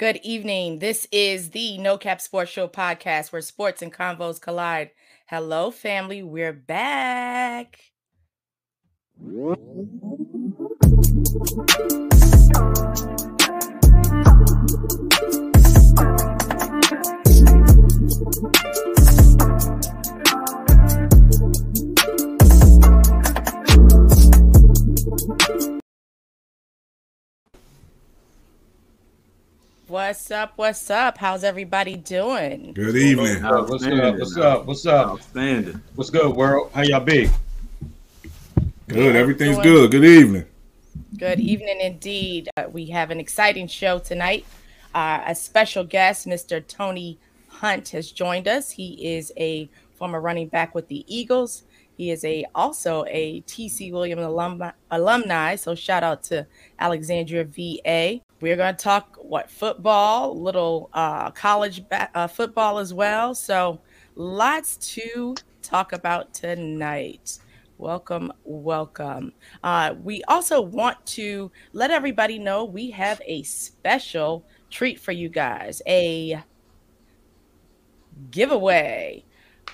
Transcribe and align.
Good 0.00 0.20
evening. 0.22 0.78
This 0.78 1.06
is 1.12 1.50
the 1.50 1.76
No 1.76 1.98
Cap 1.98 2.22
Sports 2.22 2.50
Show 2.50 2.68
podcast 2.68 3.32
where 3.32 3.42
sports 3.42 3.82
and 3.82 3.92
convos 3.92 4.40
collide. 4.40 4.92
Hello, 5.26 5.70
family. 5.70 6.22
We're 6.22 6.54
back. 6.54 7.78
What's 29.90 30.30
up? 30.30 30.52
What's 30.54 30.88
up? 30.88 31.18
How's 31.18 31.42
everybody 31.42 31.96
doing? 31.96 32.74
Good 32.74 32.94
evening. 32.94 33.42
What's 33.42 33.84
up? 33.84 34.16
What's 34.20 34.36
up? 34.36 34.64
What's 34.66 34.86
up? 34.86 35.06
Outstanding. 35.08 35.82
What's 35.96 36.10
good, 36.10 36.36
world? 36.36 36.70
How 36.72 36.82
y'all 36.82 37.00
be? 37.00 37.28
Good. 38.86 39.16
Everything's 39.16 39.58
good. 39.58 39.90
Good 39.90 40.04
evening. 40.04 40.44
Good 41.18 41.40
evening 41.40 41.80
indeed. 41.80 42.50
Uh, 42.56 42.66
we 42.70 42.86
have 42.86 43.10
an 43.10 43.18
exciting 43.18 43.66
show 43.66 43.98
tonight. 43.98 44.46
Uh, 44.94 45.24
a 45.26 45.34
special 45.34 45.82
guest, 45.82 46.24
Mr. 46.24 46.64
Tony 46.64 47.18
Hunt, 47.48 47.88
has 47.88 48.12
joined 48.12 48.46
us. 48.46 48.70
He 48.70 49.16
is 49.16 49.32
a 49.36 49.68
former 49.96 50.20
running 50.20 50.46
back 50.46 50.72
with 50.72 50.86
the 50.86 51.04
Eagles. 51.12 51.64
He 51.96 52.12
is 52.12 52.24
a 52.24 52.46
also 52.54 53.04
a 53.08 53.40
TC 53.40 53.90
Williams 53.90 54.22
alumni, 54.22 54.70
alumni. 54.88 55.56
So 55.56 55.74
shout 55.74 56.04
out 56.04 56.22
to 56.24 56.46
Alexandria 56.78 57.42
VA. 57.42 58.20
We're 58.40 58.56
going 58.56 58.74
to 58.74 58.82
talk 58.82 59.18
what 59.20 59.50
football, 59.50 60.40
little 60.40 60.88
uh, 60.94 61.30
college 61.32 61.86
ba- 61.88 62.10
uh, 62.14 62.26
football 62.26 62.78
as 62.78 62.94
well. 62.94 63.34
So 63.34 63.80
lots 64.14 64.76
to 64.94 65.34
talk 65.60 65.92
about 65.92 66.32
tonight. 66.32 67.38
Welcome, 67.76 68.32
welcome. 68.44 69.32
Uh, 69.62 69.94
we 70.02 70.22
also 70.24 70.60
want 70.60 71.04
to 71.06 71.50
let 71.72 71.90
everybody 71.90 72.38
know 72.38 72.64
we 72.64 72.90
have 72.90 73.20
a 73.26 73.42
special 73.42 74.46
treat 74.70 74.98
for 74.98 75.12
you 75.12 75.28
guys 75.28 75.82
a 75.86 76.42
giveaway. 78.30 79.24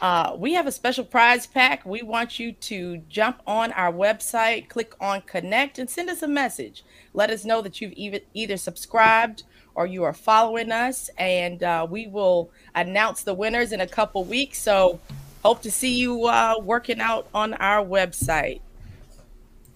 Uh, 0.01 0.37
we 0.37 0.53
have 0.53 0.67
a 0.67 0.73
special 0.73 1.05
prize 1.05 1.47
pack. 1.47 1.85
We 1.87 2.03
want 2.03 2.39
you 2.39 2.53
to 2.53 2.99
jump 3.09 3.41
on 3.47 3.73
our 3.73 3.93
website, 3.93 4.69
click 4.69 4.95
on 5.01 5.23
connect, 5.23 5.79
and 5.79 5.89
send 5.89 6.11
us 6.11 6.23
a 6.23 6.29
message. 6.29 6.85
Let 7.15 7.31
us 7.31 7.45
know 7.45 7.63
that 7.63 7.81
you've 7.81 7.95
either, 7.97 8.21
either 8.35 8.57
subscribed 8.59 9.45
or 9.75 9.87
you 9.87 10.05
are 10.05 10.13
following 10.13 10.71
us, 10.71 11.09
and 11.19 11.63
uh, 11.63 11.87
we 11.89 12.07
will 12.09 12.51
announce 12.75 13.23
the 13.23 13.35
winners 13.35 13.73
in 13.73 13.81
a 13.81 13.87
couple 13.87 14.25
weeks. 14.25 14.59
So, 14.61 15.01
hope 15.43 15.63
to 15.63 15.71
see 15.71 15.95
you 15.95 16.27
uh, 16.27 16.57
working 16.63 17.01
out 17.01 17.29
on 17.33 17.55
our 17.55 17.85
website. 17.85 18.61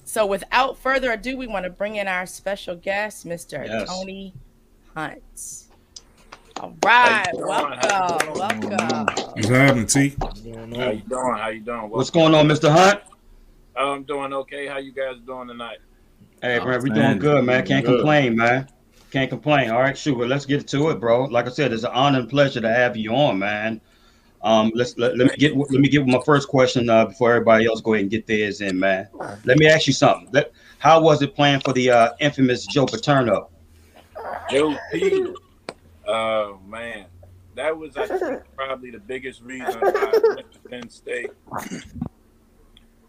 So, 0.04 0.26
without 0.26 0.78
further 0.78 1.12
ado, 1.12 1.36
we 1.36 1.46
want 1.46 1.64
to 1.64 1.70
bring 1.70 1.96
in 1.96 2.08
our 2.08 2.26
special 2.26 2.76
guest, 2.76 3.26
Mr. 3.26 3.66
Yes. 3.66 3.88
Tony 3.88 4.34
Hunt. 4.94 5.69
All 6.60 6.76
right, 6.84 7.26
How 7.26 7.32
you 7.32 7.38
doing? 7.38 8.34
welcome, 8.34 8.68
welcome. 8.68 9.06
What's 9.32 9.48
happening, 9.48 9.86
T? 9.86 10.14
How 10.20 10.90
you 10.90 11.00
doing? 11.08 11.34
How 11.38 11.48
you 11.48 11.60
doing? 11.60 11.88
What's 11.88 12.10
going 12.10 12.34
on, 12.34 12.48
Mr. 12.48 12.70
Hunt? 12.70 13.00
I'm 13.74 14.02
doing 14.02 14.34
okay. 14.34 14.66
How 14.66 14.76
you 14.76 14.92
guys 14.92 15.16
doing 15.24 15.48
tonight? 15.48 15.78
Hey, 16.42 16.58
bro, 16.58 16.76
we 16.80 16.90
doing 16.90 17.18
good, 17.18 17.46
man. 17.46 17.64
Can't 17.64 17.86
Good. 17.86 18.00
complain, 18.00 18.36
man. 18.36 18.68
Can't 19.10 19.30
complain. 19.30 19.70
All 19.70 19.80
right, 19.80 19.96
shoot. 19.96 20.18
Well, 20.18 20.28
let's 20.28 20.44
get 20.44 20.68
to 20.68 20.90
it, 20.90 21.00
bro. 21.00 21.24
Like 21.24 21.46
I 21.46 21.50
said, 21.50 21.72
it's 21.72 21.84
an 21.84 21.92
honor 21.94 22.18
and 22.18 22.28
pleasure 22.28 22.60
to 22.60 22.68
have 22.68 22.94
you 22.94 23.14
on, 23.14 23.38
man. 23.38 23.80
Um, 24.42 24.70
let's 24.74 24.98
let, 24.98 25.16
let 25.16 25.28
me 25.28 25.36
get 25.38 25.56
let 25.56 25.70
me 25.80 25.88
get 25.88 26.06
my 26.06 26.20
first 26.26 26.46
question 26.48 26.90
uh, 26.90 27.06
before 27.06 27.32
everybody 27.32 27.64
else 27.64 27.80
go 27.80 27.94
ahead 27.94 28.02
and 28.02 28.10
get 28.10 28.26
theirs 28.26 28.60
in, 28.60 28.78
man. 28.78 29.08
Let 29.46 29.56
me 29.56 29.66
ask 29.66 29.86
you 29.86 29.94
something. 29.94 30.28
Let, 30.32 30.52
how 30.78 31.00
was 31.00 31.22
it 31.22 31.34
playing 31.34 31.60
for 31.60 31.72
the 31.72 31.90
uh, 31.90 32.10
infamous 32.20 32.66
Joe 32.66 32.84
Paterno? 32.84 33.48
Joe 34.50 34.76
P. 34.92 35.34
Oh 36.10 36.58
man, 36.66 37.06
that 37.54 37.76
was 37.76 37.96
I 37.96 38.06
think, 38.06 38.42
probably 38.56 38.90
the 38.90 38.98
biggest 38.98 39.42
reason 39.42 39.76
I 39.80 40.20
went 40.34 40.52
to 40.52 40.58
Penn 40.68 40.90
State. 40.90 41.30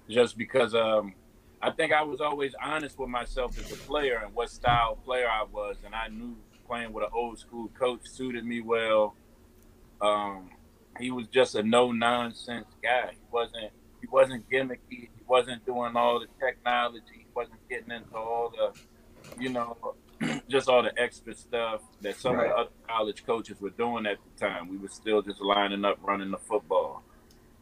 Just 0.08 0.38
because 0.38 0.76
um, 0.76 1.14
I 1.62 1.72
think 1.72 1.94
I 1.94 2.04
was 2.04 2.22
always 2.22 2.54
honest 2.62 3.00
with 3.00 3.10
myself 3.10 3.58
as 3.58 3.72
a 3.72 3.76
player 3.76 4.22
and 4.24 4.36
what 4.36 4.50
style 4.52 4.94
of 4.94 5.04
player 5.04 5.28
I 5.28 5.46
was, 5.52 5.78
and 5.84 5.96
I 5.96 6.10
knew 6.10 6.36
playing 6.68 6.94
with 6.94 7.06
an 7.06 7.10
old 7.14 7.40
school 7.40 7.70
coach 7.80 8.02
suited 8.04 8.46
me 8.46 8.62
well. 8.62 9.16
Um, 10.00 10.50
he 11.00 11.10
was 11.10 11.28
just 11.28 11.56
a 11.56 11.64
no 11.64 11.92
nonsense 11.92 12.68
guy. 12.84 13.12
He 13.14 13.26
wasn't 13.32 13.72
he 14.00 14.08
wasn't 14.08 14.48
gimmicky. 14.50 14.80
He 14.90 15.10
wasn't 15.28 15.66
doing 15.66 15.96
all 15.96 16.20
the 16.20 16.28
technology. 16.40 17.04
He 17.14 17.28
wasn't 17.34 17.68
getting 17.68 17.92
into 17.92 18.16
all 18.16 18.52
the, 18.56 19.42
you 19.42 19.50
know, 19.50 19.78
just 20.50 20.70
all 20.70 20.84
the 20.84 20.94
extra 21.00 21.36
stuff 21.36 21.82
that 22.02 22.16
some 22.16 22.40
of 22.40 22.46
the 22.46 22.50
other 22.50 22.70
college 22.88 23.26
coaches 23.26 23.60
were 23.60 23.70
doing 23.72 24.06
at 24.06 24.18
the 24.24 24.46
time. 24.46 24.70
We 24.70 24.78
were 24.78 24.90
still 24.90 25.22
just 25.22 25.42
lining 25.42 25.86
up, 25.86 25.98
running 26.02 26.32
the 26.32 26.38
football. 26.38 27.04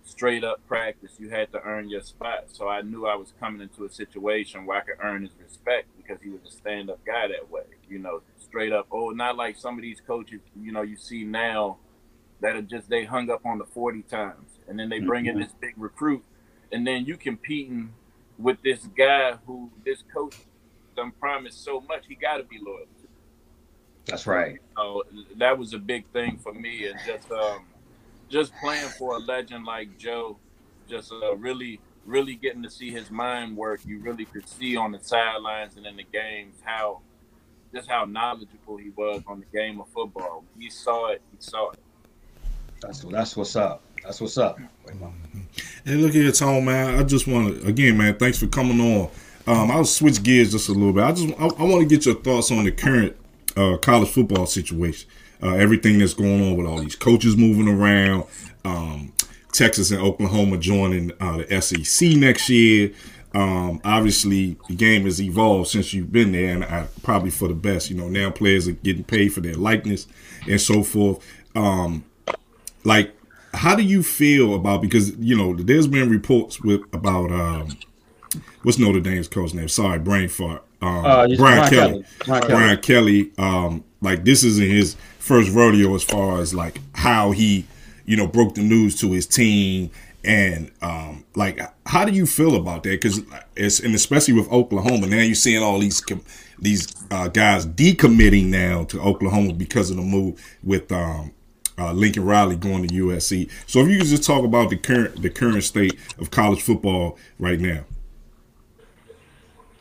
Straight 0.04 0.44
up 0.44 0.66
practice, 0.68 1.12
you 1.20 1.30
had 1.30 1.52
to 1.52 1.62
earn 1.62 1.90
your 1.90 2.02
spot. 2.02 2.46
So 2.48 2.68
I 2.68 2.82
knew 2.82 3.06
I 3.06 3.16
was 3.16 3.34
coming 3.40 3.62
into 3.62 3.86
a 3.86 3.90
situation 3.90 4.66
where 4.66 4.80
I 4.80 4.82
could 4.82 4.98
earn 5.02 5.22
his 5.22 5.32
respect 5.42 5.88
because 5.98 6.22
he 6.22 6.30
was 6.30 6.42
a 6.48 6.52
stand 6.52 6.90
up 6.90 7.04
guy 7.06 7.28
that 7.28 7.50
way. 7.52 7.64
You 7.88 8.00
know, 8.00 8.22
straight 8.40 8.74
up. 8.74 8.88
Oh, 8.92 9.12
not 9.12 9.36
like 9.36 9.56
some 9.56 9.76
of 9.76 9.82
these 9.82 10.02
coaches, 10.06 10.42
you 10.60 10.72
know, 10.72 10.82
you 10.82 10.98
see 10.98 11.24
now 11.24 11.78
that 12.42 12.56
are 12.56 12.62
just 12.62 12.90
they 12.90 13.06
hung 13.06 13.30
up 13.30 13.46
on 13.46 13.60
the 13.60 13.66
40 13.66 14.02
times 14.04 14.60
and 14.68 14.80
then 14.80 14.90
they 14.90 15.00
bring 15.00 15.26
in 15.26 15.34
mm-hmm. 15.34 15.44
this 15.44 15.52
big 15.60 15.74
recruit 15.78 16.24
and 16.72 16.86
then 16.88 17.06
you 17.06 17.18
competing 17.18 17.94
with 18.38 18.62
this 18.64 18.88
guy 18.98 19.34
who 19.46 19.70
this 19.86 20.04
coach 20.14 20.36
done 21.00 21.12
promised 21.20 21.64
so 21.64 21.82
much 21.82 22.06
he 22.08 22.16
got 22.16 22.38
to 22.38 22.44
be 22.44 22.60
loyal. 22.62 22.86
That's 24.06 24.26
right. 24.26 24.60
So 24.76 25.04
that 25.38 25.58
was 25.58 25.74
a 25.74 25.78
big 25.78 26.06
thing 26.08 26.38
for 26.38 26.54
me, 26.54 26.88
and 26.88 27.00
just 27.06 27.32
um, 27.32 27.66
just 28.28 28.54
playing 28.56 28.90
for 28.98 29.16
a 29.16 29.20
legend 29.20 29.66
like 29.66 29.98
Joe, 29.98 30.38
just 30.90 31.12
uh, 31.12 31.36
really, 31.36 31.80
really 32.06 32.36
getting 32.36 32.64
to 32.64 32.70
see 32.70 32.92
his 32.92 33.12
mind 33.12 33.56
work. 33.56 33.82
You 33.86 34.00
really 34.00 34.26
could 34.26 34.48
see 34.48 34.76
on 34.76 34.92
the 34.92 35.00
sidelines 35.00 35.78
and 35.78 35.86
in 35.86 35.96
the 35.96 36.06
games 36.12 36.56
how 36.64 37.02
just 37.74 37.88
how 37.88 38.06
knowledgeable 38.06 38.78
he 38.78 38.90
was 38.90 39.22
on 39.28 39.42
the 39.42 39.58
game 39.58 39.80
of 39.80 39.88
football. 39.90 40.44
He 40.58 40.70
saw 40.72 41.12
it. 41.12 41.22
He 41.32 41.38
saw 41.40 41.72
it. 41.72 41.80
That's 42.82 43.02
that's 43.02 43.38
what's 43.38 43.56
up. 43.56 43.84
That's 44.04 44.22
what's 44.22 44.38
up. 44.38 44.58
Hey, 45.86 45.96
look 45.96 46.14
here, 46.14 46.32
Tone, 46.32 46.66
man. 46.66 47.00
I 47.00 47.04
just 47.04 47.28
want 47.28 47.62
to 47.62 47.68
again, 47.68 47.98
man. 47.98 48.16
Thanks 48.16 48.40
for 48.40 48.48
coming 48.48 48.80
on. 48.80 49.10
Um, 49.50 49.72
I'll 49.72 49.84
switch 49.84 50.22
gears 50.22 50.52
just 50.52 50.70
a 50.70 50.74
little 50.74 50.94
bit. 50.94 51.04
I 51.04 51.12
just 51.12 51.34
I, 51.40 51.46
I 51.46 51.64
want 51.64 51.82
to 51.82 51.88
get 51.88 52.06
your 52.06 52.14
thoughts 52.14 52.52
on 52.52 52.66
the 52.66 52.72
current 52.72 53.16
uh, 53.58 53.78
college 53.78 54.10
football 54.10 54.46
situation. 54.46 55.10
Uh, 55.42 55.56
everything 55.56 55.98
that's 55.98 56.14
going 56.14 56.40
on 56.40 56.56
with 56.56 56.68
all 56.68 56.80
these 56.80 56.96
coaches 56.96 57.36
moving 57.36 57.68
around. 57.68 58.26
Um, 58.64 59.12
Texas 59.52 59.90
and 59.90 60.02
Oklahoma 60.02 60.60
joining 60.60 61.12
uh, 61.20 61.38
the 61.38 61.62
SEC 61.62 62.10
next 62.12 62.48
year. 62.50 62.92
Um, 63.34 63.82
obviously, 63.84 64.56
the 64.68 64.76
game 64.76 65.06
has 65.06 65.20
evolved 65.20 65.70
since 65.70 65.94
you've 65.94 66.12
been 66.12 66.32
there, 66.32 66.54
and 66.54 66.64
I, 66.64 66.88
probably 67.02 67.32
for 67.32 67.48
the 67.48 67.56
best. 67.56 67.90
You 67.90 67.98
know, 67.98 68.08
now 68.08 68.30
players 68.30 68.68
are 68.68 68.74
getting 68.74 69.04
paid 69.04 69.30
for 69.34 69.42
their 69.42 69.56
likeness 69.56 70.06
and 70.48 70.62
so 70.62 70.84
forth. 70.84 71.26
Um, 71.56 72.06
like, 72.84 73.16
how 73.56 73.76
do 73.76 73.82
you 73.82 74.04
feel 74.04 74.54
about 74.54 74.84
because 74.84 75.16
you 75.18 75.36
know 75.36 75.56
there's 75.56 75.88
been 75.88 76.08
reports 76.08 76.62
with 76.62 76.82
about 76.94 77.32
um, 77.32 77.70
what's 78.64 78.78
Notre 78.78 79.00
Dame's 79.00 79.28
coach 79.28 79.54
name? 79.54 79.68
Sorry, 79.68 80.00
brain 80.00 80.30
fart. 80.30 80.64
Um, 80.82 81.06
Uh, 81.06 81.28
Brian, 81.28 81.38
Brian 81.38 81.70
Kelly. 81.70 82.06
Kelly. 82.20 82.48
Brian 82.48 82.82
Kelly. 82.82 83.32
Um, 83.38 83.84
like 84.02 84.24
this 84.24 84.44
isn't 84.44 84.70
his 84.70 84.96
first 85.20 85.52
rodeo 85.52 85.94
as 85.96 86.04
far 86.04 86.40
as 86.40 86.54
like 86.54 86.80
how 86.94 87.32
he, 87.32 87.66
you 88.06 88.16
know, 88.16 88.28
broke 88.28 88.56
the 88.56 88.62
news 88.62 89.00
to 89.02 89.12
his 89.12 89.28
team 89.28 89.92
and 90.24 90.72
um, 90.82 91.24
like 91.36 91.60
how 91.86 92.04
do 92.06 92.12
you 92.12 92.26
feel 92.26 92.56
about 92.56 92.84
that? 92.84 92.90
Because 92.92 93.22
it's 93.56 93.80
and 93.80 93.94
especially 93.96 94.34
with 94.34 94.50
Oklahoma 94.52 95.08
now 95.08 95.22
you're 95.22 95.36
seeing 95.36 95.62
all 95.64 95.80
these 95.80 96.02
com- 96.02 96.24
these 96.60 96.94
uh, 97.12 97.28
guys 97.30 97.66
decommitting 97.66 98.48
now 98.48 98.84
to 98.86 99.00
Oklahoma 99.02 99.54
because 99.54 99.90
of 99.92 99.96
the 99.98 100.02
move 100.04 100.42
with 100.64 100.92
um, 100.92 101.32
uh, 101.78 101.94
Lincoln 101.94 102.26
Riley 102.26 102.58
going 102.58 102.86
to 102.88 102.94
USC. 102.94 103.50
So 103.66 103.80
if 103.80 103.88
you 103.88 103.98
could 103.98 104.08
just 104.08 104.24
talk 104.24 104.44
about 104.44 104.70
the 104.70 104.78
current 104.78 105.22
the 105.22 105.30
current 105.30 105.64
state 105.64 105.98
of 106.20 106.32
college 106.32 106.62
football 106.62 107.18
right 107.38 107.60
now. 107.60 107.84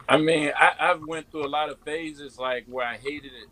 I 0.08 0.16
mean, 0.16 0.52
I, 0.56 0.72
I've 0.80 1.02
went 1.06 1.30
through 1.30 1.46
a 1.46 1.48
lot 1.48 1.68
of 1.68 1.78
phases, 1.80 2.38
like 2.38 2.64
where 2.66 2.86
I 2.86 2.96
hated 2.96 3.32
it. 3.32 3.48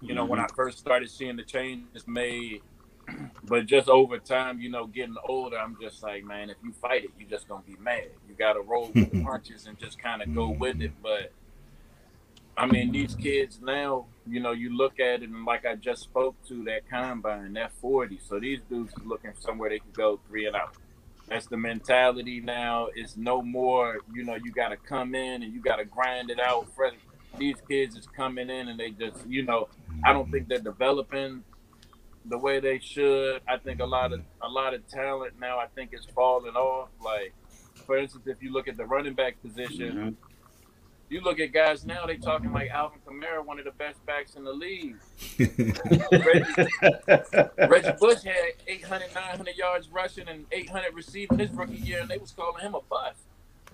You 0.00 0.14
know, 0.14 0.24
when 0.24 0.38
mm-hmm. 0.38 0.50
I 0.50 0.56
first 0.56 0.78
started 0.78 1.10
seeing 1.10 1.36
the 1.36 1.42
changes 1.42 2.06
made, 2.06 2.62
but 3.44 3.66
just 3.66 3.88
over 3.88 4.18
time, 4.18 4.60
you 4.60 4.70
know, 4.70 4.86
getting 4.86 5.16
older, 5.28 5.58
I'm 5.58 5.76
just 5.80 6.02
like, 6.02 6.24
man, 6.24 6.48
if 6.48 6.56
you 6.64 6.72
fight 6.72 7.04
it, 7.04 7.10
you're 7.18 7.28
just 7.28 7.48
gonna 7.48 7.62
be 7.66 7.76
mad. 7.80 8.08
You 8.28 8.34
got 8.34 8.54
to 8.54 8.62
roll 8.62 8.90
with 8.94 9.10
the 9.10 9.22
punches 9.24 9.66
and 9.66 9.78
just 9.78 9.98
kind 9.98 10.22
of 10.22 10.34
go 10.34 10.48
mm-hmm. 10.48 10.58
with 10.58 10.80
it. 10.80 10.92
But 11.02 11.32
I 12.56 12.66
mean, 12.66 12.92
these 12.92 13.14
kids 13.14 13.60
now, 13.62 14.06
you 14.26 14.40
know, 14.40 14.52
you 14.52 14.76
look 14.76 15.00
at 15.00 15.22
it 15.22 15.28
and 15.28 15.44
like 15.44 15.66
I 15.66 15.76
just 15.76 16.02
spoke 16.02 16.34
to 16.48 16.64
that 16.64 16.88
combine, 16.88 17.52
that 17.54 17.72
40. 17.80 18.20
So 18.26 18.40
these 18.40 18.60
dudes 18.68 18.92
are 18.98 19.06
looking 19.06 19.32
somewhere 19.38 19.70
they 19.70 19.78
can 19.78 19.92
go 19.92 20.20
three 20.28 20.46
and 20.46 20.56
out. 20.56 20.76
That's 21.30 21.46
the 21.46 21.56
mentality 21.56 22.40
now. 22.40 22.88
It's 22.94 23.16
no 23.16 23.40
more, 23.40 23.98
you 24.12 24.24
know, 24.24 24.34
you 24.34 24.50
got 24.50 24.70
to 24.70 24.76
come 24.76 25.14
in 25.14 25.44
and 25.44 25.54
you 25.54 25.60
got 25.60 25.76
to 25.76 25.84
grind 25.84 26.28
it 26.28 26.40
out. 26.40 26.66
These 27.38 27.56
kids 27.68 27.96
is 27.96 28.06
coming 28.16 28.50
in 28.50 28.68
and 28.68 28.78
they 28.78 28.90
just, 28.90 29.24
you 29.28 29.44
know, 29.44 29.68
I 30.04 30.12
don't 30.12 30.30
think 30.32 30.48
they're 30.48 30.58
developing 30.58 31.44
the 32.24 32.36
way 32.36 32.58
they 32.58 32.80
should. 32.80 33.40
I 33.48 33.58
think 33.58 33.80
a 33.80 33.86
lot 33.86 34.12
of 34.12 34.22
a 34.42 34.48
lot 34.48 34.74
of 34.74 34.86
talent 34.88 35.34
now. 35.40 35.58
I 35.58 35.66
think 35.68 35.94
is 35.94 36.06
falling 36.14 36.56
off. 36.56 36.88
Like, 37.02 37.32
for 37.86 37.96
instance, 37.96 38.24
if 38.26 38.42
you 38.42 38.52
look 38.52 38.66
at 38.66 38.76
the 38.76 38.84
running 38.84 39.14
back 39.14 39.40
position, 39.40 39.92
mm-hmm 39.92 40.29
you 41.10 41.20
look 41.20 41.40
at 41.40 41.52
guys 41.52 41.84
now, 41.84 42.06
they 42.06 42.16
talking 42.16 42.52
like 42.52 42.70
Alvin 42.70 43.00
Kamara, 43.06 43.44
one 43.44 43.58
of 43.58 43.64
the 43.64 43.72
best 43.72 44.04
backs 44.06 44.36
in 44.36 44.44
the 44.44 44.52
league. 44.52 44.96
Reggie, 45.38 46.70
Reggie, 47.68 47.92
Bush 47.98 48.22
had 48.22 48.52
800, 48.66 49.14
900 49.14 49.56
yards 49.56 49.88
rushing 49.88 50.28
and 50.28 50.46
800 50.52 50.94
receiving 50.94 51.38
his 51.38 51.50
rookie 51.50 51.74
year, 51.74 52.00
and 52.00 52.08
they 52.08 52.18
was 52.18 52.30
calling 52.30 52.62
him 52.62 52.74
a 52.74 52.80
bust. 52.82 53.22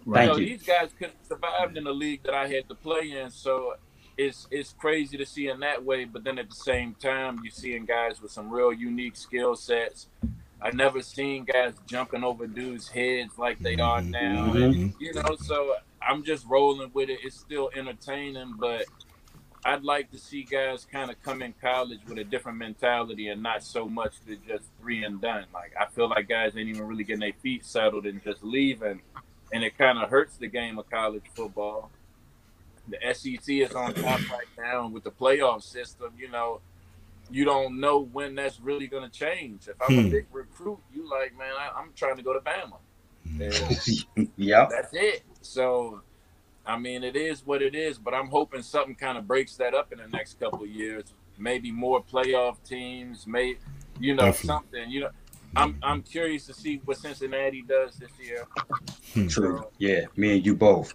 Right. 0.06 0.28
So 0.28 0.36
these 0.36 0.62
guys 0.62 0.90
couldn't 0.98 1.26
survive 1.26 1.76
in 1.76 1.84
the 1.84 1.92
league 1.92 2.22
that 2.22 2.34
I 2.34 2.46
had 2.46 2.68
to 2.68 2.74
play 2.74 3.10
in. 3.10 3.30
So 3.30 3.74
it's 4.16 4.46
it's 4.50 4.72
crazy 4.72 5.16
to 5.18 5.26
see 5.26 5.48
in 5.48 5.60
that 5.60 5.84
way. 5.84 6.04
But 6.04 6.24
then 6.24 6.38
at 6.38 6.48
the 6.48 6.54
same 6.54 6.94
time, 6.94 7.40
you're 7.42 7.50
seeing 7.50 7.84
guys 7.84 8.22
with 8.22 8.30
some 8.30 8.50
real 8.50 8.72
unique 8.72 9.16
skill 9.16 9.56
sets. 9.56 10.06
I 10.62 10.70
never 10.70 11.02
seen 11.02 11.44
guys 11.44 11.74
jumping 11.86 12.24
over 12.24 12.46
dudes' 12.46 12.88
heads 12.88 13.36
like 13.36 13.58
they 13.58 13.76
are 13.76 14.00
now. 14.00 14.52
Mm-hmm. 14.52 15.02
You 15.02 15.14
know, 15.14 15.36
so 15.36 15.74
I'm 16.06 16.25
just 16.25 16.47
rolling 16.47 16.91
with 16.93 17.08
it. 17.08 17.19
It's 17.23 17.38
still 17.38 17.70
entertaining, 17.75 18.55
but 18.58 18.85
I'd 19.64 19.82
like 19.82 20.12
to 20.12 20.19
see 20.19 20.44
guys 20.44 20.87
kind 20.91 21.11
of 21.11 21.20
come 21.23 21.43
in 21.43 21.53
college 21.61 21.99
with 22.08 22.19
a 22.19 22.25
different 22.25 22.58
mentality 22.58 23.29
and 23.29 23.43
not 23.43 23.64
so 23.64 23.88
much 23.88 24.14
to 24.26 24.37
just 24.47 24.69
three 24.81 25.05
and 25.05 25.20
done. 25.20 25.47
Like 25.53 25.73
I 25.79 25.87
feel 25.87 26.08
like 26.08 26.29
guys 26.29 26.56
ain't 26.56 26.69
even 26.69 26.87
really 26.87 27.05
getting 27.05 27.20
their 27.20 27.32
feet 27.43 27.64
settled 27.64 28.06
and 28.06 28.23
just 28.23 28.44
leaving, 28.44 29.00
and 29.53 29.64
it 29.64 29.76
kind 29.76 29.99
of 29.99 30.08
hurts 30.08 30.37
the 30.37 30.47
game 30.47 30.79
of 30.79 30.88
college 30.88 31.25
football. 31.35 31.91
The 32.88 32.99
SEC 33.12 33.49
is 33.49 33.73
on 33.73 33.94
top 33.94 34.20
right 34.31 34.47
now 34.56 34.87
with 34.87 35.03
the 35.03 35.11
playoff 35.11 35.64
system. 35.64 36.12
You 36.17 36.31
know, 36.31 36.61
you 37.29 37.44
don't 37.44 37.81
know 37.81 38.00
when 38.00 38.37
that's 38.37 38.61
really 38.61 38.87
going 38.87 39.03
to 39.03 39.11
change. 39.11 39.67
If 39.67 39.75
I'm 39.82 39.94
hmm. 39.94 40.06
a 40.06 40.11
big 40.11 40.26
recruit, 40.31 40.79
you 40.94 41.11
like, 41.11 41.37
man, 41.37 41.53
I, 41.58 41.81
am 41.81 41.91
trying 41.97 42.17
to 42.17 42.23
go 42.23 42.32
to 42.32 42.41
Bama. 42.41 42.79
yeah, 44.37 44.69
that's 44.70 44.91
it. 44.93 45.25
So, 45.46 46.02
I 46.64 46.78
mean, 46.78 47.04
it 47.04 47.16
is 47.16 47.46
what 47.46 47.62
it 47.62 47.75
is, 47.75 47.98
but 47.98 48.14
I'm 48.14 48.28
hoping 48.28 48.62
something 48.62 48.94
kind 48.94 49.16
of 49.16 49.26
breaks 49.26 49.56
that 49.56 49.75
up 49.75 49.93
in 49.93 49.98
the 49.98 50.08
next 50.08 50.38
couple 50.38 50.62
of 50.62 50.69
years. 50.69 51.04
Maybe 51.38 51.70
more 51.70 52.02
playoff 52.02 52.56
teams, 52.64 53.26
may 53.26 53.56
you 54.00 54.14
know 54.14 54.25
Definitely. 54.25 54.48
something. 54.48 54.90
You 54.90 55.00
know, 55.00 55.10
I'm 55.54 55.78
I'm 55.82 56.02
curious 56.02 56.46
to 56.46 56.54
see 56.54 56.81
what 56.84 56.98
Cincinnati 56.98 57.62
does 57.62 57.96
this 57.96 58.10
year. 58.22 58.46
Hmm. 59.12 59.28
True. 59.28 59.58
So, 59.58 59.70
yeah, 59.78 60.06
me 60.16 60.37
and 60.37 60.46
you 60.46 60.54
both. 60.54 60.94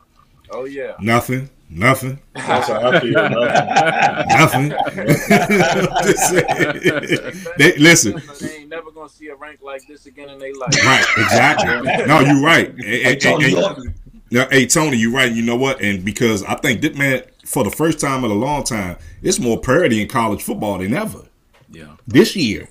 Oh 0.52 0.66
yeah. 0.66 0.94
Nothing. 1.00 1.50
Nothing. 1.70 2.20
That's 2.36 2.68
how 2.68 2.92
I 2.92 3.00
feel. 3.00 3.14
Nothing. 4.30 4.70
they, 7.58 7.78
listen. 7.78 8.22
They 8.42 8.58
ain't 8.58 8.70
never 8.70 8.92
gonna 8.92 9.08
see 9.08 9.30
a 9.30 9.36
rank 9.36 9.62
like 9.62 9.88
this 9.88 10.06
again 10.06 10.30
in 10.30 10.40
their 10.40 10.54
life. 10.54 10.76
Right. 10.86 11.06
Exactly. 11.18 12.06
no, 12.06 12.20
you're 12.20 12.44
right. 12.44 12.76
Hey, 12.78 13.04
hey, 13.04 13.16
hey, 14.32 14.48
hey, 14.50 14.66
Tony, 14.66 14.98
you're 14.98 15.12
right. 15.12 15.32
You 15.32 15.44
know 15.44 15.56
what? 15.56 15.82
And 15.82 16.04
because 16.04 16.44
I 16.44 16.56
think 16.56 16.82
that 16.82 16.96
man, 16.96 17.24
for 17.46 17.64
the 17.64 17.72
first 17.72 18.00
time 18.00 18.24
in 18.24 18.32
a 18.32 18.36
long 18.36 18.64
time, 18.64 18.98
it's 19.22 19.40
more 19.40 19.60
parity 19.60 20.02
in 20.02 20.08
college 20.08 20.42
football 20.42 20.80
than 20.80 20.94
ever. 20.94 21.22
Yeah. 21.70 21.96
This 22.08 22.36
year. 22.36 22.68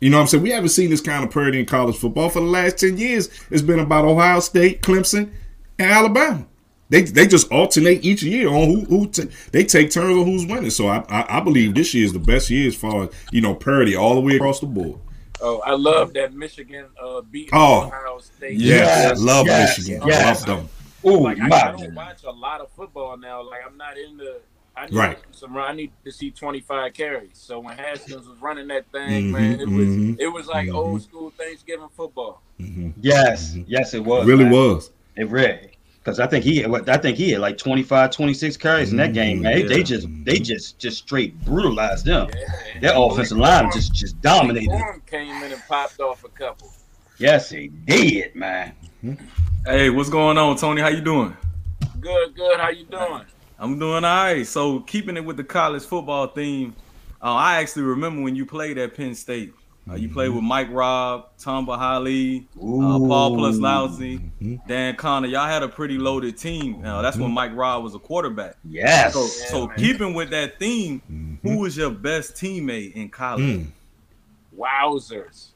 You 0.00 0.08
know 0.08 0.16
what 0.16 0.22
I'm 0.22 0.26
saying? 0.28 0.42
We 0.42 0.50
haven't 0.50 0.70
seen 0.70 0.88
this 0.88 1.02
kind 1.02 1.24
of 1.24 1.30
parity 1.30 1.60
in 1.60 1.66
college 1.66 1.96
football 1.96 2.30
for 2.30 2.40
the 2.40 2.46
last 2.46 2.78
10 2.78 2.96
years. 2.96 3.28
It's 3.50 3.60
been 3.60 3.80
about 3.80 4.06
Ohio 4.06 4.40
State, 4.40 4.80
Clemson, 4.80 5.30
and 5.78 5.90
Alabama. 5.90 6.46
They 6.88 7.02
they 7.02 7.28
just 7.28 7.50
alternate 7.52 8.04
each 8.04 8.20
year 8.22 8.48
on 8.48 8.68
who 8.68 8.80
who 8.86 9.08
t- 9.08 9.30
they 9.52 9.62
take 9.62 9.92
turns 9.92 10.16
on 10.16 10.24
who's 10.24 10.44
winning. 10.44 10.70
So 10.70 10.88
I, 10.88 11.04
I, 11.08 11.38
I 11.38 11.40
believe 11.40 11.74
this 11.74 11.94
year 11.94 12.04
is 12.04 12.12
the 12.12 12.18
best 12.18 12.50
year 12.50 12.66
as 12.66 12.74
far 12.74 13.04
as 13.04 13.10
you 13.30 13.40
know 13.40 13.54
parity 13.54 13.94
all 13.94 14.16
the 14.16 14.20
way 14.20 14.34
across 14.34 14.58
the 14.58 14.66
board. 14.66 14.98
Oh, 15.40 15.60
I 15.60 15.74
love 15.74 16.12
that 16.14 16.34
Michigan 16.34 16.86
uh, 17.00 17.20
beat 17.20 17.50
oh, 17.52 17.84
Ohio 17.84 18.18
State. 18.18 18.58
Yes, 18.58 18.88
yes 18.88 19.20
love 19.20 19.46
yes, 19.46 19.78
Michigan. 19.78 20.02
Yes. 20.04 20.46
love 20.48 20.58
them. 20.58 20.68
Ooh, 21.04 21.20
like, 21.20 21.40
I, 21.40 21.46
I, 21.46 21.72
don't 21.72 21.94
watch 21.94 22.24
a 22.24 22.30
lot 22.30 22.60
of 22.60 22.70
football 22.72 23.16
now. 23.16 23.42
Like 23.42 23.60
I'm 23.66 23.76
not 23.76 23.96
into. 23.96 24.36
I 24.76 24.86
need 24.86 24.94
right. 24.94 25.18
some. 25.32 25.56
I 25.56 25.72
need 25.72 25.92
to 26.04 26.12
see 26.12 26.30
25 26.30 26.92
carries. 26.92 27.30
So 27.34 27.58
when 27.58 27.76
Haskins 27.76 28.26
was 28.26 28.38
running 28.38 28.68
that 28.68 28.90
thing, 28.92 29.24
mm-hmm, 29.24 29.32
man, 29.32 29.60
it 29.60 29.68
was 29.68 29.88
mm-hmm, 29.88 30.14
it 30.18 30.32
was 30.32 30.46
like 30.46 30.68
mm-hmm. 30.68 30.76
old 30.76 31.02
school 31.02 31.30
Thanksgiving 31.30 31.88
football. 31.96 32.42
Mm-hmm. 32.60 32.90
Yes, 33.00 33.52
mm-hmm. 33.52 33.62
yes, 33.66 33.94
it 33.94 34.04
was. 34.04 34.26
It 34.26 34.30
really 34.30 34.44
man. 34.44 34.52
was. 34.52 34.90
It 35.16 35.28
really. 35.28 35.72
Because 35.98 36.18
I 36.18 36.26
think 36.26 36.44
he 36.44 36.58
had, 36.58 36.88
I 36.88 36.96
think 36.96 37.18
he 37.18 37.32
had 37.32 37.42
like 37.42 37.58
25, 37.58 38.10
26 38.10 38.56
carries 38.56 38.90
in 38.90 38.96
that 38.96 39.12
game, 39.12 39.42
man. 39.42 39.58
Yeah. 39.60 39.66
They 39.66 39.82
just 39.82 40.08
they 40.24 40.38
just 40.38 40.78
just 40.78 40.98
straight 40.98 41.38
brutalized 41.44 42.06
them. 42.06 42.30
Yeah. 42.34 42.80
Their 42.80 42.92
offensive 42.96 43.36
line 43.36 43.70
just 43.72 43.92
just 43.92 44.20
dominated. 44.22 44.80
Came 45.06 45.42
in 45.42 45.52
and 45.52 45.62
popped 45.68 46.00
off 46.00 46.24
a 46.24 46.28
couple. 46.28 46.72
Yes, 47.18 47.50
he 47.50 47.68
did, 47.68 48.34
man. 48.34 48.72
Hey, 49.64 49.88
what's 49.88 50.10
going 50.10 50.36
on, 50.36 50.56
Tony? 50.56 50.82
How 50.82 50.88
you 50.88 51.00
doing? 51.00 51.34
Good, 52.00 52.34
good. 52.34 52.60
How 52.60 52.68
you 52.68 52.84
doing? 52.84 53.22
I'm 53.58 53.78
doing 53.78 54.04
all 54.04 54.24
right. 54.24 54.46
So 54.46 54.80
keeping 54.80 55.16
it 55.16 55.24
with 55.24 55.38
the 55.38 55.44
college 55.44 55.84
football 55.84 56.26
theme, 56.26 56.76
uh, 57.22 57.32
I 57.32 57.60
actually 57.60 57.84
remember 57.84 58.22
when 58.22 58.36
you 58.36 58.44
played 58.44 58.76
at 58.76 58.94
Penn 58.94 59.14
State. 59.14 59.54
Uh, 59.90 59.94
you 59.94 60.10
played 60.10 60.28
with 60.28 60.44
Mike 60.44 60.68
Robb, 60.70 61.30
Tamba 61.38 61.78
Hali, 61.78 62.46
uh, 62.56 62.60
Paul 62.60 63.36
Posluszny, 63.36 64.20
mm-hmm. 64.20 64.56
Dan 64.68 64.94
Connor. 64.96 65.28
Y'all 65.28 65.46
had 65.46 65.62
a 65.62 65.68
pretty 65.68 65.96
loaded 65.96 66.36
team. 66.36 66.84
Uh, 66.84 67.00
that's 67.00 67.16
when 67.16 67.28
mm-hmm. 67.28 67.34
Mike 67.34 67.56
Robb 67.56 67.82
was 67.82 67.94
a 67.94 67.98
quarterback. 67.98 68.56
Yes. 68.62 69.14
So, 69.14 69.20
yeah, 69.20 69.50
so 69.50 69.68
keeping 69.68 70.12
with 70.12 70.28
that 70.30 70.58
theme, 70.58 71.00
mm-hmm. 71.10 71.48
who 71.48 71.58
was 71.58 71.76
your 71.76 71.90
best 71.90 72.34
teammate 72.34 72.92
in 72.92 73.08
college? 73.08 73.44
Mm. 73.44 73.66
Wowzers. 74.56 75.48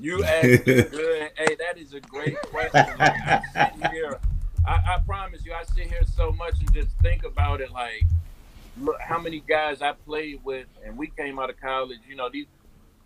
You 0.00 0.22
asked 0.24 0.64
good. 0.64 1.30
hey, 1.36 1.56
that 1.58 1.76
is 1.76 1.92
a 1.94 2.00
great 2.00 2.40
question. 2.42 2.86
I, 2.98 3.70
here, 3.92 4.18
I, 4.66 4.72
I 4.72 4.98
promise 5.04 5.44
you, 5.44 5.52
I 5.52 5.64
sit 5.64 5.88
here 5.88 6.04
so 6.16 6.32
much 6.32 6.54
and 6.60 6.72
just 6.72 6.88
think 7.02 7.24
about 7.24 7.60
it. 7.60 7.72
Like, 7.72 8.04
look, 8.80 9.00
how 9.00 9.18
many 9.18 9.40
guys 9.40 9.82
I 9.82 9.92
played 9.92 10.40
with, 10.44 10.66
and 10.84 10.96
we 10.96 11.08
came 11.08 11.38
out 11.38 11.50
of 11.50 11.60
college. 11.60 11.98
You 12.08 12.16
know, 12.16 12.28
these 12.30 12.46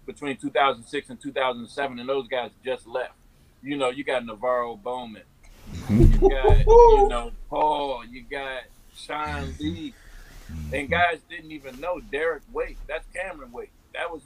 between 0.06 0.36
2006 0.36 1.10
and 1.10 1.20
2007, 1.20 1.98
and 1.98 2.08
those 2.08 2.28
guys 2.28 2.50
just 2.64 2.86
left. 2.86 3.14
You 3.62 3.76
know, 3.76 3.90
you 3.90 4.04
got 4.04 4.24
NaVorro 4.24 4.82
Bowman, 4.82 5.22
you 5.88 6.06
got 6.06 6.58
you 6.66 7.06
know 7.08 7.32
Paul, 7.48 8.04
you 8.10 8.24
got 8.30 8.62
Sean 8.94 9.54
Lee, 9.60 9.94
and 10.72 10.90
guys 10.90 11.20
didn't 11.30 11.52
even 11.52 11.80
know 11.80 12.00
Derek 12.00 12.42
Wake. 12.52 12.78
That's 12.86 13.06
Cameron 13.14 13.52
Wake. 13.52 13.70
That 13.94 14.12
was 14.12 14.22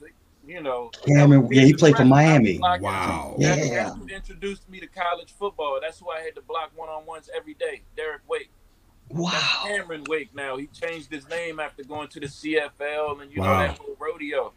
you 0.47 0.63
know 0.63 0.91
Cameron. 1.07 1.49
Yeah, 1.51 1.63
he 1.63 1.75
played 1.75 1.97
for 1.97 2.05
Miami. 2.05 2.59
Wow. 2.59 3.35
Yeah. 3.39 3.57
That's 3.57 3.97
what 3.97 4.11
introduced 4.11 4.69
me 4.69 4.81
to 4.81 4.87
college 4.87 5.33
football. 5.39 5.79
That's 5.83 5.99
who 5.99 6.11
I 6.11 6.21
had 6.21 6.35
to 6.37 6.43
block 6.43 6.71
one 6.75 6.89
on 6.89 7.05
ones 7.07 7.29
every 7.35 7.55
day. 7.55 7.83
Derek 7.97 8.23
Wake. 8.29 8.51
Wow. 9.09 9.31
That's 9.33 9.63
Cameron 9.63 10.05
Wake. 10.09 10.35
Now 10.35 10.57
he 10.57 10.69
changed 10.69 11.11
his 11.11 11.29
name 11.29 11.61
after 11.61 11.83
going 11.85 12.09
to 12.09 12.21
the 12.21 12.27
CFL, 12.27 13.23
and 13.23 13.33
you 13.33 13.41
wow. 13.41 13.61
know 13.61 13.67
that 13.67 13.79
whole 13.79 13.97
rodeo. 13.99 14.53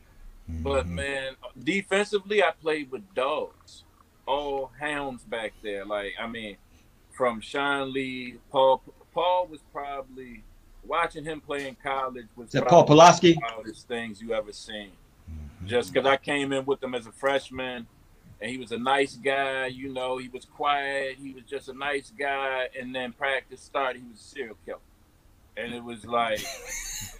But 0.47 0.85
mm-hmm. 0.85 0.95
man, 0.95 1.33
defensively, 1.63 2.41
I 2.41 2.51
played 2.59 2.91
with 2.91 3.13
dogs, 3.13 3.83
all 4.25 4.71
hounds 4.79 5.23
back 5.23 5.53
there. 5.61 5.85
Like 5.85 6.13
I 6.19 6.27
mean, 6.27 6.57
from 7.11 7.41
Sean 7.41 7.93
Lee, 7.93 8.35
Paul. 8.51 8.81
Paul 9.11 9.47
was 9.47 9.61
probably 9.73 10.43
watching 10.85 11.23
him 11.23 11.41
play 11.41 11.67
in 11.67 11.75
college 11.75 12.27
was 12.35 12.51
that 12.51 12.67
Paul 12.67 12.85
Posluszny. 12.85 13.35
The 13.35 13.41
wildest 13.41 13.87
things 13.87 14.21
you 14.21 14.33
ever 14.33 14.53
seen. 14.53 14.91
Just 15.65 15.93
because 15.93 16.07
I 16.07 16.17
came 16.17 16.53
in 16.53 16.65
with 16.65 16.81
him 16.81 16.95
as 16.95 17.05
a 17.05 17.11
freshman, 17.11 17.87
and 18.41 18.51
he 18.51 18.57
was 18.57 18.71
a 18.71 18.77
nice 18.77 19.15
guy. 19.15 19.67
You 19.67 19.93
know, 19.93 20.17
he 20.17 20.29
was 20.29 20.45
quiet. 20.45 21.17
He 21.21 21.33
was 21.33 21.43
just 21.43 21.69
a 21.69 21.73
nice 21.73 22.11
guy. 22.17 22.69
And 22.79 22.95
then 22.95 23.11
practice 23.11 23.61
started, 23.61 24.01
he 24.01 24.07
was 24.09 24.19
a 24.19 24.23
serial 24.23 24.57
killer, 24.65 24.79
and 25.57 25.73
it 25.73 25.83
was 25.83 26.05
like. 26.05 26.41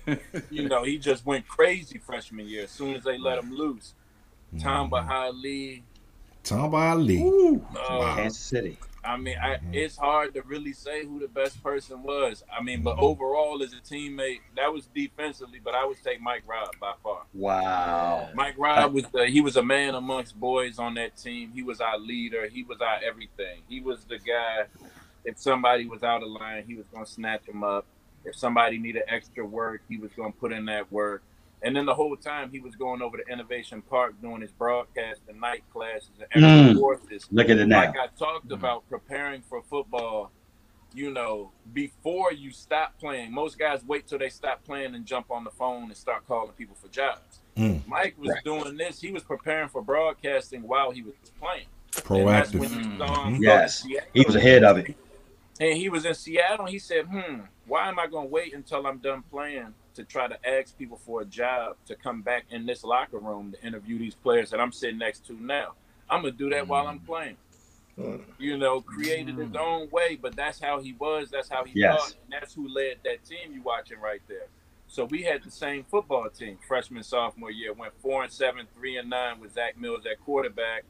you 0.50 0.68
know, 0.68 0.84
he 0.84 0.98
just 0.98 1.26
went 1.26 1.48
crazy 1.48 2.00
freshman 2.00 2.48
year 2.48 2.64
as 2.64 2.72
soon 2.72 2.96
as 2.96 3.04
they 3.04 3.18
let 3.18 3.38
him 3.38 3.54
loose. 3.54 3.94
Tom 4.60 4.90
mm-hmm. 4.90 5.08
Hali. 5.08 5.84
Tamba 6.44 6.78
Hali. 6.78 7.62
Uh, 7.76 8.16
Kansas 8.16 8.38
City. 8.38 8.78
I 9.04 9.18
mean, 9.18 9.38
I, 9.42 9.56
mm-hmm. 9.56 9.74
it's 9.74 9.98
hard 9.98 10.34
to 10.34 10.42
really 10.42 10.74
say 10.74 11.06
who 11.06 11.20
the 11.20 11.28
best 11.28 11.62
person 11.64 12.04
was. 12.04 12.44
I 12.52 12.62
mean, 12.62 12.82
but 12.82 12.98
overall, 13.00 13.62
as 13.64 13.74
a 13.74 13.78
teammate, 13.78 14.40
that 14.56 14.72
was 14.72 14.88
defensively, 14.94 15.60
but 15.64 15.74
I 15.74 15.86
would 15.86 16.02
say 16.04 16.18
Mike 16.22 16.44
Robb 16.48 16.72
by 16.80 16.94
far. 17.02 17.24
Wow. 17.34 18.30
Mike 18.36 18.56
Robb 18.58 18.94
was 18.94 19.06
the, 19.14 19.28
he 19.28 19.42
was 19.42 19.56
a 19.56 19.64
man 19.64 19.96
amongst 19.96 20.40
boys 20.40 20.80
on 20.80 20.96
that 20.96 21.18
team. 21.18 21.52
He 21.54 21.64
was 21.64 21.82
our 21.82 21.98
leader. 21.98 22.48
He 22.48 22.64
was 22.64 22.82
our 22.82 23.00
everything. 23.04 23.62
He 23.68 23.80
was 23.80 24.04
the 24.06 24.20
guy. 24.20 24.66
If 25.26 25.38
somebody 25.40 25.86
was 25.86 26.04
out 26.04 26.24
of 26.24 26.30
line, 26.30 26.64
he 26.68 26.76
was 26.76 26.86
gonna 26.94 27.06
snatch 27.06 27.48
him 27.48 27.64
up 27.64 27.86
If 28.26 28.36
somebody 28.36 28.78
needed 28.78 29.04
extra 29.08 29.46
work, 29.46 29.82
he 29.88 29.98
was 29.98 30.12
going 30.14 30.34
to 30.34 30.38
put 30.38 30.52
in 30.52 30.66
that 30.66 30.92
work. 30.92 31.24
And 31.62 31.76
then 31.76 31.86
the 31.86 31.94
whole 31.94 32.16
time 32.16 32.52
he 32.52 32.60
was 32.60 32.76
going 32.76 33.02
over 33.02 33.18
to 33.18 33.24
Innovation 33.32 33.82
Park 33.82 34.14
doing 34.22 34.42
his 34.42 34.52
broadcast 34.52 35.22
and 35.28 35.40
night 35.42 35.64
classes 35.74 36.10
and 36.16 36.24
extra 36.24 36.42
Mm. 36.74 36.80
courses. 36.80 37.28
Look 37.32 37.50
at 37.50 37.58
it 37.58 37.68
now. 37.68 37.80
Like 37.86 37.98
I 37.98 38.08
talked 38.18 38.52
about 38.52 38.88
preparing 38.90 39.42
for 39.42 39.62
football, 39.64 40.32
you 40.94 41.12
know, 41.12 41.52
before 41.74 42.32
you 42.32 42.52
stop 42.52 42.98
playing. 42.98 43.34
Most 43.34 43.60
guys 43.60 43.84
wait 43.86 44.08
till 44.08 44.20
they 44.20 44.30
stop 44.30 44.64
playing 44.64 44.96
and 44.96 45.06
jump 45.06 45.30
on 45.32 45.44
the 45.44 45.52
phone 45.52 45.84
and 45.84 45.98
start 45.98 46.26
calling 46.28 46.52
people 46.54 46.76
for 46.82 46.88
jobs. 46.88 47.40
Mm. 47.58 47.86
Mike 47.88 48.16
was 48.18 48.30
Right. 48.30 48.44
doing 48.46 48.78
this. 48.78 49.02
He 49.02 49.12
was 49.12 49.24
preparing 49.24 49.68
for 49.68 49.82
broadcasting 49.82 50.62
while 50.64 50.92
he 50.92 51.02
was 51.02 51.14
playing. 51.42 51.66
And 52.20 52.28
that's 52.30 52.54
when 52.54 52.70
Proactive. 52.70 52.92
you 52.92 52.98
saw 52.98 53.24
him 53.26 53.34
go 53.34 53.40
to 53.40 53.44
Yes. 53.44 53.86
He 54.14 54.24
was 54.26 54.36
ahead 54.36 54.64
of 54.64 54.78
it. 54.78 54.96
And 55.60 55.78
he 55.78 55.90
was 55.90 56.06
in 56.06 56.14
Seattle. 56.14 56.68
He 56.68 56.80
said, 56.80 57.06
"Hmm, 57.08 57.42
why 57.70 57.88
am 57.88 58.00
I 58.00 58.08
going 58.08 58.28
to 58.28 58.32
wait 58.32 58.54
until 58.54 58.86
I'm 58.88 58.98
done 58.98 59.24
playing 59.32 59.74
to 59.96 60.04
try 60.04 60.28
to 60.28 60.50
ask 60.50 60.78
people 60.78 60.98
for 60.98 61.22
a 61.22 61.26
job 61.26 61.76
to 61.86 61.96
come 61.96 62.22
back 62.22 62.46
in 62.50 62.66
this 62.66 62.84
locker 62.84 63.20
room 63.20 63.52
to 63.54 63.66
interview 63.66 63.98
these 64.00 64.16
players 64.16 64.50
that 64.52 64.60
I'm 64.60 64.72
sitting 64.72 64.98
next 64.98 65.26
to 65.28 65.34
now? 65.34 65.74
I'm 66.10 66.22
gonna 66.24 66.32
do 66.32 66.50
that 66.50 66.68
while 66.68 66.88
I'm 66.88 67.00
playing." 67.00 67.38
Mm. 67.98 68.24
You 68.40 68.58
know, 68.58 68.82
created 68.82 69.36
his 69.36 69.56
own 69.56 69.90
way, 69.92 70.16
but 70.20 70.36
that's 70.36 70.60
how 70.60 70.80
he 70.82 70.94
was. 70.94 71.30
That's 71.30 71.50
how 71.50 71.66
he 71.66 71.80
Yes. 71.80 71.98
thought, 72.00 72.16
and 72.24 72.34
that's 72.34 72.54
who 72.54 72.68
led 72.68 72.98
that 73.04 73.24
team 73.26 73.54
you 73.54 73.62
watching 73.62 74.00
right 74.00 74.22
there. 74.28 74.48
So 74.88 75.06
we 75.06 75.22
had 75.22 75.44
the 75.44 75.52
same 75.52 75.84
football 75.84 76.28
team, 76.30 76.58
freshman, 76.68 77.04
sophomore 77.04 77.52
year. 77.52 77.74
Went 77.74 77.94
four 78.02 78.24
and 78.24 78.32
seven, 78.32 78.68
three 78.74 78.98
and 78.98 79.10
nine 79.10 79.40
with 79.40 79.54
Zach 79.54 79.78
Mills 79.78 80.06
at 80.08 80.20
quarterback. 80.26 80.84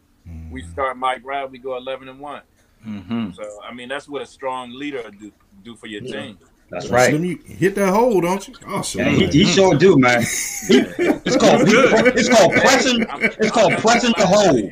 We 0.52 0.62
start 0.64 0.96
Mike 0.98 1.22
Rod, 1.26 1.52
we 1.52 1.58
go 1.58 1.76
eleven 1.76 2.08
and 2.08 2.20
one. 2.20 2.44
Mm-hmm. 2.86 3.32
So 3.32 3.44
I 3.64 3.74
mean, 3.74 3.90
that's 3.90 4.08
what 4.08 4.22
a 4.22 4.26
strong 4.26 4.72
leader 4.72 5.10
do 5.20 5.32
do 5.64 5.76
for 5.76 5.88
your 5.88 6.04
Yeah. 6.04 6.22
team. 6.22 6.40
That's 6.72 6.90
right. 6.90 7.10
Slim, 7.10 7.26
you 7.26 7.38
hit 7.46 7.76
that 7.76 7.90
hole, 7.94 8.22
don't 8.22 8.48
you? 8.48 8.54
Awesome. 8.68 9.02
Yeah, 9.02 9.10
he, 9.10 9.28
he 9.28 9.46
sure 9.46 9.76
do, 9.76 9.98
man. 9.98 10.22
He- 10.22 10.28
it's 10.68 11.36
called 11.38 11.62
it's 11.68 12.30
called 12.30 12.54
pressing. 12.54 13.06
It's 13.40 13.52
called 13.52 13.74
pressing 13.74 14.14
the 14.18 14.26
hole. 14.28 14.72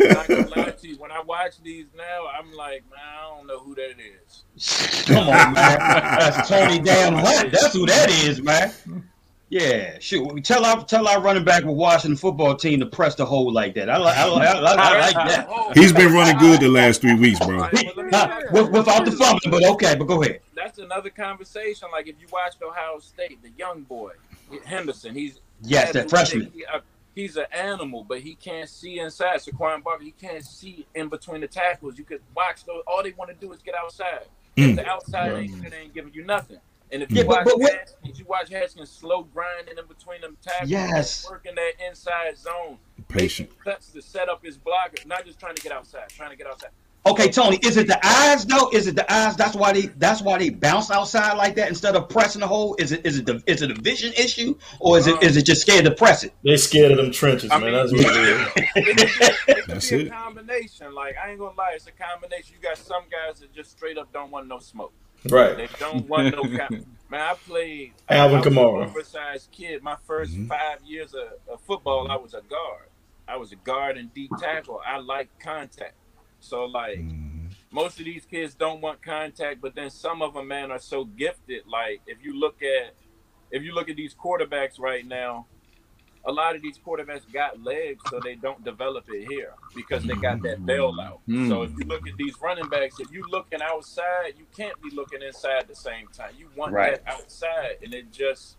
I'm 0.00 0.14
not 0.14 0.28
gonna 0.28 0.62
lie 0.64 0.70
to 0.72 0.88
you. 0.88 0.96
When 0.96 1.10
I 1.10 1.20
watch 1.22 1.54
these 1.62 1.86
now, 1.96 2.26
I'm 2.38 2.52
like, 2.52 2.84
man, 2.90 3.00
I 3.00 3.36
don't 3.36 3.46
know 3.46 3.58
who 3.60 3.74
that 3.74 3.94
is. 3.98 5.04
Come 5.06 5.28
on, 5.28 5.52
man. 5.54 5.54
That's 5.54 6.48
Tony 6.48 6.78
Damn 6.80 7.14
Hunt. 7.14 7.50
That's 7.52 7.72
who 7.72 7.86
that 7.86 8.10
is, 8.10 8.42
man. 8.42 8.72
Yeah, 9.54 9.98
shoot. 10.00 10.42
Tell 10.44 10.64
our 10.64 10.84
tell 10.84 11.06
our 11.06 11.20
running 11.20 11.44
back 11.44 11.62
with 11.62 11.76
Washington 11.76 12.16
football 12.16 12.56
team 12.56 12.80
to 12.80 12.86
press 12.86 13.14
the 13.14 13.24
hole 13.24 13.52
like 13.52 13.72
that. 13.76 13.88
I 13.88 13.98
like 13.98 14.16
I, 14.16 14.24
like- 14.24 14.48
I, 14.48 14.58
like- 14.60 14.78
I 14.80 14.98
like 14.98 15.28
that. 15.28 15.46
Oh, 15.48 15.70
He's 15.74 15.92
been 15.92 16.12
running 16.12 16.36
good 16.38 16.58
the 16.58 16.68
last 16.68 17.00
three 17.00 17.14
weeks, 17.14 17.38
bro. 17.38 17.58
Well, 17.58 17.70
let 17.72 17.96
me 17.96 18.02
Not, 18.10 18.30
tell 18.30 18.40
you, 18.40 18.46
with, 18.50 18.72
without 18.72 19.04
the 19.04 19.12
fumbling, 19.12 19.52
but 19.52 19.62
okay. 19.74 19.94
But 19.94 20.06
go 20.06 20.20
ahead. 20.24 20.40
that's 20.56 20.80
another 20.80 21.08
conversation. 21.08 21.86
Like 21.92 22.08
if 22.08 22.16
you 22.20 22.26
watched 22.32 22.60
Ohio 22.64 22.98
State, 22.98 23.40
the 23.44 23.50
young 23.56 23.82
boy 23.82 24.14
Henderson, 24.64 25.14
he's 25.14 25.38
Yes, 25.62 25.92
that 25.92 26.10
freshman. 26.10 26.50
He, 26.52 26.64
uh, 26.66 26.80
he's 27.14 27.36
an 27.36 27.46
animal, 27.52 28.02
but 28.02 28.22
he 28.22 28.34
can't 28.34 28.68
see 28.68 28.98
inside. 28.98 29.38
Saquon 29.38 29.84
Barkley, 29.84 30.06
he 30.06 30.26
can't 30.26 30.44
see 30.44 30.84
in 30.96 31.08
between 31.08 31.42
the 31.42 31.46
tackles. 31.46 31.96
You 31.96 32.02
could 32.02 32.22
watch 32.36 32.64
those. 32.64 32.82
All 32.88 33.04
they 33.04 33.12
want 33.12 33.30
to 33.30 33.36
do 33.36 33.52
is 33.52 33.62
get 33.62 33.76
outside. 33.76 34.26
Mm. 34.56 34.70
If 34.70 34.76
the 34.76 34.88
outside 34.88 35.32
ain't 35.32 35.72
ain't 35.72 35.94
giving 35.94 36.12
you 36.12 36.24
nothing. 36.24 36.58
And 36.94 37.02
if 37.02 37.10
you 37.10 37.16
Yeah, 37.18 37.22
but- 37.24 37.28
watch 37.38 37.44
but 37.44 37.58
what- 37.60 37.72
Haskins, 37.74 38.18
you 38.20 38.24
watch 38.26 38.48
Haskins 38.50 38.90
slow 38.90 39.24
grinding 39.24 39.76
in 39.76 39.86
between 39.86 40.20
them 40.20 40.36
tackles, 40.40 40.70
Yes. 40.70 41.26
working 41.28 41.54
that 41.56 41.72
inside 41.86 42.38
zone, 42.38 42.78
Patient. 43.08 43.50
making 43.50 43.62
cuts 43.72 43.88
to 43.88 44.00
set 44.00 44.28
up 44.28 44.44
his 44.44 44.56
blocker, 44.56 44.96
not 45.04 45.26
just 45.26 45.40
trying 45.40 45.56
to 45.56 45.62
get 45.62 45.72
outside, 45.72 46.08
trying 46.10 46.30
to 46.30 46.36
get 46.36 46.46
outside. 46.46 46.70
Okay, 47.06 47.28
Tony. 47.30 47.58
Is 47.62 47.76
it 47.76 47.86
the 47.86 47.98
eyes 48.06 48.46
though? 48.46 48.70
Is 48.70 48.86
it 48.86 48.94
the 48.96 49.12
eyes? 49.12 49.36
That's 49.36 49.54
why 49.54 49.72
they 49.74 49.86
that's 49.98 50.22
why 50.22 50.38
they 50.38 50.48
bounce 50.48 50.90
outside 50.90 51.34
like 51.36 51.54
that 51.56 51.68
instead 51.68 51.96
of 51.96 52.08
pressing 52.08 52.40
the 52.40 52.46
hole. 52.46 52.76
Is 52.78 52.92
it 52.92 53.04
is 53.04 53.18
it 53.18 53.26
the 53.26 53.42
is 53.46 53.60
it 53.60 53.70
a 53.70 53.74
vision 53.74 54.14
issue 54.14 54.56
or 54.80 54.96
is 54.96 55.06
it 55.06 55.12
uh-huh. 55.16 55.26
is 55.26 55.36
it 55.36 55.42
just 55.44 55.60
scared 55.60 55.84
to 55.84 55.90
press 55.90 56.24
it? 56.24 56.32
They 56.44 56.56
scared 56.56 56.92
of 56.92 56.96
them 56.96 57.10
trenches, 57.12 57.50
I 57.50 57.58
man. 57.58 57.72
mean, 57.72 57.74
That's 57.74 57.92
what 57.92 58.00
it 58.16 58.28
is. 58.28 58.48
it 58.76 59.48
it 59.48 59.64
That's 59.66 59.92
it. 59.92 60.06
a 60.06 60.10
combination. 60.10 60.94
Like 60.94 61.16
I 61.22 61.28
ain't 61.30 61.40
gonna 61.40 61.54
lie, 61.58 61.72
it's 61.74 61.86
a 61.86 61.92
combination. 61.92 62.54
You 62.58 62.66
got 62.66 62.78
some 62.78 63.02
guys 63.10 63.40
that 63.40 63.52
just 63.52 63.72
straight 63.72 63.98
up 63.98 64.10
don't 64.14 64.30
want 64.30 64.46
no 64.46 64.58
smoke. 64.58 64.94
Right. 65.28 65.56
They 65.56 65.68
don't 65.78 66.08
want 66.08 66.34
no. 66.34 66.42
Com- 66.42 66.86
Man, 67.10 67.20
I 67.20 67.34
played. 67.34 67.92
Alvin 68.08 68.36
I 68.36 68.38
was 68.40 68.46
Kamara. 68.46 68.82
an 68.84 68.90
oversized 68.90 69.50
kid. 69.52 69.82
My 69.82 69.96
1st 70.08 70.34
Mhm. 70.36 70.48
five 70.48 70.82
years 70.84 71.14
of, 71.14 71.28
of 71.52 71.60
football, 71.62 72.10
I 72.10 72.16
was 72.16 72.34
a 72.34 72.40
guard. 72.42 72.88
I 73.28 73.36
was 73.36 73.52
a 73.52 73.56
guard 73.56 73.96
and 73.96 74.12
deep 74.12 74.30
tackle. 74.38 74.80
I 74.86 74.98
like 74.98 75.28
contact. 75.38 75.94
So 76.40 76.64
like 76.64 76.98
Mhm. 76.98 77.50
most 77.70 77.98
of 77.98 78.04
these 78.04 78.24
kids 78.26 78.54
don't 78.54 78.80
want 78.80 79.02
contact, 79.02 79.60
but 79.60 79.74
then 79.74 79.90
some 79.90 80.20
of 80.22 80.34
them, 80.34 80.48
man, 80.48 80.70
are 80.70 80.78
so 80.78 81.04
gifted. 81.04 81.66
Like 81.66 82.00
if 82.06 82.22
you 82.24 82.38
look 82.38 82.62
at 82.62 82.94
if 83.50 83.62
you 83.62 83.72
look 83.72 83.88
at 83.88 83.96
these 83.96 84.14
quarterbacks 84.14 84.80
right 84.80 85.06
now, 85.06 85.46
a 86.26 86.32
lot 86.32 86.56
of 86.56 86.62
these 86.62 86.78
quarterbacks 86.78 87.30
got 87.32 87.62
legs, 87.62 88.02
so 88.08 88.20
they 88.20 88.34
don't 88.34 88.64
develop 88.64 89.04
it 89.08 89.26
here 89.26 89.52
because 89.74 90.04
they 90.04 90.14
got 90.14 90.42
that 90.42 90.60
bailout. 90.60 91.18
Mm. 91.28 91.48
So 91.48 91.62
if 91.62 91.70
you 91.78 91.84
look 91.84 92.06
at 92.06 92.16
these 92.16 92.40
running 92.40 92.68
backs, 92.68 92.98
if 92.98 93.10
you're 93.12 93.28
looking 93.28 93.60
outside, 93.62 94.34
you 94.36 94.46
can't 94.56 94.80
be 94.82 94.90
looking 94.90 95.22
inside 95.22 95.58
at 95.60 95.68
the 95.68 95.74
same 95.74 96.08
time. 96.08 96.34
You 96.38 96.48
want 96.56 96.72
Right. 96.72 97.02
that 97.04 97.12
outside, 97.12 97.76
and 97.82 97.92
it 97.92 98.10
just 98.12 98.56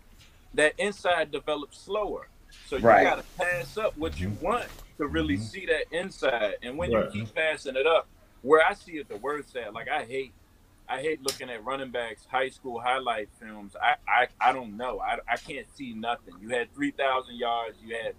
that 0.54 0.74
inside 0.78 1.30
develops 1.30 1.78
slower. 1.78 2.28
So 2.64 2.76
you 2.76 2.82
Right. 2.82 3.04
got 3.04 3.16
to 3.16 3.24
pass 3.36 3.76
up 3.76 3.96
what 3.96 4.18
you 4.20 4.30
want 4.40 4.66
to 4.96 5.06
really 5.06 5.36
Mhm. 5.36 5.42
see 5.42 5.66
that 5.66 5.84
inside. 5.90 6.54
And 6.62 6.78
when 6.78 6.90
Right. 6.92 7.04
you 7.04 7.24
keep 7.26 7.34
passing 7.34 7.76
it 7.76 7.86
up, 7.86 8.08
where 8.42 8.64
I 8.64 8.72
see 8.74 8.92
it 8.98 9.08
the 9.08 9.16
worst 9.16 9.54
at, 9.56 9.74
like 9.74 9.88
I 9.88 10.04
hate, 10.04 10.32
I 10.88 11.00
hate 11.00 11.22
looking 11.22 11.50
at 11.50 11.64
running 11.64 11.90
backs 11.90 12.26
high 12.30 12.48
school 12.48 12.80
highlight 12.80 13.28
films. 13.40 13.74
I 13.80 13.94
I, 14.08 14.28
I 14.40 14.52
don't 14.52 14.76
know. 14.76 15.00
I, 15.00 15.18
I 15.30 15.36
can't 15.36 15.66
see 15.76 15.92
nothing. 15.94 16.34
You 16.40 16.50
had 16.50 16.72
three 16.74 16.90
thousand 16.92 17.36
yards. 17.36 17.76
You 17.84 17.96
had 17.96 18.14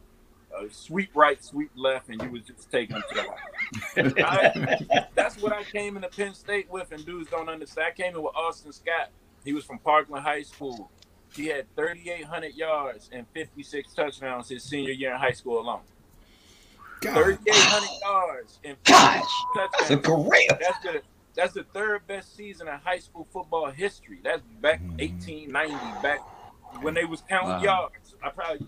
a 0.58 0.74
sweep 0.74 1.12
right, 1.16 1.44
sweep 1.44 1.72
left, 1.76 2.10
and 2.10 2.22
you 2.22 2.30
was 2.32 2.42
just 2.44 2.72
taking 2.72 2.96
them 2.96 3.04
to 3.10 3.16
the 4.16 4.24
house. 4.24 4.82
I- 4.92 5.06
that's 5.16 5.42
what 5.42 5.52
I 5.54 5.64
came 5.64 5.96
into 5.98 6.08
Penn 6.10 6.34
State 6.34 6.70
with, 6.72 6.92
and 6.92 7.06
dudes 7.06 7.30
don't 7.30 7.50
understand. 7.50 7.88
I 7.94 8.02
came 8.02 8.16
in 8.16 8.22
with 8.22 8.36
Austin 8.36 8.72
Scott. 8.72 9.10
He 9.44 9.54
was 9.54 9.64
from 9.66 9.80
Parkland 9.80 10.24
High 10.24 10.44
School. 10.44 10.90
He 11.36 11.48
had 11.48 11.66
3,800 11.76 12.54
yards 12.56 13.10
and 13.12 13.26
56 13.34 13.94
touchdowns 13.94 14.50
his 14.50 14.64
senior 14.64 14.92
year 14.94 15.12
in 15.14 15.20
high 15.20 15.32
school 15.34 15.60
alone. 15.60 15.82
God. 17.02 17.14
3,800 17.16 17.90
yards 18.02 18.60
and 18.64 18.78
56 18.86 19.00
Gosh, 19.04 19.70
that's 19.80 19.92
a 19.92 19.98
career. 19.98 20.48
That's 20.50 20.80
the 20.84 21.02
that's 21.38 21.54
the 21.54 21.64
third 21.64 22.06
best 22.08 22.36
season 22.36 22.68
in 22.68 22.74
high 22.80 22.98
school 23.00 23.26
football 23.32 23.68
history. 23.72 24.20
That's 24.24 24.42
back 24.60 24.82
Mhm. 24.82 25.00
1890, 25.00 25.76
back 26.02 26.20
when 26.82 26.94
they 26.96 27.06
was 27.06 27.22
counting 27.22 27.50
Wow. 27.50 27.62
yards. 27.64 28.16
I 28.22 28.30
probably 28.32 28.68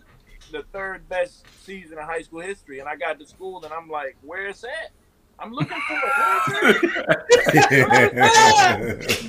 the 0.52 0.64
third 0.72 1.10
best 1.10 1.46
season 1.66 1.98
in 1.98 2.04
high 2.06 2.22
school 2.22 2.40
history. 2.40 2.80
And 2.80 2.88
I 2.88 2.96
got 2.96 3.20
to 3.20 3.26
school 3.28 3.64
and 3.66 3.74
I'm 3.74 3.90
like, 3.90 4.16
where's 4.22 4.62
that? 4.62 4.92
I'm 5.42 5.52
looking 5.54 5.78
for 5.88 5.96
it. 5.96 6.82
Where's 6.82 7.70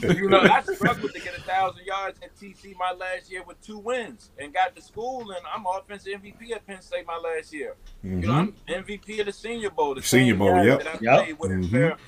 it? 0.03 0.17
you 0.19 0.29
know, 0.29 0.41
I 0.41 0.61
struggled 0.63 1.13
to 1.15 1.21
get 1.21 1.37
a 1.39 1.41
thousand 1.43 1.85
yards 1.87 2.19
at 2.23 2.35
TC 2.37 2.75
my 2.77 2.93
last 2.93 3.31
year 3.31 3.43
with 3.45 3.61
two 3.63 3.79
wins, 3.79 4.31
and 4.39 4.53
got 4.53 4.75
to 4.75 4.83
school, 4.83 5.31
and 5.31 5.39
I'm 5.55 5.65
offensive 5.67 6.15
MVP 6.21 6.53
at 6.53 6.67
Penn 6.67 6.83
State 6.83 7.07
my 7.07 7.17
last 7.17 7.53
year. 7.53 7.77
You 8.03 8.17
know, 8.17 8.29
Mhm. 8.29 8.35
I'm 8.35 8.55
MVP 8.85 9.21
of 9.21 9.27
the 9.27 9.33
Senior 9.33 9.71
Bowl. 9.71 9.95
The 9.95 10.03
Senior 10.03 10.35
Bowl, 10.35 10.51
guy 10.53 10.65
yep. 10.65 10.79
That 10.83 10.89
I 10.89 10.99
Yep. 11.01 11.25
played 11.25 11.39
with 11.39 11.51
in 11.53 11.63
Mhm. 11.65 11.99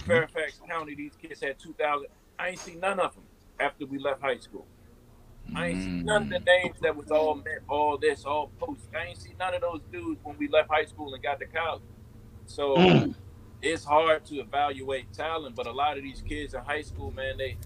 Fairfax, 0.00 0.32
Fairfax 0.32 0.60
County. 0.68 0.94
These 0.94 1.12
kids 1.20 1.40
had 1.40 1.58
2,000. 1.58 2.06
I 2.38 2.48
ain't 2.50 2.58
seen 2.58 2.80
none 2.80 3.00
of 3.00 3.14
them 3.14 3.24
after 3.60 3.86
we 3.86 3.98
left 3.98 4.20
high 4.22 4.38
school. 4.38 4.66
I 5.54 5.68
ain't 5.68 5.82
seen 5.82 6.04
none 6.04 6.22
of 6.24 6.28
the 6.30 6.36
mm. 6.36 6.46
names 6.46 6.76
that 6.82 6.96
was 6.96 7.10
all 7.10 7.34
met, 7.34 7.60
all 7.68 7.98
this, 7.98 8.24
all 8.24 8.50
post. 8.58 8.88
I 8.94 9.06
ain't 9.06 9.18
seen 9.18 9.34
none 9.38 9.54
of 9.54 9.60
those 9.60 9.80
dudes 9.90 10.20
when 10.22 10.36
we 10.38 10.48
left 10.48 10.70
high 10.70 10.84
school 10.84 11.12
and 11.14 11.22
got 11.22 11.40
to 11.40 11.46
college. 11.46 11.82
So 12.46 12.76
Mm. 12.76 13.14
it's 13.60 13.84
hard 13.84 14.24
to 14.26 14.36
evaluate 14.40 15.12
talent, 15.12 15.54
but 15.56 15.66
a 15.66 15.72
lot 15.72 15.96
of 15.96 16.02
these 16.04 16.22
kids 16.22 16.54
in 16.54 16.60
high 16.62 16.82
school, 16.82 17.10
man, 17.10 17.36
they 17.38 17.56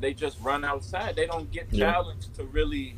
they 0.00 0.12
just 0.12 0.38
run 0.40 0.64
outside. 0.64 1.16
They 1.16 1.26
don't 1.26 1.50
get 1.50 1.66
Yeah. 1.70 1.92
challenged 1.92 2.34
to 2.34 2.44
really 2.44 2.96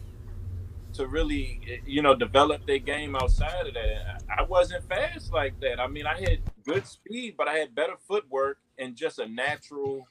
to 0.94 1.06
really 1.06 1.60
eh, 1.68 1.76
you 1.86 2.02
know 2.02 2.14
develop 2.14 2.66
their 2.66 2.78
game 2.78 3.14
outside 3.16 3.66
of 3.66 3.74
that. 3.74 4.22
I 4.30 4.40
I 4.40 4.42
wasn't 4.42 4.84
fast 4.88 5.32
like 5.32 5.58
that. 5.60 5.78
I 5.80 5.86
mean, 5.88 6.06
I 6.06 6.18
had 6.20 6.40
good 6.68 6.86
speed, 6.86 7.34
but 7.38 7.48
I 7.48 7.54
had 7.54 7.74
better 7.74 7.94
footwork 8.06 8.58
and 8.78 8.94
just 8.96 9.18
a 9.18 9.26
natural 9.28 10.06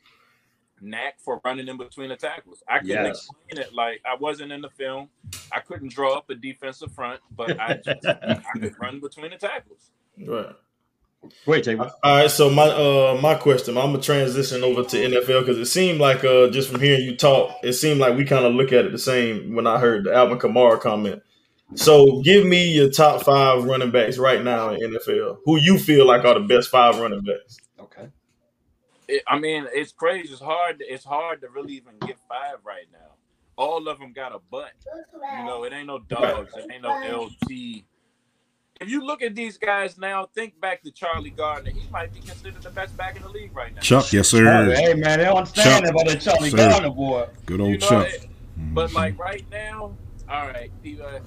knack 0.81 1.15
for 1.19 1.41
running 1.43 1.67
in 1.67 1.77
between 1.77 2.09
the 2.09 2.15
tackles. 2.15 2.63
I 2.67 2.79
couldn't 2.79 3.05
Yes. 3.05 3.29
explain 3.49 3.65
it 3.67 3.73
like 3.73 4.01
I 4.05 4.15
wasn't 4.15 4.51
in 4.51 4.61
the 4.61 4.69
film. 4.69 5.09
I 5.51 5.59
couldn't 5.59 5.89
draw 5.93 6.17
up 6.17 6.29
a 6.29 6.35
defensive 6.35 6.91
front, 6.93 7.21
but 7.35 7.59
I 7.59 7.75
just 7.85 8.05
I 8.05 8.59
could 8.59 8.73
run 8.79 8.99
between 8.99 9.31
the 9.31 9.37
tackles. 9.37 9.91
Right. 10.25 10.55
Wait, 11.45 11.63
Jay. 11.63 11.75
All 11.75 11.91
right, 12.03 12.29
so 12.31 12.49
my 12.49 12.67
uh 12.67 13.19
my 13.21 13.35
question, 13.35 13.77
I'm 13.77 13.91
gonna 13.91 14.01
transition 14.01 14.63
over 14.63 14.83
to 14.83 14.97
NFL 14.97 15.41
because 15.41 15.57
it 15.57 15.65
seemed 15.65 15.99
like 15.99 16.23
uh 16.23 16.49
just 16.49 16.69
from 16.69 16.79
hearing 16.79 17.03
you 17.05 17.15
talk, 17.17 17.51
it 17.63 17.73
seemed 17.73 17.99
like 17.99 18.15
we 18.15 18.23
kind 18.25 18.45
of 18.45 18.53
look 18.53 18.71
at 18.71 18.85
it 18.85 18.91
the 18.91 18.99
same 18.99 19.55
when 19.55 19.67
I 19.67 19.79
heard 19.79 20.05
the 20.05 20.13
Alvin 20.13 20.39
Kamara 20.39 20.79
comment. 20.79 21.23
So 21.75 22.21
give 22.21 22.45
me 22.45 22.71
your 22.73 22.89
top 22.89 23.23
five 23.23 23.65
running 23.65 23.91
backs 23.91 24.17
right 24.17 24.41
now 24.43 24.69
in 24.69 24.79
NFL. 24.79 25.39
Who 25.45 25.57
you 25.59 25.77
feel 25.77 26.05
like 26.07 26.23
are 26.23 26.35
the 26.35 26.45
best 26.47 26.69
five 26.69 26.97
running 26.99 27.21
backs? 27.21 27.57
Okay. 27.79 28.07
It, 29.07 29.23
I 29.27 29.37
mean, 29.39 29.67
it's 29.73 29.91
crazy. 29.91 30.29
It's 30.31 30.41
hard. 30.41 30.77
It's 30.79 31.03
hard 31.03 31.41
to 31.41 31.49
really 31.49 31.73
even 31.73 31.93
get 31.99 32.17
five 32.29 32.57
right 32.65 32.85
now. 32.91 32.99
All 33.57 33.87
of 33.87 33.99
them 33.99 34.13
got 34.13 34.33
a 34.33 34.39
butt. 34.51 34.71
You 35.39 35.45
know, 35.45 35.63
it 35.65 35.73
ain't 35.73 35.87
no 35.87 35.99
dogs. 35.99 36.53
It 36.55 36.71
ain't 36.71 36.83
no 36.83 36.89
LT. 37.23 37.83
If 38.79 38.89
you 38.89 39.03
look 39.03 39.23
at 39.23 39.33
these 39.33 39.57
guys 39.57 39.97
now, 39.97 40.27
think 40.35 40.59
back 40.61 40.83
to 40.83 40.91
Charlie 40.91 41.31
Garner. 41.31 41.71
He 41.71 41.87
might 41.91 42.13
be 42.13 42.19
considered 42.19 42.61
the 42.61 42.69
best 42.69 42.95
back 42.95 43.15
in 43.15 43.23
the 43.23 43.29
league 43.29 43.55
right 43.55 43.73
now. 43.73 43.81
Chuck, 43.81 44.13
yes 44.13 44.27
sir. 44.29 44.71
Hey 44.75 44.93
man, 44.93 45.17
they 45.17 45.25
don't 45.25 45.37
understand 45.37 45.85
Chuck, 45.85 45.91
about 45.95 46.05
that 46.07 46.21
Charlie 46.21 46.49
sir. 46.51 46.57
Garner 46.57 46.91
boy. 46.91 47.27
Good 47.47 47.59
old 47.59 47.71
You 47.71 47.77
know, 47.79 47.87
Chuck. 47.87 48.07
it- 48.07 48.27
But 48.73 48.93
like 48.93 49.17
right 49.17 49.43
now, 49.49 49.95
all 50.29 50.47
right, 50.47 50.71
he, 50.83 51.01
uh, 51.01 51.19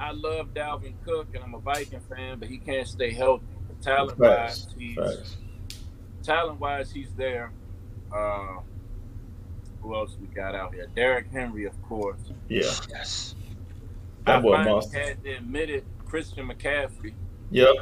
I 0.00 0.12
love 0.12 0.54
Dalvin 0.54 0.94
Cook 1.04 1.28
and 1.34 1.42
I'm 1.42 1.54
a 1.54 1.58
Viking 1.58 2.00
fan, 2.00 2.38
but 2.38 2.48
he 2.48 2.58
can't 2.58 2.86
stay 2.86 3.10
healthy. 3.12 3.44
Talent 3.80 4.18
wise, 4.18 4.64
Facts. 4.64 4.74
he's 4.78 4.96
Facts. 4.96 5.36
talent 6.22 6.58
wise, 6.60 6.90
he's 6.90 7.12
there. 7.16 7.52
Uh, 8.14 8.56
who 9.80 9.94
else 9.94 10.16
we 10.20 10.26
got 10.28 10.54
out 10.54 10.74
here? 10.74 10.88
Derrick 10.96 11.26
Henry, 11.32 11.64
of 11.64 11.80
course. 11.82 12.18
Yeah, 12.48 12.62
Yes. 12.90 13.34
that 14.26 14.36
I 14.36 14.40
boy 14.40 14.54
finally 14.56 14.72
monster. 14.72 14.98
had 14.98 15.22
to 15.24 15.30
admit 15.36 15.70
it, 15.70 15.84
Christian 16.06 16.48
McCaffrey. 16.48 17.14
Yep. 17.50 17.74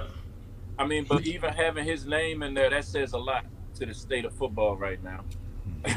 I 0.78 0.87
mean, 0.87 1.06
but 1.08 1.26
even 1.26 1.52
having 1.54 1.85
his 1.87 2.04
name 2.06 2.42
in 2.42 2.52
there, 2.52 2.68
that 2.68 2.85
says 2.85 3.12
a 3.14 3.18
lot 3.18 3.46
to 3.76 3.87
the 3.87 3.94
state 3.94 4.25
of 4.26 4.35
football 4.35 4.76
right 4.76 5.02
now. 5.02 5.25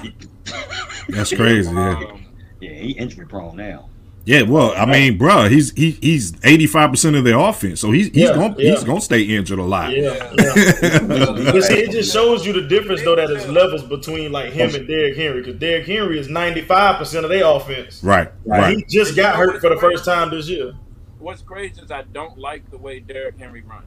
That's 1.09 1.33
crazy. 1.35 1.71
Yeah. 1.71 1.89
Um, 2.11 2.25
Yeah, 2.61 2.71
he 2.73 2.91
injury 2.91 3.25
prone 3.25 3.55
now. 3.57 3.89
Yeah. 4.25 4.43
Well, 4.43 4.73
I 4.75 4.85
mean, 4.85 5.17
bruh, 5.17 5.49
he's 5.49 5.71
he, 5.71 5.91
he's 5.91 6.33
eighty 6.43 6.67
five 6.67 6.91
percent 6.91 7.15
of 7.15 7.23
their 7.23 7.37
offense, 7.39 7.79
so 7.81 7.91
he's 7.91 8.07
he's 8.07 8.17
Yeah, 8.29 8.33
gonna 8.35 8.55
yeah. 8.59 8.71
he's 8.71 8.83
gonna 8.83 9.01
stay 9.01 9.21
injured 9.23 9.59
a 9.59 9.63
lot. 9.63 9.91
Yeah, 9.91 10.13
Yeah. 10.13 10.33
yeah. 10.37 10.99
But 11.51 11.63
see, 11.63 11.79
it 11.79 11.91
just 11.91 12.13
shows 12.13 12.45
you 12.45 12.53
the 12.53 12.67
difference 12.67 13.01
though 13.03 13.15
that 13.15 13.27
there's 13.27 13.47
levels 13.47 13.83
between 13.83 14.31
like 14.31 14.51
him 14.53 14.73
and 14.75 14.87
Derrick 14.87 15.15
Henry 15.17 15.41
because 15.41 15.59
Derrick 15.59 15.87
Henry 15.87 16.19
is 16.19 16.29
95 16.29 16.97
percent 16.97 17.25
of 17.25 17.31
their 17.31 17.45
offense. 17.45 18.03
Right. 18.03 18.29
Like, 18.45 18.61
Right. 18.61 18.77
He 18.77 18.83
just 18.87 19.15
got 19.15 19.35
hurt 19.35 19.61
for 19.61 19.69
the 19.69 19.77
first 19.77 20.05
time 20.05 20.29
this 20.29 20.47
year. 20.47 20.73
what's 21.17 21.41
crazy 21.41 21.81
is 21.81 21.89
I 21.91 22.03
don't 22.13 22.37
like 22.37 22.69
the 22.69 22.77
way 22.77 22.99
Derrick 22.99 23.37
Henry 23.39 23.61
runs. 23.61 23.85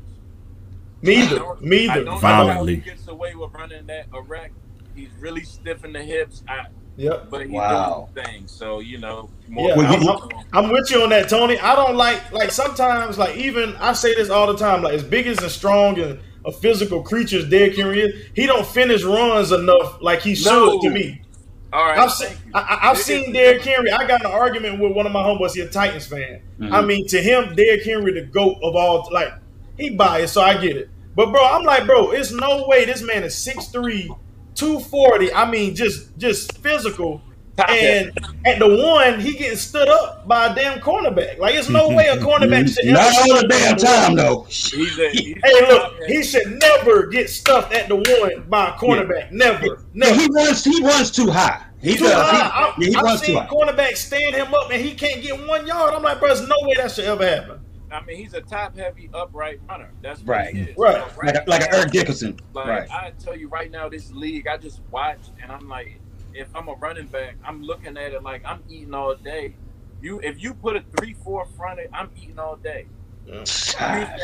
Me 1.03 1.17
I 1.17 1.23
either. 1.25 1.37
don't- 1.39 1.73
I 1.73 2.05
don't 2.05 2.21
Violently. 2.21 2.77
know 2.77 2.81
how 2.81 2.85
he 2.85 2.91
gets 2.91 3.09
away 3.09 3.35
with 3.35 3.53
running 3.53 3.87
that 3.87 4.07
erect. 4.15 4.55
He's 4.95 5.09
really 5.19 5.43
stiff 5.45 5.85
in 5.85 5.93
the 5.93 6.03
hips, 6.03 6.43
I, 6.49 6.67
Yep. 6.97 7.31
but 7.31 7.47
he 7.47 7.53
Wow. 7.53 8.09
doing 8.15 8.27
things. 8.27 8.53
So 8.53 8.81
you 8.81 8.99
know, 8.99 9.31
Yeah, 9.49 9.75
more. 9.75 9.85
I'm, 9.85 10.09
I'm- 10.09 10.29
I'm 10.53 10.69
with 10.73 10.91
you 10.91 11.03
on 11.03 11.09
that, 11.11 11.29
Tony. 11.29 11.59
I 11.59 11.75
don't 11.75 11.97
like 11.97 12.33
like 12.33 12.51
sometimes 12.51 13.19
like 13.19 13.37
even 13.37 13.75
I 13.77 13.93
say 13.95 14.15
this 14.15 14.29
all 14.31 14.47
the 14.47 14.57
time. 14.59 14.83
Like 14.83 14.95
as 14.95 15.03
big 15.05 15.27
as 15.27 15.39
and 15.39 15.51
strong 15.51 15.99
and 15.99 16.19
a 16.45 16.53
physical 16.53 17.03
creature 17.03 17.39
as 17.39 17.49
Derrick 17.49 17.77
Henry 17.77 18.01
is, 18.01 18.27
he 18.35 18.47
don't 18.47 18.67
finish 18.67 19.05
runs 19.05 19.53
enough 19.53 19.99
like 20.03 20.21
he 20.23 20.35
should 20.35 20.51
No. 20.53 20.81
to 20.81 20.91
me. 20.91 21.23
All 21.73 21.87
right, 21.87 21.99
I've 21.99 22.11
seen 22.13 22.29
thank 22.29 22.45
you. 22.45 22.51
I, 22.55 22.61
I- 22.61 22.91
I've 22.91 22.99
It 22.99 23.03
seen 23.03 23.33
Derrick 23.33 23.63
Henry. 23.63 23.91
I 23.91 24.07
got 24.07 24.21
in 24.21 24.27
an 24.27 24.33
argument 24.33 24.79
with 24.81 24.93
one 24.93 25.07
of 25.07 25.13
my 25.13 25.23
homeboys. 25.23 25.55
He's 25.55 25.65
a 25.65 25.69
Titans 25.71 26.07
fan. 26.07 26.43
Mhm. 26.61 26.71
I 26.73 26.83
mean, 26.83 27.07
to 27.09 27.23
him, 27.23 27.55
Derrick 27.57 27.85
Henry, 27.85 28.13
the 28.13 28.27
goat 28.27 28.59
of 28.63 28.77
all. 28.77 29.09
Like 29.11 29.33
he 29.79 29.89
biased, 29.91 30.35
so 30.35 30.43
I 30.43 30.59
get 30.59 30.77
it. 30.77 30.91
But 31.17 31.31
bro, 31.33 31.43
I'm 31.43 31.63
like, 31.65 31.87
bro, 31.87 32.11
it's 32.11 32.31
no 32.31 32.67
way 32.69 32.85
this 32.85 33.01
man 33.03 33.23
is 33.25 33.35
6'3", 33.35 34.09
240. 34.55 35.33
I 35.33 35.51
mean, 35.51 35.75
just 35.75 36.17
just 36.19 36.59
physical. 36.59 37.23
And 37.69 38.11
at 38.47 38.59
the 38.59 38.67
one, 38.83 39.21
he 39.21 39.35
getting 39.35 39.59
stood 39.59 39.87
up 39.87 40.27
by 40.27 40.47
a 40.47 40.55
damn 40.55 40.81
cornerback. 40.81 41.39
Like, 41.39 41.55
it's 41.55 41.69
no 41.69 41.91
way 41.91 42.07
a 42.09 42.17
cornerback 42.17 42.67
should 42.75 42.87
Not 42.93 43.13
ever 43.13 43.35
all 43.35 43.41
the 43.43 43.47
damn 43.49 43.77
time 43.77 44.17
though. 44.17 44.45
He's 44.49 44.99
a, 44.99 45.11
he's 45.11 45.37
Hey, 45.45 45.69
look, 45.69 45.95
he 46.07 46.23
should 46.23 46.59
never 46.59 47.09
get 47.09 47.29
stuffed 47.29 47.73
at 47.75 47.89
the 47.89 47.97
one 47.97 48.49
by 48.49 48.71
a 48.71 48.73
cornerback. 48.73 49.31
Never, 49.33 49.67
Yeah, 49.67 49.75
never. 49.93 50.15
he 50.21 50.27
runs. 50.35 50.65
He 50.65 50.83
runs 50.83 51.11
too 51.11 51.31
high. 51.31 51.63
He 51.83 51.97
Too 51.97 52.05
does. 52.05 52.15
high. 52.15 52.37
He, 52.37 52.41
I, 52.43 52.75
yeah, 52.79 52.89
he 52.89 52.97
I've 52.97 53.03
runs 53.05 53.21
too 53.21 53.27
seen 53.27 53.37
high. 53.37 53.47
cornerbacks 53.49 53.97
stand 53.99 54.35
him 54.35 54.55
up 54.55 54.71
and 54.71 54.81
he 54.83 54.95
can't 54.95 55.23
get 55.23 55.47
one 55.47 55.67
yard. 55.67 55.93
I'm 55.95 56.03
like, 56.03 56.21
bro, 56.21 56.29
there's 56.35 56.49
no 56.49 56.57
way 56.63 56.75
that 56.79 56.91
should 56.91 57.05
ever 57.05 57.27
happen. 57.27 57.61
I 57.93 58.05
mean, 58.05 58.17
he's 58.17 58.35
a 58.35 58.41
top 58.41 58.77
heavy 58.77 59.11
upright 59.13 59.61
runner. 59.69 59.91
That's 60.03 60.21
what 60.21 60.29
Right. 60.37 60.55
he 60.55 60.61
is. 60.63 60.77
Right. 60.77 60.97
So 61.11 61.21
Like 61.23 61.35
a, 61.47 61.51
like 61.51 61.63
a 61.67 61.71
now- 61.71 61.79
Eric 61.79 61.91
Dickerson. 61.93 62.39
Like 62.55 62.67
right. 62.67 62.91
I 62.91 63.13
tell 63.19 63.37
you 63.37 63.49
right 63.49 63.71
now, 63.71 63.89
this 63.89 64.11
league, 64.13 64.47
I 64.47 64.57
just 64.57 64.81
watch 64.91 65.21
and 65.43 65.51
I'm 65.53 65.69
like, 65.69 65.99
if 66.35 66.49
I'm 66.55 66.69
a 66.69 66.75
running 66.75 67.07
back, 67.07 67.37
I'm 67.45 67.63
looking 67.63 67.97
at 67.99 68.13
it 68.13 68.23
like 68.23 68.43
I'm 68.45 68.63
eating 68.69 68.95
all 68.95 69.15
day. 69.15 69.55
You, 70.01 70.19
if 70.21 70.43
you 70.43 70.55
put 70.55 70.77
a 70.77 70.83
three 70.97 71.15
four 71.15 71.47
fronted, 71.57 71.91
I'm 71.93 72.11
eating 72.21 72.39
all 72.39 72.57
day. 72.57 72.87
I 73.33 73.39
used 73.39 73.77
to 73.79 73.79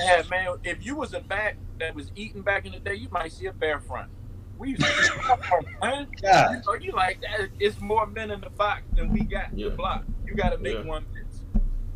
have 0.07 0.29
man. 0.31 0.57
If 0.65 0.85
you 0.85 0.97
was 0.97 1.15
a 1.15 1.21
back 1.21 1.57
that 1.79 1.95
was 1.95 2.11
eating 2.17 2.43
back 2.43 2.67
in 2.67 2.73
the 2.73 2.81
day, 2.81 2.95
you 2.95 3.09
might 3.11 3.31
see 3.33 3.47
a 3.47 3.53
bear 3.53 3.79
front. 3.81 4.11
We 4.59 4.71
used 4.71 4.83
to 4.83 5.39
man. 5.81 6.09
God. 6.21 6.51
You 6.53 6.63
know, 6.67 6.75
you 6.81 6.93
like 6.93 7.21
that? 7.21 7.49
It's 7.61 7.81
more 7.81 8.07
men 8.07 8.33
in 8.33 8.41
the 8.41 8.51
box 8.51 8.83
than 8.97 9.13
we 9.13 9.21
got 9.21 9.57
Yeah. 9.57 9.69
to 9.69 9.77
block. 9.77 10.03
You 10.27 10.35
got 10.35 10.51
to 10.51 10.59
make 10.59 10.79
Yeah. 10.79 10.83
one 10.85 11.05
miss. 11.15 11.28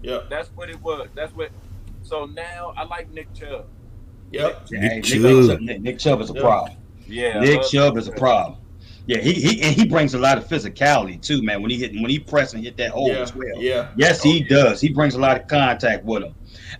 Yeah. 0.02 0.20
That's 0.28 0.48
what 0.54 0.68
it 0.68 0.80
was. 0.82 1.08
That's 1.14 1.34
what. 1.34 1.50
So 2.02 2.26
now 2.26 2.74
I 2.76 2.84
like 2.84 3.10
Nick 3.12 3.32
Chubb. 3.34 3.66
Yep. 4.32 4.68
Hey, 4.70 4.78
Nick 4.78 4.92
Nick, 4.92 5.04
Chubb. 5.04 5.60
Nick, 5.60 5.80
Nick 5.80 5.98
Chubb 5.98 6.20
is 6.20 6.30
a 6.30 6.34
Yeah. 6.34 6.40
problem. 6.40 6.76
Yeah, 7.06 7.40
Nick 7.40 7.62
Chubb 7.62 7.96
is 7.96 8.08
a 8.08 8.12
problem. 8.12 8.58
Yeah, 9.06 9.18
he, 9.18 9.32
he 9.32 9.62
and 9.62 9.74
he 9.74 9.86
brings 9.86 10.14
a 10.14 10.18
lot 10.18 10.38
of 10.38 10.46
physicality 10.46 11.20
too, 11.20 11.42
man. 11.42 11.60
When 11.60 11.70
he 11.70 11.78
hit 11.78 11.92
when 11.92 12.08
he 12.08 12.18
press 12.18 12.54
and 12.54 12.62
hit 12.62 12.76
that 12.76 12.90
hole 12.90 13.08
Yeah. 13.08 13.18
as 13.18 13.34
well. 13.34 13.56
Yeah. 13.56 13.88
Yes, 13.96 14.22
he 14.22 14.42
does. 14.42 14.80
He 14.80 14.90
brings 14.90 15.14
a 15.14 15.18
lot 15.18 15.40
of 15.40 15.48
contact 15.48 16.04
with 16.04 16.22
him. 16.22 16.34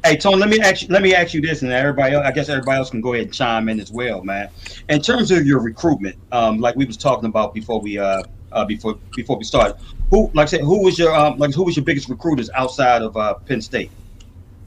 Hey, 0.05 0.17
Tony, 0.17 0.37
let 0.37 0.49
me 0.49 0.61
ask 0.61 0.83
you, 0.83 0.89
let 0.89 1.03
me 1.03 1.15
ask 1.15 1.35
you 1.35 1.41
this, 1.41 1.63
and 1.63 1.73
everybody, 1.73 2.15
else, 2.15 2.25
I 2.25 2.31
guess 2.31 2.49
everybody 2.49 2.79
else 2.79 2.91
can 2.91 3.01
go 3.01 3.13
ahead 3.13 3.27
and 3.27 3.35
chime 3.35 3.69
in 3.69 3.79
as 3.81 3.91
well, 3.91 4.23
man. 4.23 4.49
In 4.89 5.03
terms 5.03 5.31
of 5.31 5.47
your 5.47 5.61
recruitment, 5.61 6.17
um, 6.31 6.59
like 6.61 6.77
we 6.77 6.85
was 6.85 6.97
talking 6.97 7.29
about 7.29 7.53
before 7.55 7.81
we 7.81 7.99
uh, 7.99 8.23
uh 8.53 8.65
before 8.65 8.97
before 9.15 9.37
we 9.37 9.45
started, 9.45 9.77
who 10.13 10.31
like 10.35 10.45
I 10.45 10.51
said, 10.51 10.61
who 10.61 10.85
was 10.85 10.99
your 10.99 11.13
um 11.15 11.39
like 11.39 11.55
who 11.55 11.65
was 11.65 11.75
your 11.75 11.85
biggest 11.85 12.09
recruiters 12.09 12.51
outside 12.51 13.01
of 13.03 13.17
uh, 13.17 13.35
Penn 13.35 13.63
State? 13.63 13.91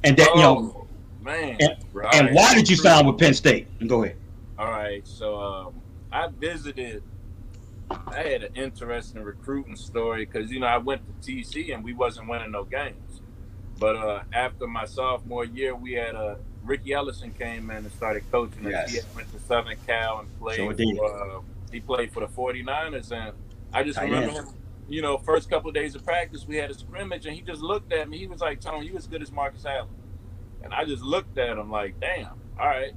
And 0.03 0.17
that 0.17 0.27
you 0.35 0.41
know, 0.41 0.75
Oh, 0.75 0.87
man. 1.23 1.57
and- 1.61 1.77
and 2.13 2.35
why 2.35 2.53
did 2.53 2.69
you 2.69 2.75
sign 2.75 3.05
with 3.05 3.17
Penn 3.17 3.33
State? 3.33 3.67
And 3.79 3.87
go 3.87 4.03
ahead. 4.03 4.17
All 4.59 4.69
right, 4.71 5.05
so 5.07 5.39
um, 5.39 5.73
I 6.11 6.27
visited. 6.27 7.03
I 8.07 8.17
had 8.23 8.43
an 8.43 8.55
interesting 8.55 9.21
recruiting 9.21 9.75
story 9.75 10.25
because 10.25 10.51
you 10.51 10.59
know 10.59 10.65
I 10.67 10.77
went 10.77 11.01
to 11.21 11.31
TC 11.31 11.73
and 11.73 11.83
we 11.83 11.93
wasn't 11.93 12.27
winning 12.27 12.51
no 12.51 12.63
games, 12.63 13.21
but 13.79 13.95
uh, 13.95 14.23
after 14.33 14.65
my 14.67 14.85
sophomore 14.85 15.45
year, 15.45 15.75
we 15.75 15.93
had 15.93 16.15
a 16.15 16.37
Riki 16.63 16.93
Ellison 16.93 17.31
came 17.31 17.69
in 17.69 17.77
and 17.77 17.91
started 17.93 18.23
coaching 18.31 18.65
us. 18.65 18.91
Yes. 18.91 19.05
He 19.05 19.15
went 19.15 19.31
to 19.33 19.39
Southern 19.41 19.77
Cal 19.85 20.19
and 20.21 20.39
played. 20.39 20.55
Sure 20.57 20.73
for, 20.97 21.37
uh, 21.37 21.41
he 21.71 21.79
played 21.79 22.11
for 22.11 22.21
the 22.21 22.27
49ers, 22.27 23.11
and 23.11 23.33
I 23.71 23.83
just 23.83 23.99
Tight 23.99 24.05
remember 24.05 24.29
end. 24.39 24.47
him. 24.47 24.53
You 24.87 25.01
know, 25.01 25.17
first 25.17 25.49
couple 25.49 25.69
of 25.69 25.73
days 25.75 25.95
of 25.95 26.03
practice, 26.05 26.45
we 26.47 26.57
had 26.57 26.69
a 26.69 26.73
scrimmage, 26.75 27.25
and 27.25 27.35
he 27.35 27.41
just 27.41 27.61
looked 27.61 27.91
at 27.91 28.07
me. 28.07 28.17
He 28.19 28.27
was 28.27 28.41
like, 28.41 28.61
"Tony, 28.61 28.87
you 28.87 28.95
as 28.95 29.07
good 29.07 29.21
as 29.21 29.31
Marcus 29.31 29.65
Allen," 29.65 29.87
and 30.63 30.73
I 30.73 30.85
just 30.85 31.01
looked 31.01 31.37
at 31.37 31.57
him 31.57 31.71
like, 31.71 31.99
"Damn, 31.99 32.39
all 32.59 32.67
right." 32.67 32.93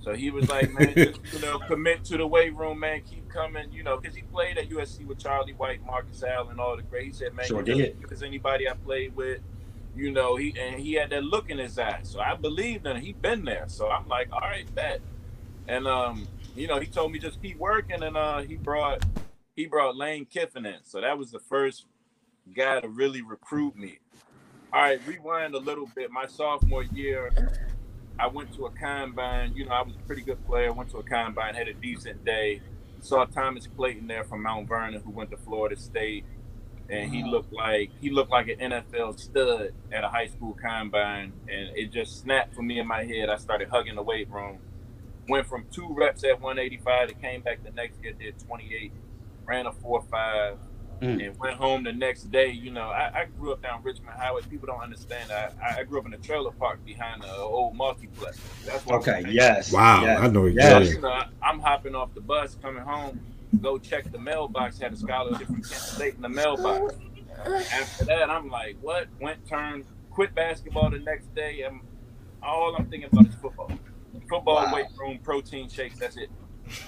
So 0.00 0.14
he 0.14 0.30
was 0.30 0.48
like, 0.48 0.72
man, 0.72 0.92
just, 0.96 1.20
you 1.32 1.38
know, 1.40 1.60
commit 1.60 2.02
to 2.06 2.16
the 2.16 2.26
weight 2.26 2.56
room, 2.56 2.80
man. 2.80 3.02
Keep 3.08 3.28
coming, 3.28 3.72
you 3.72 3.84
know, 3.84 3.98
because 3.98 4.16
he 4.16 4.22
played 4.22 4.58
at 4.58 4.68
USC 4.68 5.06
with 5.06 5.18
Charlie 5.18 5.52
White, 5.52 5.84
Marcus 5.86 6.24
Allen, 6.24 6.58
all 6.58 6.76
the 6.76 6.82
great. 6.82 7.04
He 7.06 7.12
said, 7.12 7.34
man, 7.34 7.46
Sure 7.46 7.62
did. 7.62 7.96
as 8.10 8.24
anybody 8.24 8.68
I 8.68 8.74
played 8.74 9.14
with. 9.14 9.40
You 9.94 10.10
know, 10.10 10.36
he 10.36 10.54
and 10.58 10.80
he 10.80 10.94
had 10.94 11.10
that 11.10 11.22
look 11.22 11.50
in 11.50 11.58
his 11.58 11.78
eyes. 11.78 12.08
So 12.10 12.18
I 12.18 12.34
believed 12.34 12.86
in 12.86 12.96
him. 12.96 13.02
He'd 13.02 13.20
been 13.22 13.44
there. 13.44 13.64
So 13.68 13.90
I'm 13.90 14.08
like, 14.08 14.32
all 14.32 14.40
right, 14.40 14.72
bet. 14.74 15.00
And 15.68 15.86
um, 15.86 16.26
you 16.56 16.66
know, 16.66 16.80
he 16.80 16.86
told 16.86 17.12
me 17.12 17.18
just 17.18 17.40
keep 17.42 17.58
working, 17.58 18.02
and 18.02 18.16
uh, 18.16 18.40
he 18.40 18.56
brought 18.56 19.04
he 19.54 19.66
brought 19.66 19.96
Lane 19.96 20.24
Kiffin 20.26 20.66
in. 20.66 20.78
So 20.84 21.00
that 21.00 21.18
was 21.18 21.30
the 21.30 21.38
first 21.38 21.86
guy 22.54 22.80
to 22.80 22.88
really 22.88 23.22
recruit 23.22 23.76
me. 23.76 23.98
All 24.72 24.80
right, 24.80 25.00
rewind 25.06 25.54
a 25.54 25.58
little 25.58 25.88
bit. 25.94 26.10
My 26.10 26.26
sophomore 26.26 26.84
year, 26.84 27.30
I 28.18 28.26
went 28.26 28.54
to 28.54 28.66
a 28.66 28.70
combine. 28.70 29.54
You 29.54 29.66
know, 29.66 29.72
I 29.72 29.82
was 29.82 29.94
a 29.94 30.06
pretty 30.06 30.22
good 30.22 30.44
player. 30.46 30.72
Went 30.72 30.90
to 30.90 30.98
a 30.98 31.02
combine, 31.02 31.54
had 31.54 31.68
a 31.68 31.74
decent 31.74 32.24
day. 32.24 32.62
Saw 33.00 33.26
Thomas 33.26 33.66
Clayton 33.66 34.06
there 34.06 34.24
from 34.24 34.42
Mount 34.42 34.68
Vernon, 34.68 35.02
who 35.02 35.10
went 35.10 35.30
to 35.32 35.36
Florida 35.36 35.76
State, 35.76 36.24
and 36.88 37.12
he 37.12 37.22
looked 37.24 37.52
like 37.52 37.90
he 38.00 38.10
looked 38.10 38.30
like 38.30 38.48
an 38.48 38.58
NFL 38.58 39.18
stud 39.18 39.72
at 39.92 40.04
a 40.04 40.08
high 40.08 40.28
school 40.28 40.56
combine. 40.62 41.32
And 41.48 41.76
it 41.76 41.92
just 41.92 42.20
snapped 42.20 42.54
for 42.54 42.62
me 42.62 42.78
in 42.78 42.86
my 42.86 43.04
head. 43.04 43.28
I 43.28 43.36
started 43.36 43.68
hugging 43.68 43.96
the 43.96 44.02
weight 44.02 44.30
room. 44.30 44.58
Went 45.28 45.46
from 45.46 45.66
two 45.70 45.92
reps 45.92 46.24
at 46.24 46.40
185 46.40 47.08
to 47.08 47.14
came 47.14 47.42
back 47.42 47.62
the 47.62 47.70
next 47.70 48.02
year, 48.02 48.12
did 48.12 48.38
28, 48.38 48.92
ran 49.46 49.66
a 49.66 49.72
four 49.72 50.02
five 50.02 50.58
Mm. 51.00 51.26
and 51.26 51.36
went 51.40 51.56
home 51.56 51.82
the 51.82 51.92
next 51.92 52.30
day. 52.30 52.48
You 52.52 52.70
know, 52.70 52.84
I, 52.90 53.22
I 53.22 53.24
grew 53.24 53.52
up 53.52 53.60
down 53.60 53.82
Richmond 53.82 54.16
Highway. 54.16 54.42
People 54.48 54.68
don't 54.68 54.80
understand. 54.80 55.32
I, 55.32 55.50
I 55.80 55.82
grew 55.82 55.98
up 55.98 56.06
in 56.06 56.14
a 56.14 56.18
trailer 56.18 56.52
park 56.52 56.84
behind 56.84 57.22
the 57.24 57.34
old 57.34 57.74
multiplex. 57.74 58.38
That's 58.64 58.86
what 58.86 59.00
Okay. 59.00 59.24
I'm. 59.26 59.26
Yes. 59.26 59.72
Wow, 59.72 60.02
yes. 60.04 60.20
I 60.20 60.28
know 60.28 60.42
So, 60.42 60.46
exactly. 60.46 60.90
you 60.90 61.00
know, 61.00 61.08
I- 61.08 61.26
I'm 61.42 61.58
hopping 61.58 61.96
off 61.96 62.14
the 62.14 62.20
bus 62.20 62.56
coming 62.62 62.84
home. 62.84 63.20
Go 63.60 63.78
check 63.78 64.12
the 64.12 64.18
mailbox. 64.20 64.78
Had 64.78 64.92
a 64.92 64.96
scholarship 64.96 65.48
from 65.48 65.56
Kent 65.56 65.64
State 65.66 66.14
in 66.14 66.22
the 66.22 66.28
mailbox. 66.28 66.94
After 67.74 68.04
that, 68.04 68.30
I'm 68.30 68.48
like, 68.48 68.76
what? 68.80 69.08
Went 69.20 69.44
turned, 69.48 69.84
quit 70.10 70.32
basketball 70.36 70.88
the 70.90 71.00
next 71.00 71.34
day. 71.34 71.62
And 71.62 71.80
all 72.44 72.76
I'm 72.76 72.86
thinking 72.86 73.08
about 73.12 73.26
is 73.26 73.34
football. 73.34 73.72
Football, 74.28 74.54
Wow. 74.66 74.74
weight 74.76 74.86
room, 74.96 75.18
protein 75.18 75.68
shakes. 75.68 75.98
That's 75.98 76.16
it. 76.16 76.30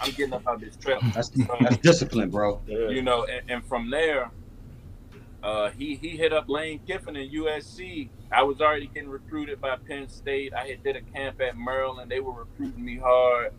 I'm 0.01 0.11
getting 0.13 0.33
up 0.33 0.47
out 0.47 0.61
this 0.61 0.77
trap. 0.77 1.01
That's, 1.15 1.29
that's 1.61 1.77
discipline, 1.79 2.31
bro. 2.31 2.61
Yeah. 2.67 2.89
you 2.89 3.03
know, 3.03 3.25
and, 3.25 3.51
and 3.51 3.65
from 3.67 3.91
there, 3.91 4.31
uh, 5.43 5.71
he 5.71 5.97
he 5.97 6.11
hit 6.11 6.33
up 6.33 6.49
Lane 6.49 6.81
Kiffin 6.87 7.17
in 7.17 7.31
USC. 7.31 8.09
I 8.33 8.43
was 8.43 8.61
already 8.61 8.87
getting 8.87 9.11
recruited 9.11 9.61
by 9.61 9.77
Penn 9.77 10.09
State. 10.09 10.55
I 10.55 10.67
had 10.69 10.83
did 10.83 10.97
a 10.97 11.03
camp 11.03 11.41
at 11.41 11.57
Maryland. 11.57 12.11
They 12.11 12.21
were 12.21 12.33
recruiting 12.33 12.85
me 12.85 12.97
hard, 12.97 13.53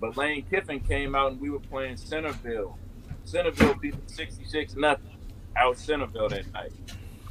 but 0.00 0.16
Lane 0.16 0.44
Kiffin 0.48 0.80
came 0.80 1.14
out 1.14 1.32
and 1.32 1.40
we 1.40 1.50
were 1.50 1.58
playing 1.58 1.96
Centerville. 1.96 2.78
Centerville 3.24 3.74
beat 3.74 3.92
them 3.92 4.02
66 4.06 4.76
nothing 4.76 5.10
out 5.56 5.76
Centerville 5.76 6.28
that 6.28 6.50
night. 6.52 6.72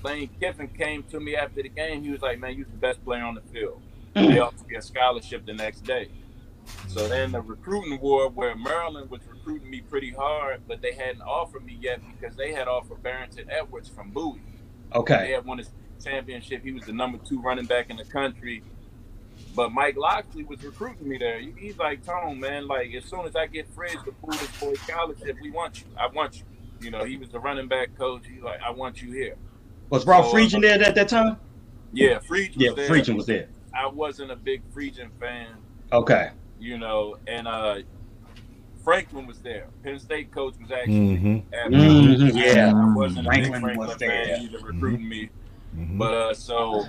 Lane 0.04 0.30
Kiffin 0.40 0.68
came 0.68 1.04
to 1.04 1.20
me 1.20 1.36
after 1.36 1.64
the 1.64 1.70
game. 1.70 2.04
He 2.04 2.12
was 2.12 2.22
like, 2.22 2.40
"Man, 2.40 2.56
you're 2.56 2.66
the 2.66 2.78
best 2.78 3.04
player 3.06 3.24
on 3.24 3.36
the 3.36 3.42
field." 3.54 3.82
They 4.14 4.40
offered 4.40 4.68
me 4.68 4.76
a 4.76 4.82
scholarship 4.82 5.46
the 5.46 5.54
next 5.54 5.82
day. 5.82 6.10
So 6.88 7.08
then 7.08 7.32
the 7.32 7.42
recruiting 7.42 8.00
war 8.00 8.30
where 8.30 8.56
Maryland 8.56 9.10
was 9.10 9.22
recruiting 9.28 9.70
me 9.70 9.82
pretty 9.82 10.12
hard, 10.12 10.62
but 10.68 10.82
they 10.82 10.94
hadn't 10.94 11.22
offered 11.22 11.66
me 11.66 11.78
yet 11.80 12.02
because 12.20 12.36
they 12.36 12.54
had 12.54 12.68
offered 12.68 13.04
Barrington 13.04 13.50
Edwards 13.50 13.90
from 13.90 14.10
Bowie. 14.12 14.42
Okay. 14.94 15.18
They 15.18 15.32
had 15.32 15.46
won 15.46 15.58
his 15.60 15.70
championship. 16.04 16.64
He 16.64 16.72
was 16.72 16.84
the 16.86 16.94
number 16.94 17.18
two 17.20 17.42
running 17.42 17.66
back 17.66 17.90
in 17.90 17.98
the 17.98 18.06
country. 18.06 18.64
But 19.56 19.72
Mike 19.72 19.98
Locksley 19.98 20.44
was 20.44 20.64
recruiting 20.64 21.08
me 21.08 21.18
there. 21.18 21.40
He's 21.40 21.78
like, 21.78 22.06
Tone, 22.06 22.40
man, 22.40 22.68
like 22.68 22.94
as 22.94 23.06
soon 23.06 23.26
as 23.26 23.36
I 23.36 23.48
get 23.48 23.68
Fridge 23.74 24.04
to 24.06 24.12
pull 24.12 24.32
this 24.32 24.60
boy 24.60 24.74
scholarship, 24.76 25.38
we 25.42 25.52
want 25.52 25.82
you. 25.82 25.86
I 25.98 26.08
want 26.08 26.38
you. 26.38 26.44
You 26.80 26.92
know, 26.92 27.04
he 27.04 27.18
was 27.18 27.30
the 27.30 27.40
running 27.40 27.68
back 27.68 27.98
coach. 27.98 28.24
He's 28.32 28.42
like, 28.42 28.62
I 28.62 28.72
want 28.72 29.02
you 29.02 29.12
here. 29.12 29.36
Was 29.90 30.06
Rob 30.06 30.26
So, 30.26 30.34
Friedgen 30.34 30.62
there 30.62 30.82
at 30.82 30.96
that 30.96 31.10
time? 31.10 31.38
Yeah, 31.92 32.20
Friedge 32.20 32.56
was 32.56 32.58
Yeah, 32.58 32.72
there. 32.76 32.90
Friedgen 32.90 33.16
was 33.16 33.26
there. 33.26 33.48
I 33.74 33.88
wasn't 33.88 34.32
a 34.32 34.36
big 34.36 34.62
Friedgen 34.74 35.10
fan. 35.20 35.48
Okay. 35.92 36.32
You 36.60 36.78
know, 36.78 37.18
and 37.28 37.48
uh 37.48 37.78
Franklin 38.84 39.28
was 39.28 39.40
there. 39.40 39.68
Penn 39.84 40.00
State 40.00 40.32
coach 40.32 40.56
was 40.62 40.72
actually 40.72 41.18
Mm-hmm. 41.18 41.54
at 41.54 41.72
Mhm, 41.72 42.36
yeah. 42.36 42.72
I 42.74 42.94
wasn't 42.96 43.28
a 43.28 43.30
big 43.30 43.40
Franklin 43.48 43.62
Franklin 43.62 43.88
was 43.88 43.98
fan 43.98 44.10
there. 44.10 44.38
either 44.42 44.60
recruiting 44.60 45.10
me. 45.10 45.30
Mm-hmm. 45.78 45.98
But 45.98 46.14
uh 46.14 46.34
so 46.34 46.86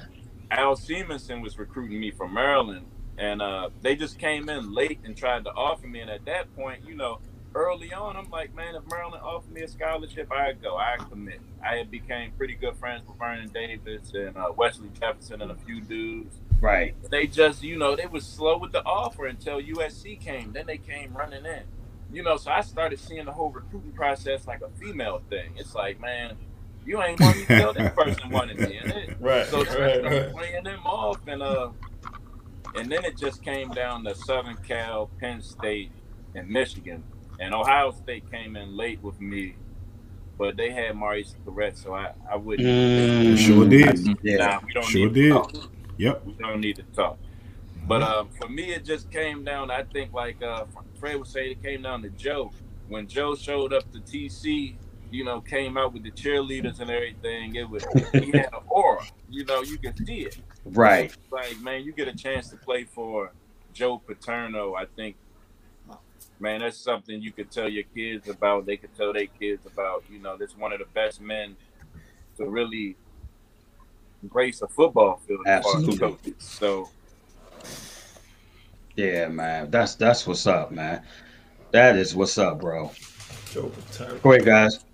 Al 0.51 0.77
Seamonson 0.77 1.43
was 1.43 1.59
recruiting 1.59 1.99
me 2.01 2.11
from 2.11 2.33
Maryland 2.35 2.87
and 3.19 3.43
uh 3.43 3.71
they 3.83 3.97
just 3.97 4.19
came 4.19 4.49
in 4.49 4.73
late 4.73 5.01
and 5.05 5.17
tried 5.17 5.45
to 5.45 5.51
offer 5.51 5.87
me 5.87 6.01
and 6.01 6.11
at 6.11 6.25
that 6.27 6.55
point, 6.55 6.83
you 6.87 6.95
know, 6.95 7.19
early 7.55 7.93
on 7.93 8.17
I'm 8.17 8.31
like, 8.31 8.55
man, 8.55 8.77
if 8.77 8.85
Maryland 8.89 9.23
offered 9.25 9.51
me 9.53 9.63
a 9.63 9.69
scholarship, 9.69 10.31
I'd 10.33 10.63
go, 10.63 10.77
I 10.77 10.97
commit. 11.11 11.41
I 11.67 11.77
had 11.77 11.91
became 11.91 12.31
pretty 12.39 12.55
good 12.55 12.77
friends 12.77 13.07
with 13.09 13.19
Vernon 13.19 13.49
Davis 13.49 14.13
and 14.15 14.37
uh, 14.37 14.53
Wesley 14.57 14.91
Jefferson 15.01 15.43
and 15.43 15.51
a 15.51 15.57
few 15.57 15.81
dudes 15.81 16.37
Right. 16.61 16.97
they 17.11 17.27
just, 17.27 17.63
you 17.63 17.77
know, 17.79 17.97
they 17.97 18.07
was 18.07 18.27
slow 18.27 18.59
with 18.59 18.73
the 18.73 18.85
offer 18.85 19.27
until 19.27 19.61
USC 19.61 20.21
came. 20.21 20.53
Then 20.53 20.67
they 20.67 20.79
came 20.79 21.17
running 21.17 21.47
in. 21.47 21.63
You 22.13 22.23
know, 22.23 22.37
so 22.37 22.51
I 22.51 22.63
started 22.63 22.99
seeing 23.01 23.27
the 23.27 23.33
whole 23.33 23.51
recruiting 23.51 23.93
process 23.93 24.47
like 24.47 24.63
a 24.63 24.71
female 24.79 25.23
thing. 25.31 25.53
It's 25.57 25.75
like, 25.75 26.01
man, 26.01 26.37
you 26.85 27.03
ain't 27.03 27.21
want 27.21 27.39
to 27.39 27.47
tell 27.57 27.73
this 27.75 27.89
person 27.95 28.31
wanted 28.31 28.61
me. 28.61 28.79
And 28.79 28.91
it, 28.91 29.11
Right. 29.21 29.47
so 29.47 29.63
I 29.63 29.65
Right. 29.79 30.03
Right. 30.05 30.35
playing 30.35 30.65
them 30.65 30.87
off 30.87 31.21
and 31.27 31.43
uh 31.43 31.71
and 32.75 32.91
then 32.93 33.05
it 33.05 33.17
just 33.19 33.43
came 33.43 33.73
down 33.75 34.05
to 34.05 34.15
Southern 34.15 34.59
Cal, 34.67 35.11
Penn 35.21 35.43
State, 35.43 35.93
and 36.35 36.49
Michigan. 36.49 37.05
And 37.41 37.55
Ohio 37.55 37.93
State 37.93 38.31
came 38.31 38.57
in 38.57 38.77
late 38.77 39.03
with 39.03 39.21
me, 39.21 39.57
but 40.39 40.57
they 40.57 40.71
had 40.71 40.97
Maurice 40.97 41.35
Clarett, 41.47 41.77
so 41.79 41.95
I, 41.95 42.11
I 42.31 42.37
wouldn't 42.37 42.69
Mm, 42.69 43.39
Sure 43.39 43.65
did. 43.69 43.99
Yeah. 44.23 44.37
Nah, 44.39 44.61
we 44.67 44.73
don't 44.73 44.85
Sure 44.87 45.09
need 45.09 45.15
to 45.15 45.21
did. 45.21 45.33
Yep. 45.99 46.25
we 46.25 46.33
don't 46.35 46.61
need 46.61 46.77
to 46.77 46.83
talk. 46.95 47.19
But 47.87 48.03
um, 48.03 48.29
for 48.41 48.49
me, 48.49 48.73
it 48.73 48.85
just 48.85 49.11
came 49.11 49.45
down. 49.45 49.71
I 49.71 49.83
think 49.83 50.13
like 50.13 50.43
uh, 50.43 50.65
Fred 50.99 51.17
would 51.17 51.27
say, 51.27 51.51
it 51.51 51.63
came 51.63 51.83
down 51.83 52.03
to 52.03 52.11
Joe. 52.11 52.53
When 52.89 53.07
Joe 53.07 53.35
showed 53.35 53.73
up 53.73 53.91
to 53.93 53.99
TC, 54.01 54.75
you 55.11 55.25
know, 55.25 55.41
came 55.41 55.77
out 55.77 55.93
with 55.93 56.03
the 56.03 56.11
cheerleaders 56.11 56.81
and 56.81 56.91
everything. 56.91 57.55
It 57.55 57.69
was 57.69 57.85
he 58.13 58.31
had 58.31 58.53
an 58.53 58.61
aura. 58.69 59.03
You 59.31 59.45
know, 59.45 59.63
you 59.63 59.79
could 59.79 59.99
see 60.07 60.21
it. 60.21 60.39
Right. 60.65 61.15
Like 61.31 61.59
man, 61.61 61.83
you 61.83 61.93
get 61.93 62.09
a 62.09 62.17
chance 62.17 62.51
to 62.51 62.57
play 62.57 62.85
for 62.85 63.33
Joe 63.73 64.03
Paterno. 64.07 64.75
I 64.75 64.85
think, 64.85 65.17
man, 66.39 66.61
that's 66.61 66.77
something 66.77 67.21
you 67.21 67.33
could 67.33 67.51
tell 67.51 67.69
your 67.69 67.85
kids 67.95 68.29
about. 68.29 68.67
They 68.67 68.77
could 68.77 68.95
tell 68.97 69.13
their 69.13 69.27
kids 69.27 69.65
about. 69.67 70.05
You 70.11 70.19
know, 70.19 70.37
this 70.37 70.57
one 70.57 70.73
of 70.73 70.79
the 70.79 70.87
best 70.93 71.21
men 71.21 71.57
to 72.37 72.47
really 72.47 72.97
grace 74.27 74.63
a 74.63 74.69
football 74.69 75.21
field. 75.27 75.41
as 75.47 75.63
far 75.63 75.77
Absolutely. 75.77 75.99
coaches. 75.99 76.35
So. 76.39 76.89
Yeah, 78.97 79.29
man. 79.29 79.71
That's 79.71 79.95
that's 79.95 80.27
what's 80.27 80.47
up, 80.47 80.73
man. 80.73 81.03
That 81.71 81.97
is 81.97 82.17
what's 82.17 82.37
up, 82.37 82.61
bro. 82.61 82.91
Joe 83.53 83.69
Paterno. 83.69 84.19
Go 84.19 84.33
ahead, 84.33 84.45
guys. 84.45 84.85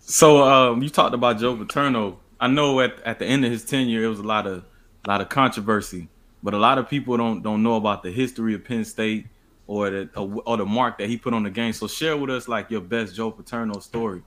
So 0.00 0.42
um, 0.42 0.82
you 0.82 0.88
talked 0.88 1.14
about 1.14 1.38
Joe 1.38 1.56
Paterno. 1.56 2.18
I 2.40 2.48
know 2.48 2.80
at, 2.80 3.00
at 3.02 3.18
the 3.18 3.26
end 3.26 3.44
of 3.44 3.50
his 3.50 3.64
tenure, 3.64 4.04
it 4.04 4.08
was 4.08 4.20
a 4.20 4.24
lot 4.24 4.46
of 4.46 4.64
a 5.04 5.08
lot 5.08 5.20
of 5.20 5.28
controversy, 5.28 6.08
but 6.42 6.54
a 6.54 6.58
lot 6.58 6.78
of 6.78 6.88
people 6.88 7.16
don't 7.16 7.42
don't 7.42 7.62
know 7.62 7.76
about 7.76 8.02
the 8.02 8.10
history 8.10 8.54
of 8.54 8.64
Penn 8.64 8.84
State 8.84 9.26
or 9.66 9.90
the 9.90 10.08
or 10.46 10.56
the 10.56 10.66
mark 10.66 10.98
that 10.98 11.08
he 11.08 11.16
put 11.16 11.34
on 11.34 11.42
the 11.42 11.50
game. 11.50 11.72
So 11.72 11.86
share 11.86 12.16
with 12.16 12.30
us 12.30 12.48
like 12.48 12.70
your 12.70 12.80
best 12.80 13.14
Joe 13.14 13.30
Paterno 13.30 13.80
story. 13.80 14.22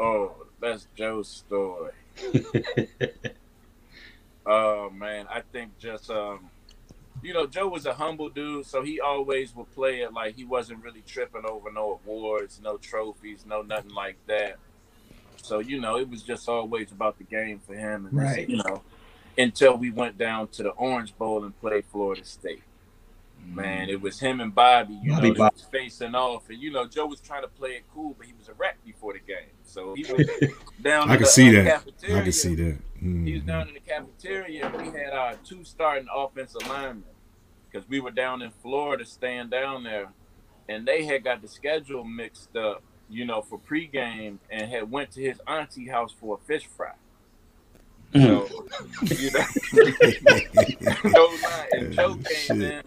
Oh, 0.00 0.34
that's 0.60 0.86
Joe's 0.96 1.28
story. 1.28 1.92
oh 4.46 4.90
man, 4.90 5.26
I 5.30 5.40
think 5.52 5.78
just 5.78 6.10
um, 6.10 6.50
you 7.22 7.34
know, 7.34 7.46
Joe 7.46 7.68
was 7.68 7.86
a 7.86 7.92
humble 7.92 8.28
dude, 8.30 8.66
so 8.66 8.82
he 8.82 9.00
always 9.00 9.54
would 9.54 9.70
play 9.74 10.00
it 10.00 10.12
like 10.12 10.34
he 10.36 10.44
wasn't 10.44 10.82
really 10.82 11.02
tripping 11.06 11.42
over 11.46 11.70
no 11.70 12.00
awards, 12.06 12.60
no 12.62 12.76
trophies, 12.78 13.44
no 13.46 13.62
nothing 13.62 13.92
like 13.94 14.16
that. 14.26 14.56
So 15.42 15.58
you 15.58 15.80
know, 15.80 15.98
it 15.98 16.08
was 16.08 16.22
just 16.22 16.48
always 16.48 16.90
about 16.92 17.18
the 17.18 17.24
game 17.24 17.60
for 17.66 17.74
him, 17.74 18.06
and 18.06 18.14
Right. 18.16 18.48
you 18.48 18.56
know, 18.56 18.82
until 19.36 19.76
we 19.76 19.90
went 19.90 20.16
down 20.18 20.48
to 20.48 20.62
the 20.62 20.70
Orange 20.70 21.16
Bowl 21.16 21.44
and 21.44 21.58
played 21.60 21.84
Florida 21.86 22.24
State. 22.24 22.62
Man, 23.42 23.88
it 23.88 24.02
was 24.02 24.20
him 24.20 24.38
and 24.40 24.54
Bobby. 24.54 24.92
You 25.02 25.12
Bobby 25.12 25.28
know, 25.28 25.34
they 25.34 25.38
Bob- 25.38 25.52
was 25.54 25.62
facing 25.62 26.14
off, 26.14 26.50
and 26.50 26.58
you 26.60 26.70
know, 26.70 26.86
Joe 26.86 27.06
was 27.06 27.20
trying 27.20 27.40
to 27.42 27.48
play 27.48 27.70
it 27.70 27.84
cool, 27.92 28.14
but 28.16 28.26
he 28.26 28.34
was 28.38 28.48
a 28.48 28.52
wreck 28.54 28.76
before 28.84 29.14
the 29.14 29.18
game. 29.18 29.48
So 29.70 29.94
he 29.94 30.02
was 30.12 30.26
down. 30.82 31.08
I 31.08 31.12
in 31.12 31.18
can 31.18 31.20
the, 31.20 31.26
see 31.26 31.48
uh, 31.48 31.62
that. 31.62 31.84
Cafeteria. 31.84 32.18
I 32.18 32.22
can 32.22 32.32
see 32.32 32.54
that. 32.56 32.78
Mm-hmm. 32.96 33.26
He 33.26 33.34
was 33.34 33.42
down 33.44 33.68
in 33.68 33.74
the 33.74 33.80
cafeteria, 33.80 34.66
and 34.66 34.76
we 34.76 34.98
had 34.98 35.12
our 35.12 35.34
two 35.36 35.64
starting 35.64 36.08
offensive 36.14 36.66
linemen 36.68 37.04
because 37.70 37.88
we 37.88 38.00
were 38.00 38.10
down 38.10 38.42
in 38.42 38.50
Florida, 38.62 39.04
staying 39.04 39.48
down 39.48 39.84
there, 39.84 40.08
and 40.68 40.86
they 40.86 41.04
had 41.04 41.22
got 41.22 41.40
the 41.40 41.48
schedule 41.48 42.04
mixed 42.04 42.56
up, 42.56 42.82
you 43.08 43.24
know, 43.24 43.42
for 43.42 43.58
pregame, 43.58 44.38
and 44.50 44.70
had 44.70 44.90
went 44.90 45.12
to 45.12 45.22
his 45.22 45.40
auntie 45.46 45.88
house 45.88 46.12
for 46.20 46.36
a 46.42 46.46
fish 46.46 46.66
fry. 46.66 46.92
Mm. 48.12 48.48
So, 48.48 48.66
you 49.14 49.30
know, 49.30 51.10
no 51.10 51.26
lie. 51.42 51.68
And 51.72 51.92
Joe 51.92 52.14
came 52.24 52.60
Shit. 52.60 52.84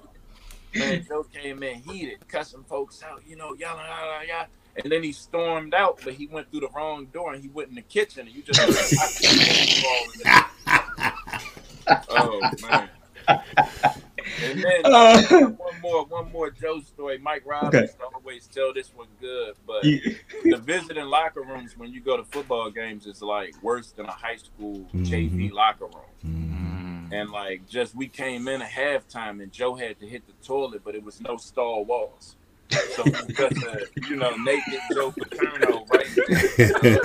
in, 0.73 0.79
man, 0.79 1.05
Joe 1.07 1.23
came 1.23 1.63
in 1.63 1.75
heated, 1.75 2.27
cussing 2.27 2.65
folks 2.65 3.01
out, 3.01 3.23
you 3.25 3.37
know, 3.37 3.53
yelling, 3.53 3.85
yah, 3.85 4.19
yah, 4.19 4.21
yah. 4.27 4.45
And 4.81 4.91
then 4.91 5.03
he 5.03 5.11
stormed 5.11 5.73
out, 5.75 5.99
but 6.03 6.13
he 6.13 6.25
went 6.27 6.49
through 6.49 6.61
the 6.61 6.69
wrong 6.75 7.05
door 7.07 7.33
and 7.33 7.43
he 7.43 7.49
went 7.49 7.69
in 7.69 7.75
the 7.75 7.81
kitchen. 7.83 8.25
And 8.27 8.35
you 8.35 8.41
just 8.41 8.59
oh 12.09 12.41
man. 12.61 12.89
And 13.27 14.63
then 14.63 14.81
Uh. 14.85 15.21
one 15.57 15.81
more, 15.81 16.05
one 16.05 16.31
more 16.31 16.49
Joe 16.49 16.79
story. 16.81 17.17
Mike 17.17 17.43
Robbins 17.45 17.91
Okay. 17.91 17.99
always 18.15 18.47
tell 18.47 18.73
this 18.73 18.91
one 18.95 19.07
good, 19.21 19.55
but 19.67 19.83
Yeah. 19.83 19.99
the 20.43 20.57
visiting 20.57 21.05
locker 21.05 21.41
rooms 21.41 21.77
when 21.77 21.91
you 21.91 22.01
go 22.01 22.17
to 22.17 22.23
football 22.23 22.69
games 22.71 23.05
is 23.05 23.21
like 23.21 23.53
worse 23.61 23.91
than 23.91 24.05
a 24.07 24.11
high 24.11 24.37
school 24.37 24.85
JV 24.95 25.51
locker 25.51 25.85
room. 25.85 26.09
Mhm. 26.25 27.13
And 27.13 27.29
like 27.31 27.67
just 27.69 27.95
we 27.95 28.07
came 28.07 28.47
in 28.47 28.61
at 28.61 28.71
halftime 28.71 29.41
and 29.41 29.51
Joe 29.51 29.75
had 29.75 29.99
to 29.99 30.07
hit 30.07 30.23
the 30.25 30.33
toilet, 30.45 30.81
but 30.83 30.95
it 30.95 31.03
was 31.03 31.21
no 31.21 31.37
stall 31.37 31.85
walls. 31.85 32.35
So 32.71 33.03
because 33.27 33.63
uh, 33.63 33.77
you 34.09 34.15
know 34.15 34.35
naked 34.37 34.79
Joe 34.93 35.11
Paterno 35.11 35.85
right 35.91 36.07
there. 36.57 36.99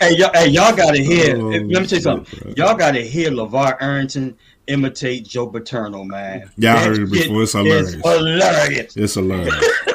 Hey, 0.00 0.16
y'all, 0.16 0.30
hey, 0.34 0.48
y'all 0.48 0.74
gotta 0.76 0.98
hear. 0.98 1.36
Oh, 1.36 1.48
let 1.50 1.62
me 1.66 1.86
tell 1.86 1.98
you 1.98 2.00
something. 2.00 2.38
shit, 2.48 2.58
Y'all 2.58 2.76
gotta 2.76 3.00
hear 3.00 3.30
LaVar 3.30 3.76
Arrington 3.80 4.36
imitate 4.66 5.24
Joe 5.24 5.46
Paterno, 5.46 6.04
man. 6.04 6.50
Yeah, 6.56 6.74
I 6.74 6.78
That 6.80 6.86
heard 6.86 6.98
it 6.98 7.10
before. 7.10 7.42
It's 7.42 7.52
hilarious. 7.52 7.94
is 7.94 8.02
hilarious. 8.02 8.96
It's 8.96 9.14
hilarious. 9.14 9.78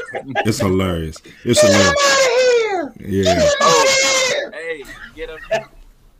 It's 0.45 0.59
hilarious. 0.59 1.17
It's 1.43 1.61
Get 1.61 1.69
him 1.71 1.79
hilarious. 1.79 1.95
out 2.07 2.19
of 2.87 2.95
here! 3.01 3.23
Yeah. 3.23 3.49
Oh, 3.61 4.51
hey, 4.53 4.83
get 5.15 5.29
him. 5.29 5.39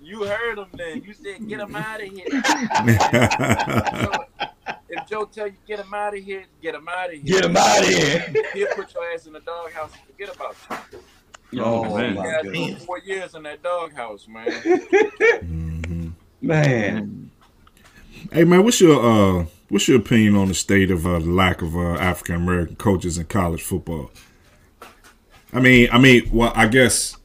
You 0.02 0.24
heard 0.26 0.58
him 0.60 0.68
then. 0.74 1.02
You 1.04 1.14
said 1.14 1.48
get 1.48 1.60
him 1.62 1.76
out 1.76 2.02
of 2.02 2.08
here. 2.08 2.26
if 4.90 5.08
Joe 5.08 5.26
tell 5.26 5.48
you 5.48 5.56
get 5.68 5.80
him 5.80 5.94
out 5.94 6.18
of 6.18 6.24
here, 6.24 6.46
get 6.62 6.76
him 6.76 6.88
out 6.88 7.08
of 7.08 7.14
here. 7.14 7.22
Get 7.24 7.46
him 7.46 7.58
out 7.58 7.82
of 7.82 7.88
here! 7.88 8.34
He'll 8.54 8.68
put 8.76 8.94
your 8.94 9.04
ass 9.14 9.26
in 9.26 9.34
the 9.34 9.40
doghouse 9.42 9.92
and 9.94 10.02
forget 10.16 10.36
about 10.36 10.56
you. 11.52 11.64
Oh, 11.64 11.96
man. 11.98 12.16
my 12.16 12.42
goodness. 12.42 12.86
four 12.86 13.00
years 13.00 13.36
in 13.36 13.44
that 13.44 13.62
doghouse, 13.64 14.28
man. 14.28 14.48
Mhm. 14.48 16.12
Man, 16.42 17.32
Hey 18.32 18.44
man, 18.44 18.64
what's 18.64 18.80
your 18.82 19.00
uh 19.42 19.46
what's 19.70 19.88
your 19.88 19.98
opinion 19.98 20.36
on 20.36 20.48
the 20.48 20.54
state 20.54 20.92
of 20.92 21.06
uh, 21.06 21.20
the 21.20 21.26
lack 21.30 21.62
of 21.62 21.76
uh, 21.76 21.94
African 21.94 22.36
American 22.36 22.76
coaches 22.76 23.18
in 23.18 23.26
college 23.26 23.62
football? 23.64 24.12
I 25.54 25.60
mean, 25.60 25.90
I 25.92 25.98
mean, 25.98 26.30
well, 26.32 26.52
I 26.56 26.68
guess 26.68 27.17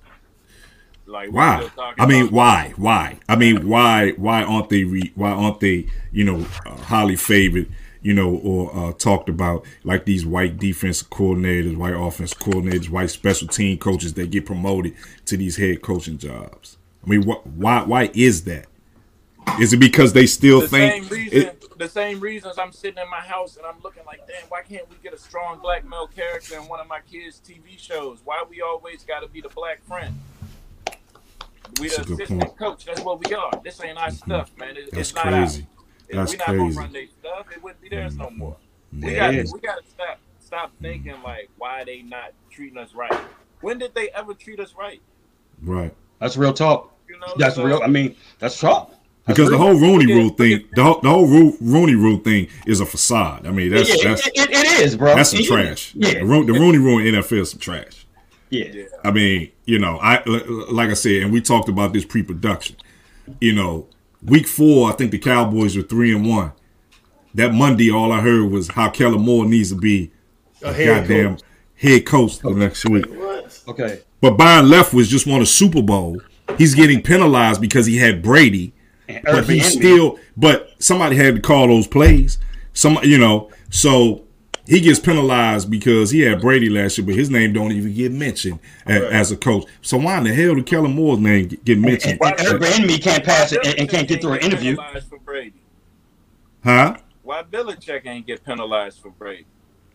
Like 1.12 1.30
why? 1.30 1.68
I 1.98 2.06
mean, 2.06 2.28
why? 2.30 2.72
Why? 2.76 3.18
I 3.28 3.36
mean, 3.36 3.68
why? 3.68 4.12
Why 4.12 4.42
aren't 4.42 4.70
they? 4.70 4.84
Re, 4.84 5.12
why 5.14 5.30
aren't 5.30 5.60
they? 5.60 5.86
You 6.10 6.24
know, 6.24 6.46
uh, 6.64 6.74
highly 6.76 7.16
favored. 7.16 7.68
You 8.00 8.14
know, 8.14 8.34
or 8.36 8.74
uh, 8.74 8.92
talked 8.94 9.28
about 9.28 9.64
like 9.84 10.06
these 10.06 10.24
white 10.26 10.56
defensive 10.58 11.10
coordinators, 11.10 11.76
white 11.76 11.94
offense 11.94 12.32
coordinators, 12.34 12.88
white 12.88 13.10
special 13.10 13.46
team 13.46 13.76
coaches 13.78 14.14
that 14.14 14.30
get 14.30 14.46
promoted 14.46 14.94
to 15.26 15.36
these 15.36 15.56
head 15.58 15.82
coaching 15.82 16.16
jobs. 16.18 16.78
I 17.04 17.10
mean, 17.10 17.24
what? 17.26 17.46
Why? 17.46 17.82
Why 17.84 18.10
is 18.14 18.44
that? 18.44 18.66
Is 19.60 19.72
it 19.74 19.76
because 19.78 20.14
they 20.14 20.24
still 20.26 20.60
the 20.62 20.68
think? 20.68 21.04
same 21.04 21.18
reason, 21.18 21.38
it- 21.42 21.78
the 21.78 21.88
same 21.88 22.20
reasons 22.20 22.58
I'm 22.58 22.72
sitting 22.72 23.02
in 23.02 23.10
my 23.10 23.20
house 23.20 23.56
and 23.56 23.66
I'm 23.66 23.74
looking 23.82 24.04
like, 24.06 24.26
damn, 24.28 24.48
why 24.48 24.62
can't 24.62 24.88
we 24.88 24.96
get 25.02 25.12
a 25.12 25.18
strong 25.18 25.58
black 25.58 25.84
male 25.84 26.06
character 26.06 26.56
in 26.56 26.68
one 26.68 26.78
of 26.80 26.86
my 26.86 27.00
kids' 27.10 27.40
TV 27.44 27.76
shows? 27.76 28.20
Why 28.24 28.44
we 28.48 28.62
always 28.62 29.02
got 29.04 29.20
to 29.20 29.28
be 29.28 29.40
the 29.40 29.48
black 29.48 29.84
friend? 29.84 30.14
We 31.80 31.88
That's 31.88 31.96
the 31.96 32.02
a 32.02 32.04
good 32.04 32.14
assistant 32.20 32.40
point. 32.42 32.58
coach. 32.58 32.84
That's 32.84 33.00
what 33.00 33.26
we 33.28 33.34
are. 33.34 33.50
This 33.64 33.82
ain't 33.82 33.98
our 33.98 34.10
stuff, 34.10 34.50
man. 34.58 34.76
It, 34.76 34.90
That's 34.92 35.08
it's 35.10 35.14
not 35.14 35.22
crazy. 35.24 35.36
ours. 35.38 35.56
If 36.08 36.16
That's 36.16 36.32
we 36.32 36.36
not 36.38 36.46
crazy. 36.46 36.58
Mm-hmm. 36.62 36.68
gonna 36.74 36.80
run 36.84 36.92
their 36.92 37.06
stuff, 37.20 37.46
it 37.56 37.62
wouldn't 37.62 37.80
be 37.80 37.88
theirs 37.88 38.16
no 38.16 38.30
more. 38.30 38.56
We 38.92 39.08
It 39.08 39.16
got 39.16 39.34
is. 39.34 39.52
we 39.52 39.60
got 39.60 39.82
to 39.84 39.90
stop 39.90 40.18
stop 40.40 40.72
thinking 40.82 41.14
like 41.24 41.48
why 41.56 41.82
they 41.84 42.02
not 42.02 42.32
treating 42.50 42.76
us 42.78 42.94
right. 42.94 43.12
When 43.62 43.78
did 43.78 43.94
they 43.94 44.10
ever 44.10 44.34
treat 44.34 44.60
us 44.60 44.74
right? 44.78 45.00
Right. 45.62 45.94
that's 46.18 46.36
real 46.36 46.52
talk. 46.52 46.94
You 47.08 47.18
know, 47.18 47.34
That's 47.38 47.54
so- 47.56 47.64
real. 47.64 47.80
I 47.82 47.86
mean, 47.86 48.16
that's 48.38 48.58
talk. 48.60 48.90
That's 49.26 49.36
Because 49.38 49.50
the 49.50 49.58
whole 49.58 49.74
Rooney 49.74 50.12
Rule 50.12 50.30
thing, 50.30 50.64
the 50.74 50.82
whole, 50.82 51.00
the 51.00 51.08
whole 51.08 51.26
Ro- 51.28 51.56
Rooney 51.60 51.94
Rule 51.94 52.18
thing 52.18 52.48
is 52.66 52.80
a 52.80 52.86
facade. 52.86 53.46
I 53.46 53.52
mean, 53.52 53.70
that's 53.70 53.88
yeah, 53.88 54.10
that's 54.10 54.26
it, 54.26 54.32
it, 54.36 54.50
it 54.50 54.80
is, 54.84 54.96
bro. 54.96 55.14
that's 55.14 55.30
some 55.30 55.38
It- 55.40 55.46
trash. 55.46 55.94
Yeah, 55.94 56.14
The, 56.18 56.24
Ro- 56.24 56.42
the 56.42 56.52
Rooney 56.54 56.78
Rule 56.78 56.98
in 56.98 57.14
NFL 57.14 57.38
is 57.42 57.50
some 57.50 57.60
trash. 57.60 58.01
Yeah. 58.52 58.66
Yeah. 58.66 58.84
I 59.04 59.10
mean, 59.10 59.50
you 59.64 59.78
know, 59.78 59.98
I 60.00 60.22
like 60.70 60.90
I 60.90 60.94
said, 60.94 61.22
and 61.22 61.32
we 61.32 61.40
talked 61.40 61.68
about 61.68 61.92
this 61.92 62.04
pre-production. 62.04 62.76
You 63.40 63.54
know, 63.54 63.86
week 64.22 64.46
four, 64.46 64.90
I 64.90 64.92
think 64.92 65.10
the 65.10 65.18
Cowboys 65.18 65.76
were 65.76 65.82
three 65.82 66.14
and 66.14 66.28
one. 66.28 66.52
That 67.34 67.52
Monday, 67.54 67.90
all 67.90 68.12
I 68.12 68.20
heard 68.20 68.50
was 68.50 68.68
how 68.68 68.90
Kellen 68.90 69.22
Moore 69.22 69.46
needs 69.46 69.70
to 69.70 69.76
be 69.76 70.10
A 70.62 70.72
head 70.72 71.08
goddamn 71.08 71.36
coach. 71.36 71.44
head 71.76 72.06
coach 72.06 72.38
the 72.40 72.50
next 72.50 72.84
week. 72.88 73.06
What? 73.06 73.62
Okay. 73.68 74.00
But 74.20 74.36
Byron 74.36 74.66
Leftwich 74.66 75.08
just 75.08 75.26
won 75.26 75.40
a 75.40 75.46
Super 75.46 75.82
Bowl. 75.82 76.20
He's 76.58 76.74
getting 76.74 77.02
penalized 77.02 77.60
because 77.60 77.86
he 77.86 77.96
had 77.96 78.22
Brady. 78.22 78.72
And 79.08 79.24
but 79.24 79.48
he 79.48 79.60
still 79.60 80.18
but 80.36 80.70
somebody 80.78 81.16
had 81.16 81.34
to 81.36 81.40
call 81.40 81.66
those 81.68 81.86
plays 81.88 82.38
some 82.72 82.98
you 83.02 83.18
know 83.18 83.50
so 83.70 84.22
he 84.66 84.80
gets 84.80 84.98
penalized 85.00 85.70
because 85.70 86.10
he 86.10 86.20
had 86.20 86.40
brady 86.40 86.68
last 86.70 86.96
year 86.98 87.04
but 87.06 87.14
his 87.14 87.30
name 87.30 87.52
don't 87.52 87.72
even 87.72 87.92
get 87.92 88.12
mentioned 88.12 88.58
a- 88.86 89.12
as 89.12 89.30
a 89.32 89.36
coach 89.36 89.64
so 89.80 89.96
why 89.98 90.18
in 90.18 90.24
the 90.24 90.32
hell 90.34 90.54
did 90.54 90.66
kellen 90.66 90.94
moore's 90.94 91.18
name 91.18 91.48
get- 91.48 91.64
get 91.64 91.78
mentioned 91.78 92.18
And 92.22 92.40
Eric 92.40 92.62
Bieniemy 92.62 93.02
can't 93.02 93.24
pass 93.24 93.52
it 93.52 93.64
and, 93.66 93.78
and 93.80 93.88
can't 93.88 94.06
get 94.08 94.20
through 94.20 94.34
an 94.34 94.40
interview. 94.40 94.76
penalized 94.76 95.08
For 95.08 95.18
Brady. 95.18 95.54
huh 96.64 96.96
Why 97.22 97.42
Belichick 97.42 98.06
ain't 98.06 98.26
get 98.26 98.44
penalized 98.44 99.00
for 99.00 99.10
Brady? 99.10 99.46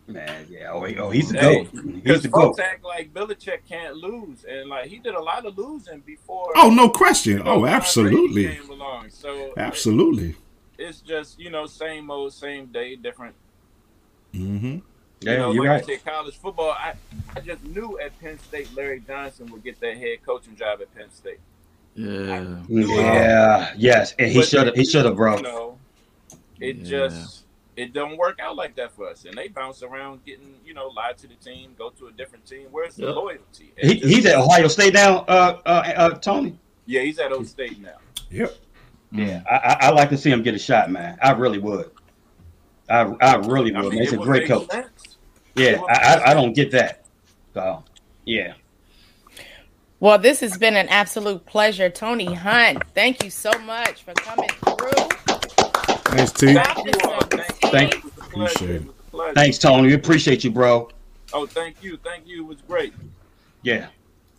Man, 0.06 0.46
yeah. 0.48 0.70
Oh, 0.72 0.86
oh 0.86 1.10
he's 1.10 1.28
the 1.30 1.38
Hey, 1.38 1.64
goat. 1.64 1.68
He's 1.74 1.82
Because 2.02 2.22
the 2.22 2.30
folks 2.30 2.56
goat. 2.56 2.64
act 2.64 2.82
like 2.82 3.12
Belichick 3.12 3.58
can't 3.68 3.94
lose, 3.94 4.42
and 4.48 4.70
like 4.70 4.86
he 4.86 4.98
did 5.00 5.14
a 5.14 5.20
lot 5.20 5.44
of 5.44 5.58
losing 5.58 6.00
before. 6.00 6.50
oh 6.56 6.70
no 6.70 6.88
question 6.88 7.42
oh 7.44 7.66
absolutely 7.66 8.48
Came 8.48 8.70
along. 8.70 9.10
So 9.10 9.52
absolutely 9.58 10.34
it's 10.78 11.00
just 11.00 11.38
you 11.38 11.50
know 11.50 11.66
same 11.66 12.10
old 12.10 12.32
same 12.32 12.66
day, 12.66 12.96
different. 12.96 13.34
Mm-hmm 14.34 14.78
Yeah, 15.20 15.32
you 15.32 15.38
know, 15.38 15.52
you're 15.52 15.64
like 15.64 15.70
right. 15.70 15.82
I 15.82 15.86
said, 15.96 16.04
college 16.04 16.36
football. 16.36 16.70
I, 16.70 16.94
I 17.36 17.40
just 17.40 17.64
knew 17.64 17.98
at 17.98 18.18
Penn 18.20 18.38
State 18.38 18.68
Larry 18.76 19.00
Johnson 19.06 19.50
would 19.52 19.64
get 19.64 19.80
that 19.80 19.96
head 19.96 20.18
coaching 20.24 20.54
job 20.56 20.80
at 20.80 20.94
Penn 20.94 21.10
State. 21.10 21.40
Yeah. 21.94 22.56
Yeah. 22.68 23.72
Yes. 23.76 24.14
And 24.18 24.30
he 24.30 24.42
should 24.42 24.66
have. 24.68 24.76
He 24.76 24.84
should 24.84 25.04
have, 25.04 25.16
bro. 25.16 25.36
You 25.36 25.42
know, 25.42 25.78
it 26.60 26.76
Yeah. 26.76 26.84
just 27.08 27.44
it 27.76 27.92
don't 27.92 28.16
work 28.16 28.38
out 28.40 28.54
like 28.56 28.74
that 28.76 28.92
for 28.92 29.08
us, 29.08 29.24
and 29.24 29.36
they 29.36 29.48
bounce 29.48 29.82
around 29.82 30.24
getting 30.24 30.54
you 30.64 30.74
know 30.74 30.88
lied 30.88 31.18
to 31.18 31.26
the 31.26 31.34
team, 31.34 31.74
go 31.76 31.90
to 31.90 32.06
a 32.06 32.12
different 32.12 32.46
team. 32.46 32.68
Where's 32.70 32.94
the 32.96 33.06
Yep. 33.06 33.14
loyalty? 33.16 33.72
He, 33.76 33.94
he's 33.94 34.26
at 34.26 34.36
Ohio 34.36 34.68
State 34.68 34.94
now. 34.94 35.18
Uh, 35.28 35.60
uh, 35.66 35.92
uh, 35.96 36.10
Tony. 36.18 36.58
Yeah, 36.86 37.00
he's 37.02 37.18
at 37.18 37.32
Ohio 37.32 37.44
State 37.44 37.80
now. 37.80 37.98
yep 38.30 38.54
Yeah, 39.10 39.42
I, 39.50 39.56
I, 39.56 39.76
I 39.86 39.90
like 39.90 40.10
to 40.10 40.16
see 40.18 40.30
him 40.30 40.42
get 40.42 40.54
a 40.54 40.58
shot, 40.58 40.90
man. 40.90 41.18
I 41.22 41.32
really 41.32 41.58
would. 41.58 41.90
I, 42.90 43.02
I 43.20 43.34
really 43.36 43.74
I 43.74 43.82
would. 43.82 43.92
mean, 43.92 44.02
He's 44.02 44.12
it 44.12 44.16
a 44.16 44.18
would 44.20 44.26
great 44.26 44.48
coach. 44.48 44.70
sense. 44.70 45.16
Yeah, 45.54 45.80
I, 45.88 45.94
I, 46.24 46.30
I 46.30 46.34
don't 46.34 46.52
get 46.52 46.70
that. 46.72 47.04
So, 47.54 47.82
yeah. 48.24 48.54
Well, 50.00 50.18
this 50.18 50.40
has 50.40 50.56
been 50.56 50.76
an 50.76 50.88
absolute 50.88 51.44
pleasure. 51.44 51.90
Tony 51.90 52.32
Hunt, 52.32 52.82
thank 52.94 53.24
you 53.24 53.30
so 53.30 53.50
much 53.64 54.04
for 54.04 54.14
coming 54.14 54.48
through. 54.48 55.08
thanks 56.04 56.32
t 56.32 56.54
Thank 56.54 56.86
you. 56.86 56.92
Thank 56.92 57.62
you. 57.62 57.70
Thank- 57.70 57.94
It 57.96 58.04
was 58.04 58.12
a 58.16 58.20
pleasure. 58.30 58.54
Appreciate 58.54 58.70
It 58.76 58.86
was 58.86 58.94
a 58.96 59.10
pleasure. 59.10 59.34
Thanks, 59.34 59.58
Tony. 59.58 59.88
We 59.88 59.94
appreciate 59.94 60.44
you, 60.44 60.50
bro. 60.52 60.88
Oh, 61.32 61.46
thank 61.46 61.82
you. 61.82 61.96
Thank 61.98 62.26
you. 62.28 62.44
It 62.44 62.46
was 62.46 62.58
great. 62.68 62.94
Yeah. 63.62 63.88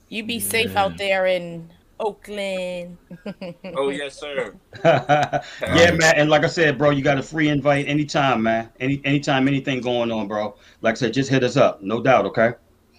You 0.07 0.23
be 0.23 0.39
safe 0.39 0.75
out 0.77 0.97
there 0.97 1.25
in 1.27 1.69
Oakland. 1.99 2.97
Oh, 3.75 3.89
yes, 3.89 4.19
sir. 4.19 4.55
yeah, 4.83 5.91
man. 5.91 6.13
And 6.15 6.29
like 6.29 6.43
I 6.43 6.47
said, 6.47 6.77
bro, 6.77 6.89
you 6.91 7.03
got 7.03 7.17
a 7.17 7.23
free 7.23 7.49
invite 7.49 7.87
anytime, 7.87 8.43
man. 8.43 8.69
Any 8.79 9.01
anytime, 9.03 9.47
anything 9.47 9.81
going 9.81 10.11
on, 10.11 10.27
bro. 10.27 10.55
Like 10.81 10.93
I 10.93 10.95
said, 10.95 11.13
just 11.13 11.29
hit 11.29 11.43
us 11.43 11.57
up. 11.57 11.81
No 11.81 12.01
doubt, 12.01 12.25
okay? 12.27 12.53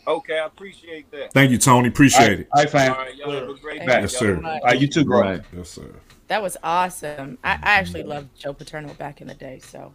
Okay, 0.06 0.38
I 0.38 0.46
appreciate 0.46 1.10
that. 1.12 1.32
thank 1.32 1.50
you 1.50 1.58
tony 1.58 1.88
appreciate 1.88 2.40
it 2.40 2.48
All 2.52 2.62
right, 2.62 2.70
fam. 2.70 2.92
All 2.92 2.98
right, 2.98 3.14
y'all 3.14 3.30
have 3.30 3.48
a 3.48 3.54
great 3.54 3.78
Thank 3.78 3.90
day. 3.90 4.00
Yes, 4.00 4.16
sir. 4.16 4.36
All 4.36 4.60
right, 4.60 4.80
you 4.80 4.88
too, 4.88 5.04
bro. 5.04 5.20
Right. 5.20 5.42
yes 5.54 5.70
sir 5.70 5.94
That 6.28 6.42
was 6.42 6.56
awesome. 6.62 7.38
I, 7.44 7.52
I 7.52 7.58
actually 7.62 8.02
loved 8.02 8.34
Joe 8.36 8.54
Paterno 8.54 8.94
back 8.94 9.20
in 9.20 9.28
the 9.28 9.34
day, 9.34 9.60
so 9.62 9.92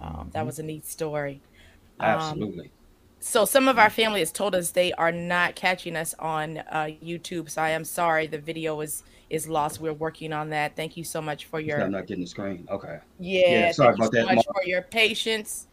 um, 0.00 0.30
that 0.32 0.46
was 0.46 0.60
a 0.60 0.62
neat 0.62 0.86
story. 0.86 1.40
Um, 1.98 2.08
Absolutely. 2.08 2.70
So 3.20 3.44
some 3.44 3.68
of 3.68 3.78
our 3.78 3.90
family 3.90 4.20
has 4.20 4.32
told 4.32 4.54
us 4.54 4.70
they 4.70 4.92
are 4.94 5.12
not 5.12 5.54
catching 5.54 5.94
us 5.94 6.14
on 6.18 6.58
uh, 6.58 6.88
YouTube. 7.04 7.50
So 7.50 7.60
I 7.60 7.70
am 7.70 7.84
sorry 7.84 8.26
the 8.26 8.38
video 8.38 8.80
is 8.80 9.04
is 9.28 9.46
lost. 9.46 9.80
We're 9.80 9.92
working 9.92 10.32
on 10.32 10.50
that. 10.50 10.74
Thank 10.74 10.96
you 10.96 11.04
so 11.04 11.20
much 11.20 11.44
for 11.44 11.60
your 11.60 11.82
I'm 11.82 11.92
not 11.92 12.06
getting 12.06 12.24
the 12.24 12.28
screen. 12.28 12.66
Okay. 12.70 12.98
yeah. 13.18 13.40
Yeah, 13.48 13.72
sorry 13.72 13.96
thank 13.96 13.98
you 13.98 14.04
about 14.04 14.14
so 14.14 14.26
that, 14.26 14.34
much 14.34 14.46
for 14.46 14.64
your 14.64 14.82
patience. 14.82 15.66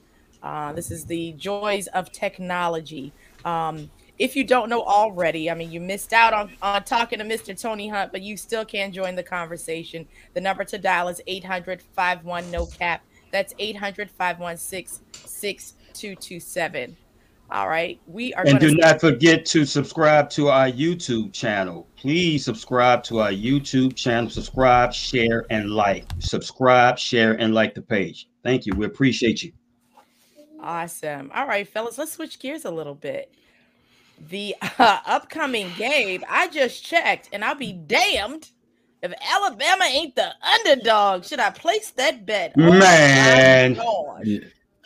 Uh, 0.43 0.73
this 0.73 0.91
is 0.91 1.05
the 1.05 1.31
joys 1.33 1.87
of 1.87 2.11
technology. 2.11 3.13
Um, 3.45 3.89
if 4.19 4.35
you 4.35 4.43
don't 4.43 4.69
know 4.69 4.83
already, 4.83 5.49
I 5.49 5.53
mean, 5.53 5.71
you 5.71 5.79
missed 5.79 6.11
out 6.11 6.33
on, 6.33 6.51
on 6.61 6.83
talking 6.83 7.19
to 7.19 7.25
Mr. 7.25 7.59
Tony 7.59 7.87
Hunt, 7.87 8.11
but 8.11 8.21
you 8.21 8.35
still 8.35 8.65
can 8.65 8.91
join 8.91 9.15
the 9.15 9.23
conversation. 9.23 10.07
The 10.33 10.41
number 10.41 10.63
to 10.65 10.77
dial 10.77 11.07
is 11.07 11.21
800 11.25 11.81
51 11.81 12.51
no 12.51 12.65
cap. 12.65 13.03
That's 13.31 13.53
800 13.57 14.11
516 14.11 15.01
6227. 15.13 16.97
All 17.49 17.69
right. 17.69 17.99
We 18.07 18.33
are 18.33 18.45
And 18.45 18.59
do 18.59 18.75
not 18.75 18.99
forget 18.99 19.45
to 19.47 19.65
subscribe 19.65 20.29
to 20.31 20.49
our 20.49 20.69
YouTube 20.69 21.31
channel. 21.31 21.87
Please 21.95 22.43
subscribe 22.43 23.03
to 23.05 23.19
our 23.19 23.31
YouTube 23.31 23.95
channel. 23.95 24.29
Subscribe, 24.29 24.93
share, 24.93 25.45
and 25.49 25.69
like. 25.69 26.05
Subscribe, 26.19 26.99
share, 26.99 27.33
and 27.33 27.53
like 27.53 27.73
the 27.73 27.81
page. 27.81 28.27
Thank 28.43 28.65
you. 28.65 28.73
We 28.75 28.85
appreciate 28.85 29.43
you. 29.43 29.53
Awesome. 30.61 31.31
All 31.33 31.47
right, 31.47 31.67
fellas, 31.67 31.97
let's 31.97 32.11
switch 32.13 32.39
gears 32.39 32.65
a 32.65 32.71
little 32.71 32.95
bit. 32.95 33.31
The 34.29 34.55
uh, 34.79 34.99
upcoming 35.05 35.69
game, 35.77 36.25
I 36.29 36.49
just 36.49 36.83
checked, 36.83 37.29
and 37.31 37.45
I'll 37.45 37.55
be 37.55 37.71
damned 37.71 38.49
if 39.01 39.13
Alabama 39.31 39.85
ain't 39.85 40.15
the 40.15 40.31
underdog. 40.41 41.23
Should 41.23 41.39
I 41.39 41.51
place 41.51 41.91
that 41.91 42.25
bet? 42.25 42.53
Oh 42.57 42.71
Man. 42.71 43.79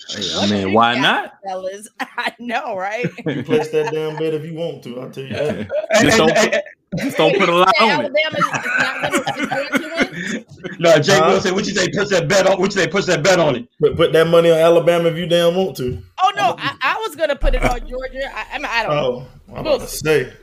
Gosh. 0.08 0.18
Yeah. 0.18 0.40
Hey, 0.48 0.48
I 0.60 0.64
mean, 0.66 0.74
why 0.74 0.96
got, 0.96 1.02
not? 1.02 1.34
fellas? 1.46 1.88
I 2.00 2.34
know, 2.40 2.76
right? 2.76 3.06
You 3.26 3.44
place 3.44 3.70
that 3.72 3.92
damn 3.94 4.18
bet 4.18 4.34
if 4.34 4.44
you 4.46 4.54
want 4.56 4.84
to. 4.84 5.00
I'll 5.02 5.10
tell 5.10 5.24
you 5.24 5.30
that. 5.34 5.70
Just 6.02 6.18
don't, 6.18 6.38
Hey, 6.38 6.50
hey, 6.52 6.62
just 7.06 7.16
don't 7.18 7.38
put 7.38 7.48
a 7.48 7.56
lot 7.56 7.74
on 7.80 7.90
it. 7.90 7.94
Alabama 7.94 8.38
is 8.38 8.46
not 8.52 8.66
gonna, 9.02 9.18
is 9.18 9.80
going 9.80 9.82
to 9.82 9.96
win? 9.96 10.46
hey. 10.72 10.76
No, 10.80 11.00
Jay 11.00 11.18
Huh? 11.18 11.28
Wilson, 11.30 11.56
what 11.56 11.66
you 11.66 11.74
say? 11.74 11.88
Push 11.90 12.10
that 12.10 12.28
bet 12.28 12.48
on. 12.48 12.60
What 12.60 12.76
you 12.76 12.82
say? 12.82 12.88
Push 12.88 13.06
that 13.06 13.24
bet 13.24 13.40
on 13.40 13.56
it. 13.56 13.68
But 13.80 13.96
put 13.96 14.12
that 14.12 14.28
money 14.28 14.52
on 14.52 14.58
Alabama 14.58 15.08
if 15.10 15.16
you 15.18 15.26
damn 15.26 15.56
want 15.56 15.78
to. 15.78 16.02
Oh 16.22 16.32
no, 16.36 16.56
I, 16.58 16.76
I 16.82 16.98
was 17.08 17.16
gonna 17.16 17.36
put 17.38 17.56
it 17.56 17.64
on 17.64 17.80
Georgia. 17.88 18.30
I, 18.36 18.46
I 18.54 18.58
mean, 18.58 18.66
I 18.70 18.84
don't. 18.84 18.96
know. 18.96 19.28
Oh, 19.50 19.54
I'm 19.56 19.60
about 19.66 19.80
to 19.82 19.88
say. 19.88 20.34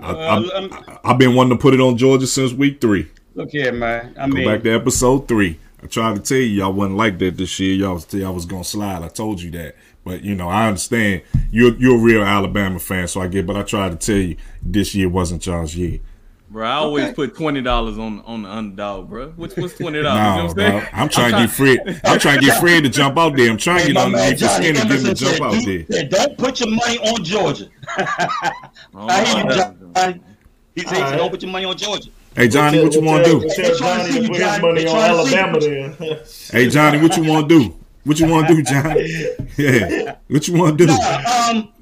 I, 0.00 0.10
Uh, 0.10 0.16
I, 0.52 0.56
um, 0.58 0.98
I've 1.04 1.18
been 1.18 1.36
wanting 1.36 1.56
to 1.56 1.62
put 1.62 1.72
it 1.74 1.80
on 1.80 1.96
georgia 1.96 2.26
since 2.26 2.52
week 2.52 2.80
three 2.80 3.08
Look 3.36 3.50
here, 3.50 3.70
man. 3.72 4.12
I 4.18 4.26
Go 4.28 4.34
mean, 4.34 4.44
back 4.48 4.64
to 4.64 4.70
episode 4.74 5.28
three. 5.28 5.56
I 5.84 5.86
tried 5.86 6.16
to 6.16 6.22
tell 6.22 6.38
you 6.38 6.44
y'all 6.44 6.72
wasn't 6.72 6.96
like 6.96 7.18
that 7.18 7.36
this 7.36 7.60
year. 7.60 7.74
Y'all 7.74 7.94
was 7.94 8.12
y'all 8.14 8.32
was 8.34 8.46
gonna 8.46 8.64
slide. 8.64 9.02
I 9.02 9.08
told 9.08 9.42
you 9.42 9.50
that. 9.52 9.76
But 10.02 10.22
you 10.24 10.34
know, 10.34 10.48
I 10.48 10.66
understand 10.68 11.22
you're 11.50 11.74
you're 11.76 11.96
a 11.96 12.02
real 12.02 12.22
Alabama 12.24 12.78
fan, 12.78 13.06
so 13.06 13.20
I 13.20 13.28
get. 13.28 13.46
But 13.46 13.56
I 13.56 13.62
tried 13.64 13.90
to 13.92 13.96
tell 14.06 14.16
you 14.20 14.36
this 14.62 14.94
year 14.94 15.08
wasn't 15.10 15.44
y'all's 15.46 15.76
year. 15.76 16.00
Bro, 16.50 16.66
I 16.66 16.72
always 16.74 17.04
Okay. 17.06 17.14
put 17.14 17.34
twenty 17.36 17.60
dollars 17.62 17.98
on 17.98 18.20
on 18.26 18.42
the 18.44 18.48
underdog, 18.50 19.10
bro. 19.10 19.32
What's 19.36 19.56
what's 19.56 19.74
twenty 19.76 20.00
dollars? 20.02 20.20
No, 20.22 20.30
you 20.30 20.36
know 20.36 20.46
what 20.46 20.56
bro. 20.56 20.64
I'm 20.66 20.72
saying? 20.80 20.88
I'm 20.94 21.08
trying 21.08 21.32
to 21.32 21.38
get 21.38 21.50
Fred. 21.50 22.00
I'm 22.04 22.18
trying 22.18 22.40
to 22.40 22.46
get 22.46 22.60
Fred 22.60 22.84
to 22.84 22.88
jump 22.90 23.18
out 23.18 23.36
there. 23.36 23.50
I'm 23.50 23.56
trying 23.58 23.78
to 23.78 23.82
Hey, 23.84 23.88
get 23.92 23.94
my 23.94 24.04
on 24.04 24.12
man 24.12 24.36
the 24.36 24.48
skin 24.48 24.76
and 24.76 24.88
get 24.88 24.98
him 25.00 25.04
to 25.04 25.14
jump 25.14 25.40
out 25.42 25.52
"Do- 25.64 25.84
there. 25.84 25.86
said, 25.98 26.10
Don't 26.10 26.38
put 26.38 26.60
your 26.60 26.70
money 26.70 26.98
on 26.98 27.22
Georgia. 27.24 27.68
Oh, 28.94 29.08
I 29.08 29.24
hear 29.24 29.38
you, 29.38 29.44
my 29.44 29.54
Johnny. 29.56 29.76
God. 29.94 30.20
He 30.74 30.80
said, 30.82 30.94
All 30.94 31.00
right. 31.02 31.16
don't 31.16 31.30
put 31.30 31.42
your 31.42 31.50
money 31.52 31.64
on 31.64 31.76
Georgia. 31.76 32.10
Hey 32.36 32.48
Johnny, 32.48 32.82
what 32.82 32.92
you 32.94 33.00
want 33.00 33.24
to 33.24 33.30
do? 33.30 33.48
Tell 33.48 33.70
They 33.70 33.78
trying 33.78 34.06
to 34.06 34.12
Johnny 34.12 34.26
to 34.26 34.28
put 34.28 34.36
his 34.40 34.60
money 34.60 34.86
on 34.86 34.94
trying 34.94 35.16
to 35.16 35.26
see 35.26 35.36
Alabama 35.36 35.60
then. 35.60 36.18
Hey 36.50 36.68
Johnny, 36.68 37.00
what 37.00 37.16
you 37.16 37.24
want 37.24 37.48
to 37.48 37.58
do? 37.60 37.76
What 38.02 38.18
you 38.18 38.26
want 38.26 38.48
to 38.48 38.54
do, 38.54 38.62
Johnny? 38.72 39.36
Yeah, 39.56 40.16
what 40.28 40.48
you 40.48 40.54
want 40.54 40.76
to 40.78 40.86
do? 40.86 40.92
Nah, 40.92 41.48
um, 41.50 41.72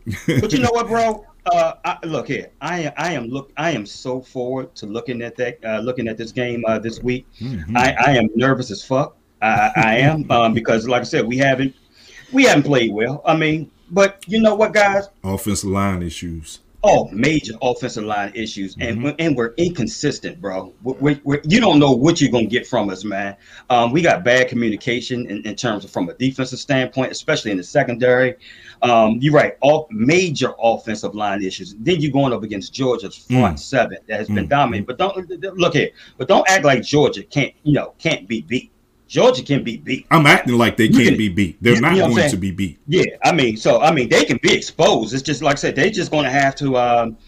but 0.40 0.52
you 0.52 0.58
know 0.58 0.70
what, 0.72 0.88
bro? 0.88 1.26
Uh, 1.44 1.74
I, 1.84 1.98
look 2.06 2.28
here. 2.28 2.50
I 2.60 2.82
am. 2.82 2.92
I 2.96 3.12
am. 3.14 3.26
Look. 3.26 3.50
I 3.56 3.72
am 3.72 3.84
so 3.84 4.20
forward 4.20 4.76
to 4.76 4.86
looking 4.86 5.22
at 5.22 5.34
that. 5.38 5.58
Uh, 5.64 5.80
looking 5.80 6.06
at 6.06 6.16
this 6.16 6.30
game 6.30 6.62
uh, 6.68 6.78
this 6.78 7.02
week. 7.02 7.26
Mhm. 7.40 7.76
I, 7.76 7.96
I 8.06 8.10
am 8.12 8.28
nervous 8.36 8.70
as 8.70 8.84
fuck. 8.84 9.16
I, 9.42 9.72
I 9.74 9.96
am 9.96 10.24
um, 10.30 10.54
because, 10.54 10.86
like 10.86 11.00
I 11.00 11.04
said, 11.04 11.26
we 11.26 11.36
haven't 11.38 11.74
we 12.32 12.44
haven't 12.44 12.62
played 12.62 12.92
well. 12.92 13.22
I 13.24 13.36
mean, 13.36 13.72
but 13.90 14.24
you 14.28 14.40
know 14.40 14.54
what, 14.54 14.72
guys? 14.72 15.08
Offensive 15.24 15.68
line 15.68 16.04
issues. 16.04 16.60
Oh, 16.84 17.08
major 17.12 17.52
offensive 17.62 18.02
line 18.02 18.32
issues, 18.34 18.76
and 18.80 19.04
we- 19.04 19.14
and 19.20 19.36
we're 19.36 19.54
inconsistent, 19.56 20.40
bro. 20.40 20.72
we 20.82 20.94
we 21.00 21.20
we 21.22 21.38
you 21.44 21.60
don't 21.60 21.78
know 21.78 21.92
what 21.92 22.20
you're 22.20 22.32
gonna 22.32 22.46
get 22.46 22.66
from 22.66 22.90
us, 22.90 23.04
man. 23.04 23.36
Um, 23.70 23.92
we 23.92 24.02
got 24.02 24.24
bad 24.24 24.48
communication 24.48 25.24
in, 25.30 25.46
in 25.46 25.54
terms 25.54 25.84
of 25.84 25.90
from 25.92 26.08
a 26.08 26.14
defensive 26.14 26.58
standpoint, 26.58 27.12
especially 27.12 27.52
in 27.52 27.56
the 27.56 27.62
secondary. 27.62 28.34
Um, 28.82 29.18
you're 29.20 29.32
right, 29.32 29.56
all 29.60 29.86
major 29.92 30.54
offensive 30.60 31.14
line 31.14 31.40
issues. 31.44 31.76
Then 31.78 32.00
you're 32.00 32.10
going 32.10 32.32
up 32.32 32.42
against 32.42 32.72
Georgia's 32.74 33.16
front 33.16 33.58
Mm. 33.58 33.60
seven 33.60 33.98
that 34.08 34.18
has 34.18 34.26
been 34.26 34.46
Mm. 34.46 34.50
dominant. 34.50 34.86
But 34.88 34.98
don't 34.98 35.16
look 35.56 35.74
here, 35.74 35.90
but 36.18 36.26
don't 36.26 36.48
act 36.50 36.64
like 36.64 36.82
Georgia 36.82 37.22
can't, 37.22 37.52
you 37.62 37.74
know, 37.74 37.92
can't 38.00 38.26
be 38.26 38.40
beat. 38.40 38.72
Georgia 39.12 39.42
can 39.42 39.62
be 39.62 39.76
beat. 39.76 40.06
I'm 40.10 40.24
acting 40.24 40.56
like 40.56 40.78
they 40.78 40.88
can't 40.88 41.18
be 41.18 41.28
beat. 41.28 41.62
They're 41.62 41.78
not 41.78 41.96
you 41.96 41.98
know 42.00 42.08
going 42.08 42.30
to 42.30 42.36
be 42.38 42.50
beat. 42.50 42.80
Yeah, 42.86 43.04
I 43.22 43.30
mean, 43.30 43.58
so 43.58 43.82
I 43.82 43.92
mean, 43.92 44.08
they 44.08 44.24
can 44.24 44.38
be 44.42 44.54
exposed. 44.54 45.12
It's 45.12 45.22
just 45.22 45.42
like 45.42 45.52
I 45.52 45.60
said, 45.60 45.76
they're 45.76 45.90
just 45.90 46.10
going 46.10 46.24
to 46.24 46.30
have 46.30 46.56
to. 46.56 46.78
Um, 46.78 47.18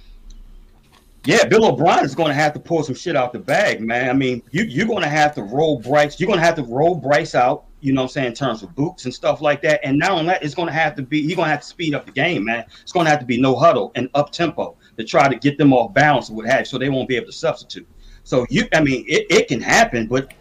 yeah, 1.26 1.44
Bill 1.44 1.66
O'Brien 1.66 2.02
is 2.02 2.14
going 2.14 2.28
to 2.28 2.34
have 2.34 2.54
to 2.54 2.58
pull 2.58 2.82
some 2.84 2.94
shit 2.94 3.16
out 3.16 3.34
the 3.34 3.38
bag, 3.38 3.82
man. 3.82 4.08
I 4.08 4.14
mean, 4.14 4.42
you 4.50 4.64
you're 4.64 4.86
going 4.86 5.02
to 5.02 5.10
have 5.10 5.34
to 5.34 5.42
roll 5.42 5.78
Bryce. 5.78 6.18
You're 6.18 6.26
going 6.26 6.38
to 6.38 6.44
have 6.46 6.54
to 6.54 6.62
roll 6.62 6.94
Bryce 6.94 7.34
out. 7.34 7.64
You 7.82 7.92
know 7.92 8.00
what 8.00 8.06
I'm 8.06 8.12
saying 8.12 8.26
in 8.28 8.34
terms 8.34 8.62
of 8.62 8.74
boots 8.74 9.04
and 9.04 9.12
stuff 9.12 9.42
like 9.42 9.60
that. 9.60 9.80
And 9.84 9.98
now 9.98 10.12
only 10.12 10.24
that, 10.28 10.42
it's 10.42 10.54
going 10.54 10.68
to 10.68 10.72
have 10.72 10.94
to 10.94 11.02
be. 11.02 11.20
You're 11.20 11.36
going 11.36 11.48
to 11.48 11.50
have 11.50 11.60
to 11.60 11.66
speed 11.66 11.94
up 11.94 12.06
the 12.06 12.12
game, 12.12 12.46
man. 12.46 12.64
It's 12.80 12.92
going 12.92 13.04
to 13.04 13.10
have 13.10 13.20
to 13.20 13.26
be 13.26 13.38
no 13.38 13.54
huddle 13.54 13.92
and 13.94 14.08
up 14.14 14.32
tempo 14.32 14.74
to 14.96 15.04
try 15.04 15.28
to 15.28 15.36
get 15.38 15.58
them 15.58 15.74
off 15.74 15.92
balance 15.92 16.30
and 16.30 16.36
what 16.38 16.46
have 16.46 16.60
you, 16.60 16.64
so 16.64 16.78
they 16.78 16.88
won't 16.88 17.10
be 17.10 17.16
able 17.16 17.26
to 17.26 17.32
substitute. 17.32 17.86
So 18.22 18.46
you, 18.48 18.66
I 18.72 18.80
mean, 18.80 19.04
it, 19.06 19.26
it 19.28 19.48
can 19.48 19.60
happen, 19.60 20.06
but 20.06 20.32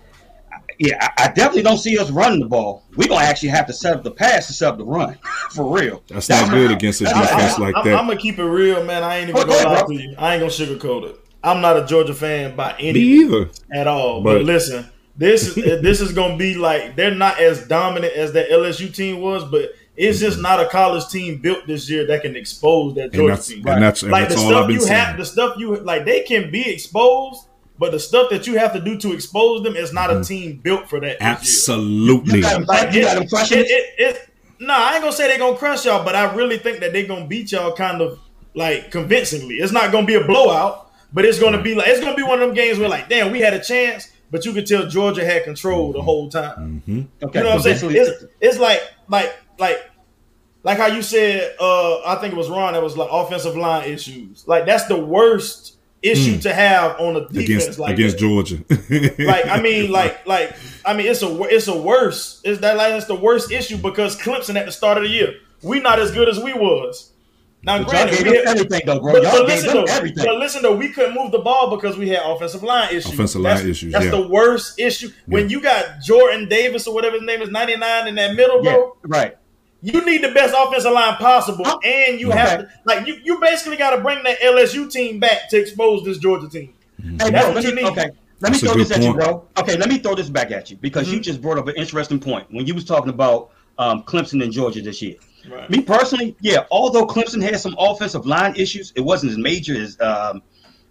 yeah, 0.85 0.97
I, 1.17 1.25
I 1.25 1.27
definitely 1.29 1.63
don't 1.63 1.77
see 1.77 1.97
us 1.97 2.09
running 2.11 2.39
the 2.39 2.45
ball. 2.47 2.83
We're 2.95 3.07
gonna 3.07 3.25
actually 3.25 3.49
have 3.49 3.67
to 3.67 3.73
set 3.73 3.95
up 3.95 4.03
the 4.03 4.11
pass 4.11 4.47
to 4.47 4.53
set 4.53 4.69
up 4.69 4.77
the 4.77 4.85
run 4.85 5.17
for 5.51 5.73
real. 5.75 6.03
That's 6.07 6.29
not 6.29 6.49
good 6.49 6.71
against 6.71 7.01
a 7.01 7.05
that's- 7.05 7.29
defense 7.29 7.59
like 7.59 7.75
I'm, 7.77 7.85
that. 7.85 7.97
I'm 7.99 8.07
gonna 8.07 8.19
keep 8.19 8.39
it 8.39 8.43
real, 8.45 8.83
man. 8.83 9.03
I 9.03 9.17
ain't 9.17 9.29
even 9.29 9.41
Oh, 9.41 9.45
gonna 9.45 9.69
lie 9.69 9.83
to 9.87 9.93
you. 9.93 10.15
I 10.17 10.35
ain't 10.35 10.41
gonna 10.41 10.51
sugarcoat 10.51 11.09
it. 11.09 11.19
I'm 11.43 11.61
not 11.61 11.77
a 11.77 11.85
Georgia 11.85 12.13
fan 12.13 12.55
by 12.55 12.75
Me 12.77 12.89
any 12.89 12.99
either. 12.99 13.49
at 13.73 13.87
all. 13.87 14.21
But, 14.23 14.33
But- 14.39 14.43
listen, 14.45 14.89
this 15.17 15.55
is 15.55 15.55
this 15.81 16.01
is 16.01 16.11
gonna 16.13 16.37
be 16.37 16.55
like 16.55 16.95
they're 16.95 17.15
not 17.15 17.39
as 17.39 17.67
dominant 17.67 18.13
as 18.13 18.33
that 18.33 18.49
LSU 18.49 18.93
team 18.93 19.21
was, 19.21 19.43
but 19.45 19.71
it's 19.95 20.19
just 20.19 20.39
not 20.39 20.59
a 20.59 20.67
college 20.69 21.07
team 21.09 21.37
built 21.39 21.67
this 21.67 21.87
year 21.89 22.07
that 22.07 22.23
can 22.23 22.35
expose 22.35 22.95
that 22.95 23.03
And 23.05 23.13
Georgia 23.13 23.35
that's 23.35 23.47
team. 23.47 23.67
and 23.67 23.83
that's, 23.83 24.01
and 24.01 24.11
like 24.11 24.27
the 24.27 24.35
that's 24.35 24.41
all 24.41 24.47
I've 24.47 24.53
stuff 24.55 24.67
been 24.67 24.75
you 24.75 24.81
saying. 24.81 24.99
have, 25.05 25.17
the 25.17 25.25
stuff 25.25 25.55
you 25.59 25.75
like, 25.77 26.03
they 26.05 26.21
can 26.21 26.49
be 26.49 26.67
exposed, 26.67 27.45
but 27.79 27.91
the 27.91 27.99
stuff 27.99 28.29
that 28.29 28.45
you 28.47 28.57
have 28.57 28.73
to 28.73 28.79
do 28.79 28.97
to 28.99 29.13
expose 29.13 29.63
them 29.63 29.75
is 29.75 29.91
not 29.93 30.09
a 30.11 30.15
Mhm. 30.15 30.27
team 30.27 30.59
built 30.63 30.89
for 30.89 30.99
that. 30.99 31.17
Absolutely. 31.21 32.37
You 32.37 32.41
got 32.43 32.61
him, 32.61 32.65
Like 32.67 32.93
you 32.93 33.01
it, 33.01 33.03
got 33.03 33.17
him 33.21 33.27
crushing 33.27 33.59
it, 33.59 33.65
it, 33.67 33.85
it, 33.97 34.29
no, 34.59 34.73
I 34.73 34.93
ain't 34.93 35.01
gonna 35.01 35.11
say 35.15 35.27
they're 35.27 35.39
gonna 35.39 35.57
crush 35.57 35.85
y'all, 35.85 36.03
but 36.05 36.15
I 36.15 36.33
really 36.35 36.57
think 36.57 36.79
that 36.79 36.93
they're 36.93 37.07
gonna 37.07 37.25
beat 37.27 37.51
y'all 37.51 37.75
kind 37.75 38.01
of 38.01 38.19
like 38.55 38.91
convincingly. 38.91 39.55
It's 39.55 39.71
not 39.73 39.91
gonna 39.91 40.05
be 40.07 40.15
a 40.15 40.23
blowout, 40.23 40.91
but 41.11 41.25
it's 41.25 41.39
gonna 41.39 41.61
be 41.61 41.75
like 41.75 41.87
it's 41.87 41.99
gonna 41.99 42.15
be 42.15 42.23
one 42.23 42.41
of 42.41 42.47
them 42.47 42.55
games 42.55 42.79
where 42.79 42.89
like, 42.89 43.09
damn, 43.09 43.31
we 43.31 43.39
had 43.39 43.53
a 43.53 43.63
chance, 43.63 44.11
but 44.31 44.45
you 44.45 44.53
could 44.53 44.65
tell 44.67 44.87
Georgia 44.87 45.25
had 45.25 45.43
control 45.43 45.91
the 45.91 46.01
whole 46.01 46.29
time. 46.29 46.81
hmm 46.85 47.01
Okay, 47.23 47.39
You 47.39 47.43
know 47.43 47.55
what 47.55 47.65
I'm 47.67 47.77
saying? 47.77 47.95
It's, 47.95 48.25
it's 48.39 48.59
like 48.59 48.81
like 49.09 49.35
like 49.57 49.89
like 50.63 50.77
how 50.77 50.87
you 50.87 51.01
said. 51.01 51.55
Uh, 51.59 52.01
I 52.05 52.15
think 52.21 52.33
it 52.33 52.37
was 52.37 52.49
Ron 52.49 52.73
that 52.73 52.83
was 52.83 52.95
like 52.95 53.09
offensive 53.11 53.57
line 53.57 53.89
issues. 53.89 54.47
Like 54.47 54.65
that's 54.65 54.85
the 54.85 54.97
worst 54.97 55.72
issue 56.03 56.33
Mm. 56.35 56.41
to 56.43 56.53
have 56.53 56.99
on 56.99 57.15
a 57.15 57.21
defense 57.29 57.63
Against 57.65 57.79
like 57.79 57.93
against 57.93 58.17
that. 58.17 58.21
Georgia. 58.21 58.57
like 59.25 59.45
I 59.47 59.61
mean, 59.61 59.91
like 59.91 60.27
like 60.27 60.53
I 60.85 60.93
mean, 60.93 61.07
it's 61.07 61.23
a 61.23 61.41
it's 61.43 61.67
a 61.67 61.75
worse. 61.77 62.41
Is 62.43 62.59
that 62.59 62.77
like 62.77 62.93
it's 62.93 63.07
the 63.07 63.15
worst 63.15 63.51
issue 63.51 63.77
because 63.77 64.17
Clemson 64.17 64.55
at 64.55 64.65
the 64.65 64.71
start 64.71 64.97
of 64.97 65.03
the 65.03 65.09
year, 65.09 65.33
we 65.63 65.79
not 65.79 65.99
as 65.99 66.11
good 66.11 66.27
as 66.29 66.39
we 66.39 66.53
was. 66.53 67.09
Now, 67.65 67.77
But 67.81 67.83
y'all 67.83 67.91
granted, 67.91 68.17
gave 68.17 68.25
we 68.27 68.37
them 68.39 68.45
had, 68.45 68.57
everything 68.57 68.81
though, 68.85 68.99
bro. 68.99 69.13
but, 69.13 69.23
Y'all 69.23 69.31
but 69.31 69.45
listen 69.47 69.67
them 69.67 69.85
though, 69.85 69.93
everything. 69.93 70.25
but 70.25 70.35
listen 70.35 70.61
though, 70.63 70.75
we 70.75 70.89
couldn't 70.89 71.15
move 71.15 71.31
the 71.31 71.39
ball 71.39 71.73
because 71.73 71.95
we 71.97 72.09
had 72.09 72.19
offensive 72.25 72.61
line 72.61 72.89
issues. 72.89 73.13
Offensive 73.13 73.39
line 73.39 73.55
that's, 73.55 73.65
issues, 73.67 73.93
That's 73.93 74.03
yeah. 74.05 74.11
the 74.11 74.27
worst 74.27 74.77
issue. 74.77 75.09
When 75.27 75.49
you 75.49 75.61
got 75.61 76.01
Jordan 76.01 76.49
Davis 76.49 76.87
or 76.87 76.93
whatever 76.93 77.15
his 77.15 77.23
name 77.23 77.41
is, 77.41 77.49
ninety 77.49 77.77
nine 77.77 78.09
in 78.09 78.15
that 78.15 78.35
middle, 78.35 78.65
yeah, 78.65 78.73
bro. 78.73 78.97
right. 79.03 79.37
You 79.85 80.03
need 80.05 80.23
the 80.23 80.31
best 80.31 80.55
offensive 80.57 80.93
line 80.93 81.15
possible, 81.17 81.65
Oh, 81.67 81.79
and 81.83 82.17
you 82.19 82.29
okay. 82.29 82.37
have 82.39 82.59
to 82.61 82.69
like 82.85 83.05
you. 83.05 83.19
You 83.23 83.39
basically 83.41 83.75
got 83.77 83.93
to 83.95 84.01
bring 84.01 84.23
that 84.23 84.39
LSU 84.39 84.89
team 84.89 85.19
back 85.19 85.49
to 85.49 85.57
expose 85.59 86.03
this 86.05 86.17
Georgia 86.19 86.47
team. 86.47 86.73
Hey, 87.01 87.11
That's 87.17 87.29
bro, 87.31 87.45
what 87.47 87.55
let 87.55 87.63
you 87.65 87.75
me, 87.75 87.81
need. 87.83 87.91
okay. 87.91 88.01
Let 88.39 88.51
That's 88.51 88.61
me 88.63 88.67
throw 88.67 88.75
good 88.77 88.87
this 88.87 88.97
at 88.97 89.03
you, 89.03 89.13
bro. 89.13 89.45
Okay, 89.57 89.75
let 89.77 89.89
me 89.89 89.97
throw 89.99 90.15
this 90.15 90.29
back 90.29 90.51
at 90.51 90.69
you 90.71 90.77
because 90.77 91.11
you 91.11 91.19
Mhm. 91.19 91.23
just 91.23 91.41
brought 91.41 91.57
up 91.57 91.67
an 91.67 91.75
interesting 91.75 92.19
point 92.19 92.47
when 92.51 92.65
you 92.65 92.73
was 92.73 92.85
talking 92.85 93.09
about 93.09 93.49
um, 93.77 94.03
Clemson 94.03 94.43
and 94.43 94.53
Georgia 94.53 94.81
this 94.81 95.01
year. 95.01 95.15
Right. 95.49 95.67
Me 95.69 95.81
personally, 95.81 96.35
yeah. 96.41 96.63
Although 96.71 97.05
Clemson 97.07 97.41
had 97.41 97.59
some 97.59 97.75
offensive 97.79 98.25
line 98.25 98.53
issues, 98.55 98.93
it 98.95 99.01
wasn't 99.01 99.31
as 99.33 99.37
major 99.37 99.73
as 99.81 99.99
um, 99.99 100.41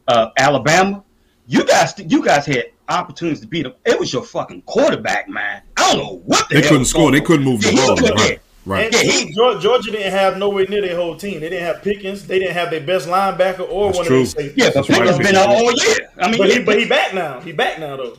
uh, 0.08 0.30
Alabama. 0.36 1.02
You 1.46 1.64
guys, 1.64 1.94
you 1.98 2.22
guys 2.24 2.44
had 2.44 2.64
opportunities 2.88 3.40
to 3.40 3.46
beat 3.46 3.62
them. 3.62 3.74
It 3.86 3.98
was 4.00 4.12
your 4.12 4.22
fucking 4.24 4.62
quarterback, 4.62 5.28
man. 5.28 5.62
I 5.76 5.92
don't 5.94 5.98
know 6.04 6.22
what 6.26 6.48
the 6.48 6.56
they 6.56 6.60
hell 6.60 6.68
couldn't 6.70 6.78
was 6.80 6.90
score. 6.90 7.02
going 7.02 7.12
They 7.12 7.20
on. 7.20 7.24
couldn't 7.26 7.44
move 7.44 7.60
the 7.62 7.72
ball. 7.72 8.14
Right. 8.16 8.40
Right. 8.64 8.84
And 8.86 8.94
Yeah, 8.94 9.00
he- 9.10 9.34
Georgia, 9.34 9.60
Georgia 9.60 9.90
didn't 9.90 10.12
have 10.12 10.38
nowhere 10.38 10.66
near 10.68 10.82
their 10.82 10.94
whole 10.96 11.16
team. 11.16 11.40
They 11.40 11.48
didn't 11.48 11.64
have 11.66 11.82
Pickens. 11.82 12.26
They 12.26 12.38
didn't 12.38 12.54
have 12.54 12.70
their 12.70 12.80
best 12.80 13.08
linebacker 13.08 13.66
or 13.68 13.86
That's 13.88 13.98
one 13.98 14.06
true. 14.06 14.20
of 14.22 14.34
their 14.34 14.44
safeties. 14.44 14.52
Yeah, 14.56 14.66
but 14.66 14.74
That's 14.74 14.88
right. 14.90 14.98
Pickens 15.08 15.18
been 15.26 15.36
out 15.36 15.48
all 15.48 15.72
year. 15.72 15.96
I 16.18 16.28
mean, 16.30 16.38
But 16.38 16.50
he, 16.52 16.58
but 16.62 16.78
he 16.78 16.84
back 16.88 17.12
now. 17.14 17.40
He 17.40 17.50
back 17.52 17.80
now 17.80 17.96
though. 17.96 18.16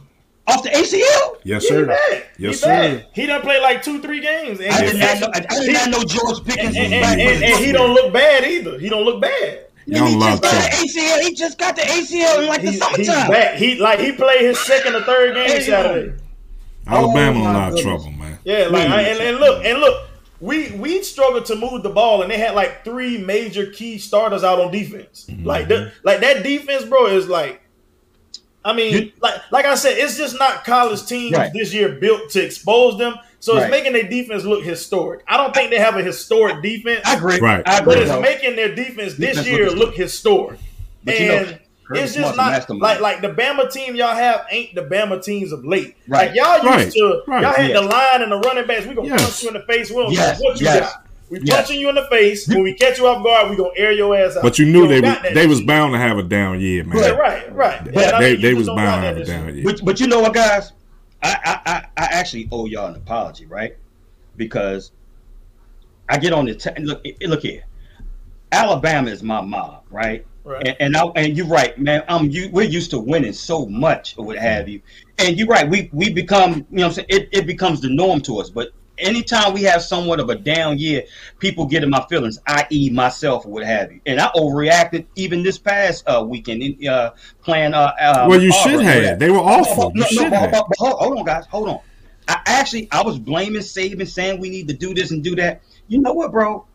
off 0.48 0.62
the 0.64 0.70
ACL. 0.70 1.38
Yes, 1.44 1.46
Yeah, 1.46 1.56
he 1.60 1.68
sir. 1.68 1.86
back. 1.86 2.28
Yes, 2.38 2.52
he 2.52 2.54
sir. 2.56 2.68
back. 2.98 3.06
He 3.14 3.26
done 3.26 3.42
played 3.42 3.62
like 3.62 3.84
two, 3.84 4.02
three 4.02 4.20
games, 4.20 4.60
and, 4.60 4.70
I 4.74 4.82
did 4.82 4.98
not 5.00 5.20
know. 5.22 5.28
I, 5.34 5.46
I 5.50 5.60
did 5.66 5.74
not 5.74 5.90
know 5.90 6.04
George 6.04 6.44
Pickens 6.44 6.76
and, 6.76 6.92
was 6.92 6.92
and, 6.94 7.02
back. 7.02 7.18
and- 7.20 7.44
and 7.44 7.64
he 7.66 7.72
don't 7.72 7.94
look 7.94 8.12
bad 8.12 8.44
either. 8.44 8.78
He 8.80 8.90
don't 8.90 9.06
look 9.06 9.22
bad. 9.22 9.60
Y'all 9.86 10.06
he 10.08 10.14
in 10.14 10.20
just 10.20 10.42
got 10.42 10.52
the 10.52 10.58
ACL. 10.78 11.20
He 11.22 11.34
just 11.36 11.58
got 11.58 11.76
the 11.76 11.82
ACL 11.84 12.42
in 12.42 12.48
like 12.48 12.62
the 12.62 12.68
He, 12.68 12.72
he's 12.74 12.80
summertime. 13.08 13.30
back. 13.32 13.56
He 13.56 13.76
like 13.76 14.00
he 14.00 14.12
played 14.14 14.42
his 14.42 14.60
second 14.60 14.96
or 14.96 15.02
third 15.04 15.36
game 15.36 15.62
Saturday. 15.62 16.14
Alabama 16.88 17.40
oh, 17.40 17.42
in 17.42 17.48
Oh, 17.48 17.52
a 17.52 17.54
lot 17.54 17.74
of 17.74 17.80
trouble, 17.82 18.12
man. 18.12 18.40
Yeah, 18.44 18.68
like 18.70 18.90
I, 18.90 19.02
and, 19.04 19.20
and 19.22 19.38
look 19.38 19.64
and 19.66 19.80
look, 19.80 20.10
we 20.44 20.72
we 20.72 21.02
struggled 21.04 21.46
to 21.46 21.56
move 21.56 21.84
the 21.84 21.90
ball, 21.90 22.22
and 22.22 22.30
they 22.30 22.38
had 22.38 22.54
like 22.54 22.84
three 22.84 23.18
major 23.18 23.68
key 23.68 23.98
starters 23.98 24.44
out 24.44 24.60
on 24.60 24.72
defense. 24.72 25.26
Mm-hmm. 25.30 25.46
Like 25.46 25.70
the, 25.70 25.92
like 26.04 26.20
that 26.20 26.44
defense, 26.44 26.84
bro, 26.86 27.08
is 27.08 27.28
like. 27.30 27.62
I 28.66 28.72
mean, 28.74 28.94
You- 28.94 29.12
like 29.22 29.42
like 29.52 29.66
I 29.66 29.76
said, 29.76 29.98
it's 29.98 30.18
just 30.18 30.38
not 30.40 30.64
college 30.66 31.06
teams 31.06 31.38
Right. 31.38 31.52
this 31.54 31.74
year 31.74 31.90
built 32.00 32.30
to 32.32 32.44
expose 32.44 32.98
them. 32.98 33.16
So 33.40 33.54
it's 33.56 33.64
Right. 33.64 33.72
making 33.72 33.92
their 33.94 34.08
defense 34.08 34.44
look 34.46 34.64
historic. 34.64 35.22
I 35.28 35.36
don't 35.36 35.54
think 35.54 35.70
they 35.70 35.80
have 35.80 35.98
a 35.98 36.02
historic 36.02 36.62
defense, 36.64 37.02
I 37.06 37.16
agree. 37.18 37.40
Right. 37.40 37.62
I 37.68 37.80
but 37.84 37.92
agree. 37.96 38.04
it's 38.04 38.12
though. 38.12 38.22
making 38.22 38.56
their 38.56 38.74
defense 38.74 39.16
this 39.16 39.36
Defense 39.36 39.48
year 39.48 39.70
look 39.70 39.78
look 39.80 39.96
historic. 39.96 40.60
But 41.04 41.20
you 41.20 41.28
know, 41.28 41.34
and 41.36 41.60
Kirby 41.86 42.00
it's 42.00 42.14
just 42.16 42.36
not 42.38 42.70
like 42.70 43.00
like 43.02 43.22
the 43.22 43.30
Bama 43.30 43.72
team 43.72 43.96
y'all 43.96 44.16
have 44.16 44.46
ain't 44.50 44.74
the 44.76 44.82
Bama 44.84 45.22
teams 45.24 45.52
of 45.52 45.66
late. 45.66 45.96
Right. 46.08 46.28
Like 46.28 46.36
y'all 46.36 46.80
used 46.80 46.96
to 46.96 47.22
Right. 47.28 47.42
y'all 47.42 47.54
had 47.54 47.68
Yeah. 47.70 47.82
the 47.82 47.88
line 47.88 48.22
and 48.22 48.32
the 48.32 48.40
running 48.40 48.66
backs. 48.66 48.86
We 48.86 48.96
gonna 48.96 49.10
Yes. 49.10 49.22
punch 49.22 49.44
you 49.44 49.48
in 49.50 49.54
the 49.56 49.74
face. 49.74 49.90
We 49.92 50.02
don't 50.04 50.12
Yes. 50.14 50.38
care 50.40 50.50
what 50.50 50.60
you 50.60 50.66
Yes. 50.66 50.80
got. 50.80 51.06
We 51.30 51.40
Yes. 51.42 51.56
punching 51.58 51.80
you 51.80 51.90
in 51.90 51.96
the 51.96 52.06
face. 52.10 52.48
When 52.48 52.64
we 52.64 52.74
catch 52.74 53.00
you 53.00 53.08
off 53.08 53.24
guard, 53.24 53.50
we 53.50 53.56
gonna 53.58 53.70
air 53.76 53.92
your 53.92 54.16
ass 54.16 54.38
out. 54.38 54.44
But 54.44 54.60
you 54.60 54.66
knew 54.66 54.82
don't 54.82 54.90
they 54.90 55.02
got 55.02 55.24
was 55.24 55.34
they 55.34 55.42
this 55.42 55.48
was 55.48 55.62
bound 55.62 55.94
to 55.94 56.00
have 56.00 56.18
a 56.18 56.24
down 56.24 56.60
year, 56.62 56.84
man. 56.84 56.98
Yeah, 56.98 57.10
right, 57.10 57.54
right. 57.54 57.84
They, 57.84 57.92
But 57.92 58.14
I 58.14 58.20
they, 58.22 58.32
mean, 58.34 58.42
you 58.42 58.48
they 58.50 58.54
was 58.54 58.68
bound 58.68 59.02
to 59.02 59.08
have 59.08 59.18
a 59.18 59.26
down 59.26 59.56
year. 59.56 59.64
But, 59.66 59.84
but 59.84 60.00
you 60.00 60.08
know 60.08 60.20
what, 60.20 60.34
guys? 60.34 60.72
I, 61.22 61.38
I, 61.46 61.72
I, 61.72 61.76
I 61.98 62.06
actually 62.12 62.48
owe 62.52 62.66
y'all 62.66 62.88
an 62.88 62.96
apology, 62.96 63.46
right? 63.46 63.76
Because 64.38 64.92
I 66.10 66.18
get 66.18 66.34
on 66.34 66.46
the 66.46 66.54
te- 66.56 66.82
look. 66.82 67.04
Look 67.22 67.42
here, 67.42 67.64
Alabama 68.52 69.10
is 69.10 69.24
my 69.24 69.42
mob, 69.42 69.84
right? 69.90 70.26
Right. 70.44 70.68
And 70.68 70.76
and, 70.80 70.98
I, 70.98 71.06
and 71.16 71.38
you're 71.38 71.48
right, 71.48 71.78
man. 71.80 72.04
Um, 72.08 72.30
you 72.30 72.50
we're 72.52 72.64
used 72.64 72.92
to 72.92 73.00
winning 73.00 73.34
so 73.34 73.66
much 73.68 74.16
or 74.18 74.26
what 74.26 74.38
have 74.38 74.68
you. 74.68 74.82
And 75.20 75.38
you're 75.38 75.48
right. 75.48 75.70
We 75.70 75.90
we 75.94 76.12
become, 76.14 76.54
you 76.54 76.66
know, 76.72 76.84
what 76.84 76.86
I'm 76.88 76.94
saying 76.94 77.08
it, 77.10 77.30
it 77.32 77.48
becomes 77.48 77.80
the 77.82 77.90
norm 77.90 78.20
to 78.22 78.40
us. 78.40 78.50
But 78.50 78.70
anytime 78.98 79.54
we 79.54 79.64
have 79.64 79.82
somewhat 79.82 80.20
of 80.20 80.30
a 80.30 80.36
down 80.36 80.78
year, 80.80 81.04
people 81.40 81.66
get 81.66 81.84
in 81.84 81.90
my 81.90 82.06
feelings, 82.10 82.40
i.e., 82.48 82.90
myself 82.90 83.46
or 83.46 83.50
what 83.54 83.66
have 83.66 83.92
you. 83.92 84.02
And 84.06 84.20
I 84.20 84.28
overreacted 84.36 85.06
even 85.16 85.44
this 85.44 85.58
past 85.58 86.04
uh, 86.08 86.24
weekend 86.28 86.62
in 86.62 86.88
uh, 86.88 87.12
playing. 87.42 87.74
Uh, 87.74 87.94
um, 88.02 88.28
Well, 88.30 88.42
you 88.42 88.52
Auburn 88.54 88.72
should 88.80 88.82
have. 88.86 89.20
They 89.20 89.32
were 89.32 89.38
awful. 89.40 89.92
No, 89.96 90.06
You 90.10 90.18
no, 90.18 90.24
should 90.24 90.34
have. 90.34 90.52
but- 90.52 90.66
but 90.68 90.78
hold, 90.78 90.94
hold 91.00 91.18
on, 91.20 91.26
guys. 91.26 91.46
Hold 91.48 91.70
on. 91.70 91.80
I 92.28 92.42
actually 92.46 92.88
I 92.92 93.02
was 93.02 93.20
blaming 93.20 93.62
Saban, 93.62 94.08
saying 94.08 94.40
we 94.40 94.50
need 94.50 94.68
to 94.70 94.74
do 94.74 94.94
this 94.94 95.12
and 95.12 95.24
do 95.24 95.36
that. 95.36 95.62
You 95.90 96.00
know 96.00 96.14
what, 96.14 96.32
bro? 96.32 96.66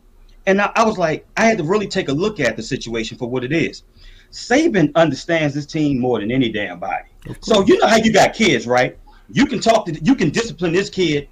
And 0.45 0.61
I, 0.61 0.71
I 0.75 0.85
was 0.85 0.97
like, 0.97 1.27
I 1.37 1.45
had 1.45 1.57
to 1.57 1.63
really 1.63 1.87
take 1.87 2.09
a 2.09 2.13
look 2.13 2.39
at 2.39 2.55
the 2.55 2.63
situation 2.63 3.17
for 3.17 3.29
what 3.29 3.43
it 3.43 3.51
is. 3.51 3.83
Saban 4.31 4.91
understands 4.95 5.55
this 5.55 5.65
team 5.65 5.99
more 5.99 6.19
than 6.19 6.31
any 6.31 6.49
damn 6.49 6.79
body. 6.79 7.05
So 7.41 7.65
you 7.65 7.77
know 7.79 7.87
how 7.87 7.97
you 7.97 8.13
got 8.13 8.33
kids, 8.33 8.67
right? 8.67 8.97
You 9.31 9.45
can 9.45 9.59
talk 9.59 9.85
to, 9.85 9.93
you 10.03 10.15
can 10.15 10.29
discipline 10.29 10.71
this 10.71 10.89
kid 10.89 11.27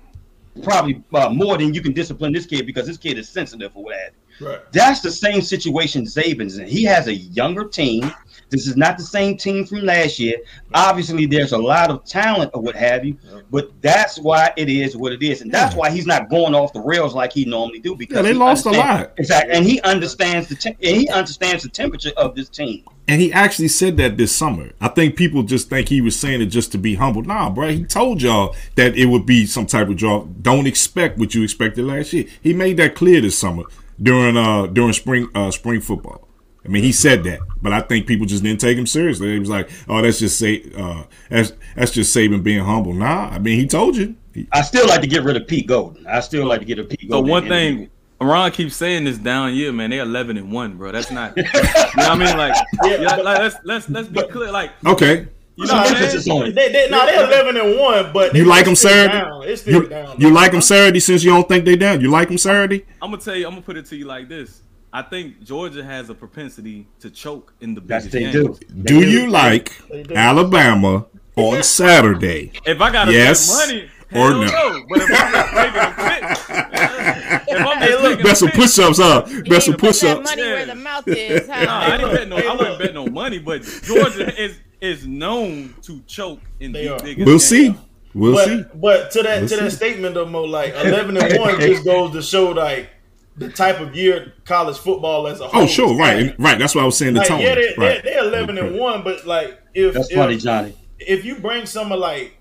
probably 0.64 1.04
uh, 1.14 1.30
more 1.30 1.58
than 1.58 1.74
you 1.74 1.82
can 1.82 1.94
discipline 1.94 2.34
this 2.34 2.46
kid 2.46 2.66
because 2.66 2.88
this 2.88 2.98
kid 2.98 3.18
is 3.18 3.30
sensitive 3.30 3.72
or 3.76 3.84
what 3.84 3.96
have 3.96 4.12
you. 4.40 4.48
Right. 4.48 4.72
That's 4.72 5.02
the 5.02 5.12
same 5.12 5.42
situation 5.42 6.06
Saban's 6.06 6.58
in. 6.58 6.68
He 6.68 6.84
has 6.84 7.08
a 7.08 7.14
younger 7.14 7.66
team. 7.66 8.12
This 8.50 8.66
is 8.68 8.78
not 8.78 8.98
the 8.98 9.04
same 9.04 9.36
team 9.36 9.66
from 9.66 9.80
last 9.80 10.20
year. 10.20 10.38
Obviously, 10.74 11.26
there's 11.26 11.52
a 11.52 11.58
lot 11.58 11.90
of 11.90 12.06
talent 12.06 12.52
or 12.54 12.62
what 12.62 12.76
have 12.76 13.04
you, 13.04 13.18
but 13.52 13.70
that's 13.82 14.18
why 14.20 14.54
it 14.56 14.70
is 14.70 14.96
what 14.96 15.12
it 15.12 15.22
is, 15.22 15.42
and 15.42 15.52
that's 15.52 15.76
why 15.76 15.90
he's 15.90 16.06
not 16.06 16.30
going 16.30 16.56
off 16.56 16.72
the 16.72 16.80
rails 16.80 17.14
like 17.14 17.34
he 17.34 17.44
normally 17.46 17.80
do. 17.80 17.96
Because 17.96 18.18
Yeah, 18.18 18.22
they 18.22 18.34
lost 18.34 18.66
a 18.66 18.72
lot. 18.72 19.12
exactly, 19.18 19.54
and 19.54 19.66
he 19.66 19.82
understands 19.82 20.48
the 20.48 20.56
te- 20.56 20.78
and 20.82 20.96
he 20.98 21.10
understands 21.10 21.64
the 21.64 21.70
temperature 21.70 22.12
of 22.16 22.36
this 22.36 22.48
team. 22.50 22.84
And 23.10 23.22
he 23.22 23.32
actually 23.32 23.70
said 23.70 23.96
that 23.98 24.18
this 24.18 24.36
summer. 24.36 24.72
I 24.82 24.90
think 24.90 25.16
people 25.16 25.44
just 25.44 25.70
think 25.70 25.88
he 25.90 26.02
was 26.02 26.18
saying 26.20 26.42
it 26.42 26.48
just 26.48 26.72
to 26.74 26.78
be 26.78 26.96
humble. 26.96 27.24
Nah, 27.24 27.50
bro, 27.50 27.70
he 27.70 27.84
told 27.86 28.22
y'all 28.22 28.56
that 28.76 28.96
it 28.98 29.06
would 29.06 29.26
be 29.26 29.46
some 29.46 29.66
type 29.66 29.88
of 29.88 29.96
draw. 29.98 30.26
Don't 30.42 30.68
expect 30.68 31.18
what 31.18 31.34
you 31.34 31.44
expected 31.44 31.86
last 31.86 32.12
year. 32.14 32.26
He 32.42 32.54
made 32.54 32.78
that 32.78 32.96
clear 32.96 33.22
this 33.22 33.38
summer 33.38 33.64
during 34.02 34.38
uh 34.38 34.68
during 34.68 34.94
spring 34.94 35.28
uh 35.36 35.52
spring 35.52 35.82
football. 35.82 36.27
I 36.68 36.70
mean, 36.70 36.84
he 36.84 36.92
said 36.92 37.24
that, 37.24 37.40
but 37.62 37.72
I 37.72 37.80
think 37.82 38.08
people 38.08 38.26
just 38.26 38.44
didn't 38.44 38.60
take 38.60 38.78
him 38.78 38.86
seriously. 38.86 39.32
He 39.34 39.40
was 39.40 39.50
like, 39.50 39.70
"Oh, 39.88 40.02
that's 40.02 40.20
just 40.20 40.38
say, 40.38 40.64
uh, 40.78 41.04
that's 41.30 41.54
that's 41.76 41.92
just 41.92 42.16
Saban 42.16 42.44
being 42.44 42.64
humble." 42.64 42.94
Nah, 42.94 43.30
I 43.30 43.40
mean, 43.40 43.58
he 43.60 43.66
told 43.68 43.96
you. 43.96 44.16
He- 44.34 44.48
I 44.52 44.62
still 44.62 44.88
like 44.88 45.02
to 45.02 45.08
get 45.08 45.24
rid 45.24 45.38
of 45.38 45.48
Pete 45.48 45.68
Golding. 45.68 46.06
I 46.06 46.20
still 46.20 46.46
like 46.46 46.60
to 46.60 46.66
get 46.66 46.78
a 46.78 46.82
of 46.82 46.90
Pete 46.90 47.02
So 47.04 47.08
Golding. 47.08 47.32
one 47.32 47.48
thing, 47.48 47.90
Ron 48.20 48.52
keeps 48.52 48.76
saying 48.76 49.06
this 49.06 49.18
down 49.18 49.54
year, 49.56 49.72
man. 49.72 49.90
They're 49.92 50.02
eleven 50.04 50.36
and 50.38 50.52
one, 50.52 50.76
bro. 50.78 50.92
That's 50.92 51.10
not. 51.12 51.38
you 51.38 51.44
know 51.44 51.50
what 51.54 51.98
I 52.10 52.16
mean? 52.16 52.38
Like, 52.38 52.56
Yeah, 52.84 52.90
yeah, 53.02 53.16
but- 53.16 53.26
like 53.26 53.40
let's 53.40 53.56
let's 53.64 53.90
let's 53.90 54.08
be 54.10 54.22
clear. 54.24 54.52
Like, 54.52 54.72
okay, 54.86 55.28
you 55.56 55.64
know 55.64 55.68
Some 55.70 55.78
what 55.80 55.88
I'm 55.92 55.96
emphasis 55.96 56.26
saying? 56.26 56.54
They, 56.54 56.72
they, 56.72 56.90
no, 56.90 57.06
they're 57.06 57.26
eleven 57.26 57.58
and 57.58 57.80
one, 57.80 58.12
but 58.14 58.36
you 58.36 58.44
like 58.46 58.66
them 58.66 58.74
it's 58.74 58.82
still 58.82 58.92
Saturday? 58.92 59.22
down. 59.24 59.44
It's 59.44 59.62
still 59.62 59.84
You, 59.84 59.90
down. 59.90 60.16
you 60.20 60.30
like 60.32 60.52
them 60.52 60.62
Saturday 60.62 61.00
since 61.00 61.24
you 61.24 61.32
don't 61.32 61.48
think 61.48 61.64
they 61.66 61.76
down? 61.76 62.02
You 62.02 62.12
like 62.12 62.28
them 62.28 62.38
Saturday? 62.38 62.86
I'm 63.02 63.10
gonna 63.12 63.22
tell 63.24 63.36
you. 63.36 63.46
I'm 63.48 63.54
gonna 63.54 63.62
put 63.64 63.78
it 63.78 63.86
to 63.88 63.96
you 63.96 64.06
like 64.06 64.28
this. 64.28 64.62
I 64.94 65.02
think 65.02 65.44
Georgia 65.44 65.84
has 65.84 66.10
a 66.10 66.16
propensity 66.16 66.88
to 67.02 67.10
choke 67.10 67.54
in 67.62 67.76
the 67.76 67.82
That's 67.82 68.06
biggest 68.08 68.34
they 68.34 68.42
games. 68.42 68.60
do. 68.60 68.84
Do 68.84 69.08
you 69.10 69.30
like 69.30 69.74
do. 69.90 70.16
Alabama 70.16 71.06
on 71.36 71.62
Saturday? 71.64 72.52
If 72.66 72.80
I 72.82 72.92
gotta 72.92 73.12
Yes 73.12 73.48
bet 73.50 73.68
money, 73.68 73.90
or 74.14 74.32
no? 74.32 74.42
no. 74.46 74.86
But 74.90 75.02
if 75.02 75.10
I'm 75.12 75.34
just 75.34 75.54
taking 75.54 75.82
a 75.82 75.94
pick, 75.98 76.24
if 77.50 77.68
I'm 77.68 77.80
just 77.80 78.02
taking 78.04 78.24
Best 78.24 78.32
a 78.32 78.36
some 78.38 78.48
pick, 78.50 78.56
push 78.60 78.80
ups, 78.80 78.98
huh? 78.98 79.26
You 79.28 79.44
Best 79.44 79.66
some 79.66 79.72
need 79.74 79.78
to 79.78 79.82
put 79.82 79.88
push 79.90 80.00
that 80.02 80.18
ups. 80.18 80.30
money 80.30 80.42
Yeah. 80.42 80.54
where 80.54 80.66
the 80.66 80.76
mouth 80.76 81.08
is. 81.08 81.48
Huh? 81.50 81.64
Nah, 81.66 81.80
I 81.80 81.98
didn't 81.98 82.16
bet 82.16 82.28
no. 82.30 82.38
I 82.38 82.56
wouldn't 82.56 82.80
bet 82.80 82.94
no 82.94 83.08
money, 83.24 83.40
but 83.40 83.64
Georgia 83.84 84.42
is 84.42 84.58
is 84.80 85.06
known 85.08 85.74
to 85.82 86.00
choke 86.08 86.40
in 86.60 86.72
They 86.72 86.86
the 86.88 86.94
are. 86.96 87.00
biggest. 87.00 87.26
We'll 87.26 87.36
games. 87.36 87.44
see. 87.46 87.76
We'll 88.14 88.38
see. 88.38 88.58
But 88.74 88.80
but 88.82 89.12
to 89.12 89.24
that 89.24 89.40
We'll 89.42 89.50
to 89.50 89.56
that 89.58 89.72
statement 89.72 90.14
though, 90.16 90.26
Mo, 90.26 90.44
like 90.44 90.74
eleven 90.76 91.18
and 91.18 91.38
one 91.40 91.60
just 91.60 91.84
goes 91.84 92.14
to 92.14 92.22
show 92.22 92.50
like 92.52 92.90
the 93.38 93.50
type 93.50 93.80
of 93.80 93.96
year 93.96 94.34
college 94.46 94.78
football 94.78 95.28
as 95.28 95.40
a 95.40 95.48
whole. 95.48 95.64
Oh, 95.64 95.68
sure, 95.68 95.94
is 95.94 96.00
right, 96.00 96.18
and- 96.18 96.36
right. 96.40 96.58
That's 96.58 96.74
why 96.76 96.82
I 96.82 96.86
was 96.86 96.98
saying 96.98 97.14
the 97.14 97.20
Like, 97.20 97.28
tone. 97.30 97.40
yeah, 97.42 97.56
they, 97.56 97.74
right. 97.78 97.78
they're, 97.78 98.02
they're 98.04 98.24
eleven 98.24 98.58
and 98.58 98.78
one, 98.78 99.04
but 99.04 99.26
like 99.28 99.60
if 99.74 99.94
That's 99.94 100.10
if, 100.10 100.16
funny, 100.18 100.38
Johnny. 100.38 100.74
if 101.00 101.24
you 101.26 101.36
bring 101.40 101.66
some 101.66 101.92
of 101.92 102.00
like 102.00 102.34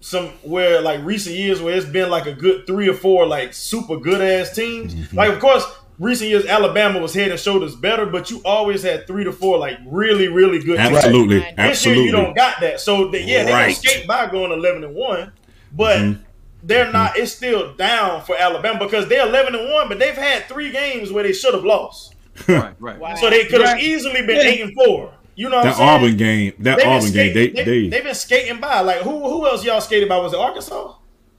some 0.00 0.26
where 0.42 0.80
like 0.80 1.02
recent 1.04 1.34
years 1.36 1.60
where 1.60 1.74
it's 1.76 1.86
been 1.86 2.10
like 2.10 2.26
a 2.26 2.32
good 2.32 2.66
three 2.66 2.88
or 2.88 2.94
four 2.94 3.26
like 3.26 3.52
super 3.54 3.96
good 3.98 4.20
ass 4.20 4.54
teams, 4.54 4.94
Mm-hmm. 4.94 5.16
like 5.16 5.30
of 5.32 5.40
course 5.40 5.64
recent 5.98 6.28
years 6.30 6.44
Alabama 6.46 7.00
was 7.00 7.14
head 7.14 7.30
and 7.30 7.40
shoulders 7.40 7.74
better, 7.74 8.04
but 8.06 8.30
you 8.30 8.40
always 8.44 8.82
had 8.82 9.06
three 9.06 9.24
to 9.24 9.32
four 9.32 9.58
like 9.58 9.78
really 9.86 10.28
really 10.28 10.58
good 10.60 10.76
teams. 10.76 10.96
Absolutely, 10.96 11.38
Right. 11.40 11.56
This 11.56 11.84
year 11.86 11.96
you 11.96 12.12
don't 12.12 12.36
got 12.36 12.60
that. 12.60 12.80
So 12.80 13.08
they, 13.08 13.24
yeah, 13.24 13.44
they 13.44 13.52
Right. 13.52 13.74
can 13.74 13.74
skate 13.74 14.06
by 14.06 14.26
going 14.30 14.52
eleven 14.52 14.84
and 14.84 14.94
one, 14.94 15.32
but 15.72 15.96
Mm-hmm. 15.98 16.22
They're 16.66 16.84
mm-hmm. 16.84 16.92
not. 16.92 17.16
It's 17.16 17.32
still 17.32 17.74
down 17.74 18.22
for 18.22 18.36
Alabama 18.36 18.78
because 18.78 19.08
they're 19.08 19.26
eleven 19.26 19.54
and 19.54 19.70
one, 19.72 19.88
but 19.88 19.98
they've 19.98 20.14
had 20.16 20.44
three 20.44 20.70
games 20.72 21.12
where 21.12 21.22
they 21.24 21.32
should 21.32 21.54
have 21.54 21.64
lost. 21.64 22.14
Right, 22.48 22.74
right. 22.78 22.98
Wow. 22.98 23.14
So 23.14 23.30
they 23.30 23.46
could 23.46 23.62
have 23.62 23.74
Right. 23.74 23.82
easily 23.82 24.20
been 24.26 24.36
Yeah. 24.36 24.42
eight 24.42 24.60
and 24.60 24.74
four. 24.74 25.12
You 25.36 25.48
know 25.48 25.56
what 25.56 25.62
That 25.64 25.70
I'm 25.72 25.76
saying? 25.76 25.88
Auburn 25.88 26.16
game, 26.16 26.52
that 26.58 26.76
They've 26.76 26.84
been 26.84 26.92
Auburn 26.92 27.12
game, 27.12 27.34
they, 27.34 27.48
they, 27.48 27.88
they, 27.88 27.96
have 27.96 28.04
been 28.04 28.14
skating 28.14 28.60
by. 28.60 28.80
Like 28.80 28.98
who 29.02 29.10
who 29.28 29.46
else 29.46 29.64
y'all 29.64 29.80
skated 29.80 30.08
by? 30.08 30.18
Was 30.18 30.32
it 30.34 30.38
Arkansas? 30.38 30.94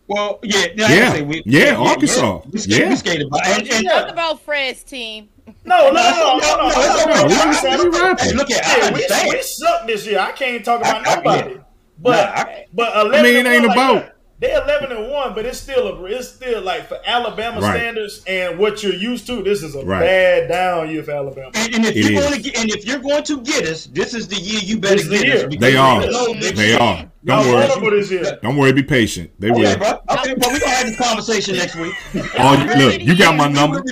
Well, 0.08 0.40
yeah, 0.42 0.68
Yeah. 0.76 1.12
say 1.14 1.22
we, 1.22 1.44
Yeah, 1.46 1.76
Arkansas. 1.76 2.42
We 2.52 2.60
skated, 2.60 2.80
Yeah. 2.80 2.90
we 2.90 2.96
skated 2.96 3.30
by. 3.30 3.40
And, 3.46 3.68
and, 3.72 3.84
Yeah. 3.84 3.92
Talk 4.02 4.10
about 4.12 4.42
Fred's 4.42 4.84
team. 4.84 5.30
No, 5.66 5.92
no, 5.92 5.94
no, 5.94 6.38
no, 6.38 6.38
No, 6.38 6.58
no. 6.58 6.70
no, 6.70 6.70
no, 6.70 7.06
no, 7.06 7.22
no, 7.22 7.28
we- 7.28 7.34
Arkansas. 7.36 7.84
we 7.84 7.90
rapping. 8.00 8.26
hey, 8.26 8.34
look 8.34 8.52
at 8.52 8.66
I 8.66 8.78
Yeah, 8.78 8.94
we, 8.94 9.32
we 9.36 9.42
suck 9.44 9.86
this 9.88 10.06
year. 10.08 10.20
I 10.20 10.32
can't 10.32 10.64
talk 10.66 10.82
about 10.82 11.06
I- 11.08 11.12
I- 11.12 11.16
nobody. 11.16 11.52
yeah. 11.56 11.62
But 12.00 12.12
Nah, 12.36 12.42
I- 12.42 12.66
but 12.74 12.96
eleven. 12.96 13.20
I 13.20 13.24
mean, 13.24 13.36
it 13.46 13.50
ain't 13.50 13.68
one, 13.68 13.68
like, 13.68 13.78
about- 13.78 13.96
look, 13.96 14.12
They're 14.40 14.62
eleven 14.64 14.92
and 14.96 15.10
one, 15.12 15.34
but 15.34 15.46
it's 15.48 15.58
still 15.58 15.88
a 15.88 16.04
it's 16.06 16.28
still 16.30 16.62
like 16.62 16.88
for 16.88 17.00
Alabama 17.04 17.60
Right. 17.60 17.76
standards 17.80 18.22
and 18.28 18.60
what 18.60 18.84
you're 18.84 18.94
used 18.94 19.26
to. 19.28 19.42
This 19.42 19.64
is 19.64 19.74
a 19.74 19.84
Right. 19.84 20.00
bad 20.02 20.48
down 20.50 20.92
year 20.92 21.02
for 21.02 21.10
Alabama. 21.12 21.50
And, 21.56 21.74
and 21.74 21.86
if 21.86 21.96
It 21.96 22.04
you're 22.12 22.20
is. 22.22 22.30
going 22.30 22.34
to 22.34 22.40
get, 22.52 22.60
and 22.62 22.70
if 22.70 22.86
you're 22.86 23.00
going 23.00 23.24
to 23.24 23.42
get 23.42 23.66
us, 23.68 23.88
this 23.88 24.14
is 24.14 24.28
the 24.28 24.36
year 24.36 24.60
you 24.64 24.78
better 24.78 24.94
This 24.96 25.06
is 25.06 25.10
the 25.10 25.18
get 25.18 25.26
year. 25.26 25.36
us. 25.38 25.44
because 25.46 25.60
they 25.60 25.76
are. 25.76 26.04
you 26.04 26.12
know 26.12 26.34
that 26.36 26.56
They 26.56 26.72
you- 26.74 26.78
are. 26.78 27.06
Don't 27.26 27.44
vulnerable 27.44 27.82
worry. 27.88 28.38
Don't 28.42 28.56
worry. 28.56 28.72
Be 28.74 28.84
patient. 28.84 29.32
They 29.40 29.50
Okay, 29.52 29.60
will. 29.60 29.78
bro. 29.78 29.88
Okay, 30.12 30.34
well, 30.38 30.52
we're 30.54 30.60
gonna 30.60 30.72
have 30.72 30.86
this 30.86 30.98
conversation 30.98 31.56
next 31.58 31.76
week. 31.76 31.94
Oh, 32.40 32.54
you- 32.54 32.86
look, 32.86 33.02
you 33.02 33.18
got 33.18 33.36
my 33.36 33.48
number. 33.50 33.84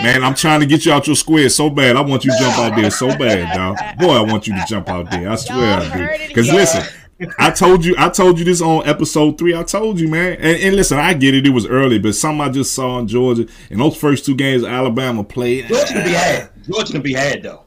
Man, 0.00 0.22
I'm 0.24 0.34
trying 0.34 0.60
to 0.60 0.66
get 0.66 0.86
you 0.86 0.92
out 0.92 1.06
your 1.06 1.16
square 1.16 1.48
so 1.50 1.68
bad. 1.68 1.96
I 1.96 2.00
want 2.00 2.24
you 2.24 2.30
to 2.30 2.38
jump 2.38 2.56
out 2.58 2.76
there 2.76 2.90
so 2.92 3.08
bad, 3.18 3.54
dog. 3.54 3.76
Boy, 3.98 4.12
I 4.14 4.20
want 4.22 4.46
you 4.46 4.54
to 4.54 4.64
jump 4.68 4.88
out 4.88 5.10
there. 5.10 5.28
I 5.30 5.34
swear 5.34 5.58
Y'all 5.58 5.92
I 5.92 6.16
do. 6.18 6.28
Because 6.28 6.46
here. 6.46 6.54
listen, 6.54 6.84
I 7.38 7.50
told 7.50 7.84
you, 7.84 7.94
I 7.98 8.08
told 8.08 8.38
you 8.38 8.44
this 8.44 8.60
on 8.62 8.86
episode 8.88 9.38
three. 9.38 9.54
I 9.54 9.62
told 9.62 10.00
you, 10.00 10.08
man. 10.08 10.34
And, 10.34 10.62
and 10.62 10.76
listen, 10.76 10.98
I 10.98 11.14
get 11.14 11.34
it. 11.34 11.46
It 11.46 11.50
was 11.50 11.66
early, 11.66 11.98
but 11.98 12.14
something 12.14 12.40
I 12.40 12.48
just 12.50 12.74
saw 12.74 12.98
in 12.98 13.08
Georgia 13.08 13.46
in 13.70 13.78
those 13.78 13.96
first 13.96 14.24
two 14.26 14.34
games 14.34 14.64
Alabama 14.64 15.22
played. 15.24 15.66
Georgia 15.68 15.92
can 15.92 16.04
be 16.04 16.10
had. 16.12 16.50
Georgia 16.66 16.92
can 16.92 17.02
be 17.02 17.12
had 17.12 17.42
though. 17.42 17.64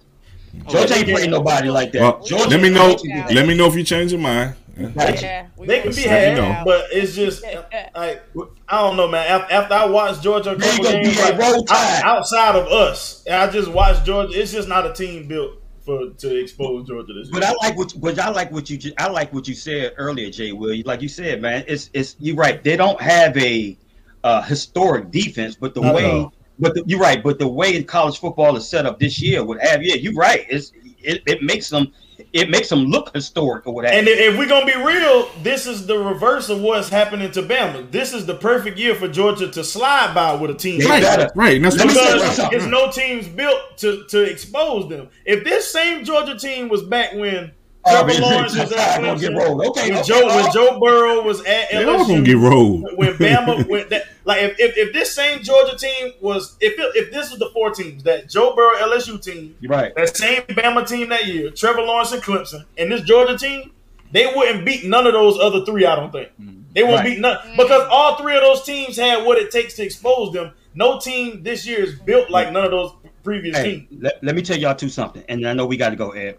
Oh, 0.67 0.71
Georgia 0.71 0.95
ain't 0.95 1.07
playing 1.09 1.31
nobody 1.31 1.69
like 1.69 1.91
that. 1.93 2.01
Well, 2.01 2.23
Georgia 2.23 2.49
let 2.49 2.61
me 2.61 2.69
know. 2.69 2.97
Yeah. 3.03 3.27
Let 3.31 3.47
me 3.47 3.55
know 3.55 3.67
if 3.67 3.75
you 3.75 3.83
change 3.83 4.11
your 4.11 4.21
mind. 4.21 4.55
Yeah, 4.75 5.47
They 5.59 5.79
can 5.81 5.89
be 5.89 5.93
see 5.93 6.01
had, 6.07 6.35
know. 6.35 6.63
but 6.65 6.85
it's 6.91 7.13
just 7.15 7.43
like 7.95 8.23
I 8.67 8.81
don't 8.81 8.97
know, 8.97 9.07
man. 9.07 9.45
After 9.51 9.73
I 9.73 9.85
watched 9.85 10.23
Georgia 10.23 10.51
a 10.55 10.59
couple 10.59 10.83
games, 10.85 11.19
like, 11.19 11.37
roll 11.37 11.57
out- 11.61 11.67
tide. 11.67 12.01
outside 12.03 12.55
of 12.55 12.67
us, 12.67 13.23
I 13.31 13.47
just 13.51 13.69
watched 13.69 14.03
Georgia. 14.05 14.39
It's 14.39 14.51
just 14.51 14.67
not 14.67 14.87
a 14.87 14.93
team 14.93 15.27
built 15.27 15.59
for 15.83 16.09
to 16.09 16.39
expose 16.39 16.87
Georgia 16.87 17.13
this 17.13 17.27
year. 17.27 17.33
But 17.33 17.43
I 17.43 17.53
like 17.61 17.77
what, 17.77 17.93
but 17.99 18.19
I 18.19 18.29
like 18.29 18.51
what 18.51 18.69
you, 18.69 18.93
I 18.97 19.09
like 19.09 19.33
what 19.33 19.47
you 19.47 19.53
said 19.53 19.93
earlier, 19.97 20.29
Jay. 20.29 20.51
Will 20.51 20.81
like 20.85 21.01
you 21.01 21.09
said, 21.09 21.41
man, 21.41 21.63
it's, 21.67 21.89
it's 21.93 22.15
you're 22.19 22.35
right. 22.35 22.63
They 22.63 22.77
don't 22.77 22.99
have 23.01 23.35
a 23.37 23.77
uh, 24.23 24.41
historic 24.41 25.11
defense, 25.11 25.55
but 25.55 25.73
the 25.73 25.81
Not 25.81 25.95
way, 25.95 26.29
but 26.59 26.73
the, 26.75 26.83
you're 26.87 26.99
right. 26.99 27.21
But 27.21 27.39
the 27.39 27.47
way 27.47 27.81
college 27.83 28.19
football 28.19 28.55
is 28.55 28.67
set 28.67 28.85
up 28.85 28.99
this 28.99 29.21
year 29.21 29.43
would 29.43 29.59
have, 29.61 29.83
yeah, 29.83 29.95
you're 29.95 30.13
right. 30.13 30.45
It's 30.49 30.71
it, 30.99 31.21
it 31.25 31.43
makes 31.43 31.69
them, 31.69 31.91
it 32.33 32.49
makes 32.49 32.69
them 32.69 32.85
look 32.85 33.13
historic 33.15 33.65
or 33.67 33.73
whatever. 33.73 33.93
And 33.95 34.07
if, 34.07 34.19
if 34.19 34.37
we're 34.37 34.47
gonna 34.47 34.65
be 34.65 34.75
real, 34.75 35.29
this 35.41 35.65
is 35.67 35.85
the 35.87 35.97
reverse 35.97 36.49
of 36.49 36.61
what's 36.61 36.89
happening 36.89 37.31
to 37.31 37.41
Bama. 37.43 37.89
This 37.91 38.13
is 38.13 38.25
the 38.25 38.35
perfect 38.35 38.77
year 38.77 38.95
for 38.95 39.07
Georgia 39.07 39.49
to 39.51 39.63
slide 39.63 40.13
by 40.13 40.33
with 40.35 40.51
a 40.51 40.55
team. 40.55 40.81
Right, 40.81 41.01
better. 41.01 41.29
right. 41.35 41.61
That's 41.61 41.77
Let 41.77 41.87
what 41.87 41.95
me 41.95 42.01
I 42.01 42.03
because 42.13 42.21
said. 42.21 42.33
something. 42.35 42.59
there's 42.59 42.71
no 42.71 42.91
teams 42.91 43.27
built 43.27 43.77
to 43.77 44.05
to 44.09 44.21
expose 44.23 44.89
them. 44.89 45.09
If 45.25 45.43
this 45.43 45.69
same 45.71 46.03
Georgia 46.03 46.37
team 46.37 46.69
was 46.69 46.83
back 46.83 47.13
when 47.13 47.51
Trevor 47.85 48.13
Lawrence 48.21 48.55
was 48.59 48.71
at 48.71 49.01
gonna 49.01 49.19
get 49.19 49.31
Clemson, 49.31 49.37
rolled. 49.37 49.65
Okay, 49.67 49.89
when 49.91 49.99
okay, 49.99 50.07
Joe 50.07 50.25
when. 50.27 50.51
Joe 50.53 50.79
Burrow 50.79 51.21
was 51.23 51.39
at 51.45 51.69
LSU, 51.69 51.71
They 51.71 51.85
all 51.85 52.07
gonna 52.07 52.21
get 52.21 52.37
rolled. 52.37 52.89
when 52.95 53.13
Bama 53.15 53.67
when 53.69 53.89
that 53.89 54.07
like 54.25 54.41
if, 54.41 54.59
if, 54.59 54.77
if 54.77 54.93
this 54.93 55.13
same 55.13 55.43
Georgia 55.43 55.77
team 55.77 56.13
was 56.21 56.55
if 56.61 56.79
it, 56.79 56.91
if 56.95 57.11
this 57.11 57.29
was 57.29 57.39
the 57.39 57.49
four 57.53 57.71
teams 57.71 58.03
that 58.03 58.29
Joe 58.29 58.55
Burrow 58.55 58.75
LSU 58.77 59.21
team 59.21 59.55
You're 59.59 59.71
right. 59.71 59.93
that 59.95 60.15
same 60.15 60.41
Bama 60.43 60.87
team 60.87 61.09
that 61.09 61.25
year, 61.27 61.49
Trevor 61.51 61.81
Lawrence 61.81 62.11
and 62.13 62.23
Clemson, 62.23 62.63
and 62.77 62.91
this 62.91 63.01
Georgia 63.01 63.37
team, 63.37 63.71
they 64.11 64.31
wouldn't 64.35 64.65
beat 64.65 64.85
none 64.85 65.05
of 65.07 65.13
those 65.13 65.37
other 65.39 65.65
three. 65.65 65.85
I 65.85 65.95
don't 65.95 66.11
think 66.11 66.29
mm-hmm. 66.41 66.61
they 66.73 66.83
won't 66.83 66.97
Right. 66.97 67.05
beat 67.05 67.19
none 67.19 67.37
because 67.57 67.85
all 67.91 68.15
three 68.17 68.35
of 68.35 68.41
those 68.41 68.63
teams 68.63 68.95
had 68.95 69.25
what 69.25 69.37
it 69.37 69.51
takes 69.51 69.73
to 69.75 69.83
expose 69.83 70.31
them. 70.33 70.51
No 70.75 70.99
team 70.99 71.43
this 71.43 71.67
year 71.67 71.83
is 71.83 71.95
built 71.99 72.29
like 72.29 72.51
none 72.53 72.63
of 72.63 72.71
those 72.71 72.93
previous 73.23 73.55
Hey, 73.57 73.81
teams. 73.89 74.01
let, 74.03 74.23
let 74.23 74.35
me 74.35 74.41
tell 74.41 74.57
y'all 74.57 74.73
two 74.73 74.89
something, 74.89 75.23
and 75.29 75.45
I 75.47 75.53
know 75.53 75.65
we 75.65 75.77
got 75.77 75.89
to 75.89 75.95
go, 75.95 76.11
Ed. 76.11 76.37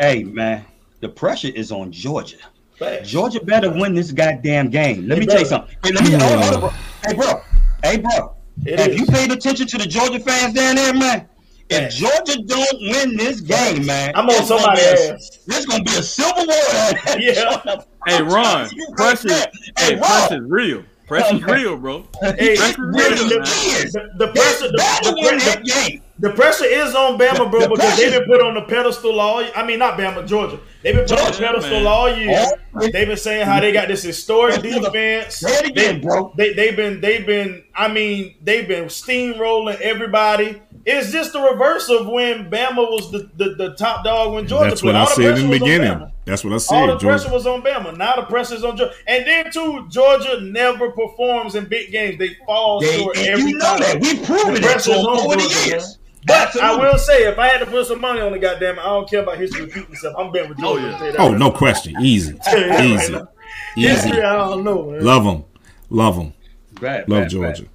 Hey, 0.00 0.24
man, 0.24 0.64
the 1.00 1.08
pressure 1.08 1.48
is 1.54 1.70
on 1.72 1.92
Georgia. 1.92 2.36
Facts. 2.78 3.08
Georgia 3.10 3.44
better 3.44 3.70
win 3.70 3.94
this 3.94 4.12
goddamn 4.12 4.70
game. 4.70 5.08
Let 5.08 5.16
They 5.16 5.20
me 5.20 5.26
tell 5.26 5.40
you 5.40 5.46
something. 5.46 5.76
Hey, 5.82 5.92
let 5.92 6.04
me, 6.04 6.10
hold 6.12 6.22
on, 6.22 6.38
hold 6.42 6.54
on, 6.54 6.60
bro. 6.60 6.70
Hey, 7.06 7.14
bro. 7.14 7.40
Hey, 7.82 7.96
bro. 7.98 8.34
It 8.66 8.80
If 8.80 8.88
is. 8.88 9.00
you 9.00 9.06
paid 9.06 9.32
attention 9.32 9.66
to 9.68 9.78
the 9.78 9.86
Georgia 9.86 10.20
fans 10.20 10.54
down 10.54 10.76
there, 10.76 10.94
man, 10.94 11.28
if 11.70 11.78
Facts. 11.82 11.96
Georgia 11.96 12.42
don't 12.44 12.78
win 12.80 13.16
this 13.16 13.40
game, 13.40 13.84
man, 13.86 14.12
I'm 14.14 14.26
on 14.26 14.30
it's 14.36 14.48
gonna 14.48 14.60
somebody's 14.62 14.82
be 14.84 15.06
a- 15.08 15.14
ass. 15.14 15.38
There's 15.46 15.66
gonna 15.66 15.84
be 15.84 15.90
a 15.96 16.02
civil 16.02 16.46
war. 16.46 17.16
Yeah. 17.18 17.80
Hey, 18.06 18.22
Ron, 18.22 18.68
You 18.74 18.86
pressure. 18.96 19.28
right 19.28 19.46
Hey, 19.76 19.94
there. 19.94 19.98
pressure's 19.98 20.48
real. 20.50 20.84
Pressure's 21.06 21.42
Okay. 21.42 21.52
real, 21.62 21.76
bro. 21.76 22.06
Hey, 22.20 22.34
It's 22.52 22.60
Pressure 22.60 22.86
really 22.86 23.14
real, 23.16 23.28
the, 23.28 23.34
man. 23.40 23.86
is. 23.86 23.92
the, 23.92 24.08
the 24.18 24.28
pressure, 24.28 24.60
They 24.64 24.68
the, 24.68 24.76
better 24.76 25.10
the, 25.10 25.16
win 25.20 25.38
the, 25.38 25.44
that 25.44 25.64
game. 25.64 26.00
the 26.00 26.07
pressure 26.30 26.64
is 26.64 26.94
on 26.94 27.16
Bama, 27.18 27.48
bro, 27.50 27.60
The 27.60 27.68
because 27.68 27.96
they've 27.96 28.08
pressure- 28.10 28.20
been 28.26 28.28
put 28.28 28.42
on 28.42 28.54
the 28.54 28.62
pedestal 28.62 29.20
all. 29.20 29.44
I 29.54 29.64
mean, 29.64 29.78
not 29.78 29.96
Bama, 29.96 30.26
Georgia. 30.26 30.58
They've 30.82 30.94
been 30.94 31.04
put 31.06 31.18
on 31.20 31.30
the 31.32 31.38
pedestal 31.38 31.70
man. 31.78 31.86
all 31.86 32.12
year. 32.16 32.44
They've 32.80 33.06
been 33.06 33.16
saying 33.16 33.46
how 33.46 33.60
they 33.60 33.70
got 33.72 33.86
this 33.88 34.02
historic 34.02 34.60
defense. 34.62 35.36
Say 35.36 35.50
it 35.58 35.66
again, 35.66 36.00
They- 36.00 36.06
bro. 36.06 36.32
They 36.36 36.52
they've 36.54 36.76
been 36.76 37.00
they've 37.00 37.24
been 37.26 37.62
I 37.74 37.88
mean 37.88 38.34
they've 38.42 38.66
been 38.66 38.84
steamrolling 38.86 39.80
everybody. 39.80 40.60
It's 40.86 41.12
just 41.12 41.32
the 41.32 41.40
reverse 41.40 41.88
of 41.90 42.06
when 42.06 42.50
Bama 42.50 42.76
was 42.76 43.10
the, 43.10 43.28
the, 43.36 43.54
the 43.56 43.74
top 43.74 44.04
dog 44.04 44.32
when 44.32 44.46
Georgia 44.46 44.70
That's 44.70 44.80
played. 44.80 44.94
what 44.94 44.96
I 44.96 45.00
All 45.00 45.06
the 45.16 45.22
said 45.22 45.38
in 45.38 45.50
the 45.50 45.58
beginning. 45.58 46.12
That's 46.24 46.44
what 46.44 46.52
I 46.54 46.58
said. 46.58 46.74
All 46.76 46.86
said, 46.88 46.94
the 46.94 46.98
pressure 47.06 47.30
was 47.32 47.46
on 47.46 47.62
Bama. 47.62 47.96
Now 47.96 48.16
the 48.16 48.22
pressure's 48.22 48.64
on 48.64 48.76
Georgia. 48.76 48.92
And 49.06 49.26
then 49.26 49.50
too, 49.52 49.86
Georgia 49.90 50.40
never 50.40 50.90
performs 50.92 51.56
in 51.56 51.66
big 51.66 51.90
games. 51.90 52.18
They 52.18 52.36
fall 52.46 52.80
They, 52.80 52.96
short 52.98 53.16
and 53.18 53.26
every 53.28 53.50
you 53.50 53.58
know 53.58 53.64
time. 53.66 53.80
that. 53.80 54.00
We've 54.00 54.22
proven 54.22 54.54
The 54.54 54.60
it 54.60 54.62
pressure's 54.62 54.94
for 54.94 55.10
on 55.10 55.18
over 55.18 55.34
the 55.36 55.42
Georgia, 55.42 55.68
years. 55.68 55.97
Man. 56.26 56.48
But 56.52 56.62
I 56.62 56.76
will 56.76 56.98
say, 56.98 57.28
if 57.28 57.38
I 57.38 57.48
had 57.48 57.58
to 57.58 57.66
put 57.66 57.86
some 57.86 58.00
money 58.00 58.20
on 58.20 58.32
it, 58.34 58.38
goddamn, 58.40 58.78
it, 58.78 58.80
I 58.80 58.84
don't 58.84 59.08
care 59.08 59.22
about 59.22 59.38
history 59.38 59.62
repeating 59.62 59.92
itself. 59.92 60.14
I'm 60.18 60.32
betting 60.32 60.48
with 60.50 60.58
Georgia. 60.58 60.84
Oh, 60.84 60.86
yeah. 60.86 60.92
I'll 60.92 60.98
tell 60.98 61.06
you 61.06 61.12
that 61.12 61.20
Oh, 61.20 61.34
no 61.36 61.50
question. 61.50 61.94
Easy. 62.00 62.38
Tell 62.44 62.58
you 62.58 62.66
that 62.68 62.78
right 62.78 62.84
Easy. 62.84 63.12
now. 63.12 63.28
Easy. 63.76 63.88
History, 63.88 64.22
I 64.22 64.36
don't 64.36 64.64
know, 64.64 64.90
man. 64.90 65.04
Love 65.04 65.24
them. 65.24 65.44
Love 65.90 66.16
them. 66.16 66.32
Bad, 66.80 67.08
Love 67.08 67.22
bad, 67.22 67.30
Georgia. 67.30 67.62
bad. 67.62 67.70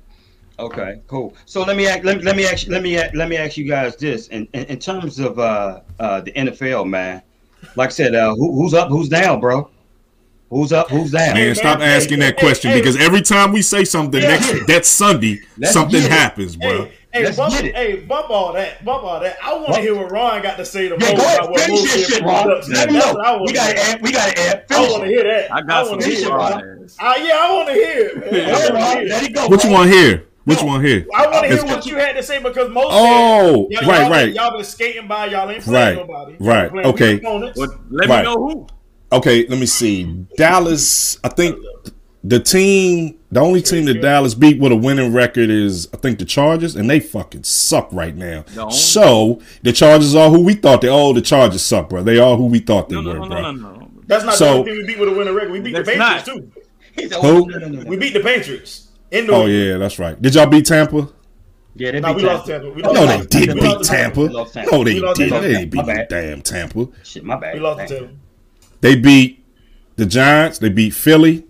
Okay, 0.60 1.02
cool. 1.08 1.36
So 1.46 1.64
let 1.64 1.76
me 1.76 1.88
ask, 1.88 2.04
let, 2.04 2.18
me- 2.18 2.24
let 2.24 2.36
me 2.36 2.46
ask, 2.46 2.68
let 2.68 2.84
me 2.84 2.98
ask, 2.98 3.14
let 3.16 3.28
me 3.28 3.38
ask 3.38 3.58
you 3.58 3.66
guys 3.68 3.96
this. 3.96 4.28
In, 4.28 4.48
in, 4.54 4.66
in 4.66 4.80
terms 4.80 5.20
of 5.20 5.40
uh, 5.40 5.82
uh, 6.00 6.22
the 6.22 6.32
NFL, 6.32 6.88
man, 6.88 7.22
like 7.76 7.90
I 7.90 7.92
said, 7.92 8.14
uh, 8.14 8.36
who, 8.36 8.54
who's 8.62 8.74
up, 8.74 8.90
who's 8.90 9.10
down, 9.10 9.40
bro? 9.40 9.70
Who's 10.52 10.72
up, 10.72 10.90
who's 10.92 11.12
down? 11.12 11.34
Man, 11.34 11.48
man, 11.48 11.56
stop 11.56 11.80
hey, 11.80 11.86
asking 11.96 12.20
hey, 12.22 12.28
that 12.28 12.38
question 12.38 12.70
hey, 12.72 12.78
because 12.80 12.96
every 12.98 13.22
time 13.24 13.52
we 13.52 13.64
say 13.64 13.84
something 13.84 14.22
Yeah. 14.22 14.28
next 14.28 14.68
that 14.68 14.86
Sunday, 14.86 15.40
Let's 15.58 15.74
something 15.74 16.02
happens, 16.04 16.56
bro. 16.56 16.86
Hey, 16.86 16.94
hey, 17.14 17.24
Let's 17.26 17.38
bump, 17.38 17.54
get 17.54 17.66
it. 17.66 17.76
hey, 17.76 17.96
bump 18.02 18.30
all 18.30 18.52
that, 18.54 18.84
bump 18.84 19.04
all 19.04 19.20
that. 19.20 19.38
I 19.44 19.54
want 19.54 19.76
to 19.76 19.82
hear 19.82 19.96
what 19.96 20.12
Ron 20.12 20.42
got 20.42 20.58
to 20.58 20.66
say 20.66 20.90
to 20.90 20.98
Mo 20.98 21.06
Yeah, 21.06 21.16
go 21.16 21.24
ahead, 21.24 21.40
about 21.40 21.52
what 21.52 21.60
finish 21.62 21.80
Mo 21.80 21.86
this 21.86 22.08
shit, 22.10 22.20
for 22.20 22.26
Ron. 22.28 22.48
Let 22.70 22.88
me 22.90 22.94
know. 23.00 23.14
what 23.14 23.26
I 23.26 23.32
want 23.32 23.46
We 23.48 23.54
gotta 23.54 23.74
hear. 23.80 23.96
add, 23.96 24.02
we 24.02 24.12
gotta 24.12 24.40
add. 24.42 24.66
I 24.72 24.82
want 24.82 25.04
to 25.04 25.10
hear 25.10 25.24
that. 25.24 25.54
I 25.54 25.62
got 25.62 25.86
some 25.86 25.98
want 25.98 26.02
to 26.04 26.10
hear 26.10 26.20
it, 26.20 26.24
it. 26.26 26.30
Ron. 26.30 26.54
on 26.54 26.84
ass. 26.84 26.98
Uh, 27.00 27.14
yeah, 27.24 27.38
I 27.38 27.54
want 27.54 27.68
to 27.70 27.74
hear 27.76 28.08
it, 28.08 28.16
man. 28.18 28.32
Go 28.32 28.38
I 28.38 28.42
ahead, 28.42 28.74
wanna 28.74 28.86
Ron. 28.86 29.08
Let 29.08 29.24
it. 29.24 29.30
it 29.30 29.34
go. 29.36 29.48
What 29.48 29.64
you 29.64 29.70
want 29.72 29.90
to 29.92 29.96
hear? 29.98 30.26
What 30.46 30.60
you 30.60 30.68
want 30.68 30.84
to 30.84 30.90
hear? 30.90 31.08
I 31.16 31.28
want 31.28 31.46
to 31.48 31.56
hear 31.56 31.66
what 31.66 31.86
you 31.86 31.96
had 31.96 32.14
to 32.18 32.24
say 32.24 32.42
because 32.44 32.70
most 32.70 32.88
Oh, 32.90 33.68
said, 33.72 33.82
y'all, 33.82 33.90
right, 33.90 34.02
y'all, 34.02 34.10
right. 34.12 34.34
Y'all 34.34 34.52
been 34.58 34.66
skating 34.66 35.08
by. 35.08 35.28
Y'all 35.28 35.50
ain't 35.50 35.66
Right, 35.66 35.96
playing 35.96 35.98
nobody. 36.08 36.36
right, 36.40 36.62
Y'all 36.64 36.70
playing 36.72 36.88
okay. 36.88 37.14
weak 37.14 37.24
opponents. 37.24 37.60
But 37.60 37.70
let 37.92 38.10
Right. 38.10 38.26
me 38.26 38.34
know 38.34 38.38
who. 38.48 38.68
Okay, 39.14 39.46
let 39.48 39.58
me 39.60 39.66
see. 39.68 40.04
Dallas, 40.36 41.18
I 41.24 41.30
think 41.30 41.58
the 42.24 42.40
team, 42.40 43.20
the 43.32 43.40
only 43.42 43.62
team 43.62 43.86
that 43.86 44.02
Dallas 44.02 44.34
beat 44.34 44.60
with 44.60 44.72
a 44.72 44.76
winning 44.76 45.12
record 45.14 45.50
is, 45.50 45.90
I 45.94 45.98
think, 45.98 46.20
the 46.20 46.26
Chargers, 46.26 46.76
and 46.76 46.90
they 46.90 47.00
fucking 47.00 47.44
suck 47.44 47.90
right 47.92 48.16
now. 48.16 48.46
No. 48.56 48.70
So 48.70 49.42
the 49.62 49.74
Chargers 49.74 50.16
are 50.16 50.30
who 50.30 50.42
we 50.42 50.54
thought 50.54 50.82
they. 50.82 50.88
Oh, 50.90 51.12
the 51.14 51.22
Chargers 51.22 51.62
suck, 51.64 51.90
bro. 51.90 52.02
They 52.04 52.18
are 52.20 52.38
who 52.38 52.46
we 52.46 52.60
thought 52.60 52.90
they 52.90 52.96
No, 52.96 53.02
no, 53.02 53.10
were, 53.10 53.20
no, 53.20 53.28
bro. 53.28 53.42
no, 53.42 53.52
no, 53.52 53.72
no. 53.76 53.90
That's 54.08 54.24
not 54.24 54.36
So- 54.36 54.46
the 54.46 54.52
only 54.60 54.72
team 54.72 54.78
we 54.80 54.86
beat 54.88 55.00
with 55.00 55.10
a 55.10 55.14
winning 55.14 55.34
record. 55.36 55.52
We 55.52 55.60
beat 55.60 55.74
the 55.74 55.84
Patriots 55.84 55.98
not. 55.98 56.26
too. 56.26 56.52
Who? 57.22 57.48
no, 57.48 57.58
no, 57.58 57.58
no, 57.58 57.68
no. 57.82 57.90
We 57.90 57.98
beat 57.98 58.14
the 58.14 58.20
Patriots. 58.20 58.88
In 59.12 59.28
the 59.28 59.34
Oh 59.34 59.46
yeah, 59.46 59.78
that's 59.78 60.00
right. 60.00 60.20
Did 60.22 60.36
y'all 60.36 60.46
beat 60.48 60.66
Tampa? 60.66 61.10
Yeah, 61.76 61.92
they 61.92 62.00
No, 62.00 62.14
beat 62.14 62.24
we 62.24 62.30
lost 62.30 62.48
Tampa. 62.48 62.66
Tampa. 62.66 62.76
We 62.76 62.82
lost 62.84 62.94
No, 62.96 63.02
we 63.02 63.08
they 63.08 63.18
didn't 63.26 63.58
Tampa. 63.60 63.78
Beat 63.78 63.88
Tampa. 63.88 64.22
We 64.22 64.28
Tampa. 64.28 64.72
No, 64.72 64.84
they 64.84 64.94
didn't. 64.94 65.16
Tampa. 65.16 65.40
They 65.42 65.48
didn't 65.54 65.70
beat 65.72 65.78
My 65.78 65.94
bad. 65.94 66.08
damn 66.10 66.42
Tampa. 66.42 66.88
Shit, 67.04 67.24
my 67.24 67.36
bad. 67.36 67.54
We 67.56 67.60
lost 67.60 67.88
to 67.88 67.94
Dang. 67.94 67.98
Tampa. 68.08 68.14
They 68.82 68.96
beat 68.96 69.46
the 69.96 70.06
Giants. 70.06 70.60
They 70.60 70.70
beat 70.70 70.94
Philly. 70.94 71.46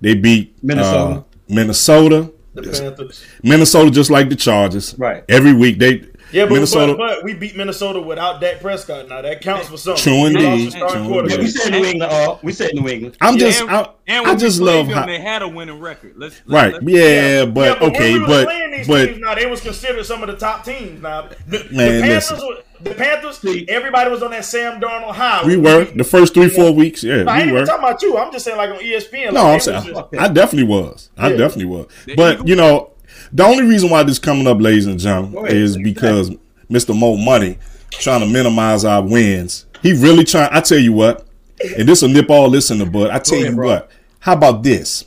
They 0.00 0.14
beat 0.14 0.62
Minnesota. 0.62 1.20
uh, 1.20 1.22
Minnesota. 1.48 2.32
The 2.54 2.62
Panthers. 2.62 3.24
Minnesota 3.42 3.90
just 3.90 4.10
like 4.10 4.28
the 4.28 4.36
Chargers. 4.36 4.98
Right. 4.98 5.24
Every 5.28 5.52
week 5.52 5.78
they 5.78 6.04
Yeah, 6.32 6.46
but, 6.46 6.54
Minnesota. 6.54 6.94
but, 6.96 7.16
but 7.16 7.24
we 7.24 7.34
beat 7.34 7.56
Minnesota 7.56 8.00
without 8.00 8.40
Dak 8.40 8.60
Prescott. 8.60 9.08
Now 9.08 9.22
that 9.22 9.40
counts 9.40 9.68
for 9.68 9.76
something. 9.76 10.02
True 10.02 10.20
We 10.22 10.26
indeed. 10.46 10.72
the 10.72 10.78
True. 10.88 11.28
Yeah, 11.28 11.36
we 11.38 11.46
said 11.46 11.70
New 11.70 11.84
England. 11.84 12.12
Uh, 12.12 12.36
we 12.42 12.52
said 12.52 12.74
New 12.74 12.88
England. 12.88 13.16
I'm 13.20 13.34
Yeah, 13.34 13.40
just 13.40 13.60
and, 13.62 13.70
I, 13.70 13.88
and 14.08 14.26
I 14.26 14.34
just 14.34 14.58
we 14.58 14.66
love 14.66 14.86
played 14.86 14.96
how 14.96 15.06
they 15.06 15.20
had 15.20 15.42
a 15.42 15.48
winning 15.48 15.78
record. 15.78 16.14
Let's, 16.16 16.40
let's 16.46 16.48
right. 16.48 16.72
let's- 16.72 16.86
Yeah, 16.88 17.44
but 17.44 17.60
Yeah, 17.60 17.74
but 17.78 17.82
okay, 17.82 18.12
when 18.14 18.20
we 18.22 18.26
but 18.26 18.28
was 18.28 18.44
playing 18.46 18.70
these 18.72 18.86
but 18.88 19.06
teams, 19.06 19.18
now 19.20 19.34
they 19.36 19.46
was 19.46 19.60
considered 19.60 20.04
some 20.06 20.22
of 20.24 20.28
the 20.28 20.36
top 20.36 20.64
teams. 20.64 21.00
Now 21.00 21.28
the, 21.46 21.58
the 21.58 21.68
Panthers, 21.68 22.30
listen. 22.32 22.38
were, 22.48 22.62
the 22.82 22.94
Panthers, 22.94 23.38
See. 23.38 23.66
everybody 23.68 24.10
was 24.10 24.22
on 24.22 24.30
that 24.32 24.44
Sam 24.44 24.80
Darnold 24.80 25.12
high. 25.14 25.44
we 25.46 25.56
were 25.56 25.84
the 25.84 26.04
first 26.04 26.34
three 26.34 26.48
four 26.48 26.72
weeks. 26.72 27.02
Yeah, 27.04 27.22
No, 27.24 27.32
I 27.32 27.36
ain't 27.38 27.46
we 27.46 27.50
even 27.52 27.60
were. 27.60 27.66
talking 27.66 27.84
about 27.84 28.02
you. 28.02 28.16
I'm 28.18 28.32
just 28.32 28.44
saying 28.44 28.56
like 28.56 28.70
on 28.70 28.78
ESPN. 28.78 29.32
No, 29.32 29.42
like, 29.42 29.44
I'm 29.44 29.52
they 29.54 29.58
saying 29.60 29.94
was 29.94 30.04
just- 30.12 30.22
I 30.22 30.28
definitely 30.28 30.68
was. 30.68 31.10
I 31.18 31.30
Yeah. 31.30 31.36
definitely 31.36 31.64
was. 31.66 31.86
But 32.16 32.46
you 32.48 32.56
know, 32.56 32.90
the 33.32 33.44
only 33.44 33.64
reason 33.64 33.90
why 33.90 34.02
this 34.02 34.18
coming 34.18 34.46
up, 34.46 34.60
ladies 34.60 34.86
and 34.86 34.98
gentlemen, 34.98 35.44
ahead. 35.44 35.56
is 35.56 35.76
because 35.76 36.30
Mr. 36.70 36.96
Mo 36.98 37.16
Money 37.16 37.58
trying 37.90 38.20
to 38.20 38.26
minimize 38.26 38.84
our 38.84 39.02
wins. 39.02 39.66
He 39.82 39.92
really 39.92 40.24
trying. 40.24 40.48
I 40.52 40.60
tell 40.60 40.78
you 40.78 40.92
what, 40.92 41.26
and 41.76 41.88
this 41.88 42.02
will 42.02 42.08
nip 42.10 42.30
all 42.30 42.50
this 42.50 42.70
in 42.70 42.78
the 42.78 42.86
bud. 42.86 43.10
I 43.10 43.18
tell 43.18 43.38
ahead, 43.38 43.50
you 43.50 43.56
bro. 43.56 43.68
what. 43.68 43.90
How 44.20 44.34
about 44.34 44.62
this? 44.62 45.04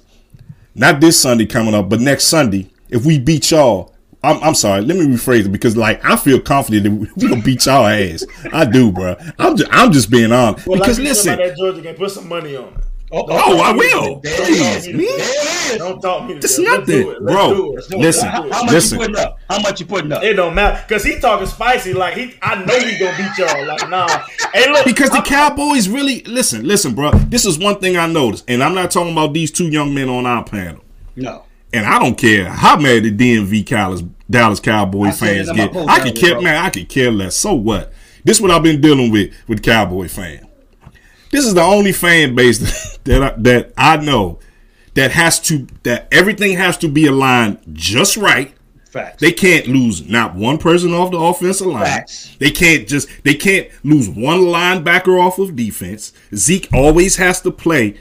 Not 0.75 0.99
this 1.01 1.19
Sunday 1.19 1.45
coming 1.45 1.73
up, 1.75 1.87
but 1.89 1.99
next 2.01 2.25
Sunday, 2.25 2.69
if 2.89 3.05
we 3.05 3.19
beat 3.19 3.51
y'all. 3.51 3.92
I'm, 4.23 4.41
I'm 4.43 4.55
sorry. 4.55 4.81
Let 4.81 4.97
me 4.97 5.05
rephrase 5.05 5.45
it 5.45 5.49
because, 5.51 5.75
like, 5.75 6.03
I 6.05 6.15
feel 6.15 6.39
confident 6.39 6.83
that 6.83 7.11
we 7.17 7.27
gonna 7.29 7.41
beat 7.41 7.65
y'all 7.65 7.85
ass. 7.85 8.25
I 8.53 8.65
do, 8.65 8.91
bro. 8.91 9.15
I'm 9.37 9.57
just, 9.57 9.69
I'm 9.73 9.91
just 9.91 10.09
being 10.09 10.31
honest. 10.31 10.65
Well, 10.65 10.79
because 10.79 10.97
like 10.99 11.07
listen, 11.09 11.33
about 11.33 11.47
that 11.47 11.57
Georgia 11.57 11.81
game, 11.81 11.95
put 11.95 12.11
some 12.11 12.29
money 12.29 12.55
on 12.55 12.69
it. 12.73 12.83
oh, 13.11 13.25
oh 13.29 13.59
I 13.61 13.73
will. 13.73 14.19
There 14.21 14.33
it 14.33 14.45
Please, 14.45 14.87
is. 14.87 14.87
man. 14.87 14.97
There 14.97 15.07
it 15.09 15.71
is. 15.73 15.77
Don't 15.77 16.01
talk 16.01 16.27
me. 16.27 16.33
to 16.35 16.39
It's 16.39 16.55
death. 16.57 16.65
Let's 16.65 16.79
nothing, 16.87 17.01
do 17.03 17.11
it. 17.11 17.21
Let's 17.21 17.35
bro. 17.35 17.55
do 17.55 17.77
it. 17.77 17.99
Listen, 17.99 18.29
How, 18.29 18.41
how 18.51 18.63
much 18.63 18.71
listen. 18.73 18.99
you 18.99 19.05
putting 19.05 19.17
up? 19.23 19.39
How 19.49 19.61
much 19.61 19.79
you 19.81 19.85
putting 19.85 20.11
up? 20.13 20.23
It 20.23 20.33
don't 20.35 20.55
matter 20.55 20.83
because 20.87 21.03
he 21.03 21.19
talking 21.19 21.45
spicy. 21.47 21.93
Like 21.93 22.13
he, 22.15 22.33
I 22.41 22.63
know 22.63 22.79
he 22.79 22.97
gonna 22.97 23.17
beat 23.17 23.37
y'all. 23.37 23.65
Like 23.67 23.89
nah. 23.89 24.07
Hey, 24.53 24.71
look. 24.71 24.85
Because 24.85 25.09
the 25.09 25.17
I'm- 25.17 25.25
Cowboys 25.25 25.89
really 25.89 26.21
listen, 26.23 26.65
listen, 26.65 26.95
bro. 26.95 27.11
This 27.11 27.45
is 27.45 27.59
one 27.59 27.79
thing 27.79 27.97
I 27.97 28.07
noticed, 28.07 28.45
and 28.47 28.63
I'm 28.63 28.73
not 28.73 28.89
talking 28.89 29.11
about 29.11 29.33
these 29.33 29.51
two 29.51 29.67
young 29.67 29.93
men 29.93 30.07
on 30.09 30.25
our 30.25 30.43
panel. 30.45 30.81
No. 31.15 31.43
And 31.73 31.85
I 31.85 31.97
don't 31.99 32.17
care 32.17 32.49
how 32.49 32.77
mad 32.77 33.03
the 33.03 33.11
DMV 33.11 33.65
Dallas, 33.65 34.03
Dallas 34.29 34.59
Cowboy 34.59 35.07
I 35.07 35.11
fans 35.11 35.51
get. 35.51 35.75
I 35.75 35.99
could 35.99 36.15
care, 36.15 36.39
man. 36.39 36.63
I 36.63 36.69
could 36.69 36.87
care 36.87 37.11
less. 37.11 37.35
So 37.35 37.53
what? 37.55 37.91
This 38.23 38.37
is 38.37 38.41
what 38.41 38.51
I've 38.51 38.63
been 38.63 38.79
dealing 38.79 39.11
with 39.11 39.33
with 39.47 39.63
Cowboy 39.63 40.07
fan. 40.07 40.47
This 41.31 41.45
is 41.45 41.55
the 41.55 41.63
only 41.63 41.91
fan 41.91 42.35
base 42.35 42.97
that 43.05 43.23
I, 43.23 43.33
that 43.39 43.73
I 43.75 43.97
know 43.97 44.39
that 44.93 45.11
has 45.11 45.39
to 45.41 45.67
that 45.81 46.07
everything 46.11 46.57
has 46.57 46.77
to 46.77 46.87
be 46.87 47.07
aligned 47.07 47.59
just 47.73 48.17
right. 48.17 48.53
Facts. 48.91 49.21
They 49.21 49.31
can't 49.31 49.65
lose 49.65 50.07
not 50.07 50.35
one 50.35 50.59
person 50.59 50.93
off 50.93 51.09
the 51.09 51.17
offensive 51.17 51.65
line. 51.65 51.83
Facts. 51.83 52.35
They 52.37 52.51
can't 52.51 52.87
just 52.87 53.09
they 53.23 53.33
can't 53.33 53.67
lose 53.83 54.07
one 54.07 54.41
linebacker 54.41 55.19
off 55.19 55.39
of 55.39 55.55
defense. 55.55 56.13
Zeke 56.35 56.69
always 56.71 57.15
has 57.15 57.41
to 57.41 57.51
play. 57.51 57.97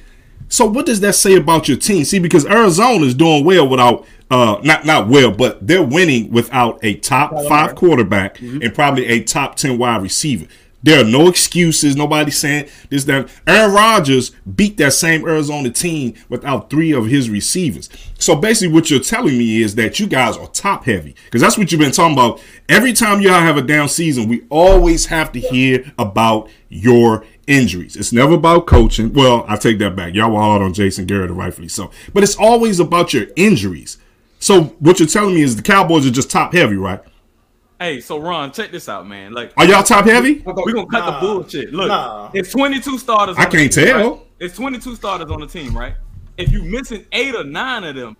So 0.52 0.66
what 0.66 0.84
does 0.84 1.00
that 1.00 1.14
say 1.14 1.34
about 1.34 1.66
your 1.66 1.78
team? 1.78 2.04
See, 2.04 2.18
because 2.18 2.44
Arizona 2.44 3.06
is 3.06 3.14
doing 3.14 3.42
well 3.42 3.66
without 3.66 4.06
uh 4.30 4.60
not 4.62 4.84
not 4.84 5.08
well, 5.08 5.30
but 5.30 5.66
they're 5.66 5.82
winning 5.82 6.30
without 6.30 6.78
a 6.82 6.96
top 6.96 7.32
five 7.48 7.74
quarterback 7.74 8.38
and 8.40 8.74
probably 8.74 9.06
a 9.06 9.24
top 9.24 9.56
ten 9.56 9.78
wide 9.78 10.02
receiver. 10.02 10.46
There 10.82 11.00
are 11.00 11.08
no 11.08 11.28
excuses. 11.28 11.94
Nobody 11.96 12.30
saying 12.30 12.68
this, 12.90 13.04
that. 13.04 13.30
Aaron 13.46 13.72
Rodgers 13.72 14.30
beat 14.56 14.76
that 14.78 14.92
same 14.92 15.26
Arizona 15.26 15.70
team 15.70 16.14
without 16.28 16.70
three 16.70 16.92
of 16.92 17.06
his 17.06 17.30
receivers. 17.30 17.88
So 18.18 18.34
basically, 18.34 18.74
what 18.74 18.90
you're 18.90 19.00
telling 19.00 19.38
me 19.38 19.62
is 19.62 19.76
that 19.76 20.00
you 20.00 20.06
guys 20.06 20.36
are 20.36 20.48
top 20.48 20.84
heavy 20.84 21.14
because 21.26 21.40
that's 21.40 21.56
what 21.56 21.70
you've 21.70 21.80
been 21.80 21.92
talking 21.92 22.14
about. 22.14 22.42
Every 22.68 22.92
time 22.92 23.20
y'all 23.20 23.40
have 23.40 23.56
a 23.56 23.62
down 23.62 23.88
season, 23.88 24.28
we 24.28 24.42
always 24.50 25.06
have 25.06 25.32
to 25.32 25.40
hear 25.40 25.92
about 25.98 26.50
your 26.68 27.24
injuries. 27.46 27.96
It's 27.96 28.12
never 28.12 28.34
about 28.34 28.66
coaching. 28.66 29.12
Well, 29.12 29.44
I 29.48 29.56
take 29.56 29.78
that 29.78 29.96
back. 29.96 30.14
Y'all 30.14 30.30
were 30.30 30.40
hard 30.40 30.62
on 30.62 30.72
Jason 30.74 31.06
Garrett, 31.06 31.30
rightfully 31.30 31.68
so. 31.68 31.90
But 32.12 32.22
it's 32.22 32.36
always 32.36 32.80
about 32.80 33.12
your 33.12 33.26
injuries. 33.36 33.98
So 34.38 34.64
what 34.80 34.98
you're 34.98 35.08
telling 35.08 35.34
me 35.34 35.42
is 35.42 35.56
the 35.56 35.62
Cowboys 35.62 36.06
are 36.06 36.10
just 36.10 36.30
top 36.30 36.52
heavy, 36.52 36.76
right? 36.76 37.00
Hey, 37.80 38.00
so 38.00 38.18
Ron, 38.18 38.52
check 38.52 38.70
this 38.70 38.88
out, 38.88 39.08
man. 39.08 39.32
Like 39.32 39.52
Are 39.56 39.64
y'all 39.64 39.82
top 39.82 40.04
heavy? 40.04 40.40
We're 40.46 40.52
gonna 40.54 40.86
cut 40.86 41.00
Nah. 41.00 41.20
the 41.20 41.26
bullshit. 41.26 41.72
Look, 41.72 41.88
Nah. 41.88 42.30
it's 42.32 42.52
22 42.52 42.98
starters. 42.98 43.36
I 43.36 43.44
on 43.44 43.50
the 43.50 43.56
can't 43.56 43.72
team, 43.72 43.84
tell. 43.86 44.10
right? 44.10 44.20
It's 44.38 44.56
22 44.56 44.94
starters 44.96 45.30
on 45.30 45.40
the 45.40 45.46
team, 45.46 45.76
right? 45.76 45.94
If 46.36 46.52
you 46.52 46.62
missing 46.62 47.04
eight 47.12 47.34
or 47.34 47.44
nine 47.44 47.84
of 47.84 47.94
them, 47.96 48.16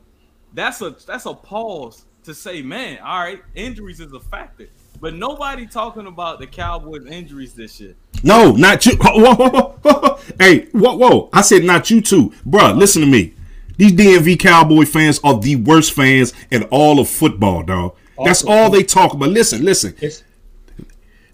that's 0.55 0.81
a 0.83 0.97
that's 1.07 1.27
a 1.27 1.35
pause 1.35 2.05
to 2.25 2.35
say, 2.35 2.61
man, 2.63 2.99
all 3.05 3.21
right, 3.21 3.41
injuries 3.55 4.01
is 4.01 4.13
a 4.13 4.21
factor. 4.21 4.69
But 5.01 5.15
nobody 5.15 5.67
talking 5.67 6.07
about 6.07 6.39
the 6.39 6.47
Cowboys 6.47 7.07
injuries 7.07 7.55
this 7.55 7.81
year. 7.81 7.95
No, 8.23 8.53
not 8.53 8.85
you. 8.87 8.97
Whoa, 9.01 9.35
whoa, 9.35 9.49
whoa, 9.49 9.79
whoa. 9.83 10.19
Hey, 10.39 10.67
whoa, 10.73 10.97
whoa! 10.97 11.29
I 11.33 11.41
said 11.43 11.65
not 11.65 11.91
you 11.91 12.01
too, 12.01 12.33
bruh. 12.47 12.77
Listen 12.77 13.03
to 13.03 13.09
me. 13.09 13.35
These 13.79 13.93
DMV 13.93 14.39
Cowboy 14.39 14.85
fans 14.85 15.19
are 15.25 15.39
the 15.41 15.57
worst 15.57 15.93
fans 15.93 16.33
in 16.51 16.63
all 16.65 17.01
of 17.01 17.09
football, 17.09 17.63
dog. 17.63 17.97
That's 18.25 18.45
all 18.45 18.71
they 18.71 18.83
talk 18.85 19.13
about. 19.15 19.31
Listen, 19.31 19.65
listen. 19.65 19.95
It's, 20.01 20.23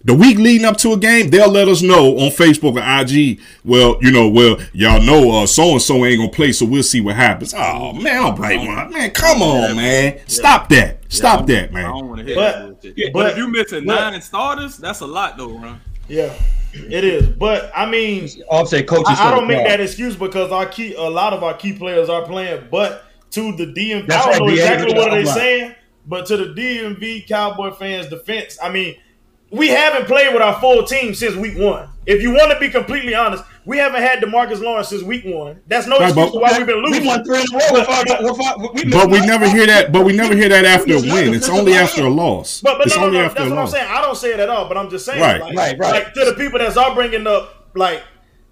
The 0.03 0.15
week 0.15 0.37
leading 0.37 0.65
up 0.65 0.77
to 0.77 0.93
a 0.93 0.97
game, 0.97 1.29
they'll 1.29 1.51
let 1.51 1.67
us 1.67 1.81
know 1.83 2.17
on 2.17 2.31
Facebook 2.31 2.75
or 2.75 3.01
IG. 3.03 3.39
Well, 3.65 3.97
you 4.01 4.11
know, 4.11 4.29
well, 4.29 4.57
y'all 4.73 5.01
know 5.01 5.43
uh 5.43 5.45
so 5.45 5.73
and 5.73 5.81
so 5.81 6.03
ain't 6.05 6.17
gonna 6.17 6.31
play, 6.31 6.51
so 6.53 6.65
we'll 6.65 6.81
see 6.81 7.01
what 7.01 7.15
happens. 7.17 7.53
Oh 7.55 7.93
man, 7.93 8.23
I'll 8.23 8.33
play 8.33 8.57
one. 8.57 8.91
Man, 8.91 9.11
come 9.11 9.41
on, 9.43 9.75
man. 9.75 10.19
Stop 10.27 10.69
that. 10.69 11.03
Stop 11.09 11.45
that, 11.47 11.71
man. 11.73 11.85
I 11.85 11.89
don't 11.89 12.07
want 12.07 12.19
to 12.21 12.25
hear 12.25 12.35
But- 12.35 12.81
that 12.81 12.95
but- 12.95 13.13
But 13.13 13.31
if 13.31 13.37
you 13.37 13.47
missing 13.49 13.85
but- 13.85 14.11
nine 14.11 14.21
starters, 14.21 14.77
that's 14.77 15.01
a 15.01 15.07
lot 15.07 15.37
though, 15.37 15.51
Ron. 15.59 15.81
Yeah, 16.07 16.33
it 16.73 17.03
is. 17.03 17.27
But 17.27 17.71
I 17.75 17.89
mean, 17.89 18.29
offset 18.49 18.87
coaches. 18.87 19.17
I, 19.19 19.29
I 19.29 19.35
don't 19.35 19.47
make 19.47 19.65
that 19.65 19.79
excuse 19.79 20.15
because 20.15 20.51
our 20.51 20.65
key, 20.65 20.93
a 20.95 21.01
lot 21.01 21.33
of 21.33 21.43
our 21.43 21.53
key 21.53 21.73
players 21.73 22.09
are 22.09 22.25
playing. 22.25 22.67
But 22.71 23.03
to 23.31 23.55
the 23.55 23.65
DMV, 23.65 24.07
That's 24.07 24.25
I 24.25 24.31
don't 24.31 24.47
know 24.47 24.53
exactly 24.53 24.93
what 24.93 25.11
they're 25.11 25.25
saying, 25.25 25.75
but 26.05 26.25
to 26.27 26.37
the 26.37 26.45
DMV 26.45 27.27
Cowboy 27.27 27.71
fans' 27.71 28.07
defense, 28.07 28.57
I 28.61 28.69
mean, 28.69 28.95
we 29.51 29.69
haven't 29.69 30.05
played 30.05 30.33
with 30.33 30.41
our 30.41 30.59
full 30.59 30.83
team 30.83 31.13
since 31.13 31.35
week 31.35 31.57
one. 31.57 31.89
If 32.05 32.21
you 32.21 32.31
want 32.31 32.51
to 32.51 32.59
be 32.59 32.69
completely 32.69 33.15
honest, 33.15 33.43
we 33.69 33.77
haven't 33.77 34.01
had 34.01 34.19
DeMarcus 34.23 34.61
Lawrence 34.61 34.89
since 34.89 35.03
week 35.03 35.23
one. 35.25 35.61
That's 35.67 35.85
no 35.85 35.97
Right, 35.99 36.09
excuse 36.09 36.31
but- 36.31 36.41
why 36.41 36.57
we've 36.57 36.65
been 36.65 36.77
losing. 36.83 37.03
We 37.03 37.07
losing. 37.07 37.07
won 37.07 37.23
three 37.23 37.41
in 37.41 37.47
a 37.53 37.57
row. 37.57 37.79
With 37.79 37.89
our, 37.89 38.23
with 38.23 38.41
our, 38.47 38.57
we 38.73 38.83
missed 38.83 38.89
But 38.97 39.09
we 39.11 39.19
never 39.25 39.47
hear 39.47 39.65
that. 39.67 39.91
But 39.91 40.05
we 40.05 40.13
never 40.13 40.35
hear 40.35 40.49
that 40.49 40.65
after 40.65 40.93
a 40.93 41.01
win. 41.01 41.33
It's 41.35 41.47
only 41.49 41.73
after 41.75 42.03
a 42.03 42.09
loss. 42.09 42.61
But, 42.61 42.79
but 42.79 42.87
It's 42.87 42.95
no, 42.95 43.01
no, 43.01 43.07
only 43.07 43.19
no, 43.19 43.25
after 43.25 43.39
that's 43.41 43.51
a 43.51 43.55
what 43.55 43.61
I'm 43.61 43.67
saying. 43.67 43.87
I 43.89 44.01
don't 44.01 44.17
say 44.17 44.33
it 44.33 44.39
at 44.39 44.49
all, 44.49 44.67
but 44.67 44.77
I'm 44.77 44.89
just 44.89 45.05
saying, 45.05 45.21
Right. 45.21 45.39
like, 45.39 45.55
Right, 45.55 45.77
right. 45.79 45.91
like 46.05 46.13
to 46.15 46.25
the 46.25 46.33
people 46.33 46.57
that's 46.59 46.77
all 46.77 46.95
bringing 46.95 47.27
up, 47.27 47.69
like, 47.75 48.01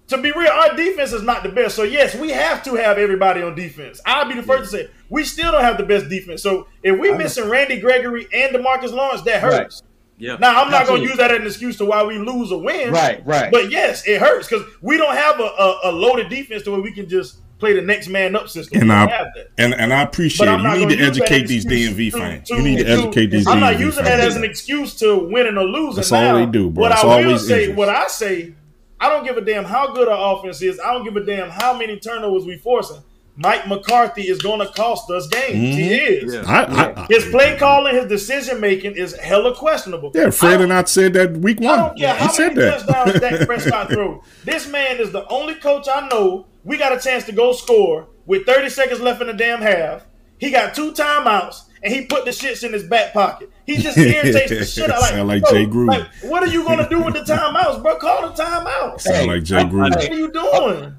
to 0.06 0.16
be 0.18 0.30
real, 0.32 0.50
our 0.50 0.74
defense 0.76 1.12
is 1.12 1.22
not 1.22 1.42
the 1.42 1.48
best. 1.50 1.74
So 1.74 1.82
yes, 1.82 2.14
we 2.14 2.30
have 2.30 2.62
to 2.64 2.76
have 2.76 2.96
everybody 2.96 3.42
on 3.42 3.54
defense. 3.54 4.00
I'll 4.06 4.26
be 4.28 4.34
the 4.34 4.42
first 4.42 4.70
to 4.70 4.78
say 4.78 4.88
we 5.10 5.24
still 5.24 5.52
don't 5.52 5.64
have 5.64 5.76
the 5.78 5.84
best 5.84 6.08
defense. 6.08 6.42
So 6.42 6.66
if 6.82 6.98
we're 6.98 7.18
missing 7.18 7.48
Randy 7.50 7.78
Gregory 7.80 8.26
and 8.32 8.54
DeMarcus 8.54 8.92
Lawrence, 8.92 9.20
that 9.22 9.40
hurts. 9.42 9.82
Yeah. 10.18 10.36
Now 10.40 10.62
I'm 10.62 10.70
not 10.70 10.86
going 10.86 11.02
to 11.02 11.08
use 11.08 11.16
that 11.18 11.30
as 11.30 11.38
an 11.40 11.46
excuse 11.46 11.76
to 11.78 11.84
why 11.84 12.02
we 12.04 12.18
lose 12.18 12.50
or 12.52 12.60
win. 12.62 12.92
Right, 12.92 13.24
right. 13.26 13.50
But 13.52 13.70
yes, 13.70 14.06
it 14.06 14.20
hurts 14.20 14.48
because 14.48 14.64
we 14.82 14.96
don't 14.96 15.14
have 15.14 15.38
a, 15.38 15.44
a, 15.44 15.80
a 15.84 15.92
loaded 15.92 16.28
defense 16.28 16.64
to 16.64 16.72
where 16.72 16.80
we 16.80 16.92
can 16.92 17.08
just 17.08 17.38
play 17.60 17.72
the 17.72 17.82
next 17.82 18.08
man 18.08 18.34
up 18.36 18.48
system. 18.48 18.80
And 18.80 18.88
we 18.90 18.94
don't 18.94 19.08
I 19.08 19.16
have 19.16 19.26
that. 19.36 19.48
and 19.58 19.74
and 19.74 19.92
I 19.92 20.02
appreciate 20.02 20.48
it. 20.48 20.60
You 20.60 20.86
need 20.86 20.96
to 20.98 21.04
educate 21.04 21.46
these 21.46 21.64
excuse 21.64 21.90
DMV 21.90 22.10
to- 22.12 22.18
fans. 22.18 22.48
to- 22.48 22.54
You 22.56 22.62
need 22.62 22.78
to 22.78 22.84
to- 22.84 22.90
educate 22.90 23.26
these 23.26 23.46
I'm 23.46 23.60
not 23.60 23.74
DMV 23.74 23.80
using 23.80 24.04
that 24.04 24.20
as 24.20 24.36
an 24.36 24.44
excuse 24.44 24.94
to 24.96 25.16
winning 25.18 25.56
or 25.56 25.64
losing. 25.64 25.96
That's 25.96 26.12
all 26.12 26.34
they 26.34 26.46
do, 26.46 26.70
bro. 26.70 26.82
What 26.82 26.92
It's 26.92 27.02
I 27.02 27.06
will 27.06 27.12
always 27.26 27.46
say, 27.46 27.60
injuries. 27.62 27.76
what 27.76 27.88
I 27.88 28.06
say, 28.08 28.54
I 29.00 29.08
don't 29.08 29.24
give 29.24 29.36
a 29.36 29.40
damn 29.40 29.64
how 29.64 29.92
good 29.94 30.08
our 30.08 30.36
offense 30.36 30.60
is. 30.62 30.80
I 30.80 30.92
don't 30.92 31.04
give 31.04 31.16
a 31.16 31.24
damn 31.24 31.50
how 31.50 31.76
many 31.76 31.98
turnovers 31.98 32.44
we 32.44 32.56
forcing. 32.58 33.02
Mike 33.40 33.68
McCarthy 33.68 34.22
is 34.28 34.42
going 34.42 34.58
to 34.58 34.66
cost 34.72 35.08
us 35.10 35.28
games. 35.28 35.54
He 35.76 35.82
mm-hmm. 35.90 36.26
is. 36.28 36.34
Yeah. 36.34 36.42
I, 36.46 36.62
I, 36.64 37.02
I, 37.04 37.06
His 37.08 37.24
play 37.26 37.56
calling, 37.56 37.94
his 37.94 38.06
decision 38.06 38.60
making 38.60 38.96
is 38.96 39.14
hella 39.16 39.54
questionable. 39.54 40.10
yeah, 40.14 40.30
Fred 40.30 40.54
don't- 40.54 40.62
and 40.64 40.72
I 40.72 40.82
said 40.84 41.12
that 41.12 41.36
week 41.36 41.62
I 41.62 41.64
one. 41.64 41.78
don't 41.78 41.98
care 41.98 42.14
He 42.14 42.20
how 42.24 42.30
said 42.32 42.56
many 42.56 42.60
that. 42.70 42.80
touchdowns 42.86 43.20
Dak 43.20 43.40
Prescott 43.46 43.90
throw. 43.90 44.22
This 44.44 44.68
man 44.68 44.98
is 44.98 45.12
the 45.12 45.24
only 45.28 45.54
coach 45.54 45.86
I 45.92 46.08
know. 46.08 46.46
We 46.64 46.76
got 46.78 46.92
a 46.92 47.00
chance 47.00 47.24
to 47.26 47.32
go 47.32 47.52
score 47.52 48.08
with 48.26 48.44
30 48.44 48.70
seconds 48.70 49.00
left 49.00 49.20
in 49.20 49.28
the 49.28 49.32
damn 49.34 49.62
half. 49.62 50.04
He 50.38 50.50
got 50.50 50.74
two 50.74 50.92
timeouts 50.92 51.62
and 51.82 51.94
he 51.94 52.06
put 52.06 52.24
the 52.24 52.32
shits 52.32 52.64
in 52.64 52.72
his 52.72 52.82
back 52.84 53.12
pocket. 53.12 53.50
He 53.66 53.76
just 53.76 53.96
irritates 53.98 54.50
the 54.50 54.64
shit 54.64 54.90
out. 54.90 55.00
Like, 55.00 55.10
Sound 55.10 55.28
like 55.28 55.44
Jay 55.48 55.64
Gruden. 55.64 55.86
Like, 55.86 56.08
what 56.22 56.42
are 56.42 56.48
you 56.48 56.64
gonna 56.64 56.88
do 56.88 57.00
with 57.02 57.14
the 57.14 57.20
timeouts, 57.32 57.82
bro? 57.82 57.96
Call 57.98 58.28
the 58.30 58.42
timeouts. 58.42 59.02
Sound 59.02 59.16
Hey, 59.16 59.26
like 59.26 59.42
Jay 59.44 59.56
I- 59.58 59.64
Gruden. 59.64 59.90
What 59.94 60.10
are 60.10 60.14
you 60.14 60.32
doing? 60.32 60.94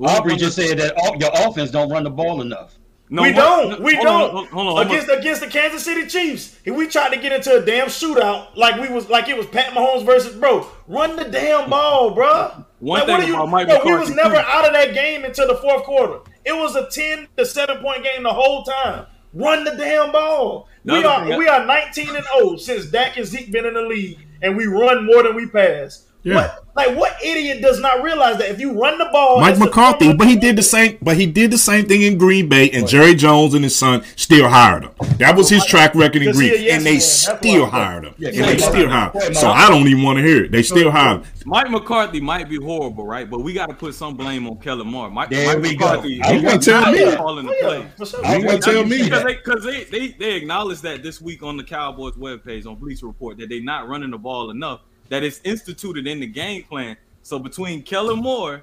Aubrey 0.00 0.36
just 0.36 0.56
said 0.56 0.78
that 0.78 0.94
all, 0.96 1.16
your 1.16 1.30
offense 1.34 1.70
don't 1.70 1.90
run 1.90 2.04
the 2.04 2.10
ball 2.10 2.40
enough. 2.40 2.74
No, 3.10 3.22
we 3.22 3.32
what- 3.32 3.36
don't. 3.36 3.82
We 3.82 3.94
hold 3.94 4.06
don't. 4.06 4.22
on, 4.22 4.30
hold- 4.30 4.48
hold 4.48 4.68
on. 4.68 4.78
I'm 4.78 4.86
against 4.90 5.08
against 5.10 5.40
the 5.40 5.46
Kansas 5.46 5.82
City 5.84 6.06
Chiefs, 6.06 6.58
we 6.66 6.86
tried 6.88 7.10
to 7.14 7.16
get 7.20 7.32
into 7.32 7.56
a 7.56 7.64
damn 7.64 7.86
shootout 7.86 8.48
like 8.54 8.78
we 8.80 8.88
was 8.94 9.08
like 9.08 9.28
it 9.28 9.36
was 9.36 9.46
Pat 9.46 9.72
Mahomes 9.72 10.04
versus 10.04 10.36
bro. 10.36 10.66
Run 10.86 11.16
the 11.16 11.24
damn 11.24 11.70
ball, 11.70 12.10
bro. 12.10 12.64
One 12.80 13.00
like, 13.00 13.06
thing 13.06 13.14
what 13.16 13.24
are 13.24 13.26
you, 13.26 13.34
about 13.34 13.48
Mike 13.48 13.66
bro, 13.68 13.80
we 13.84 13.98
was 13.98 14.10
never 14.10 14.36
out 14.36 14.66
of 14.66 14.72
that 14.74 14.92
game 14.94 15.24
until 15.24 15.48
the 15.48 15.56
fourth 15.56 15.84
quarter. 15.84 16.18
It 16.44 16.52
was 16.54 16.76
a 16.76 16.88
ten 16.90 17.28
to 17.38 17.46
seven 17.46 17.78
point 17.78 18.04
game 18.04 18.22
the 18.24 18.32
whole 18.32 18.62
time. 18.64 19.06
Run 19.32 19.64
the 19.64 19.72
damn 19.72 20.12
ball. 20.12 20.68
The 20.84 20.92
we 20.94 21.04
are 21.04 21.38
we 21.38 21.48
are 21.48 21.64
19 21.66 22.14
and 22.16 22.24
0 22.38 22.56
since 22.56 22.86
Dak 22.86 23.16
and 23.16 23.26
Zeke 23.26 23.50
been 23.52 23.66
in 23.66 23.74
the 23.74 23.82
league, 23.82 24.18
and 24.42 24.56
we 24.56 24.66
run 24.66 25.04
more 25.06 25.22
than 25.22 25.34
we 25.34 25.46
pass. 25.46 26.04
Yeah. 26.28 26.34
What 26.36 26.64
like 26.76 26.96
what 26.96 27.16
idiot 27.24 27.60
does 27.60 27.80
not 27.80 28.04
realize 28.04 28.38
that 28.38 28.50
if 28.50 28.60
you 28.60 28.80
run 28.80 28.98
the 28.98 29.06
ball, 29.06 29.40
Mike 29.40 29.58
McCarthy, 29.58 30.12
but 30.14 30.28
he 30.28 30.36
did 30.36 30.54
the 30.54 30.62
same. 30.62 30.96
But 31.02 31.16
he 31.16 31.26
did 31.26 31.50
the 31.50 31.58
same 31.58 31.86
thing 31.86 32.02
in 32.02 32.16
Green 32.18 32.48
Bay, 32.48 32.70
and 32.70 32.86
Jerry 32.86 33.16
Jones 33.16 33.54
and 33.54 33.64
his 33.64 33.74
son 33.74 34.04
still 34.14 34.48
hired 34.48 34.84
him. 34.84 34.92
That 35.18 35.36
was 35.36 35.48
his 35.50 35.64
track 35.66 35.96
record 35.96 36.22
in 36.22 36.32
Green, 36.32 36.52
a 36.52 36.56
yes 36.56 36.76
and 36.76 36.86
they 36.86 36.92
man. 36.92 37.00
Still 37.00 37.66
hired 37.66 38.04
him, 38.04 38.14
Yeah, 38.18 38.28
and 38.28 38.38
they 38.44 38.58
still 38.58 38.88
hired 38.88 39.12
him. 39.16 39.34
So 39.34 39.48
I 39.48 39.68
don't 39.68 39.88
even 39.88 40.04
want 40.04 40.18
to 40.18 40.22
hear 40.22 40.44
it. 40.44 40.52
They 40.52 40.62
still 40.62 40.92
hired 40.92 41.22
him. 41.22 41.32
Mike 41.46 41.68
McCarthy 41.70 42.20
might 42.20 42.48
be 42.48 42.56
horrible, 42.62 43.06
right? 43.06 43.28
But 43.28 43.40
we 43.40 43.54
got 43.54 43.66
to 43.70 43.74
put 43.74 43.94
some 43.94 44.16
blame 44.16 44.46
on 44.46 44.58
Kellen 44.58 44.86
Moore. 44.86 45.10
Mike, 45.10 45.30
There 45.30 45.46
Mike 45.54 45.62
we 45.62 45.74
go. 45.76 45.86
McCarthy, 45.86 46.08
You 46.10 46.14
he 46.16 46.20
can't 46.22 46.44
was 46.58 46.64
tell 46.64 46.80
not 46.82 46.92
me. 46.94 47.16
calling 47.16 47.46
the 47.46 47.52
Oh, 47.52 47.60
play. 47.60 47.78
yeah, 47.98 48.04
sure. 48.04 48.38
You 48.38 48.46
gonna 48.46 48.58
tell 48.60 48.84
me 48.84 49.02
Because 49.02 49.64
they, 49.64 49.84
they, 49.84 49.84
they, 49.84 49.98
they, 49.98 50.08
they 50.18 50.32
acknowledged 50.36 50.82
that 50.84 51.02
this 51.02 51.20
week 51.20 51.42
on 51.42 51.56
the 51.56 51.64
Cowboys 51.64 52.14
webpage 52.14 52.66
on 52.66 52.76
Bleacher 52.76 53.06
Report 53.06 53.36
that 53.38 53.48
they're 53.48 53.62
not 53.62 53.88
running 53.88 54.10
the 54.12 54.18
ball 54.18 54.50
enough, 54.50 54.80
that 55.08 55.22
it's 55.22 55.40
instituted 55.44 56.06
in 56.06 56.20
the 56.20 56.26
game 56.26 56.62
plan. 56.64 56.96
So 57.22 57.38
between 57.38 57.82
Kellen 57.82 58.18
Moore 58.20 58.62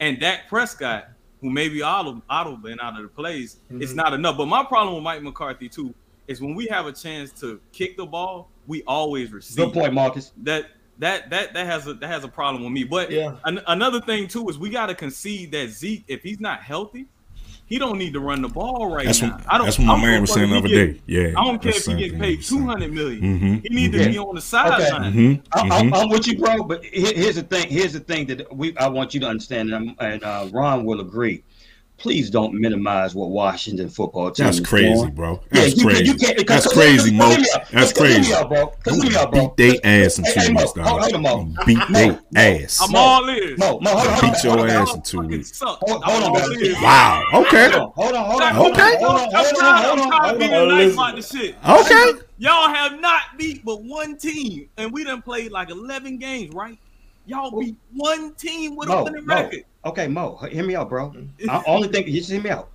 and 0.00 0.18
Dak 0.20 0.48
Prescott, 0.48 1.08
who 1.40 1.50
may 1.50 1.68
be 1.68 1.82
auto 1.82 2.56
been 2.56 2.78
out 2.80 2.96
of 2.96 3.02
the 3.02 3.08
plays, 3.08 3.56
Mm-hmm. 3.70 3.82
it's 3.82 3.94
not 3.94 4.12
enough. 4.12 4.36
But 4.36 4.46
my 4.46 4.64
problem 4.64 4.94
with 4.94 5.04
Mike 5.04 5.22
McCarthy 5.22 5.68
too 5.68 5.94
is 6.28 6.40
when 6.40 6.54
we 6.54 6.66
have 6.66 6.86
a 6.86 6.92
chance 6.92 7.32
to 7.40 7.60
kick 7.72 7.96
the 7.96 8.06
ball, 8.06 8.48
we 8.66 8.82
always 8.84 9.32
receive. 9.32 9.56
Good 9.56 9.72
point, 9.72 9.92
Marcus. 9.92 10.32
That 10.42 10.66
that 10.98 11.30
that 11.30 11.52
that 11.54 11.66
has 11.66 11.86
a 11.88 11.94
that 11.94 12.06
has 12.06 12.22
a 12.22 12.28
problem 12.28 12.62
with 12.62 12.72
me. 12.72 12.84
But 12.84 13.10
Yeah. 13.10 13.36
an, 13.44 13.60
another 13.66 14.00
thing 14.00 14.28
too 14.28 14.48
is 14.48 14.58
we 14.58 14.70
got 14.70 14.86
to 14.86 14.94
concede 14.94 15.50
that 15.52 15.70
Zeke, 15.70 16.04
if 16.06 16.22
he's 16.22 16.38
not 16.38 16.62
healthy, 16.62 17.06
he 17.72 17.78
don't 17.78 17.96
need 17.96 18.12
to 18.12 18.20
run 18.20 18.42
the 18.42 18.48
ball 18.50 18.92
right 18.94 19.06
That's 19.06 19.22
now. 19.22 19.30
what, 19.30 19.44
I 19.48 19.56
don't. 19.56 19.66
that's 19.66 19.78
what 19.78 19.86
my 19.86 19.96
man 19.96 20.20
was 20.20 20.30
saying 20.34 20.50
the 20.50 20.58
other 20.58 20.68
get- 20.68 20.92
day. 20.94 21.00
Yeah, 21.06 21.28
I 21.38 21.42
don't 21.44 21.60
care 21.62 21.72
if 21.74 21.86
he 21.86 21.94
the 21.94 22.08
get 22.10 22.18
paid 22.20 22.42
two 22.42 22.66
hundred 22.66 22.92
million. 22.92 23.22
he 23.22 23.38
two 23.38 23.40
was 23.40 23.40
hundred 23.40 23.52
million. 23.56 23.62
Mhm, 23.62 23.62
He 23.62 23.74
need 23.74 23.92
to 23.92 23.98
mhm. 23.98 24.12
be 24.12 24.18
on 24.18 24.34
the 24.34 24.40
sideline. 24.42 25.12
Mhm, 25.14 25.42
I, 25.52 25.78
I'm. 25.78 25.94
I'm 25.94 26.08
with 26.10 26.26
you, 26.26 26.36
bro. 26.38 26.64
But 26.64 26.84
here's 26.84 27.36
the 27.36 27.42
thing. 27.42 27.70
Here's 27.70 27.94
the 27.94 28.00
thing 28.00 28.26
that 28.26 28.54
we 28.54 28.76
I 28.76 28.88
want 28.88 29.14
you 29.14 29.20
to 29.20 29.26
understand, 29.26 29.72
and, 29.72 29.88
I'm- 29.88 29.96
and 30.00 30.22
uh, 30.22 30.48
Ron 30.52 30.84
will 30.84 31.00
agree. 31.00 31.42
Please 32.02 32.30
don't 32.30 32.52
minimize 32.54 33.14
what 33.14 33.30
Washington 33.30 33.88
football 33.88 34.32
team 34.32 34.46
That's 34.46 34.58
is 34.58 34.66
crazy, 34.66 34.92
doing. 35.02 35.14
bro. 35.14 35.40
That's 35.50 35.76
you, 35.76 35.84
crazy. 35.86 36.04
You 36.06 36.14
can't, 36.16 36.46
That's 36.48 36.66
crazy, 36.72 37.12
Mo. 37.12 37.28
hear 37.28 37.38
me 37.38 37.46
out. 37.54 37.70
That's 37.70 37.92
Because 37.92 38.08
hear 38.08 38.18
me 38.18 38.24
crazy. 38.24 38.34
out, 38.34 38.48
bro. 38.48 38.66
Because 38.76 39.02
hear 39.02 39.10
me 39.12 39.16
out, 39.16 39.30
bro. 39.30 39.48
Beat 39.50 39.56
they 39.84 40.04
ass 40.04 40.18
in 40.18 40.24
two 40.24 40.52
weeks, 40.56 40.72
dog. 40.72 40.86
hold 40.88 41.26
on, 41.26 41.56
Beat 41.64 41.78
Mo, 41.90 42.18
they 42.34 42.64
ass. 42.64 42.80
I'm 42.82 42.96
all 42.96 43.30
ears. 43.30 43.56
Mo, 43.56 43.78
Mo, 43.78 43.90
hold 43.94 44.08
on, 44.08 44.20
Beat 44.32 44.42
your 44.42 44.68
ass 44.68 44.94
in 44.96 45.02
two 45.02 45.20
weeks. 45.20 45.60
Hold- 45.60 45.78
I'm 46.02 46.10
hold 46.10 46.22
on, 46.24 46.28
all 46.30 46.34
guys. 46.50 46.50
ears. 46.60 46.76
Wow. 46.82 47.22
Okay. 47.34 47.70
hold 47.70 47.74
on, 47.74 47.92
hold 47.94 48.12
on, 48.14 48.26
Okay. 48.26 48.46
I'm 48.50 48.54
hold 48.56 48.72
on, 48.72 49.30
tired, 49.30 49.84
hold 49.86 49.98
I'm 50.00 50.00
on, 50.00 50.10
tired 50.10 50.22
of 50.22 50.24
hold 50.26 50.38
being 50.40 50.54
on. 50.54 50.68
nice 50.68 50.78
listen. 50.86 50.98
about 50.98 51.14
the 51.16 51.22
shit. 51.22 51.54
Okay. 51.68 52.20
Y'all 52.38 52.68
have 52.68 53.00
not 53.00 53.22
beat 53.38 53.64
but 53.64 53.80
one 53.84 54.18
team, 54.18 54.68
and 54.76 54.92
we 54.92 55.04
done 55.04 55.22
played 55.22 55.52
like 55.52 55.70
11 55.70 56.18
games, 56.18 56.52
right? 56.52 56.76
Y'all 57.26 57.58
beat 57.58 57.76
one 57.94 58.34
team 58.34 58.76
with 58.76 58.88
a 58.88 58.92
Mo, 58.92 59.04
winning 59.04 59.26
Mo. 59.26 59.34
record. 59.34 59.64
Okay, 59.84 60.08
Mo, 60.08 60.36
hear 60.50 60.64
me 60.64 60.74
out, 60.74 60.88
bro. 60.88 61.12
I 61.48 61.62
only 61.66 61.88
think 61.88 62.06
you 62.06 62.14
just 62.14 62.30
hear 62.30 62.42
me 62.42 62.50
out. 62.50 62.70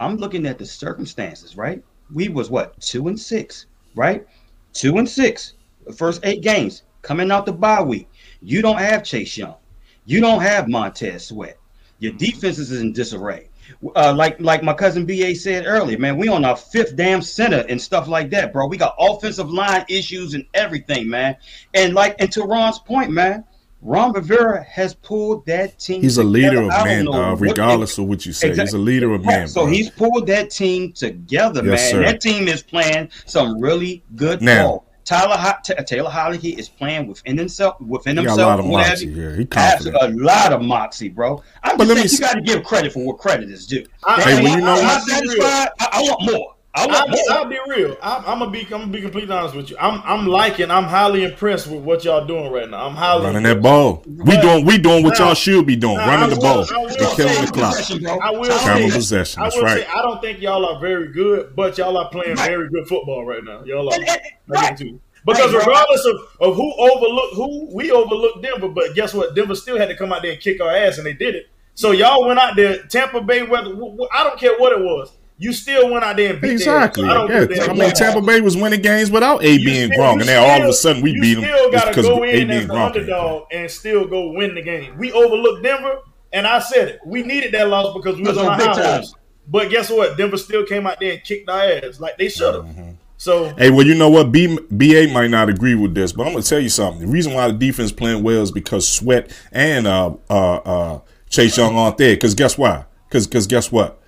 I'm 0.00 0.16
looking 0.16 0.46
at 0.46 0.58
the 0.58 0.66
circumstances, 0.66 1.56
right? 1.56 1.82
We 2.12 2.28
was 2.28 2.50
what 2.50 2.80
two 2.80 3.08
and 3.08 3.18
six, 3.18 3.66
right? 3.94 4.26
Two 4.72 4.98
and 4.98 5.08
six, 5.08 5.54
the 5.86 5.92
first 5.92 6.20
eight 6.24 6.42
games 6.42 6.82
coming 7.02 7.30
out 7.30 7.46
the 7.46 7.52
bye 7.52 7.82
week. 7.82 8.08
You 8.40 8.62
don't 8.62 8.78
have 8.78 9.02
Chase 9.02 9.36
Young, 9.36 9.56
you 10.04 10.20
don't 10.20 10.40
have 10.40 10.68
Montez 10.68 11.26
Sweat. 11.26 11.58
Your 11.98 12.12
defense 12.12 12.58
is 12.58 12.72
in 12.80 12.92
disarray. 12.92 13.48
Uh, 13.96 14.14
like 14.14 14.40
like 14.40 14.62
my 14.62 14.72
cousin 14.72 15.04
Ba 15.04 15.34
said 15.34 15.66
earlier, 15.66 15.98
man, 15.98 16.16
we 16.16 16.28
on 16.28 16.44
our 16.44 16.56
fifth 16.56 16.96
damn 16.96 17.20
center 17.20 17.64
and 17.68 17.80
stuff 17.80 18.08
like 18.08 18.30
that, 18.30 18.52
bro. 18.52 18.66
We 18.66 18.76
got 18.76 18.94
offensive 18.98 19.50
line 19.50 19.84
issues 19.88 20.34
and 20.34 20.46
everything, 20.54 21.08
man. 21.08 21.36
And 21.74 21.94
like 21.94 22.16
and 22.20 22.30
to 22.32 22.44
Ron's 22.44 22.78
point, 22.78 23.10
man, 23.10 23.44
Ron 23.80 24.12
Rivera 24.12 24.62
has 24.64 24.94
pulled 24.94 25.46
that 25.46 25.78
team. 25.78 26.02
He's 26.02 26.18
a 26.18 26.24
leader 26.24 26.62
of 26.62 26.70
I 26.70 26.78
don't 26.78 26.86
men, 26.86 27.04
know 27.04 27.12
uh, 27.12 27.30
what- 27.32 27.40
regardless 27.40 27.96
of 27.98 28.06
what 28.06 28.26
you 28.26 28.32
say. 28.32 28.54
He's 28.54 28.72
a 28.72 28.78
leader 28.78 29.12
of 29.14 29.24
men. 29.24 29.46
so 29.48 29.62
bro. 29.64 29.70
he's 29.72 29.88
pulled 29.90 30.26
that 30.26 30.50
team 30.50 30.92
together, 30.92 31.64
Yes, 31.64 31.92
man. 31.92 32.02
sir. 32.02 32.02
That 32.10 32.20
team 32.20 32.48
is 32.48 32.62
playing 32.62 33.10
some 33.26 33.60
really 33.60 34.02
good 34.16 34.42
Now- 34.42 34.64
ball. 34.66 34.84
Tyler 35.04 35.36
Ho- 35.38 35.52
T- 35.64 35.72
Taylor 35.86 36.10
Holiday 36.10 36.50
is 36.50 36.68
playing 36.68 37.06
within 37.06 37.38
himself, 37.38 37.80
within 37.80 38.18
He 38.18 38.24
got 38.24 38.38
a 38.38 38.42
lot 38.42 38.58
of 38.60 38.66
moxie 38.66 39.06
you. 39.06 39.14
here. 39.14 39.30
He 39.36 39.48
Has 39.54 39.76
confident. 39.84 39.96
a 40.02 40.08
lot 40.22 40.52
of 40.52 40.60
moxie, 40.60 41.08
bro. 41.08 41.42
I'm 41.62 41.78
But 41.78 41.84
just 41.86 41.88
let 41.96 42.02
me 42.02 42.08
saying, 42.08 42.20
you 42.20 42.26
got 42.26 42.34
to 42.34 42.40
give 42.42 42.62
credit 42.62 42.92
for 42.92 43.02
what 43.06 43.16
credit 43.16 43.48
is 43.48 43.66
due. 43.66 43.86
I- 44.04 44.20
Hey, 44.20 44.36
Am 44.36 44.42
well, 44.44 44.52
you 44.58 44.60
know 44.60 44.72
am 44.72 44.84
I 44.86 44.94
what? 44.96 45.02
satisfied? 45.04 45.68
I, 45.80 45.88
I 45.92 46.02
want 46.02 46.30
more. 46.30 46.54
I 46.86 47.04
will, 47.08 47.32
I'll 47.32 47.44
be 47.46 47.58
real. 47.66 47.96
I'm, 48.02 48.24
I'm, 48.24 48.38
gonna 48.38 48.50
be. 48.50 48.62
I'm 48.62 48.68
gonna 48.70 48.86
be 48.88 49.00
completely 49.00 49.34
honest 49.34 49.54
with 49.54 49.70
you. 49.70 49.76
I'm. 49.78 50.00
I'm 50.04 50.26
liking. 50.26 50.70
I'm 50.70 50.84
highly 50.84 51.24
impressed 51.24 51.66
with 51.66 51.82
what 51.82 52.04
y'all 52.04 52.26
doing 52.26 52.52
right 52.52 52.68
now. 52.68 52.86
I'm 52.86 52.94
highly 52.94 53.24
running 53.24 53.46
impressed. 53.46 53.56
that 53.56 53.62
ball. 53.62 54.02
We 54.06 54.40
doing. 54.40 54.64
We 54.64 54.78
doing 54.78 55.02
what 55.02 55.18
y'all 55.18 55.34
should 55.34 55.66
be 55.66 55.76
doing. 55.76 55.96
running 55.96 56.30
the 56.30 56.36
ball. 56.36 56.60
and 56.60 57.16
killing 57.16 57.44
the 57.44 57.50
clock. 57.52 58.22
I 58.22 58.30
will 58.30 58.48
Time 58.48 58.90
possession. 58.90 59.42
That's 59.42 59.56
I 59.56 59.58
will 59.58 59.64
right. 59.64 59.82
Say, 59.82 59.86
I 59.86 60.02
don't 60.02 60.20
think 60.20 60.40
y'all 60.40 60.64
are 60.64 60.80
very 60.80 61.12
good, 61.12 61.54
but 61.56 61.78
y'all 61.78 61.96
are 61.96 62.08
playing 62.10 62.36
very 62.36 62.68
good 62.68 62.86
football 62.86 63.24
right 63.24 63.42
now. 63.42 63.64
Y'all 63.64 63.92
are. 63.92 63.98
Right. 64.46 64.80
Because 65.26 65.52
regardless 65.52 66.06
of, 66.06 66.16
of 66.40 66.56
who 66.56 66.72
overlooked 66.78 67.34
who, 67.34 67.68
we 67.74 67.90
overlooked 67.90 68.42
Denver. 68.42 68.68
But 68.68 68.94
guess 68.94 69.12
what? 69.12 69.34
Denver 69.34 69.54
still 69.54 69.78
had 69.78 69.88
to 69.88 69.96
come 69.96 70.12
out 70.12 70.22
there 70.22 70.32
and 70.32 70.40
kick 70.40 70.60
our 70.60 70.70
ass, 70.70 70.98
and 70.98 71.06
they 71.06 71.12
did 71.12 71.34
it. 71.34 71.48
So 71.74 71.92
y'all 71.92 72.26
went 72.26 72.38
out 72.38 72.56
there, 72.56 72.82
Tampa 72.84 73.20
Bay. 73.20 73.42
Whether 73.42 73.70
I 74.12 74.24
don't 74.24 74.38
care 74.38 74.56
what 74.58 74.72
it 74.72 74.80
was, 74.80 75.12
you 75.38 75.52
still 75.52 75.90
went 75.90 76.04
out 76.04 76.16
there 76.16 76.32
and 76.32 76.42
beat 76.42 76.52
exactly. 76.52 77.08
I, 77.08 77.14
don't 77.14 77.50
yeah. 77.50 77.64
I 77.64 77.72
mean, 77.72 77.90
Tampa 77.92 78.20
Bay 78.20 78.40
was 78.40 78.56
winning 78.56 78.82
games 78.82 79.10
without 79.10 79.42
A 79.44 79.58
being 79.58 79.96
wrong, 79.98 80.20
and 80.20 80.28
then 80.28 80.42
all 80.42 80.62
of 80.62 80.68
a 80.68 80.72
sudden 80.72 81.00
we 81.00 81.18
beat 81.18 81.34
them. 81.34 81.44
Still 81.44 81.70
got 81.70 81.94
to 81.94 82.02
go 82.02 82.24
in 82.24 82.50
A 82.50 82.54
as 82.54 82.66
the 82.66 82.74
underdog 82.74 83.46
and 83.52 83.70
still 83.70 84.06
go 84.06 84.32
win 84.32 84.56
the 84.56 84.62
game. 84.62 84.98
We 84.98 85.12
overlooked 85.12 85.62
Denver, 85.62 86.00
and 86.32 86.46
I 86.46 86.58
said 86.58 86.88
it. 86.88 87.00
We 87.06 87.22
needed 87.22 87.54
that 87.54 87.68
loss 87.68 87.94
because 87.96 88.16
we 88.16 88.22
was 88.22 88.36
on 88.36 88.46
our 88.46 88.58
high 88.58 89.04
But 89.46 89.70
guess 89.70 89.90
what? 89.90 90.16
Denver 90.16 90.36
still 90.36 90.66
came 90.66 90.86
out 90.86 90.98
there 90.98 91.12
and 91.12 91.22
kicked 91.22 91.48
our 91.48 91.62
ass 91.62 92.00
like 92.00 92.18
they 92.18 92.28
should 92.28 92.54
have. 92.54 92.64
Mm-hmm. 92.64 92.90
So 93.16 93.52
hey, 93.56 93.70
well, 93.70 93.86
you 93.86 93.94
know 93.94 94.10
what? 94.10 94.32
B 94.32 94.58
BA 94.70 95.08
might 95.12 95.30
not 95.30 95.48
agree 95.48 95.74
with 95.74 95.94
this, 95.94 96.12
but 96.12 96.26
I'm 96.26 96.32
gonna 96.32 96.42
tell 96.42 96.60
you 96.60 96.68
something. 96.68 97.00
The 97.00 97.12
reason 97.12 97.34
why 97.34 97.48
the 97.48 97.52
defense 97.52 97.92
playing 97.92 98.22
well 98.22 98.42
is 98.42 98.52
because 98.52 98.88
Sweat 98.88 99.32
and 99.52 99.86
uh, 99.86 100.14
uh, 100.30 100.54
uh, 100.56 101.00
Chase 101.28 101.56
Young 101.58 101.76
aren't 101.76 101.98
there. 101.98 102.14
Because 102.14 102.34
guess 102.34 102.56
why? 102.56 102.86
Because 103.08 103.26
because 103.26 103.46
guess 103.46 103.72
what? 103.72 104.00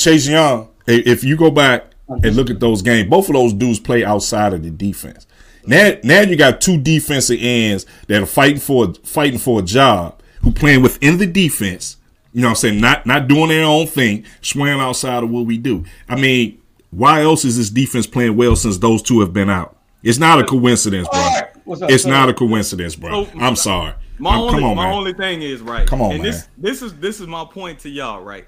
Chase 0.00 0.26
Young. 0.26 0.68
If 0.86 1.22
you 1.22 1.36
go 1.36 1.50
back 1.50 1.84
and 2.08 2.34
look 2.34 2.50
at 2.50 2.58
those 2.58 2.82
games, 2.82 3.08
both 3.08 3.28
of 3.28 3.34
those 3.34 3.52
dudes 3.52 3.78
play 3.78 4.04
outside 4.04 4.52
of 4.54 4.62
the 4.62 4.70
defense. 4.70 5.26
Now, 5.66 5.92
now 6.02 6.22
you 6.22 6.36
got 6.36 6.60
two 6.60 6.80
defensive 6.80 7.38
ends 7.40 7.86
that 8.08 8.22
are 8.22 8.26
fighting 8.26 8.58
for 8.60 8.94
fighting 9.04 9.38
for 9.38 9.60
a 9.60 9.62
job, 9.62 10.20
who 10.40 10.52
playing 10.52 10.82
within 10.82 11.18
the 11.18 11.26
defense. 11.26 11.98
You 12.32 12.40
know 12.40 12.48
what 12.48 12.52
I'm 12.52 12.56
saying? 12.56 12.80
Not 12.80 13.04
not 13.06 13.28
doing 13.28 13.48
their 13.48 13.64
own 13.64 13.86
thing, 13.86 14.24
swearing 14.40 14.80
outside 14.80 15.22
of 15.22 15.30
what 15.30 15.44
we 15.44 15.58
do. 15.58 15.84
I 16.08 16.16
mean, 16.16 16.60
why 16.90 17.22
else 17.22 17.44
is 17.44 17.58
this 17.58 17.70
defense 17.70 18.06
playing 18.06 18.36
well 18.36 18.56
since 18.56 18.78
those 18.78 19.02
two 19.02 19.20
have 19.20 19.32
been 19.32 19.50
out? 19.50 19.76
It's 20.02 20.18
not 20.18 20.40
a 20.40 20.44
coincidence, 20.44 21.08
bro. 21.12 21.20
Right. 21.20 21.50
It's 21.90 22.06
not 22.06 22.30
a 22.30 22.34
coincidence, 22.34 22.96
bro. 22.96 23.28
I'm 23.38 23.54
sorry. 23.54 23.94
My 24.18 24.32
I'm, 24.32 24.40
only, 24.40 24.64
on, 24.64 24.76
my 24.76 24.84
man. 24.84 24.94
only 24.94 25.12
thing 25.12 25.42
is 25.42 25.60
right. 25.60 25.86
Come 25.86 26.00
on, 26.00 26.12
and 26.12 26.22
man. 26.22 26.32
This, 26.32 26.48
this 26.56 26.82
is 26.82 26.94
this 26.94 27.20
is 27.20 27.26
my 27.26 27.44
point 27.44 27.80
to 27.80 27.88
y'all, 27.90 28.22
right? 28.22 28.46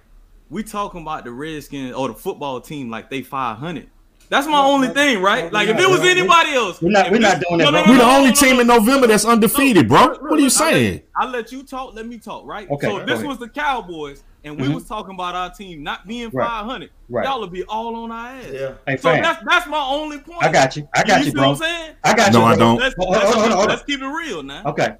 We 0.52 0.62
talking 0.62 1.00
about 1.00 1.24
the 1.24 1.32
Redskins 1.32 1.94
or 1.94 2.08
the 2.08 2.14
football 2.14 2.60
team 2.60 2.90
like 2.90 3.08
they 3.08 3.22
500. 3.22 3.88
That's 4.28 4.46
my 4.46 4.60
only 4.60 4.88
thing, 4.88 5.22
right? 5.22 5.50
Like 5.50 5.68
if 5.68 5.78
it 5.78 5.88
was 5.88 6.00
anybody 6.00 6.52
else, 6.52 6.80
we're 6.82 6.90
not, 6.90 7.10
we're 7.10 7.20
not 7.20 7.40
doing 7.40 7.58
that. 7.58 7.70
No, 7.70 7.82
no, 7.82 7.90
we're 7.90 7.96
the 7.96 8.04
only 8.04 8.32
team 8.32 8.60
in 8.60 8.66
November 8.66 9.06
that's 9.06 9.24
undefeated, 9.24 9.88
bro. 9.88 10.08
What 10.08 10.32
are 10.32 10.38
you 10.38 10.50
saying? 10.50 11.02
I 11.16 11.24
let, 11.24 11.32
let 11.32 11.52
you 11.52 11.62
talk. 11.62 11.94
Let 11.94 12.06
me 12.06 12.18
talk, 12.18 12.46
right? 12.46 12.70
Okay, 12.70 12.86
so 12.86 12.98
if 12.98 13.06
this 13.06 13.22
was 13.22 13.38
the 13.38 13.48
Cowboys, 13.48 14.24
and 14.44 14.58
we 14.58 14.64
mm-hmm. 14.64 14.74
was 14.74 14.86
talking 14.86 15.14
about 15.14 15.34
our 15.34 15.50
team 15.50 15.82
not 15.82 16.06
being 16.06 16.28
right. 16.30 16.46
500, 16.46 16.90
right. 17.08 17.24
y'all 17.24 17.40
would 17.40 17.52
be 17.52 17.64
all 17.64 17.96
on 17.96 18.10
our 18.10 18.28
ass. 18.28 18.46
Yeah. 18.52 18.74
Hey, 18.86 18.96
so 18.98 19.10
that's 19.10 19.42
that's 19.44 19.66
my 19.66 19.82
only 19.82 20.18
point. 20.18 20.42
I 20.42 20.52
got 20.52 20.76
you. 20.76 20.86
I 20.94 21.02
got 21.02 21.20
you, 21.20 21.26
you 21.26 21.32
bro. 21.32 21.48
What 21.48 21.48
I'm 21.50 21.56
saying? 21.56 21.96
I 22.04 22.14
got 22.14 22.32
no, 22.32 22.40
you. 22.40 22.44
No, 22.44 22.50
I 22.50 22.56
don't. 22.56 22.78
Let's, 22.78 22.94
let's, 22.98 23.24
hold 23.24 23.34
hold 23.34 23.52
hold 23.52 23.68
let's 23.68 23.84
keep 23.84 24.00
it 24.00 24.06
real 24.06 24.42
now. 24.42 24.64
Okay. 24.66 24.96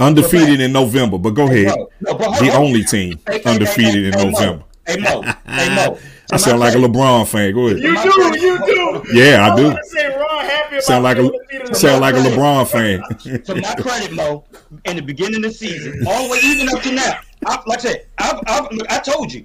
Undefeated 0.00 0.60
in 0.60 0.72
November, 0.72 1.18
but 1.18 1.30
go 1.30 1.46
ahead. 1.46 1.76
No, 2.00 2.14
bro, 2.14 2.30
the 2.34 2.52
only 2.54 2.84
team 2.84 3.18
undefeated 3.44 4.14
in 4.14 4.30
November. 4.30 4.64
Hey 4.88 4.96
Mo, 4.96 5.20
hey 5.20 5.74
Mo. 5.74 5.98
I 6.32 6.38
sound 6.38 6.60
like 6.60 6.74
a 6.74 6.78
LeBron 6.78 7.26
fan. 7.28 7.52
Go 7.52 7.66
ahead. 7.66 7.78
You 7.78 7.94
do, 7.94 8.40
you 8.40 8.58
do. 8.66 9.02
Yeah, 9.12 9.52
I 9.52 9.56
do. 9.56 9.76
Say 9.82 10.08
Ron 10.08 10.44
happy 10.46 10.80
sound 10.80 11.04
like 11.04 11.18
a 11.18 11.74
sound 11.74 12.00
like 12.00 12.14
a 12.14 12.18
LeBron 12.18 12.66
fan. 12.66 13.42
to 13.44 13.54
my 13.54 13.74
credit, 13.74 14.12
Mo, 14.12 14.44
in 14.86 14.96
the 14.96 15.02
beginning 15.02 15.44
of 15.44 15.50
the 15.50 15.50
season, 15.50 16.06
all 16.06 16.24
the 16.24 16.32
way 16.32 16.38
even 16.42 16.70
up 16.70 16.82
to 16.82 16.92
now, 16.92 17.20
I, 17.44 17.62
like 17.66 17.80
I 17.80 17.82
said, 17.82 18.06
I've, 18.16 18.40
I've, 18.46 18.72
look, 18.72 18.90
I 18.90 18.98
told 18.98 19.30
you, 19.30 19.44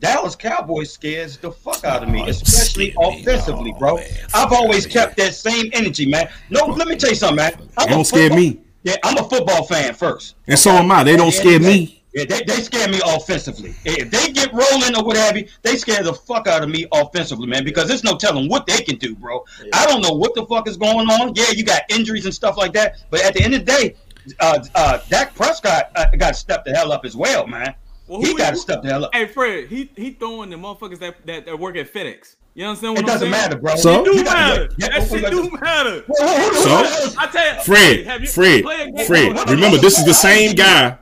Dallas 0.00 0.36
Cowboys 0.36 0.92
scares 0.92 1.38
the 1.38 1.50
fuck 1.50 1.82
out 1.84 2.02
of 2.02 2.10
me, 2.10 2.28
especially 2.28 2.94
offensively, 2.98 3.74
bro. 3.78 3.98
I've 4.34 4.52
always 4.52 4.86
kept 4.86 5.16
that 5.16 5.34
same 5.34 5.70
energy, 5.72 6.04
man. 6.04 6.28
No, 6.50 6.66
let 6.66 6.88
me 6.88 6.96
tell 6.96 7.08
you 7.08 7.16
something, 7.16 7.36
man. 7.36 7.54
I'm 7.78 7.88
they 7.88 7.94
don't 7.94 8.04
scare 8.04 8.28
me. 8.28 8.60
Yeah, 8.82 8.96
I'm 9.02 9.16
a 9.16 9.26
football 9.26 9.64
fan 9.64 9.94
first. 9.94 10.34
And 10.46 10.58
so 10.58 10.72
am 10.72 10.92
I. 10.92 11.04
They 11.04 11.16
don't 11.16 11.32
scare 11.32 11.58
me. 11.58 12.03
Yeah, 12.14 12.24
they, 12.26 12.44
they 12.44 12.62
scare 12.62 12.88
me 12.88 13.00
offensively. 13.04 13.74
If 13.84 14.08
they 14.10 14.30
get 14.32 14.52
rolling 14.52 14.96
or 14.96 15.04
what 15.04 15.16
have 15.16 15.36
you, 15.36 15.48
they 15.62 15.76
scare 15.76 16.04
the 16.04 16.14
fuck 16.14 16.46
out 16.46 16.62
of 16.62 16.68
me 16.68 16.86
offensively, 16.92 17.48
man, 17.48 17.64
because 17.64 17.88
there's 17.88 18.04
no 18.04 18.16
telling 18.16 18.48
what 18.48 18.66
they 18.66 18.82
can 18.82 18.96
do, 18.98 19.16
bro. 19.16 19.44
Yeah. 19.60 19.70
I 19.74 19.86
don't 19.86 20.00
know 20.00 20.12
what 20.12 20.34
the 20.36 20.46
fuck 20.46 20.68
is 20.68 20.76
going 20.76 21.08
on. 21.08 21.34
Yeah, 21.34 21.50
you 21.50 21.64
got 21.64 21.82
injuries 21.88 22.24
and 22.24 22.32
stuff 22.32 22.56
like 22.56 22.72
that, 22.74 22.98
but 23.10 23.24
at 23.24 23.34
the 23.34 23.42
end 23.42 23.54
of 23.54 23.66
the 23.66 23.72
day, 23.72 23.96
uh, 24.38 24.64
uh, 24.76 24.98
Dak 25.08 25.34
Prescott 25.34 25.90
uh, 25.96 26.06
got 26.16 26.36
stepped 26.36 26.66
the 26.66 26.72
hell 26.72 26.92
up 26.92 27.04
as 27.04 27.16
well, 27.16 27.48
man. 27.48 27.74
Well, 28.06 28.20
he 28.20 28.34
got 28.34 28.50
to 28.50 28.56
step 28.56 28.82
the 28.82 28.88
hell 28.88 29.06
up. 29.06 29.14
Hey, 29.14 29.26
Fred, 29.26 29.68
he 29.68 29.90
he 29.96 30.12
throwing 30.12 30.50
the 30.50 30.56
motherfuckers 30.56 31.00
that, 31.00 31.26
that, 31.26 31.46
that 31.46 31.58
work 31.58 31.76
at 31.76 31.92
FedEx. 31.92 32.36
You 32.54 32.66
understand 32.66 32.94
what 32.94 33.00
it 33.00 33.02
I'm 33.02 33.06
doesn't 33.06 33.20
saying? 33.20 33.30
matter, 33.32 33.56
bro. 33.58 33.74
So 33.76 34.04
it 34.04 34.12
do 34.12 34.24
matter. 34.24 34.68
Yeah, 34.78 34.88
that 34.88 35.08
shit 35.08 35.30
do 35.30 35.50
matter. 35.60 36.04
So 36.06 37.16
I 37.18 37.28
tell 37.32 37.54
you, 37.54 37.60
Fred, 37.62 38.06
hey, 38.06 38.18
you 38.20 38.26
Fred, 38.28 39.06
Fred. 39.06 39.50
Remember, 39.50 39.76
this 39.78 39.98
is 39.98 40.04
the 40.04 40.14
same 40.14 40.54
guy. 40.54 40.96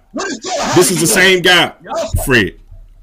This 0.75 0.91
is 0.91 1.01
the 1.01 1.07
same 1.07 1.43
guy, 1.43 1.75
Fred. 2.25 2.59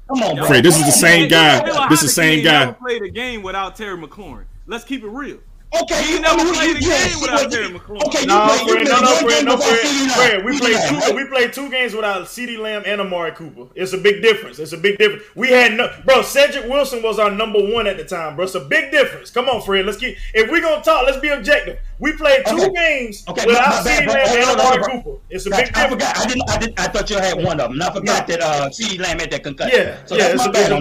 Come 0.08 0.22
on. 0.24 0.46
Fred. 0.48 0.64
This 0.64 0.76
is 0.76 0.84
the 0.84 0.90
same 0.90 1.28
guy. 1.28 1.88
This 1.88 2.02
is 2.02 2.08
the 2.08 2.14
same 2.22 2.42
guy. 2.42 2.72
Played 2.72 3.02
a 3.02 3.08
game 3.08 3.42
without 3.42 3.76
Terry 3.76 3.96
McLaurin. 3.96 4.46
Let's 4.66 4.82
keep 4.84 5.04
it 5.04 5.08
real. 5.08 5.38
Okay, 5.72 6.02
he 6.02 6.18
never 6.18 6.52
played 6.52 6.76
a 6.76 6.80
game 6.80 7.20
without 7.20 7.50
Terry 7.50 7.68
McLaurin. 7.68 8.04
Okay, 8.08 8.26
no, 8.26 8.52
you 8.54 8.72
Fred, 8.72 8.88
no, 8.88 9.00
no, 9.00 9.14
Fred, 9.16 9.44
no, 9.44 9.56
Fred, 9.56 10.10
Fred. 10.12 10.44
We 10.44 10.58
played 10.58 10.76
two. 10.88 11.14
We 11.14 11.24
played 11.26 11.52
two 11.52 11.70
games 11.70 11.94
without 11.94 12.26
CeeDee 12.26 12.58
Lamb 12.58 12.82
and 12.86 13.00
Amari 13.00 13.30
Cooper. 13.32 13.68
It's 13.76 13.92
a 13.92 13.98
big 13.98 14.20
difference. 14.20 14.58
It's 14.58 14.72
a 14.72 14.76
big 14.76 14.98
difference. 14.98 15.22
We 15.36 15.50
had 15.50 15.74
no, 15.74 15.88
bro. 16.04 16.22
Cedric 16.22 16.68
Wilson 16.68 17.02
was 17.04 17.20
our 17.20 17.30
number 17.30 17.60
one 17.72 17.86
at 17.86 17.98
the 17.98 18.04
time, 18.04 18.34
bro. 18.34 18.46
It's 18.46 18.56
a 18.56 18.60
big 18.60 18.90
difference. 18.90 19.30
Come 19.30 19.48
on, 19.48 19.62
Fred. 19.62 19.86
Let's 19.86 19.98
keep. 19.98 20.16
If 20.34 20.50
we're 20.50 20.60
gonna 20.60 20.82
talk, 20.82 21.06
let's 21.06 21.20
be 21.20 21.28
objective. 21.28 21.78
We 22.00 22.12
played 22.12 22.46
two 22.46 22.56
okay. 22.56 22.72
games 22.72 23.24
okay, 23.28 23.44
without 23.46 23.84
CeeDee 23.84 24.06
Lamb 24.06 24.50
and 24.50 24.60
Amari 24.60 24.82
Cooper. 24.84 25.18
It's 25.28 25.44
a 25.44 25.50
big 25.50 25.66
difference. 25.66 25.76
I 25.76 25.88
forgot. 25.90 26.18
I 26.18 26.26
didn't. 26.26 26.50
I 26.50 26.58
didn't. 26.58 26.80
I 26.80 26.86
thought 26.88 27.10
you 27.10 27.18
had 27.18 27.44
one 27.44 27.60
of 27.60 27.70
them. 27.70 27.82
I 27.82 27.92
forgot 27.92 28.26
that 28.26 28.40
uh, 28.40 28.70
CeeDee 28.70 28.98
Lamb 28.98 29.18
had 29.18 29.30
that 29.30 29.42
concussion. 29.42 29.78
Yeah, 29.78 30.04
so 30.06 30.16
yeah. 30.16 30.28
That's 30.28 30.46
my 30.46 30.50
bad 30.50 30.72
that. 30.72 30.80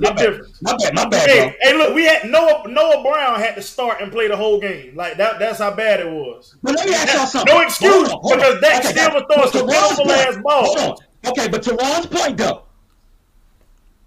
My 0.00 0.12
bad. 0.12 0.40
My 0.62 0.76
bad. 0.76 0.94
My 0.94 1.08
bad, 1.08 1.28
hey, 1.28 1.56
hey, 1.60 1.76
look, 1.76 1.94
we 1.94 2.06
had 2.06 2.30
Noah 2.30 2.66
Noah 2.68 3.02
Brown 3.02 3.38
had 3.38 3.54
to 3.56 3.62
start 3.62 4.00
and 4.00 4.10
play 4.10 4.28
the 4.28 4.36
whole 4.36 4.58
game. 4.58 4.96
Like 4.96 5.18
that. 5.18 5.38
That's 5.38 5.58
how 5.58 5.74
bad 5.74 6.00
it 6.00 6.10
was. 6.10 6.56
But 6.62 6.76
let 6.76 6.88
me 6.88 6.94
ask 6.94 7.14
y'all 7.14 7.26
something. 7.26 7.54
No 7.54 7.60
excuse 7.60 7.92
hold 7.92 8.06
on, 8.06 8.20
hold 8.20 8.32
on. 8.32 8.38
because 8.38 8.60
that 8.62 8.84
okay, 8.84 8.94
still 8.94 9.14
was 9.14 9.50
throwing 9.50 9.50
some 9.50 9.66
beautiful 9.66 10.10
ass 10.10 10.36
on. 10.82 10.96
Okay, 11.26 11.48
but 11.48 11.62
to 11.64 11.74
Ron's 11.74 12.06
point 12.06 12.38
though, 12.38 12.62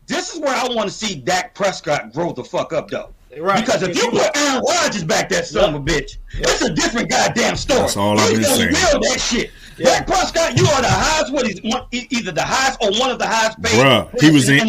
this 0.08 0.34
is 0.34 0.40
where 0.40 0.56
I 0.56 0.68
want 0.74 0.90
to 0.90 0.96
see 0.96 1.14
Dak 1.14 1.54
Prescott 1.54 2.12
grow 2.12 2.34
the 2.34 2.44
fuck 2.44 2.74
up 2.74 2.90
though. 2.90 3.14
Right. 3.38 3.64
Because 3.64 3.84
if 3.84 3.96
you 3.96 4.10
put 4.10 4.36
Aaron 4.36 4.64
Rodgers 4.64 5.04
back 5.04 5.30
that 5.30 5.46
son 5.46 5.76
of 5.76 5.82
a 5.82 5.84
bitch, 5.84 6.18
it's 6.34 6.62
a 6.62 6.74
different 6.74 7.10
goddamn 7.10 7.56
story. 7.56 7.82
That's 7.82 7.98
all 7.98 8.20
I've 8.20 8.34
been 8.34 8.44
saying. 8.44 8.74
Will 8.74 9.00
that 9.02 9.20
shit. 9.20 9.52
Yeah. 9.78 10.00
Dak 10.00 10.08
Prescott, 10.08 10.58
you 10.58 10.66
are 10.66 10.82
the 10.82 10.90
highest. 10.90 11.32
What 11.32 11.48
is 11.48 11.62
one, 11.64 11.84
either 11.92 12.32
the 12.32 12.44
highest 12.44 12.82
or 12.82 12.92
one 13.00 13.12
of 13.12 13.20
the 13.20 13.28
highest 13.28 13.62
paid. 13.62 13.80
Bruh, 13.80 14.20
he 14.20 14.30
was 14.32 14.50
in. 14.50 14.68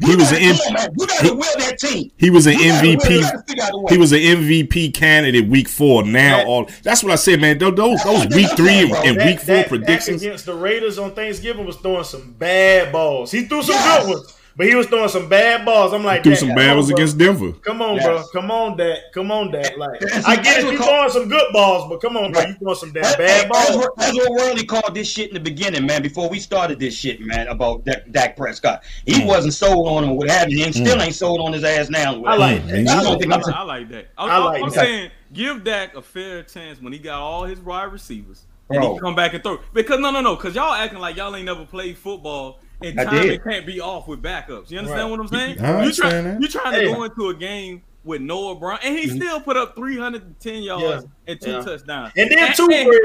He 0.00 0.16
was 0.16 0.32
an 0.32 0.38
M- 0.38 0.56
you 0.98 1.06
got 1.06 1.24
to 1.24 1.34
will 1.34 1.58
that 1.58 1.78
team. 1.78 2.10
He 2.16 2.30
was 2.30 2.46
an 2.46 2.54
MVP. 2.54 3.90
He 3.90 3.96
was 3.96 4.12
an 4.12 4.18
MVP 4.18 4.92
candidate 4.92 5.48
week 5.48 5.68
four. 5.68 6.02
Now 6.04 6.38
that, 6.38 6.46
all 6.46 6.70
that's 6.82 7.02
what 7.02 7.12
I 7.12 7.16
said, 7.16 7.40
man. 7.40 7.58
Those 7.58 7.74
those, 7.74 8.02
those 8.04 8.26
week 8.34 8.50
three 8.56 8.80
and, 8.80 8.92
and 8.92 9.16
week 9.16 9.40
four 9.40 9.56
that, 9.56 9.68
predictions 9.68 10.22
against 10.22 10.46
the 10.46 10.54
Raiders 10.54 10.98
on 10.98 11.14
Thanksgiving 11.14 11.64
was 11.64 11.76
throwing 11.76 12.04
some 12.04 12.32
bad 12.32 12.92
balls. 12.92 13.30
He 13.30 13.46
threw 13.46 13.62
some 13.62 13.74
yes. 13.76 14.04
good 14.04 14.14
ones. 14.14 14.39
But 14.60 14.68
he 14.68 14.74
was 14.74 14.88
throwing 14.88 15.08
some 15.08 15.26
bad 15.26 15.64
balls. 15.64 15.94
I'm 15.94 16.04
like, 16.04 16.22
threw 16.22 16.36
some 16.36 16.54
bad 16.54 16.74
balls 16.74 16.90
against 16.90 17.16
Denver. 17.16 17.52
Come 17.52 17.80
on, 17.80 17.96
yes. 17.96 18.04
bro. 18.04 18.24
Come 18.26 18.50
on, 18.50 18.76
Dak. 18.76 19.10
Come 19.14 19.32
on, 19.32 19.50
Dak. 19.50 19.74
Like, 19.78 20.02
I 20.26 20.36
get 20.36 20.62
it. 20.62 20.72
You 20.72 20.76
throwing 20.76 21.08
some 21.08 21.28
good 21.30 21.50
balls, 21.54 21.88
but 21.88 22.02
come 22.02 22.18
on, 22.18 22.30
bro. 22.30 22.42
You 22.42 22.54
throwing 22.56 22.76
some 22.76 22.92
damn 22.92 23.16
bad 23.16 23.48
balls. 23.48 23.88
That's 23.96 24.14
what 24.14 24.30
Worley 24.32 24.66
called 24.66 24.94
this 24.94 25.08
shit 25.08 25.28
in 25.28 25.34
the 25.34 25.40
beginning, 25.40 25.86
man. 25.86 26.02
Before 26.02 26.28
we 26.28 26.38
started 26.38 26.78
this 26.78 26.94
shit, 26.94 27.22
man, 27.22 27.48
about 27.48 27.86
Dak, 27.86 28.10
Dak 28.10 28.36
Prescott, 28.36 28.84
he 29.06 29.14
mm. 29.14 29.26
wasn't 29.26 29.54
sold 29.54 29.88
on 29.88 30.04
him. 30.04 30.16
What 30.16 30.28
happened? 30.28 30.52
you? 30.52 30.66
And 30.66 30.74
still 30.74 30.98
mm. 30.98 31.06
ain't 31.06 31.14
sold 31.14 31.40
on 31.40 31.54
his 31.54 31.64
ass 31.64 31.88
now. 31.88 32.22
I 32.24 32.36
like 32.36 32.66
that. 32.66 32.86
I, 32.86 33.02
don't 33.02 33.18
think 33.18 33.32
I, 33.32 33.40
I 33.52 33.62
like 33.62 33.88
that. 33.88 34.08
I, 34.18 34.28
I 34.28 34.38
like. 34.44 34.62
I'm 34.62 34.68
saying 34.68 35.10
give 35.32 35.64
Dak 35.64 35.96
a 35.96 36.02
fair 36.02 36.42
chance 36.42 36.82
when 36.82 36.92
he 36.92 36.98
got 36.98 37.18
all 37.18 37.44
his 37.44 37.60
wide 37.60 37.90
receivers. 37.90 38.44
And 38.68 38.84
he 38.84 38.98
come 38.98 39.14
back 39.14 39.32
and 39.32 39.42
throw 39.42 39.58
because 39.72 39.98
no 39.98 40.10
no 40.10 40.20
no 40.20 40.36
because 40.36 40.54
y'all 40.54 40.74
acting 40.74 40.98
like 40.98 41.16
y'all 41.16 41.34
ain't 41.34 41.46
never 41.46 41.64
played 41.64 41.96
football 41.96 42.60
and 42.82 42.96
timing 42.96 43.40
can't 43.40 43.66
be 43.66 43.80
off 43.80 44.08
with 44.08 44.22
backups. 44.22 44.70
You 44.70 44.78
understand 44.78 45.02
right. 45.02 45.10
what 45.10 45.20
I'm 45.20 45.28
saying? 45.28 45.60
I 45.60 45.84
you 45.84 45.92
try, 45.92 46.10
that. 46.10 46.40
you 46.40 46.48
trying 46.48 46.72
to 46.72 46.80
hey. 46.80 46.92
go 46.92 47.02
into 47.04 47.28
a 47.28 47.34
game 47.34 47.82
with 48.02 48.20
Noah 48.22 48.54
Brown, 48.54 48.78
and 48.82 48.98
he 48.98 49.06
Mhm. 49.08 49.16
still 49.16 49.40
put 49.40 49.56
up 49.58 49.74
310 49.76 50.62
yards 50.62 51.04
and 51.28 51.38
two 51.40 51.50
Yeah. 51.50 51.60
touchdowns. 51.60 52.12
And 52.16 52.30
then 52.30 52.38
And- 52.38 52.54
too, 52.54 52.64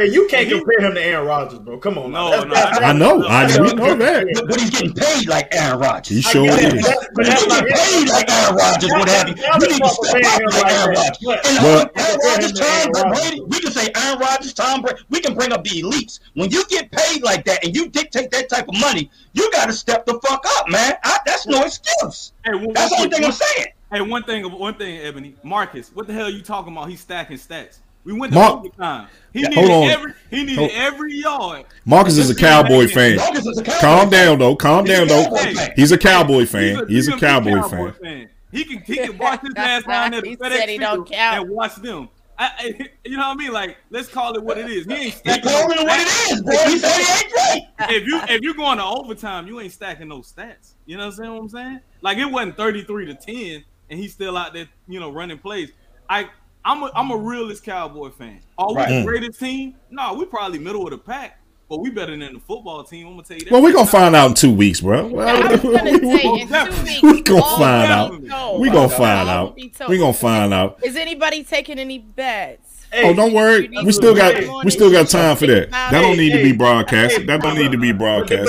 you 0.09 0.27
can't 0.29 0.47
he- 0.47 0.53
compare 0.57 0.79
him 0.79 0.93
to 0.95 1.01
Aaron 1.03 1.27
Rodgers, 1.27 1.59
bro. 1.59 1.77
Come 1.77 1.97
on, 1.97 2.11
No, 2.11 2.29
now. 2.29 2.43
no, 2.45 2.55
I- 2.55 2.89
I 2.89 2.93
know, 2.93 3.23
I 3.27 3.45
we 3.59 3.73
know 3.73 3.93
that. 3.95 4.25
But, 4.33 4.47
but 4.47 4.59
he's 4.61 4.69
getting 4.69 4.93
paid 4.93 5.27
like 5.27 5.49
Aaron 5.53 5.79
Rodgers. 5.79 6.15
He 6.15 6.21
sure 6.21 6.45
is. 6.47 6.55
get 6.55 6.73
it, 6.73 6.79
is. 6.79 6.85
but 7.13 7.25
that's- 7.25 7.43
but 7.45 7.51
When 7.55 7.63
you 7.65 7.69
get 7.75 7.77
paid 7.79 8.09
like 8.09 8.31
Aaron 8.31 8.55
Rodgers, 8.55 8.89
what 8.91 9.09
have 9.09 9.27
you? 9.29 9.35
You 9.35 9.67
need 9.67 9.81
to 9.83 9.89
step 9.89 10.15
up 10.15 10.41
like 10.53 10.63
like 10.63 10.71
Aaron. 10.73 10.95
Rodgers. 10.95 11.17
And 11.45 11.63
Well- 11.63 11.67
Aaron 11.67 11.89
Compare 11.89 12.17
Rodgers, 12.23 12.53
Tom 12.53 12.91
Brady. 13.11 13.41
We 13.47 13.59
can 13.59 13.71
say 13.73 13.89
Aaron 13.95 14.19
Rodgers, 14.19 14.53
Tom 14.53 14.81
Brady. 14.81 14.99
We 15.09 15.19
can 15.19 15.33
bring 15.35 15.51
up 15.51 15.63
the 15.65 15.81
elites. 15.81 16.19
When 16.35 16.49
you 16.51 16.63
get 16.67 16.89
paid 16.91 17.21
like 17.21 17.43
that 17.45 17.65
and 17.65 17.75
you 17.75 17.89
dictate 17.89 18.31
that 18.31 18.47
type 18.49 18.69
of 18.69 18.79
money, 18.79 19.09
you 19.33 19.51
got 19.51 19.65
to 19.65 19.73
step 19.73 20.05
the 20.05 20.17
fuck 20.25 20.45
up, 20.57 20.69
man. 20.69 20.93
I, 21.03 21.17
that's 21.25 21.45
no 21.47 21.61
excuse. 21.63 22.31
Hey, 22.45 22.53
one- 22.55 22.71
That's 22.73 22.91
the 22.91 22.97
only 23.03 23.09
thing 23.09 23.25
I'm 23.25 23.31
saying. 23.33 23.67
Hey, 23.95 24.01
one 24.01 24.23
thing, 24.23 24.43
one 24.51 24.73
thing, 24.75 24.99
Ebony, 24.99 25.35
Marcus, 25.43 25.89
what 25.93 26.05
the 26.07 26.13
hell 26.13 26.25
are 26.25 26.29
you 26.29 26.41
talking 26.41 26.73
about? 26.73 26.89
He's 26.89 26.99
stacking 26.99 27.37
stats. 27.37 27.77
We 28.03 28.11
went 28.13 28.33
to 28.33 28.39
Mark- 28.39 28.59
overtime. 28.59 29.07
He 29.33 29.41
Yeah, 29.41 29.47
needed 29.47 29.63
hold 29.67 29.83
on. 29.85 29.89
every 29.89 30.13
he 30.29 30.43
needed 30.43 30.57
Hold- 30.57 30.71
every 30.73 31.13
yard. 31.15 31.65
Marcus 31.85 32.17
is 32.17 32.29
a 32.29 32.35
Cowboy 32.35 32.87
fan. 32.87 33.15
Marcus 33.15 33.45
is 33.47 33.57
a 33.57 33.63
Cowboy 33.63 33.79
Calm 33.79 33.99
fan. 34.01 34.09
down 34.27 34.39
though. 34.39 34.55
Calm 34.55 34.85
He's 34.85 34.95
down 34.97 35.07
though. 35.07 35.35
Fan. 35.35 35.71
He's 35.75 35.91
a 35.91 35.97
Cowboy 35.97 36.45
fan. 36.45 36.87
He's 36.87 37.07
a 37.07 37.11
big 37.11 37.19
Cowboy 37.21 37.91
fan. 37.93 38.29
He 38.51 38.63
can 38.65 38.79
he 38.83 38.97
can 38.97 39.17
watch 39.17 39.41
his 39.41 39.53
ass 39.57 39.83
down 39.85 40.11
there 40.11 40.21
to 40.21 40.29
He 40.29 40.35
FedEx 40.37 40.55
said 40.57 40.69
he 40.69 40.77
don't 40.77 41.09
count. 41.09 41.39
and 41.41 41.49
watch 41.49 41.75
them. 41.77 42.09
I, 42.37 42.45
I, 42.59 42.89
you 43.05 43.15
know 43.17 43.29
what 43.29 43.37
I 43.37 43.39
mean? 43.39 43.53
Like, 43.53 43.77
let's 43.91 44.09
call 44.09 44.35
it 44.35 44.43
what 44.43 44.57
it 44.57 44.69
is. 44.69 44.85
He 44.85 44.91
ain't 44.93 45.03
He's 45.03 45.15
stacking. 45.15 45.43
calling 45.49 45.69
no 45.77 45.81
it 45.83 45.85
what 45.87 45.99
it 46.01 46.07
stats. 46.07 46.31
is, 46.33 46.41
bro. 46.41 46.53
He 46.67 46.79
said 46.79 46.91
he 47.01 47.23
ain't 47.23 47.31
great. 47.79 47.97
If 47.97 48.07
you 48.07 48.19
if 48.35 48.41
you're 48.41 48.53
going 48.53 48.77
to 48.77 48.83
overtime, 48.83 49.47
you 49.47 49.59
ain't 49.61 49.71
stacking 49.71 50.09
no 50.09 50.19
stats. 50.19 50.73
You 50.85 50.97
know 50.97 51.05
what 51.05 51.13
I'm 51.13 51.15
saying? 51.17 51.31
What 51.33 51.39
I'm 51.41 51.49
saying? 51.49 51.79
Like 52.01 52.17
it 52.19 52.25
wasn't 52.25 52.57
33 52.57 53.05
to 53.07 53.13
10, 53.15 53.63
and 53.89 53.99
he's 53.99 54.13
still 54.13 54.35
out 54.37 54.53
there, 54.53 54.67
you 54.87 54.99
know, 54.99 55.11
running 55.11 55.37
plays. 55.37 55.71
I 56.09 56.27
I'm 56.63 56.83
a 56.83 56.91
I'm 56.95 57.11
a 57.11 57.17
realist 57.17 57.63
Cowboy 57.63 58.09
fan. 58.09 58.39
Are 58.57 58.69
we 58.69 58.75
Right. 58.75 58.89
the 58.89 58.95
Mm. 58.95 59.05
greatest 59.05 59.39
team? 59.39 59.75
No, 59.91 60.13
we 60.15 60.25
probably 60.25 60.59
middle 60.59 60.83
of 60.85 60.91
the 60.91 60.97
pack, 60.97 61.39
but 61.69 61.77
we 61.79 61.89
better 61.91 62.15
than 62.17 62.33
the 62.33 62.39
football 62.39 62.83
team. 62.83 63.05
I'm 63.07 63.13
gonna 63.13 63.23
tell 63.23 63.37
you 63.37 63.43
that. 63.45 63.51
Well, 63.53 63.61
we're 63.61 63.73
gonna 63.73 63.85
find 63.87 64.15
out 64.15 64.29
in 64.29 64.33
two 64.33 64.51
weeks, 64.53 64.81
bro. 64.81 65.19
I 65.19 65.47
was 65.51 65.61
gonna 65.61 65.81
say 65.99 67.01
in 67.01 67.01
We 67.11 67.21
gonna 67.21 67.41
find 67.41 67.91
out. 67.91 68.21
be 68.21 68.29
told. 68.29 68.61
We 68.61 68.69
gonna 68.69 68.89
find 68.89 69.29
out. 69.29 69.55
be 69.55 69.69
told. 69.69 69.89
We 69.91 69.97
gonna 69.97 70.13
find 70.13 70.53
out. 70.53 70.79
Is 70.83 70.95
anybody 70.95 71.43
taking 71.43 71.77
any 71.79 71.99
bets? 71.99 72.87
Oh, 72.97 73.13
don't 73.13 73.33
worry. 73.33 73.67
We 73.83 73.91
still 73.91 74.15
got 74.15 74.63
we 74.63 74.71
still 74.71 74.89
got 74.91 75.07
time 75.09 75.35
for 75.35 75.47
that. 75.47 75.69
That 75.71 75.91
don't 76.01 76.17
need 76.17 76.31
to 76.31 76.41
be 76.41 76.53
broadcast. 76.53 77.25
That 77.27 77.41
don't 77.41 77.57
need 77.57 77.71
to 77.73 77.77
be 77.77 77.91
broadcast. 77.91 78.47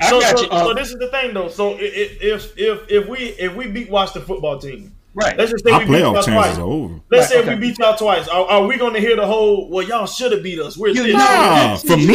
But 0.00 0.12
We 0.12 0.20
got 0.20 0.20
this- 0.20 0.20
time 0.20 0.20
I 0.20 0.20
for 0.20 0.20
got 0.20 0.20
that. 0.20 0.20
you. 0.20 0.20
up. 0.20 0.20
I 0.20 0.20
So, 0.20 0.20
got 0.20 0.38
so, 0.38 0.44
you. 0.44 0.50
uh, 0.50 0.64
so 0.64 0.74
this 0.74 0.88
is 0.90 0.96
the 0.98 1.08
thing 1.08 1.34
though. 1.34 1.48
So 1.48 1.76
if 1.78 2.56
if 2.56 2.90
if 2.90 3.08
we 3.08 3.18
if 3.18 3.54
we 3.54 3.66
beat 3.68 3.90
Washington 3.90 4.22
football 4.22 4.58
team, 4.58 4.94
right. 5.14 5.36
let's 5.36 5.50
just 5.50 5.64
say 5.64 5.70
Our 5.72 5.80
we 5.80 5.86
beat 5.86 5.98
y'all 5.98 6.14
playoff 6.14 6.24
twice. 6.24 6.26
chances 6.26 6.58
are 6.58 6.62
over. 6.62 6.94
Let's 7.10 7.22
Right, 7.24 7.28
say 7.30 7.38
okay. 7.40 7.54
we 7.54 7.60
beat 7.60 7.78
y'all 7.78 7.96
twice. 7.96 8.28
Are, 8.28 8.46
are 8.46 8.66
we 8.66 8.76
going 8.76 8.94
to 8.94 9.00
hear 9.00 9.16
the 9.16 9.26
whole? 9.26 9.68
Well, 9.68 9.86
y'all 9.86 10.06
should 10.06 10.32
have 10.32 10.42
beat 10.42 10.58
us. 10.60 10.76
We're 10.76 10.88
You 10.88 11.12
know- 11.12 11.18
Nah, 11.18 11.76
for 11.76 11.96
me, 11.96 12.14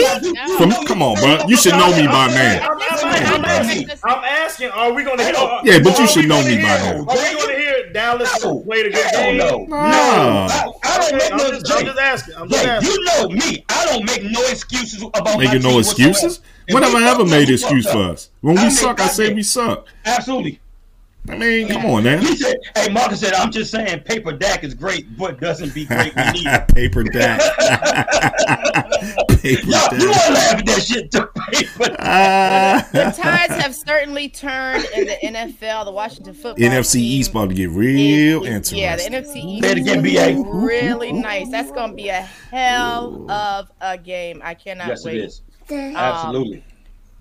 for 0.57 0.67
me, 0.67 0.85
come 0.85 1.01
on, 1.01 1.15
bro. 1.15 1.45
You 1.47 1.57
should 1.57 1.73
know 1.73 1.89
me 1.95 2.05
by 2.07 2.27
now. 2.27 2.67
I'm, 2.69 2.77
I'm, 2.81 3.33
I'm, 3.35 3.45
asking, 3.45 3.89
I'm 4.03 4.23
asking. 4.23 4.69
Are 4.69 4.93
we 4.93 5.03
going 5.03 5.17
to 5.17 5.23
hear? 5.23 5.33
Oh. 5.37 5.47
Are, 5.47 5.61
Yeah, 5.65 5.79
but 5.83 5.97
you 5.99 6.07
should 6.07 6.27
know 6.27 6.39
me 6.43 6.55
by 6.57 6.77
hear- 6.77 6.93
now. 6.93 6.99
Are 6.99 7.17
we 7.17 7.33
going 7.33 7.47
to 7.49 7.55
hear 7.61 7.91
Dallas 7.93 8.43
No. 8.43 8.59
played 8.61 8.85
a 8.87 8.89
good 8.91 9.05
Hell 9.05 9.23
game? 9.23 9.37
no. 9.37 9.65
Nah. 9.65 9.77
I, 10.47 10.71
I 10.83 10.97
don't 10.97 11.07
Okay, 11.07 11.17
make 11.17 11.31
I'm, 11.31 11.37
no 11.37 11.49
just, 11.59 11.71
I'm 11.73 11.85
just 11.85 11.99
asking. 11.99 12.35
I'm 12.35 12.49
just 12.49 12.63
Jay, 12.63 12.69
asking. 12.69 12.91
you 12.91 13.03
know 13.05 13.27
me. 13.29 13.65
I 13.69 13.85
don't 13.85 14.05
make 14.05 14.23
no 14.23 14.41
excuses 14.49 15.01
about 15.03 15.37
Making 15.39 15.61
no 15.63 15.79
excuses. 15.79 16.23
whatsoever. 16.39 16.49
If 16.67 16.73
When 16.75 16.83
have 16.83 16.95
I 16.95 17.09
ever 17.09 17.25
made 17.25 17.47
an 17.49 17.55
excuse 17.55 17.91
for 17.91 17.97
us? 18.11 18.29
When 18.41 18.55
we 18.55 18.69
suck, 18.69 18.99
I 19.01 19.07
say 19.07 19.33
we 19.33 19.43
suck. 19.43 19.85
Absolutely. 20.05 20.59
I 21.29 21.37
mean, 21.37 21.69
come 21.69 21.85
on 21.85 22.03
man. 22.03 22.21
He 22.21 22.35
said, 22.35 22.57
"Hey, 22.75 22.89
Marcus 22.91 23.21
said, 23.21 23.33
I'm 23.33 23.49
just 23.51 23.71
saying, 23.71 24.01
paper 24.01 24.33
Dak 24.33 24.63
is 24.65 24.73
great, 24.73 25.17
but 25.17 25.39
doesn't 25.39 25.73
be 25.73 25.85
great. 25.85 26.13
We 26.15 26.31
need. 26.31 26.47
Paper 26.75 27.03
Dak. 27.03 27.39
Paper 29.41 29.67
Y'all, 29.67 29.97
you 29.99 30.09
want 30.09 30.21
to 30.21 30.33
laugh 30.33 30.55
at 30.59 30.65
that 30.65 30.83
shit 30.85 31.11
too, 31.11 31.27
paper. 31.51 31.95
Ah. 31.99 32.87
The 32.91 33.03
tides 33.17 33.53
have 33.55 33.73
certainly 33.75 34.29
turned 34.29 34.85
in 34.95 35.05
the 35.07 35.17
NFL. 35.23 35.85
The 35.85 35.91
Washington 35.91 36.33
football 36.33 36.55
NFC 36.65 36.93
team 36.93 37.01
East 37.03 37.31
about 37.31 37.49
to 37.49 37.55
get 37.55 37.69
real 37.69 38.43
is- 38.43 38.47
interesting. 38.49 38.79
Yeah, 38.79 38.95
the 38.97 39.03
NFC 39.03 39.35
East 39.43 39.63
Say 39.63 39.71
it 39.71 39.77
again, 39.77 40.05
is 40.05 40.43
BA. 40.43 40.49
really 40.49 41.11
nice. 41.13 41.49
That's 41.49 41.71
going 41.71 41.91
to 41.91 41.95
be 41.95 42.09
a 42.09 42.21
hell 42.51 43.29
of 43.31 43.71
a 43.81 43.97
game. 43.97 44.41
I 44.43 44.53
cannot 44.55 44.87
Yes, 44.89 45.05
it 45.05 45.09
wait. 45.09 45.21
is. 45.21 45.41
Absolutely. 45.69 46.63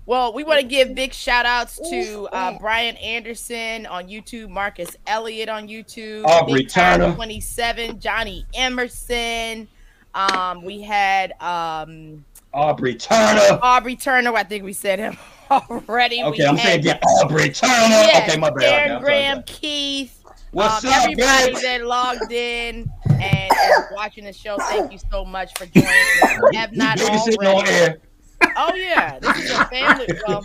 Well, 0.05 0.33
we 0.33 0.43
want 0.43 0.59
to 0.59 0.65
give 0.67 0.93
big 0.95 1.13
shout 1.13 1.45
outs 1.45 1.79
to 1.89 2.27
uh, 2.33 2.57
Brian 2.59 2.97
Anderson 2.97 3.85
on 3.85 4.09
YouTube, 4.09 4.49
Marcus 4.49 4.97
Elliott 5.07 5.47
on 5.47 5.67
YouTube, 5.69 6.25
Aubrey 6.25 6.63
Big 6.63 6.69
Turner. 6.69 7.13
27, 7.15 7.99
Johnny 8.01 8.45
Emerson. 8.53 9.67
Um, 10.13 10.63
we 10.65 10.81
had 10.81 11.31
um, 11.41 12.25
Aubrey 12.53 12.95
Turner. 12.95 13.59
Aubrey 13.61 13.95
Turner. 13.95 14.33
I 14.35 14.43
think 14.43 14.65
we 14.65 14.73
said 14.73 14.99
him 14.99 15.17
already. 15.51 16.17
We 16.17 16.23
Okay, 16.29 16.45
I'm 16.45 16.57
had- 16.57 16.65
saying 16.67 16.79
again, 16.81 16.99
Aubrey 17.03 17.49
Turner. 17.49 17.71
Yes, 17.71 18.29
okay, 18.29 18.37
my 18.39 18.49
bad. 18.49 18.59
Darren 18.61 18.65
Okay, 18.65 18.83
I'm 18.83 18.89
sorry, 18.89 19.01
Graham. 19.05 19.43
Keith, 19.45 20.19
What's 20.51 20.83
um, 20.83 20.91
up, 20.91 20.97
everybody 21.03 21.51
Babs? 21.53 21.61
that 21.63 21.85
logged 21.85 22.31
in 22.31 22.91
and 23.09 23.51
is 23.53 23.85
watching 23.93 24.25
the 24.25 24.33
show. 24.33 24.57
Thank 24.59 24.91
you 24.91 24.99
so 25.09 25.23
much 25.23 25.57
for 25.57 25.65
joining. 25.67 25.89
If 25.89 26.37
you 26.53 26.59
have 26.59 26.73
not 26.73 26.99
already. 27.01 27.95
Air. 28.47 28.53
Oh 28.57 28.73
yeah, 28.75 29.19
this 29.19 29.37
is 29.37 29.51
a 29.51 29.65
family, 29.65 30.07
well, 30.27 30.41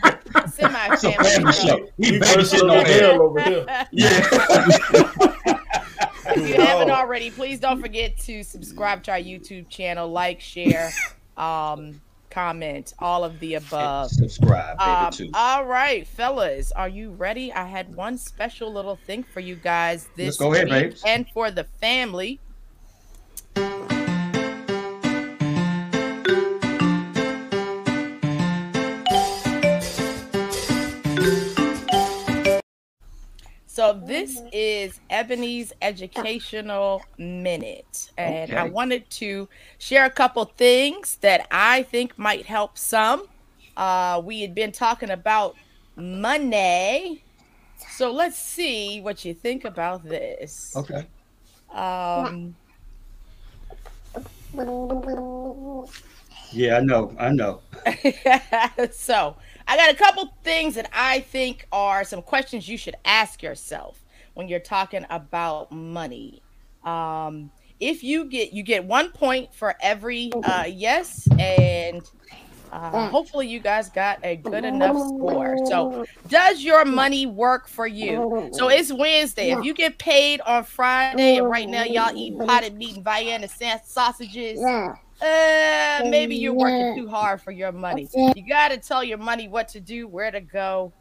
semi-family 0.49 0.97
family 1.25 1.53
show. 1.53 1.67
show. 1.67 1.89
We 1.99 2.13
We 2.13 2.19
first 2.21 2.55
babysitting 2.55 2.71
on 2.81 2.87
air. 2.87 3.01
hell 3.13 3.23
over 3.23 3.41
here. 3.41 3.67
Yeah. 3.93 4.29
If 6.31 6.47
you 6.49 6.55
haven't 6.63 6.91
already, 7.01 7.31
please 7.31 7.59
don't 7.59 7.81
forget 7.81 8.17
to 8.19 8.43
subscribe 8.43 9.03
to 9.05 9.13
our 9.13 9.19
YouTube 9.19 9.69
channel, 9.71 10.09
like, 10.11 10.41
share, 10.41 10.91
um, 11.39 12.03
comment, 12.31 12.93
all 12.99 13.25
of 13.25 13.41
the 13.41 13.55
above. 13.55 14.11
Subscribe, 14.11 14.77
baby, 14.79 14.91
Um, 14.91 15.11
too. 15.13 15.31
all 15.33 15.65
right, 15.65 16.07
fellas, 16.07 16.71
are 16.73 16.89
you 16.89 17.13
ready? 17.13 17.51
I 17.53 17.67
had 17.67 17.95
one 17.95 18.19
special 18.19 18.71
little 18.71 18.97
thing 19.07 19.23
for 19.25 19.41
you 19.41 19.57
guys 19.57 20.07
this 20.17 20.27
Let's 20.27 20.37
go 20.37 20.53
ahead, 20.53 20.67
week 20.67 20.73
babes. 20.91 21.03
and 21.07 21.27
for 21.31 21.51
the 21.51 21.65
family. 21.81 22.41
So 33.79 33.93
this 33.93 34.43
is 34.53 34.99
Ebony's 35.09 35.73
educational 35.83 37.01
minute, 37.17 38.11
and 38.19 38.53
I 38.53 38.65
wanted 38.65 39.09
to 39.11 39.49
share 39.79 40.05
a 40.05 40.11
couple 40.11 40.45
things 40.47 41.15
that 41.19 41.47
I 41.53 41.85
think 41.85 42.19
might 42.19 42.45
help 42.45 42.77
some. 42.77 43.29
Uh, 43.77 44.21
we 44.25 44.41
had 44.41 44.53
been 44.53 44.73
talking 44.73 45.11
about 45.11 45.55
money, 45.95 47.23
so 47.89 48.11
let's 48.11 48.37
see 48.37 49.01
what 49.01 49.25
you 49.25 49.33
think 49.33 49.65
about 49.65 50.03
this. 50.03 50.75
Okay. 50.75 51.07
Um, 51.73 52.57
Yeah, 56.53 56.79
I 56.79 56.81
know. 56.81 57.15
I 57.19 57.31
know. 57.31 57.61
so 58.91 59.37
I 59.69 59.77
got 59.77 59.91
a 59.91 59.95
couple 59.95 60.33
things 60.43 60.75
that 60.77 60.89
I 60.95 61.21
think 61.21 61.69
are 61.71 62.03
some 62.03 62.23
questions 62.23 62.67
you 62.69 62.79
should 62.79 62.97
ask 63.05 63.43
yourself 63.43 64.03
when 64.33 64.49
you're 64.49 64.61
talking 64.61 65.05
about 65.11 65.71
money. 65.71 66.43
Um, 66.85 67.51
if 67.79 68.03
you 68.03 68.25
get 68.25 68.53
you 68.53 68.63
get 68.63 68.85
one 68.85 69.11
point 69.11 69.55
for 69.55 69.75
every 69.83 70.33
uh, 70.43 70.65
yes, 70.69 71.29
and 71.39 72.03
uh, 72.73 73.09
hopefully 73.11 73.47
you 73.47 73.61
guys 73.61 73.89
got 73.91 74.19
a 74.25 74.37
good 74.37 74.65
enough 74.65 74.97
score. 74.97 75.57
So, 75.67 76.05
does 76.29 76.63
your 76.63 76.85
money 76.85 77.27
work 77.27 77.69
for 77.69 77.87
you? 77.87 78.51
So 78.55 78.69
it's 78.69 78.93
Wednesday. 78.93 79.51
If 79.59 79.65
you 79.65 79.75
get 79.75 79.99
paid 79.99 80.41
on 80.43 80.65
Friday, 80.65 81.37
and 81.37 81.49
right 81.51 81.69
now 81.69 81.85
y'all 81.85 82.17
eat 82.17 82.39
potted 82.47 82.75
meat 82.75 82.97
and 82.97 83.05
Vienna 83.05 83.49
sa- 83.49 83.79
sausages, 83.85 84.61
uh, 85.21 86.09
maybe 86.09 86.37
you're 86.37 86.53
working 86.53 86.97
too 86.97 87.09
hard 87.09 87.41
for 87.41 87.51
your 87.51 87.73
money. 87.73 88.09
You 88.15 88.47
got 88.49 88.69
to 88.69 88.79
tell 88.79 89.03
your 89.03 89.19
money 89.19 89.49
what 89.49 89.69
to 89.69 89.81
do, 89.81 90.07
where 90.07 90.31
to 90.31 90.41
go, 90.41 90.93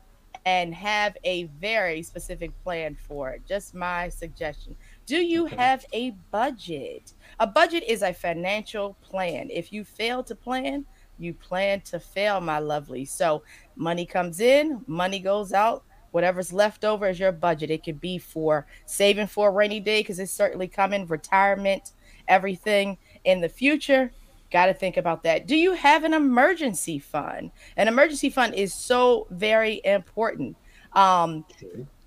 and 0.45 0.73
have 0.73 1.17
a 1.23 1.43
very 1.59 2.01
specific 2.01 2.51
plan 2.63 2.95
for 2.95 3.31
it. 3.31 3.41
Just 3.45 3.75
my 3.75 4.09
suggestion. 4.09 4.75
Do 5.05 5.17
you 5.17 5.45
have 5.45 5.85
a 5.93 6.11
budget? 6.31 7.13
A 7.39 7.47
budget 7.47 7.83
is 7.87 8.01
a 8.01 8.13
financial 8.13 8.95
plan. 9.01 9.49
If 9.51 9.71
you 9.71 9.83
fail 9.83 10.23
to 10.23 10.35
plan, 10.35 10.85
you 11.19 11.33
plan 11.33 11.81
to 11.81 11.99
fail, 11.99 12.41
my 12.41 12.59
lovely. 12.59 13.05
So 13.05 13.43
money 13.75 14.05
comes 14.05 14.39
in, 14.39 14.83
money 14.87 15.19
goes 15.19 15.53
out. 15.53 15.83
Whatever's 16.11 16.53
left 16.53 16.85
over 16.85 17.07
is 17.09 17.19
your 17.19 17.31
budget. 17.31 17.69
It 17.69 17.83
could 17.83 17.99
be 17.99 18.17
for 18.17 18.65
saving 18.85 19.27
for 19.27 19.49
a 19.49 19.51
rainy 19.51 19.79
day 19.79 19.99
because 19.99 20.19
it's 20.19 20.31
certainly 20.31 20.67
coming, 20.67 21.05
retirement, 21.05 21.91
everything 22.27 22.97
in 23.27 23.41
the 23.41 23.49
future. 23.49 24.11
Got 24.51 24.67
to 24.67 24.73
think 24.73 24.95
about 24.95 25.23
that. 25.23 25.45
Do 25.45 25.55
you 25.57 25.73
have 25.73 26.05
an 26.05 26.13
emergency 26.13 26.97
fund? 26.97 27.51
An 27.75 27.89
emergency 27.89 28.29
fund 28.29 28.55
is 28.55 28.73
so 28.73 29.27
very 29.29 29.81
important. 29.83 30.55
Um, 30.93 31.45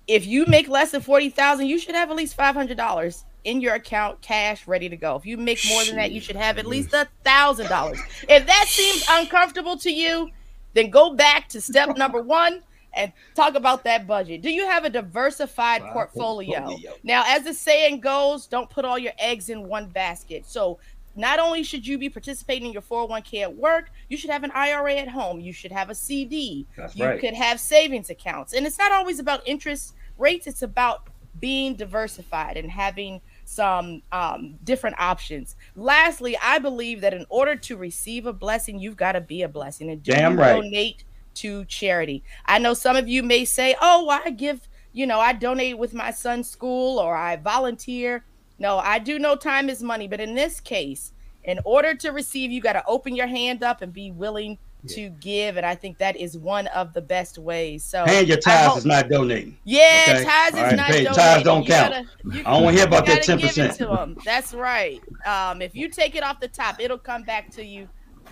if 0.07 0.25
you 0.25 0.45
make 0.47 0.67
less 0.67 0.91
than 0.91 1.01
forty 1.01 1.29
thousand, 1.29 1.67
you 1.67 1.77
should 1.77 1.93
have 1.93 2.09
at 2.09 2.15
least 2.15 2.35
five 2.35 2.55
hundred 2.55 2.77
dollars 2.77 3.23
in 3.43 3.61
your 3.61 3.75
account, 3.75 4.21
cash, 4.21 4.67
ready 4.67 4.89
to 4.89 4.97
go. 4.97 5.15
If 5.15 5.25
you 5.25 5.37
make 5.37 5.59
more 5.69 5.83
than 5.85 5.95
that, 5.95 6.11
you 6.11 6.19
should 6.19 6.35
have 6.35 6.57
at 6.57 6.65
least 6.65 6.93
a 6.93 7.07
thousand 7.23 7.67
dollars. 7.69 7.99
If 8.27 8.47
that 8.47 8.65
seems 8.67 9.05
uncomfortable 9.09 9.77
to 9.77 9.91
you, 9.91 10.31
then 10.73 10.89
go 10.89 11.13
back 11.13 11.47
to 11.49 11.61
step 11.61 11.95
number 11.97 12.21
one 12.21 12.63
and 12.93 13.11
talk 13.35 13.55
about 13.55 13.83
that 13.83 14.05
budget. 14.05 14.41
Do 14.41 14.51
you 14.51 14.67
have 14.67 14.83
a 14.83 14.89
diversified 14.89 15.81
portfolio? 15.93 16.59
portfolio? 16.59 16.93
Now, 17.03 17.23
as 17.25 17.43
the 17.43 17.53
saying 17.53 18.01
goes, 18.01 18.47
don't 18.47 18.69
put 18.69 18.85
all 18.85 18.97
your 18.97 19.13
eggs 19.17 19.49
in 19.49 19.67
one 19.67 19.87
basket. 19.87 20.45
So 20.45 20.79
not 21.15 21.39
only 21.39 21.63
should 21.63 21.85
you 21.85 21.97
be 21.97 22.09
participating 22.09 22.67
in 22.67 22.73
your 22.73 22.81
401k 22.81 23.41
at 23.41 23.55
work, 23.55 23.91
you 24.09 24.17
should 24.17 24.29
have 24.29 24.43
an 24.43 24.51
IRA 24.51 24.95
at 24.95 25.09
home. 25.09 25.39
You 25.39 25.53
should 25.53 25.71
have 25.71 25.89
a 25.89 25.95
CD. 25.95 26.65
That's 26.77 26.95
you 26.95 27.05
right. 27.05 27.19
could 27.19 27.33
have 27.33 27.59
savings 27.59 28.09
accounts. 28.09 28.53
And 28.53 28.65
it's 28.65 28.77
not 28.77 28.91
always 28.91 29.19
about 29.19 29.41
interest 29.45 29.93
rates, 30.17 30.47
it's 30.47 30.61
about 30.61 31.07
being 31.39 31.75
diversified 31.75 32.57
and 32.57 32.69
having 32.69 33.21
some 33.45 34.01
um, 34.11 34.55
different 34.63 34.99
options. 34.99 35.55
Lastly, 35.75 36.37
I 36.41 36.59
believe 36.59 37.01
that 37.01 37.13
in 37.13 37.25
order 37.29 37.55
to 37.55 37.77
receive 37.77 38.25
a 38.25 38.33
blessing, 38.33 38.79
you've 38.79 38.97
got 38.97 39.13
to 39.13 39.21
be 39.21 39.41
a 39.41 39.49
blessing 39.49 39.89
and 39.89 40.03
Damn 40.03 40.37
right. 40.37 40.53
donate 40.53 41.03
to 41.35 41.65
charity. 41.65 42.23
I 42.45 42.59
know 42.59 42.73
some 42.73 42.95
of 42.95 43.07
you 43.07 43.23
may 43.23 43.45
say, 43.45 43.75
"Oh, 43.81 44.09
I 44.09 44.29
give, 44.31 44.67
you 44.91 45.07
know, 45.07 45.19
I 45.19 45.33
donate 45.33 45.77
with 45.77 45.93
my 45.93 46.11
son's 46.11 46.49
school 46.49 46.99
or 46.99 47.15
I 47.15 47.37
volunteer." 47.37 48.23
No, 48.61 48.77
I 48.77 48.99
do 48.99 49.17
know 49.17 49.35
time 49.35 49.69
is 49.69 49.81
money, 49.81 50.07
but 50.07 50.19
in 50.19 50.35
this 50.35 50.59
case, 50.59 51.13
in 51.45 51.59
order 51.65 51.95
to 51.95 52.11
receive, 52.11 52.51
you 52.51 52.61
got 52.61 52.73
to 52.73 52.83
open 52.85 53.15
your 53.15 53.25
hand 53.25 53.63
up 53.63 53.81
and 53.81 53.91
be 53.91 54.11
willing 54.11 54.59
to 54.87 55.09
give, 55.19 55.57
and 55.57 55.65
I 55.65 55.73
think 55.75 55.97
that 55.97 56.15
is 56.15 56.37
one 56.37 56.67
of 56.67 56.93
the 56.93 57.01
best 57.01 57.37
ways. 57.39 57.83
So, 57.83 58.03
Paying 58.05 58.27
your 58.27 58.37
tithes 58.37 58.77
is 58.77 58.85
not 58.85 59.09
donating. 59.09 59.57
yeah, 59.63 60.05
Okay. 60.09 60.23
ties 60.23 60.53
is 60.53 60.59
right, 60.59 60.75
not 60.75 60.87
pay- 60.87 61.03
donating. 61.03 61.13
ties 61.13 61.43
don't 61.43 61.63
You 61.63 61.69
count. 61.69 61.93
gotta- 61.93 62.35
you- 62.37 62.43
I 62.45 62.51
don't 62.53 62.63
wanna 62.63 62.77
hear 62.77 62.85
about 62.87 63.05
that 63.07 63.17
it 63.19 63.23
10%. 63.23 63.75
to 63.77 63.91
'em. 63.99 64.17
That's 64.25 64.53
right. 64.53 64.99
Um, 65.25 65.61
if 65.63 65.75
you 65.75 65.87
take 65.87 66.15
it 66.15 66.23
off 66.23 66.39
the 66.39 66.47
top, 66.47 66.79
it'll 66.79 66.97
come 66.99 67.23
back 67.23 67.49
to 67.51 67.65
you 67.65 67.89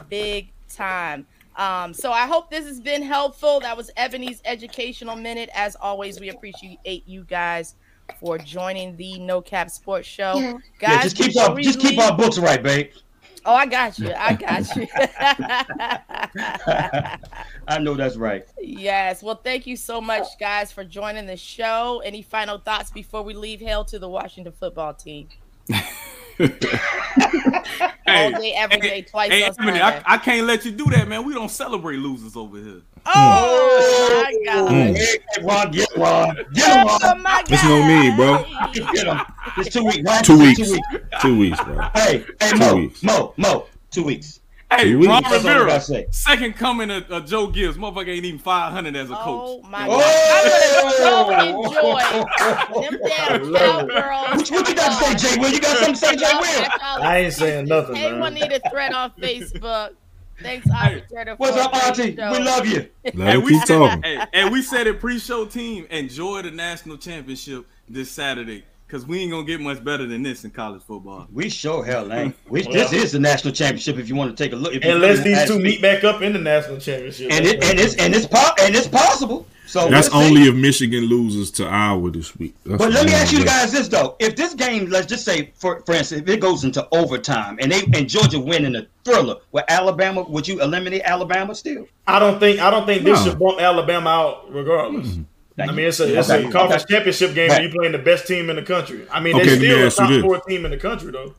big 0.10 0.52
time. 0.72 1.26
Um, 1.56 1.94
so 1.94 2.12
I 2.12 2.26
hope 2.26 2.50
this 2.50 2.66
has 2.66 2.80
been 2.80 3.02
helpful. 3.04 3.60
That 3.60 3.76
was 3.78 3.92
Ebony's 3.98 4.42
educational 4.46 5.16
minute. 5.16 5.50
As 5.54 5.76
always, 5.76 6.20
we 6.20 6.30
appreciate 6.30 7.04
you 7.08 7.26
guys 7.26 7.76
for 8.20 8.38
joining 8.38 8.96
the 8.98 9.20
No 9.20 9.42
Cap 9.42 9.70
Sports 9.70 10.08
Show. 10.08 10.38
Yeah. 10.38 10.54
Guys, 10.80 10.82
yeah, 10.92 11.04
just 11.04 11.18
keep 11.18 11.38
our 11.38 11.60
just 11.60 11.80
keep 11.80 12.00
our 12.00 12.16
books 12.16 12.38
right, 12.38 12.62
babe. 12.62 12.92
Oh, 13.46 13.54
I 13.54 13.66
got 13.66 13.98
you. 13.98 14.14
I 14.14 14.34
got 14.34 14.76
you. 14.76 14.88
I 17.68 17.80
know 17.80 17.96
that's 17.96 18.18
right. 18.18 18.46
yes. 18.60 19.24
Well, 19.24 19.40
thank 19.42 19.66
you 19.66 19.78
so 19.78 20.02
much, 20.02 20.28
guys, 20.40 20.72
for 20.72 20.84
joining 20.84 21.26
the 21.26 21.38
show. 21.38 22.02
Any 22.04 22.22
final 22.22 22.58
thoughts 22.58 22.92
before 22.92 23.24
we 23.24 23.34
leave? 23.34 23.62
Hail 23.62 23.86
to 23.86 24.00
the 24.00 24.10
Washington 24.10 24.54
football 24.54 24.94
team. 24.94 25.30
Hey, 28.10 28.34
All 28.34 28.42
day, 28.42 28.54
every 28.54 28.80
day, 28.80 29.02
twice 29.02 29.30
hey, 29.30 29.44
on 29.44 29.56
Emily, 29.60 29.82
I, 29.82 30.02
I 30.06 30.18
can't 30.18 30.48
let 30.48 30.66
you 30.66 30.72
do 30.72 30.86
that, 30.86 31.08
man. 31.08 31.26
We 31.26 31.34
don't 31.34 31.52
celebrate 31.52 31.98
losers 31.98 32.36
over 32.36 32.58
here. 32.58 32.82
Oh 33.06 34.24
my 34.24 34.46
God! 34.46 34.70
Mm. 34.72 34.96
Hey, 34.98 35.18
Ron, 35.44 35.72
get 35.72 35.90
Ron. 35.98 36.36
Get 36.54 36.68
him, 36.78 36.88
Oh 36.88 37.16
my 37.16 37.44
God! 37.44 37.46
There's 37.48 37.64
no 37.64 37.88
need, 37.88 38.16
bro. 38.16 38.46
Get 38.94 39.08
him. 39.08 39.20
It's 39.58 39.70
two 39.74 39.84
weeks. 39.86 40.02
Ron, 40.04 40.24
Two 40.24 40.42
it's 40.42 40.60
weeks. 40.60 40.70
Two 40.70 40.74
weeks. 40.74 41.22
Two 41.22 41.40
weeks, 41.40 41.64
bro. 41.64 41.90
Hey, 41.96 42.26
hey, 42.40 42.50
Two 42.52 42.58
Mo, 42.60 42.76
weeks. 42.76 43.04
Mo, 43.04 43.34
Mo, 43.38 43.66
two 43.92 44.04
weeks. 44.04 44.40
Hey, 44.72 44.92
Two 44.92 45.00
weeks. 45.00 45.10
Ron 45.10 45.24
That's 45.24 45.44
all 45.46 45.50
I 45.50 45.54
Rivera, 45.56 46.12
second 46.12 46.56
coming 46.56 46.92
of, 46.92 47.10
of 47.10 47.26
Joe 47.26 47.48
Gibbs. 47.48 47.76
Motherfucker 47.78 48.10
ain't 48.10 48.24
even 48.24 48.40
500 48.40 48.96
as 48.96 49.10
a 49.10 49.16
coach. 49.16 49.26
Oh 49.26 49.62
my 49.64 49.88
Oh! 49.90 49.98
God! 49.98 51.32
I'm 51.32 51.38
gonna 51.38 51.64
so 51.72 52.82
enjoy 52.82 52.82
them 52.82 53.00
damn 53.10 53.54
cowgirls. 53.54 54.52
What, 54.52 54.52
what 54.52 54.70
you 54.70 54.76
got 54.76 55.00
to 55.00 55.18
say, 55.18 55.36
Jay 55.36 55.42
Will? 55.42 55.50
You 55.50 55.60
got 55.60 55.78
something 55.78 55.94
to 55.96 56.00
say, 56.00 56.16
Jay 56.16 56.32
Will? 56.34 56.66
I 57.04 57.18
ain't 57.18 57.34
saying 57.34 57.66
nothing, 57.68 57.96
Hey, 57.96 58.12
man. 58.12 58.20
one 58.20 58.34
need 58.36 58.52
a 58.52 58.70
thread 58.70 58.94
on 58.94 59.10
Facebook. 59.20 59.96
Thanks, 60.42 60.68
Auntie 60.70 61.04
Turner, 61.12 61.36
What's 61.36 61.58
up, 61.58 61.74
a 61.74 61.86
Auntie? 61.86 62.16
show. 62.16 62.32
We 62.32 62.40
love 62.40 62.66
you. 62.66 62.90
Let 63.04 63.16
Hey, 63.16 63.34
him 63.36 63.44
we 63.44 63.52
keep 63.52 63.66
talking. 63.66 64.04
hey, 64.04 64.26
and 64.34 64.52
we 64.52 64.62
said 64.62 64.88
it 64.88 65.00
pre-show 65.00 65.46
team 65.46 65.86
enjoy 65.90 66.42
the 66.44 66.52
national 66.52 66.98
championship 66.98 67.66
this 67.88 68.10
Saturday 68.12 68.64
because 68.90 69.06
we 69.06 69.20
ain't 69.20 69.30
gonna 69.30 69.46
get 69.46 69.62
much 69.62 69.84
better 69.84 70.08
than 70.08 70.24
this 70.24 70.44
in 70.44 70.50
college 70.50 70.82
football. 70.82 71.28
We 71.32 71.50
sure 71.50 71.86
hell 71.86 72.12
ain't. 72.12 72.36
We, 72.50 72.64
this 72.64 72.92
is 72.92 73.12
the 73.12 73.20
national 73.20 73.54
championship. 73.54 73.98
If 73.98 74.10
you 74.10 74.16
want 74.16 74.36
to 74.36 74.44
take 74.44 74.52
a 74.52 74.56
look, 74.56 74.74
if 74.74 74.84
you 74.84 74.92
Unless 74.92 75.18
look 75.18 75.26
these 75.26 75.46
two 75.46 75.60
meet 75.60 75.80
back 75.80 76.04
up 76.04 76.24
in 76.24 76.34
the 76.34 76.40
national 76.40 76.80
championship. 76.80 77.32
and 77.32 77.46
it 77.46 77.64
and 77.64 77.80
it's 77.80 77.96
and 77.96 78.16
it's 78.16 78.26
po- 78.26 78.56
and 78.62 78.76
it's 78.76 78.88
possible. 78.88 79.46
So 79.68 79.88
That's 79.88 80.10
we'll 80.10 80.22
see. 80.22 80.28
only 80.30 80.42
if 80.48 80.56
Michigan 80.56 81.04
loses 81.04 81.52
to 81.52 81.68
Iowa 81.68 82.10
this 82.10 82.36
week. 82.36 82.56
That's 82.66 82.80
But 82.80 82.92
let 82.92 83.06
me 83.06 83.14
ask 83.14 83.32
you 83.32 83.46
guys 83.46 83.72
this 83.72 83.88
though: 83.88 84.16
If 84.18 84.36
this 84.36 84.56
game, 84.56 84.90
let's 84.90 85.06
just 85.06 85.24
say, 85.24 85.52
for 85.54 85.82
for 85.86 85.94
instance, 85.94 86.24
if 86.24 86.28
it 86.28 86.40
goes 86.40 86.64
into 86.64 86.88
overtime 86.92 87.60
and 87.62 87.72
they 87.72 87.84
and 87.94 88.10
Georgia 88.10 88.40
win 88.40 88.66
in 88.66 88.76
a 88.76 88.88
thriller 89.06 89.36
with 89.52 89.66
Alabama, 89.68 90.24
would 90.24 90.48
you 90.48 90.60
eliminate 90.64 91.04
Alabama 91.04 91.54
still? 91.54 91.88
I 92.08 92.18
don't 92.18 92.40
think 92.40 92.60
I 92.60 92.72
don't 92.72 92.88
think 92.88 93.04
this 93.04 93.24
should 93.24 93.38
bump 93.38 93.62
Alabama 93.62 94.10
out 94.10 94.52
regardless. 94.52 95.20
Thank 95.60 95.72
I 95.72 95.76
mean, 95.76 95.86
it's 95.88 96.00
a 96.00 96.18
it's 96.20 96.30
Okay. 96.30 96.46
a 96.48 96.52
conference 96.52 96.84
Okay. 96.84 96.94
championship 96.96 97.34
game, 97.36 97.50
Right. 97.50 97.62
and 97.64 97.72
you 97.74 97.78
playing 97.80 97.92
the 97.92 98.00
best 98.00 98.28
team 98.28 98.50
in 98.50 98.56
the 98.56 98.62
country. 98.64 99.02
I 99.12 99.20
mean, 99.20 99.36
Okay, 99.36 99.56
they're 99.58 99.90
still 99.90 100.08
a 100.08 100.22
top 100.22 100.22
four 100.22 100.40
team 100.50 100.66
in 100.66 100.72
the 100.72 100.78
country, 100.78 101.12
though. 101.12 101.34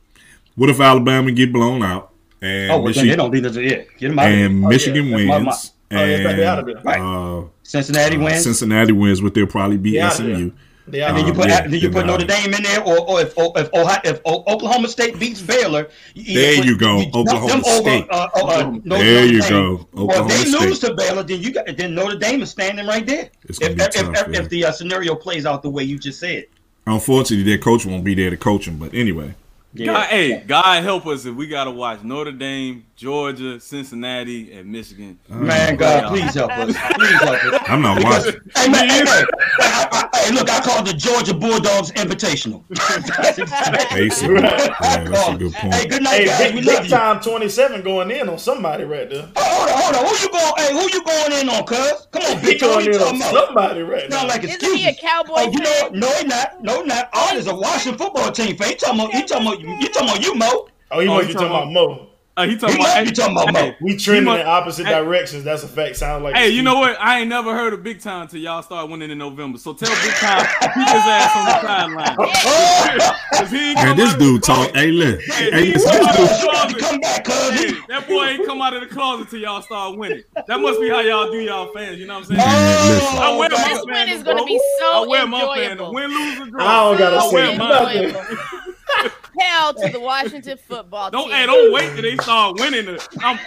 What 0.55 0.69
if 0.69 0.79
Alabama 0.79 1.31
get 1.31 1.51
blown 1.51 1.81
out 1.83 2.11
and 2.41 2.71
Oh, 2.71 2.75
well, 2.79 2.83
then 2.85 2.93
they 2.93 3.01
Michigan, 3.01 3.17
don't 3.17 3.33
need 3.33 3.43
to. 3.53 3.61
Yeah, 3.61 3.69
get 3.99 4.07
them 4.09 4.19
out. 4.19 4.25
and 4.27 4.45
of 4.45 4.51
here. 4.61 4.69
Michigan 4.69 5.05
yeah, 5.07 5.17
that's 5.17 5.27
my- 5.27 5.37
wins 5.37 5.71
Oh, 5.93 5.95
yeah, 5.97 6.01
and 6.29 6.39
they 6.39 6.45
out 6.45 6.59
of 6.59 6.65
there. 6.65 6.75
Right. 6.83 6.99
uh, 7.01 7.43
Cincinnati 7.63 8.15
uh, 8.17 8.19
wins, 8.21 8.43
Cincinnati 8.43 8.91
wins, 8.93 9.19
but 9.21 9.33
they'll 9.33 9.45
probably 9.47 9.77
beat 9.77 9.91
They 9.93 9.99
out 9.99 10.19
of. 10.19 10.25
SMU. 10.25 10.51
They 10.87 11.01
and 11.01 11.11
out 11.11 11.17
then 11.17 11.27
you 11.27 11.33
put 11.33 11.47
yeah, 11.49 11.61
then 11.61 11.79
you 11.79 11.89
put 11.89 12.03
out 12.03 12.19
Notre. 12.19 12.25
Dame 12.25 12.53
in 12.53 12.63
there, 12.63 12.81
or, 12.83 12.99
or 13.07 13.21
if 13.21 13.33
if 13.37 13.73
Ohio, 13.73 13.99
if 14.03 14.19
Oklahoma 14.25 14.87
State 14.87 15.19
beats 15.19 15.41
Baylor, 15.41 15.89
you 16.15 16.23
either 16.23 16.41
There 16.41 16.55
put- 16.57 16.65
you 16.65 16.77
go, 16.77 17.01
jump 17.03 17.15
Oklahoma 17.15 17.47
them 17.53 17.63
over, 17.65 17.81
State. 17.81 18.07
uh, 18.09 18.27
uh, 18.35 18.39
uh, 18.45 18.63
Notre- 18.63 18.81
There 19.03 19.21
Notre 19.21 19.25
you 19.33 19.41
Dame. 19.41 19.49
go, 19.49 19.87
Or 19.93 20.03
Oklahoma 20.03 20.33
if 20.33 20.43
they 20.45 20.51
lose 20.67 20.77
State. 20.77 20.87
to 20.89 20.93
Baylor, 20.95 21.23
then 21.23 21.41
you 21.41 21.51
got 21.53 21.77
then 21.77 21.93
Notre 21.95 22.17
Dame 22.17 22.41
is 22.41 22.49
standing 22.51 22.87
right 22.87 23.05
there. 23.05 23.29
It's 23.47 23.61
If 23.61 23.77
be 23.77 23.83
if, 23.83 23.89
tough, 23.93 24.09
if, 24.27 24.33
yeah. 24.33 24.39
if 24.41 24.49
the 24.49 24.65
uh, 24.65 24.71
scenario 24.71 25.15
plays 25.15 25.45
out 25.45 25.61
the 25.63 25.69
way 25.69 25.83
you 25.83 25.97
just 25.99 26.19
said. 26.19 26.45
Unfortunately, 26.87 27.43
their 27.43 27.59
coach 27.59 27.85
won't 27.85 28.03
be 28.03 28.15
there 28.15 28.29
to 28.31 28.37
coach 28.37 28.65
them. 28.65 28.77
But 28.77 28.93
anyway, 28.95 29.35
God, 29.75 30.07
hey, 30.09 30.43
God 30.45 30.83
help 30.83 31.07
us 31.07 31.25
if 31.25 31.33
we 31.35 31.47
gotta 31.47 31.71
watch 31.71 32.03
Notre 32.03 32.31
Dame, 32.33 32.85
Georgia, 32.95 33.59
Cincinnati, 33.59 34.51
and 34.53 34.69
Michigan. 34.71 35.17
Mm. 35.29 35.39
Man, 35.47 35.75
God, 35.77 36.09
please 36.09 36.33
help 36.33 36.51
us. 36.51 36.75
Please 36.95 37.21
help 37.21 37.43
us. 37.43 37.61
I'm 37.67 37.81
not 37.81 38.03
watching. 38.03 38.33
Hey, 38.55 38.69
man, 38.69 38.89
hey, 38.89 39.03
man. 39.03 39.25
I, 39.61 40.09
I, 40.13 40.19
hey, 40.25 40.33
look, 40.33 40.49
I 40.49 40.59
called 40.61 40.87
the 40.87 40.93
Georgia 40.93 41.33
Bulldogs 41.33 41.91
Invitational. 41.93 42.63
Basically, 43.93 44.35
yeah, 44.41 45.03
that's 45.09 45.27
a 45.29 45.37
good 45.37 45.53
point. 45.53 45.73
Hey, 45.73 45.79
point. 45.81 45.89
good 45.89 46.03
night, 46.03 46.15
Hey, 46.19 46.25
guys. 46.25 46.37
big, 46.39 46.55
We 46.55 46.61
big 46.61 46.67
love 46.67 46.83
you. 46.85 46.89
time 46.89 47.19
twenty 47.21 47.49
seven 47.49 47.81
going 47.81 48.11
in 48.11 48.27
on 48.29 48.37
somebody 48.39 48.83
right 48.83 49.09
there. 49.09 49.29
Oh, 49.35 49.43
hold 49.43 49.69
on, 49.69 49.77
hold 49.81 49.95
on. 49.95 50.05
Who 50.05 50.21
you 50.21 50.29
going? 50.29 50.53
Hey, 50.57 50.73
who 50.73 50.81
you 50.91 51.03
going 51.03 51.41
in 51.41 51.49
on, 51.49 51.65
cuz? 51.65 52.07
Come 52.11 52.23
on, 52.23 52.41
He 52.43 52.53
bitch. 52.55 52.61
Going 52.61 52.85
you 52.85 52.91
in 52.93 52.99
talking 52.99 53.21
on 53.21 53.29
about? 53.29 53.45
somebody 53.47 53.81
right 53.81 54.09
now. 54.09 54.17
Sound 54.17 54.29
like 54.29 54.43
Isn't 54.43 54.55
excuses. 54.55 54.79
he 54.83 54.89
a 54.89 54.93
Cowboy 54.95 55.33
Oh, 55.37 55.51
you 55.51 55.59
know 55.59 55.71
what? 55.81 55.93
No, 55.93 56.09
he 56.15 56.25
not. 56.25 56.63
No, 56.63 56.81
he 56.81 56.87
not. 56.87 57.09
Art 57.13 57.35
is 57.35 57.47
a 57.47 57.55
Washington 57.55 57.97
football 57.99 58.31
team 58.31 58.55
fan. 58.57 58.69
He 58.69 58.75
talking 58.75 58.99
about. 58.99 59.13
He 59.13 59.23
talking 59.25 59.47
about. 59.47 59.60
You 59.67 59.89
talking 59.89 60.09
about 60.09 60.23
you, 60.23 60.35
Mo? 60.35 60.67
oh, 60.91 60.99
he 60.99 61.07
Oh, 61.07 61.13
must 61.15 61.27
be 61.27 61.33
talking 61.33 61.49
talking 61.49 61.71
about 61.71 61.71
Mo. 61.71 62.07
Uh, 62.37 62.45
he 62.45 62.51
He 62.51 62.57
talking 62.57 62.77
must 62.77 62.95
about. 62.95 63.05
be 63.05 63.11
talking 63.11 63.35
about 63.35 63.51
Mo. 63.53 63.59
Hey, 63.59 63.77
We 63.81 63.97
trending 63.97 64.23
must- 64.25 64.41
in 64.41 64.47
opposite 64.47 64.85
hey. 64.87 64.93
directions. 64.93 65.43
That's 65.43 65.63
a 65.63 65.67
fact. 65.67 65.97
Sound 65.97 66.23
like 66.23 66.35
Hey, 66.35 66.49
you 66.49 66.63
know 66.63 66.79
what? 66.79 66.95
I 66.99 67.19
ain't 67.19 67.27
never 67.29 67.53
heard 67.53 67.73
of 67.73 67.83
Big 67.83 67.99
Time 67.99 68.27
till 68.29 68.39
y'all 68.39 68.61
start 68.61 68.89
winning 68.89 69.11
in 69.11 69.17
November. 69.17 69.57
So 69.57 69.73
tell 69.73 69.89
Big 69.89 70.13
Time 70.15 70.45
keep 70.73 70.87
his 70.87 71.05
ass 71.07 71.35
on 71.35 71.45
the 71.45 71.59
sideline. 71.59 72.17
Oh, 72.43 73.07
'Cause 73.37 73.49
he 73.51 73.69
ain't 73.71 73.77
Man, 73.77 73.95
this 73.95 74.09
out 74.09 74.13
of 74.15 74.19
the 74.19 74.25
dude 74.25 74.43
talk. 74.43 74.55
closet. 74.57 74.75
Hey, 74.75 74.91
look. 74.91 75.19
Hey, 75.21 75.51
Hey, 75.51 75.65
he 75.65 75.71
listen, 75.73 75.91
this 75.91 76.07
dude. 76.17 76.29
you 76.41 76.51
got 76.51 76.69
to 76.69 76.79
come 76.83 76.99
back, 76.99 77.23
cuz. 77.25 77.59
Hey, 77.59 77.73
that 77.89 78.07
boy 78.07 78.23
ain't 78.25 78.45
come 78.45 78.61
out 78.61 78.73
of 78.75 78.81
the 78.81 78.87
closet 78.87 79.29
till 79.29 79.39
y'all 79.39 79.61
start 79.61 79.97
winning. 79.97 80.23
That 80.47 80.59
must 80.59 80.79
be 80.79 80.89
how 80.89 80.99
y'all 81.01 81.31
do 81.31 81.39
y'all 81.39 81.73
fans. 81.73 81.97
You 81.99 82.07
know 82.07 82.19
what 82.19 82.29
I'm 82.29 82.37
saying? 82.37 82.39
Man, 82.39 82.87
listen. 82.87 83.17
I 83.17 83.35
wear 83.37 83.49
Oh, 83.51 83.57
my 83.57 83.63
This 83.67 83.77
fan 83.79 83.85
win 83.85 84.09
is 84.09 84.23
gonna 84.23 84.45
be 84.45 84.59
so 84.79 84.85
I 84.85 85.05
wear 85.07 85.27
my 85.27 85.41
fan. 85.55 85.71
enjoyable. 85.71 85.93
Win, 85.93 86.13
lose, 86.13 86.39
or 86.39 86.45
draw. 86.51 86.65
I 86.65 86.83
don't 86.89 86.97
gotta 86.97 87.15
I 87.17 87.19
So 87.21 87.33
wear 87.33 87.47
say 87.51 87.57
mine. 87.57 89.11
nothing. 89.35 89.49
Hell 89.49 89.73
to 89.73 89.89
the 89.91 89.99
Washington 89.99 90.57
football 90.57 91.09
Don't 91.11 91.25
team. 91.29 91.33
hey, 91.37 91.45
don't 91.45 91.73
wait 91.73 91.93
till 91.93 92.01
they 92.01 92.17
start 92.17 92.59
winning. 92.59 92.85
The, 92.85 93.07
I'm, 93.21 93.39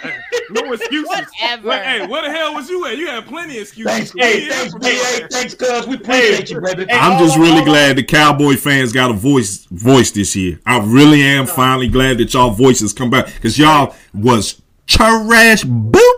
no 0.49 0.73
excuses. 0.73 1.07
Whatever. 1.07 1.67
Where, 1.67 1.83
hey, 1.83 2.07
where 2.07 2.21
the 2.23 2.31
hell 2.31 2.53
was 2.53 2.69
you 2.69 2.85
at? 2.85 2.97
You 2.97 3.07
had 3.07 3.25
plenty 3.25 3.55
of 3.57 3.61
excuses. 3.63 3.91
Thanks, 3.91 4.13
We 4.13 4.21
hey, 4.21 4.47
thanks, 4.47 4.73
for 4.73 4.79
BA. 4.79 5.27
Thanks, 5.31 5.53
cuz. 5.55 5.87
We 5.87 5.95
appreciate 5.95 6.49
you, 6.49 6.61
baby. 6.61 6.85
Hey, 6.89 6.97
I'm 6.97 7.19
just 7.19 7.35
on, 7.35 7.41
really 7.41 7.51
hold 7.57 7.61
on. 7.63 7.73
glad 7.73 7.95
the 7.97 8.03
Cowboy 8.03 8.55
fans 8.55 8.91
got 8.91 9.11
a 9.11 9.13
voice 9.13 9.65
voice 9.71 10.11
this 10.11 10.35
year. 10.35 10.59
I 10.65 10.79
really 10.79 11.21
am 11.21 11.45
finally 11.47 11.87
glad 11.87 12.17
that 12.19 12.33
y'all 12.33 12.51
voices 12.51 12.93
come 12.93 13.09
back 13.09 13.25
because 13.27 13.57
y'all 13.57 13.95
was 14.13 14.61
trash 14.87 15.63
boo 15.63 16.14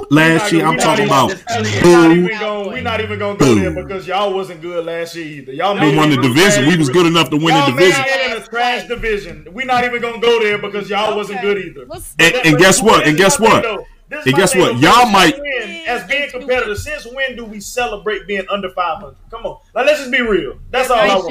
boo 0.00 0.06
last 0.10 0.52
year. 0.52 0.64
I'm 0.66 0.76
talking 0.78 1.06
about 1.06 1.30
We're 1.48 1.62
We're 1.62 1.62
not 1.62 2.08
boo. 2.08 2.12
even 2.14 2.38
going. 2.38 2.68
We're 2.70 2.82
not 2.82 3.00
even 3.00 3.18
going 3.18 3.38
to 3.38 3.44
go 3.44 3.54
there 3.54 3.70
because 3.82 4.06
y'all 4.06 4.34
wasn't 4.34 4.60
good 4.62 4.84
last 4.84 5.14
year 5.16 5.26
either. 5.26 5.52
Y'all 5.52 5.74
We 5.74 5.80
made 5.80 5.96
won 5.96 6.10
the 6.10 6.16
division. 6.16 6.66
We 6.66 6.76
was 6.76 6.88
good 6.88 7.06
enough 7.06 7.30
to 7.30 7.36
win 7.36 7.48
Y'all 7.48 7.66
the 7.66 7.72
made 7.76 7.92
division. 7.92 8.04
it 8.06 8.36
in 8.36 8.42
a 8.42 8.46
trash 8.46 8.86
division. 8.88 9.46
We're 9.52 9.66
not 9.66 9.84
even 9.84 10.00
gonna 10.02 10.20
go 10.20 10.42
there 10.42 10.58
because 10.58 10.88
y'all 10.90 11.16
wasn't 11.16 11.40
good 11.40 11.58
either. 11.58 11.86
And, 12.18 12.34
and 12.46 12.58
guess 12.58 12.82
what? 12.82 13.06
And 13.06 13.16
guess 13.16 13.38
my 13.40 13.60
thing, 13.60 13.76
what? 13.76 13.86
Though. 14.08 14.16
This 14.16 14.26
And 14.26 14.34
guess 14.36 14.54
what? 14.54 14.78
Y'all 14.78 15.06
might- 15.06 15.38
when, 15.38 15.82
as 15.88 16.06
being 16.06 16.30
competitive. 16.30 16.78
Since 16.78 17.06
when 17.06 17.36
do 17.36 17.44
we 17.44 17.60
celebrate 17.60 18.26
being 18.26 18.46
under 18.50 18.70
500? 18.70 19.16
Come 19.30 19.46
on, 19.46 19.58
now 19.74 19.82
let's 19.82 19.98
just 19.98 20.10
be 20.10 20.20
real. 20.20 20.58
That's 20.70 20.90
all 20.90 20.98
I 20.98 21.16
want. 21.16 21.30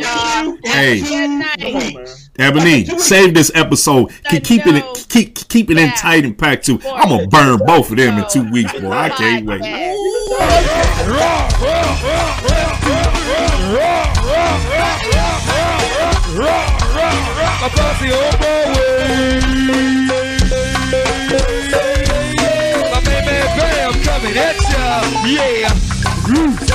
y'all. 0.63 0.71
Hey. 0.73 0.99
Good 0.99 1.45
Come 1.59 1.75
on, 1.75 1.93
man. 2.03 2.07
Ebony, 2.37 2.85
save 2.99 3.33
this 3.33 3.51
episode. 3.55 4.11
Keep, 4.29 4.43
keep 4.43 4.61
it, 4.65 5.05
keep, 5.09 5.35
keep 5.47 5.71
it 5.71 5.77
in 5.77 5.89
tight 5.91 6.25
and 6.25 6.37
packed 6.37 6.65
too. 6.65 6.79
I'm 6.85 7.09
gonna 7.09 7.27
burn 7.27 7.59
both 7.65 7.91
of 7.91 7.97
them 7.97 8.17
in 8.17 8.25
two 8.29 8.49
weeks, 8.51 8.73
boy. 8.73 8.91
I 8.91 9.09
can't 9.09 9.45
wait. 9.45 9.61
Across 17.65 17.99
the 18.01 18.11
old 18.13 18.39
way. 18.41 18.65
My 18.67 19.71
man, 19.71 20.14
man, 25.11 25.75
Bam 26.27 26.74